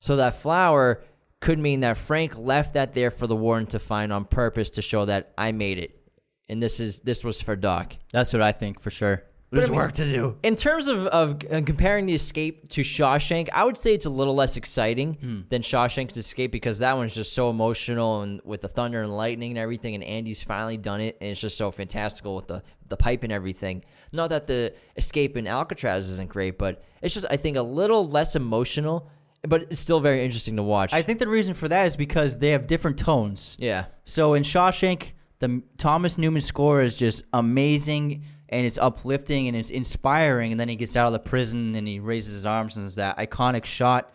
So 0.00 0.16
that 0.16 0.34
flower 0.34 1.02
could 1.40 1.58
mean 1.58 1.80
that 1.80 1.96
Frank 1.96 2.36
left 2.36 2.74
that 2.74 2.94
there 2.94 3.10
for 3.10 3.26
the 3.26 3.36
warden 3.36 3.66
to 3.68 3.78
find 3.78 4.12
on 4.12 4.24
purpose 4.24 4.70
to 4.70 4.82
show 4.82 5.04
that 5.04 5.32
I 5.38 5.52
made 5.52 5.78
it, 5.78 6.00
and 6.48 6.62
this 6.62 6.80
is 6.80 7.00
this 7.00 7.22
was 7.24 7.40
for 7.40 7.54
Doc. 7.54 7.96
That's 8.12 8.32
what 8.32 8.42
I 8.42 8.52
think 8.52 8.80
for 8.80 8.90
sure. 8.90 9.24
There's 9.50 9.66
There's 9.68 9.76
work 9.76 9.92
to 9.94 10.04
do. 10.10 10.36
In 10.42 10.56
terms 10.56 10.88
of, 10.88 11.06
of 11.06 11.40
uh, 11.48 11.62
comparing 11.64 12.06
the 12.06 12.14
escape 12.14 12.68
to 12.70 12.80
Shawshank, 12.80 13.48
I 13.52 13.64
would 13.64 13.76
say 13.76 13.94
it's 13.94 14.06
a 14.06 14.10
little 14.10 14.34
less 14.34 14.56
exciting 14.56 15.44
than 15.48 15.62
Shawshank's 15.62 16.16
escape 16.16 16.50
because 16.50 16.80
that 16.80 16.96
one's 16.96 17.14
just 17.14 17.34
so 17.34 17.50
emotional 17.50 18.22
and 18.22 18.40
with 18.44 18.62
the 18.62 18.68
thunder 18.68 19.00
and 19.02 19.16
lightning 19.16 19.52
and 19.52 19.58
everything, 19.58 19.94
and 19.94 20.02
Andy's 20.02 20.42
finally 20.42 20.76
done 20.76 21.00
it, 21.00 21.18
and 21.20 21.30
it's 21.30 21.40
just 21.40 21.56
so 21.56 21.70
fantastical 21.70 22.34
with 22.34 22.48
the 22.48 22.62
the 22.88 22.96
pipe 22.96 23.22
and 23.22 23.32
everything. 23.32 23.84
Not 24.12 24.30
that 24.30 24.46
the 24.46 24.74
escape 24.96 25.36
in 25.36 25.46
Alcatraz 25.46 26.08
isn't 26.10 26.28
great, 26.28 26.58
but 26.58 26.82
it's 27.00 27.14
just 27.14 27.26
I 27.30 27.36
think 27.36 27.56
a 27.56 27.62
little 27.62 28.06
less 28.08 28.34
emotional, 28.34 29.08
but 29.42 29.62
it's 29.70 29.78
still 29.80 30.00
very 30.00 30.24
interesting 30.24 30.56
to 30.56 30.62
watch. 30.64 30.92
I 30.92 31.02
think 31.02 31.18
the 31.20 31.28
reason 31.28 31.54
for 31.54 31.68
that 31.68 31.86
is 31.86 31.96
because 31.96 32.38
they 32.38 32.50
have 32.50 32.66
different 32.66 32.98
tones. 32.98 33.56
yeah, 33.60 33.84
So 34.04 34.34
in 34.34 34.42
Shawshank, 34.42 35.12
the 35.38 35.62
Thomas 35.78 36.18
Newman 36.18 36.40
score 36.42 36.82
is 36.82 36.96
just 36.96 37.22
amazing 37.32 38.24
and 38.48 38.66
it's 38.66 38.78
uplifting 38.78 39.48
and 39.48 39.56
it's 39.56 39.70
inspiring. 39.70 40.52
And 40.52 40.60
then 40.60 40.68
he 40.68 40.76
gets 40.76 40.96
out 40.96 41.06
of 41.06 41.12
the 41.12 41.18
prison 41.18 41.74
and 41.74 41.86
he 41.86 42.00
raises 42.00 42.34
his 42.34 42.46
arms 42.46 42.76
and 42.76 42.84
there's 42.84 42.96
that 42.96 43.18
iconic 43.18 43.64
shot. 43.64 44.12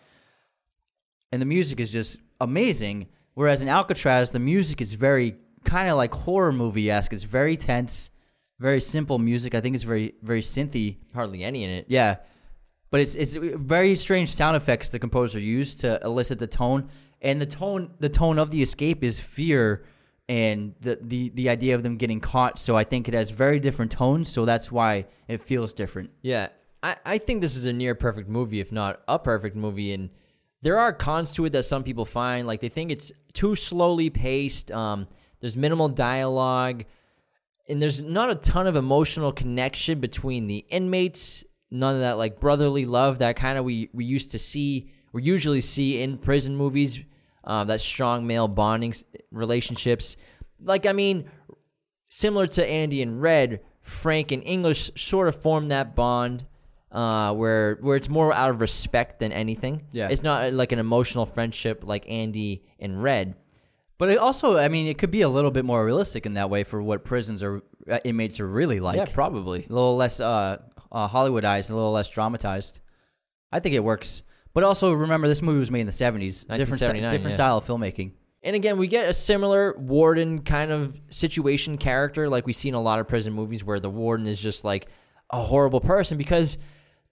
And 1.32 1.40
the 1.40 1.46
music 1.46 1.80
is 1.80 1.92
just 1.92 2.18
amazing. 2.40 3.08
Whereas 3.34 3.62
in 3.62 3.68
Alcatraz, 3.68 4.30
the 4.30 4.38
music 4.38 4.80
is 4.80 4.92
very 4.94 5.36
kind 5.64 5.88
of 5.88 5.96
like 5.96 6.12
horror 6.12 6.52
movie 6.52 6.90
esque. 6.90 7.12
It's 7.12 7.22
very 7.22 7.56
tense, 7.56 8.10
very 8.58 8.80
simple 8.80 9.18
music. 9.18 9.54
I 9.54 9.60
think 9.60 9.74
it's 9.74 9.84
very 9.84 10.14
very 10.22 10.40
synthy. 10.40 10.98
hardly 11.14 11.44
any 11.44 11.64
in 11.64 11.70
it. 11.70 11.86
Yeah, 11.88 12.16
but 12.90 13.00
it's 13.00 13.14
it's 13.14 13.34
very 13.34 13.94
strange 13.94 14.30
sound 14.30 14.56
effects 14.56 14.90
the 14.90 14.98
composer 14.98 15.38
used 15.38 15.80
to 15.80 16.00
elicit 16.02 16.38
the 16.38 16.46
tone, 16.46 16.88
and 17.22 17.40
the 17.40 17.46
tone 17.46 17.92
the 18.00 18.08
tone 18.08 18.38
of 18.38 18.50
the 18.50 18.62
escape 18.62 19.04
is 19.04 19.20
fear 19.20 19.84
and 20.30 20.76
the 20.80 20.96
the 21.02 21.30
the 21.30 21.48
idea 21.48 21.74
of 21.74 21.82
them 21.82 21.96
getting 21.96 22.20
caught. 22.20 22.56
So 22.56 22.76
I 22.76 22.84
think 22.84 23.08
it 23.08 23.14
has 23.14 23.30
very 23.30 23.58
different 23.58 23.90
tones. 23.90 24.28
So 24.30 24.44
that's 24.44 24.70
why 24.70 25.06
it 25.26 25.42
feels 25.42 25.72
different. 25.72 26.10
Yeah, 26.22 26.50
I, 26.84 26.96
I 27.04 27.18
think 27.18 27.42
this 27.42 27.56
is 27.56 27.66
a 27.66 27.72
near 27.72 27.96
perfect 27.96 28.28
movie, 28.28 28.60
if 28.60 28.70
not 28.70 29.02
a 29.08 29.18
perfect 29.18 29.56
movie. 29.56 29.92
And 29.92 30.10
there 30.62 30.78
are 30.78 30.92
cons 30.92 31.32
to 31.34 31.46
it 31.46 31.50
that 31.50 31.64
some 31.64 31.82
people 31.82 32.04
find. 32.04 32.46
Like 32.46 32.60
they 32.60 32.68
think 32.68 32.92
it's 32.92 33.10
too 33.32 33.56
slowly 33.56 34.08
paced. 34.08 34.70
Um, 34.70 35.08
there's 35.40 35.56
minimal 35.56 35.88
dialogue, 35.88 36.84
and 37.68 37.82
there's 37.82 38.00
not 38.00 38.30
a 38.30 38.36
ton 38.36 38.68
of 38.68 38.76
emotional 38.76 39.32
connection 39.32 39.98
between 39.98 40.46
the 40.46 40.64
inmates. 40.68 41.42
None 41.72 41.96
of 41.96 42.02
that 42.02 42.18
like 42.18 42.38
brotherly 42.38 42.84
love 42.84 43.18
that 43.18 43.34
kind 43.34 43.58
of 43.58 43.64
we 43.64 43.90
we 43.92 44.04
used 44.04 44.30
to 44.30 44.38
see, 44.38 44.92
we 45.12 45.24
usually 45.24 45.60
see 45.60 46.00
in 46.00 46.18
prison 46.18 46.54
movies. 46.54 47.00
Um, 47.44 47.68
that 47.68 47.80
strong 47.80 48.26
male 48.26 48.48
bonding 48.48 48.94
relationships. 49.30 50.16
Like 50.62 50.86
I 50.86 50.92
mean, 50.92 51.30
similar 52.08 52.46
to 52.46 52.66
Andy 52.66 53.02
and 53.02 53.20
Red, 53.20 53.60
Frank 53.80 54.32
and 54.32 54.42
English 54.44 54.90
sort 54.96 55.28
of 55.28 55.40
form 55.40 55.68
that 55.68 55.96
bond 55.96 56.46
uh, 56.92 57.32
where 57.34 57.76
where 57.80 57.96
it's 57.96 58.08
more 58.08 58.32
out 58.32 58.50
of 58.50 58.60
respect 58.60 59.20
than 59.20 59.32
anything. 59.32 59.86
Yeah. 59.92 60.08
it's 60.10 60.22
not 60.22 60.44
uh, 60.44 60.50
like 60.50 60.72
an 60.72 60.78
emotional 60.78 61.26
friendship 61.26 61.82
like 61.84 62.08
Andy 62.08 62.64
and 62.78 63.02
Red. 63.02 63.36
But 63.98 64.08
it 64.08 64.18
also, 64.18 64.56
I 64.56 64.68
mean, 64.68 64.86
it 64.86 64.96
could 64.96 65.10
be 65.10 65.20
a 65.20 65.28
little 65.28 65.50
bit 65.50 65.64
more 65.64 65.84
realistic 65.84 66.24
in 66.24 66.34
that 66.34 66.48
way 66.48 66.64
for 66.64 66.82
what 66.82 67.04
prisons 67.04 67.42
or 67.42 67.62
uh, 67.88 67.98
inmates 68.02 68.40
are 68.40 68.48
really 68.48 68.80
like. 68.80 68.96
yeah, 68.96 69.04
probably. 69.04 69.66
a 69.68 69.72
little 69.72 69.94
less 69.94 70.20
uh, 70.20 70.56
uh, 70.90 71.08
Hollywoodized, 71.08 71.70
a 71.70 71.74
little 71.74 71.92
less 71.92 72.08
dramatized. 72.08 72.80
I 73.52 73.60
think 73.60 73.74
it 73.74 73.84
works. 73.84 74.22
But 74.52 74.64
also 74.64 74.92
remember, 74.92 75.28
this 75.28 75.42
movie 75.42 75.58
was 75.58 75.70
made 75.70 75.80
in 75.80 75.86
the 75.86 75.92
seventies. 75.92 76.44
Different, 76.44 76.80
different 76.80 77.22
yeah. 77.24 77.30
style 77.30 77.58
of 77.58 77.66
filmmaking. 77.66 78.12
And 78.42 78.56
again, 78.56 78.78
we 78.78 78.86
get 78.88 79.08
a 79.08 79.14
similar 79.14 79.76
warden 79.78 80.42
kind 80.42 80.70
of 80.70 80.98
situation 81.10 81.76
character 81.76 82.28
like 82.28 82.46
we 82.46 82.54
see 82.54 82.70
in 82.70 82.74
a 82.74 82.80
lot 82.80 82.98
of 82.98 83.06
prison 83.06 83.32
movies 83.34 83.62
where 83.62 83.78
the 83.78 83.90
warden 83.90 84.26
is 84.26 84.40
just 84.40 84.64
like 84.64 84.88
a 85.30 85.40
horrible 85.40 85.80
person 85.80 86.16
because 86.16 86.56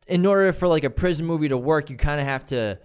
in 0.06 0.24
order 0.24 0.52
for 0.54 0.66
like 0.66 0.84
a 0.84 0.90
prison 0.90 1.26
movie 1.26 1.48
to 1.48 1.56
work, 1.56 1.90
you 1.90 1.96
kind 1.96 2.18
of 2.18 2.26
have 2.26 2.46
to 2.46 2.78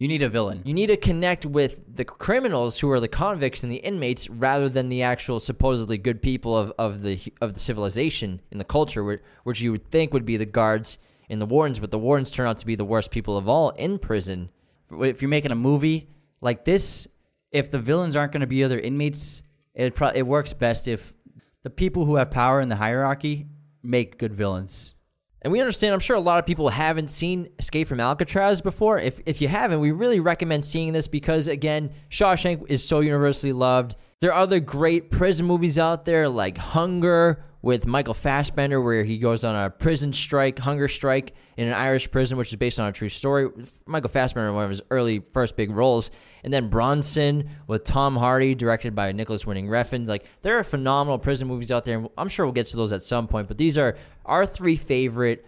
You 0.00 0.08
need 0.08 0.22
a 0.22 0.28
villain. 0.28 0.62
You 0.64 0.74
need 0.74 0.88
to 0.88 0.96
connect 0.96 1.46
with 1.46 1.82
the 1.94 2.04
criminals 2.04 2.80
who 2.80 2.90
are 2.90 3.00
the 3.00 3.08
convicts 3.08 3.62
and 3.62 3.70
the 3.70 3.76
inmates 3.76 4.28
rather 4.28 4.68
than 4.68 4.88
the 4.88 5.02
actual 5.02 5.38
supposedly 5.38 5.96
good 5.96 6.20
people 6.20 6.56
of, 6.56 6.72
of 6.78 7.02
the 7.02 7.20
of 7.40 7.54
the 7.54 7.60
civilization 7.60 8.40
in 8.50 8.58
the 8.58 8.64
culture, 8.64 9.04
which, 9.04 9.20
which 9.44 9.60
you 9.60 9.70
would 9.70 9.90
think 9.90 10.12
would 10.12 10.26
be 10.26 10.36
the 10.36 10.46
guards 10.46 10.98
and 11.30 11.40
the 11.40 11.46
wardens, 11.46 11.80
but 11.80 11.90
the 11.90 11.98
wardens 11.98 12.30
turn 12.30 12.46
out 12.46 12.58
to 12.58 12.66
be 12.66 12.74
the 12.74 12.84
worst 12.84 13.10
people 13.10 13.36
of 13.36 13.48
all 13.48 13.70
in 13.70 13.98
prison. 13.98 14.50
if 14.90 15.22
you're 15.22 15.28
making 15.28 15.52
a 15.52 15.56
movie 15.56 16.08
like 16.40 16.64
this, 16.64 17.06
if 17.52 17.70
the 17.70 17.78
villains 17.78 18.16
aren't 18.16 18.32
going 18.32 18.40
to 18.40 18.46
be 18.46 18.64
other 18.64 18.78
inmates, 18.78 19.42
it 19.74 19.94
pro- 19.94 20.08
it 20.08 20.26
works 20.26 20.52
best 20.52 20.88
if 20.88 21.14
the 21.62 21.70
people 21.70 22.04
who 22.04 22.16
have 22.16 22.30
power 22.30 22.60
in 22.60 22.68
the 22.68 22.76
hierarchy 22.76 23.46
make 23.82 24.18
good 24.18 24.34
villains. 24.34 24.94
And 25.42 25.52
we 25.52 25.60
understand, 25.60 25.94
I'm 25.94 26.00
sure 26.00 26.16
a 26.16 26.20
lot 26.20 26.38
of 26.38 26.44
people 26.44 26.68
haven't 26.68 27.08
seen 27.08 27.48
Escape 27.58 27.88
from 27.88 27.98
Alcatraz 27.98 28.60
before. 28.60 28.98
If, 28.98 29.20
if 29.24 29.40
you 29.40 29.48
haven't, 29.48 29.80
we 29.80 29.90
really 29.90 30.20
recommend 30.20 30.66
seeing 30.66 30.92
this 30.92 31.08
because, 31.08 31.48
again, 31.48 31.92
Shawshank 32.10 32.68
is 32.68 32.86
so 32.86 33.00
universally 33.00 33.54
loved. 33.54 33.96
There 34.20 34.34
are 34.34 34.42
other 34.42 34.60
great 34.60 35.10
prison 35.10 35.46
movies 35.46 35.78
out 35.78 36.04
there 36.04 36.28
like 36.28 36.58
Hunger 36.58 37.42
with 37.62 37.86
Michael 37.86 38.14
Fassbender, 38.14 38.80
where 38.80 39.04
he 39.04 39.18
goes 39.18 39.44
on 39.44 39.54
a 39.54 39.68
prison 39.68 40.12
strike, 40.12 40.58
hunger 40.58 40.88
strike 40.88 41.34
in 41.56 41.66
an 41.66 41.74
Irish 41.74 42.10
prison, 42.10 42.38
which 42.38 42.48
is 42.48 42.56
based 42.56 42.80
on 42.80 42.88
a 42.88 42.92
true 42.92 43.10
story. 43.10 43.50
Michael 43.86 44.08
Fassbender, 44.08 44.52
one 44.52 44.64
of 44.64 44.70
his 44.70 44.82
early 44.90 45.18
first 45.18 45.56
big 45.56 45.70
roles. 45.70 46.10
And 46.42 46.52
then 46.52 46.68
Bronson 46.68 47.50
with 47.66 47.84
Tom 47.84 48.16
Hardy, 48.16 48.54
directed 48.54 48.94
by 48.94 49.12
Nicolas 49.12 49.46
Winding 49.46 49.66
Refn. 49.66 50.08
Like, 50.08 50.24
there 50.40 50.58
are 50.58 50.64
phenomenal 50.64 51.18
prison 51.18 51.48
movies 51.48 51.70
out 51.70 51.84
there. 51.84 51.98
and 51.98 52.08
I'm 52.16 52.28
sure 52.28 52.46
we'll 52.46 52.54
get 52.54 52.66
to 52.68 52.76
those 52.76 52.92
at 52.92 53.02
some 53.02 53.28
point, 53.28 53.46
but 53.48 53.58
these 53.58 53.76
are 53.76 53.96
our 54.24 54.46
three 54.46 54.76
favorite. 54.76 55.46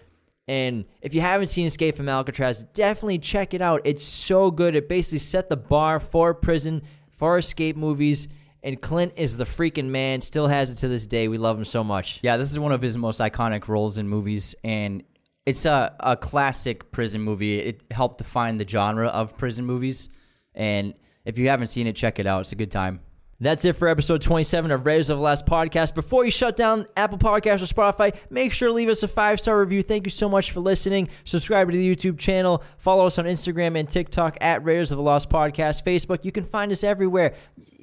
And 0.49 0.85
if 1.01 1.15
you 1.15 1.23
haven't 1.23 1.47
seen 1.47 1.67
Escape 1.67 1.97
from 1.97 2.09
Alcatraz, 2.09 2.65
definitely 2.75 3.21
check 3.21 3.55
it 3.55 3.63
out. 3.63 3.81
It's 3.85 4.03
so 4.03 4.51
good. 4.51 4.75
It 4.75 4.89
basically 4.89 5.21
set 5.21 5.49
the 5.49 5.57
bar 5.57 5.99
for 5.99 6.35
prison, 6.35 6.83
for 7.11 7.39
escape 7.39 7.77
movies. 7.77 8.29
And 8.65 8.81
Clint 8.81 9.15
is 9.17 9.37
the 9.37 9.45
freaking 9.45 9.87
man. 9.87 10.21
Still 10.21 10.47
has 10.47 10.71
it 10.71 10.77
to 10.77 10.89
this 10.89 11.07
day. 11.07 11.27
We 11.29 11.39
love 11.39 11.59
him 11.59 11.65
so 11.65 11.83
much. 11.83 12.21
Yeah, 12.23 12.37
this 12.37 12.53
is 12.53 12.59
one 12.59 12.73
of 12.73 12.81
his 12.81 12.97
most 12.97 13.21
iconic 13.21 13.67
roles 13.67 13.99
in 13.99 14.09
movies, 14.09 14.55
and 14.63 15.03
it's 15.45 15.65
a, 15.65 15.95
a 15.99 16.17
classic 16.17 16.93
prison 16.93 17.23
movie. 17.23 17.59
It 17.59 17.83
helped 17.91 18.19
define 18.19 18.59
the 18.59 18.69
genre 18.69 19.09
of 19.09 19.37
prison 19.37 19.67
movies, 19.67 20.09
and 20.55 20.95
if 21.25 21.39
you 21.39 21.49
haven't 21.49 21.69
seen 21.69 21.87
it, 21.89 21.97
check 21.97 22.21
it 22.21 22.27
out. 22.27 22.43
It's 22.43 22.53
a 22.53 22.57
good 22.57 22.71
time. 22.71 23.01
That's 23.43 23.65
it 23.65 23.73
for 23.73 23.89
episode 23.89 24.23
27 24.23 24.71
of 24.71 24.87
Raiders 24.87 25.11
of 25.11 25.19
the 25.19 25.23
Lost 25.25 25.47
Podcast. 25.47 25.97
Before 25.97 26.25
you 26.25 26.31
shut 26.31 26.57
down 26.57 26.87
Apple 26.97 27.19
Podcasts 27.19 27.61
or 27.61 27.75
Spotify, 27.75 28.17
make 28.31 28.53
sure 28.53 28.69
to 28.69 28.73
leave 28.75 28.89
us 28.89 29.03
a 29.03 29.09
five 29.09 29.41
star 29.41 29.59
review. 29.59 29.83
Thank 29.83 30.07
you 30.07 30.11
so 30.11 30.29
much 30.29 30.53
for 30.53 30.61
listening. 30.61 31.09
Subscribe 31.25 31.69
to 31.69 31.77
the 31.77 31.95
YouTube 31.95 32.21
channel. 32.21 32.63
Follow 32.79 33.05
us 33.05 33.19
on 33.19 33.25
Instagram 33.25 33.77
and 33.77 33.89
TikTok 33.89 34.39
at 34.41 34.63
Raiders 34.65 34.93
of 34.93 34.97
the 34.99 35.03
Lost 35.03 35.29
Podcast. 35.29 35.83
Facebook, 35.85 36.25
you 36.25 36.31
can 36.31 36.45
find 36.45 36.71
us 36.71 36.85
everywhere. 36.85 37.35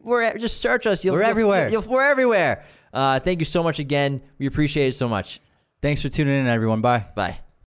We're 0.01 0.37
just 0.37 0.61
search 0.61 0.87
us. 0.87 1.03
You'll, 1.03 1.15
We're 1.15 1.21
you'll- 1.23 1.29
everywhere. 1.29 1.67
you'll- 1.69 1.81
we're 1.89 2.09
everywhere. 2.09 2.63
Uh, 2.93 3.19
thank 3.19 3.39
you 3.39 3.45
so 3.45 3.61
much 3.61 3.79
again. 3.79 4.21
We 4.37 4.45
appreciate 4.45 4.87
it 4.87 4.93
so 4.95 5.09
much. 5.09 5.41
Thanks 5.81 6.01
for 6.01 6.07
tuning 6.07 6.39
in, 6.39 6.47
everyone. 6.47 6.79
Bye. 6.79 7.05
Bye. 7.15 7.39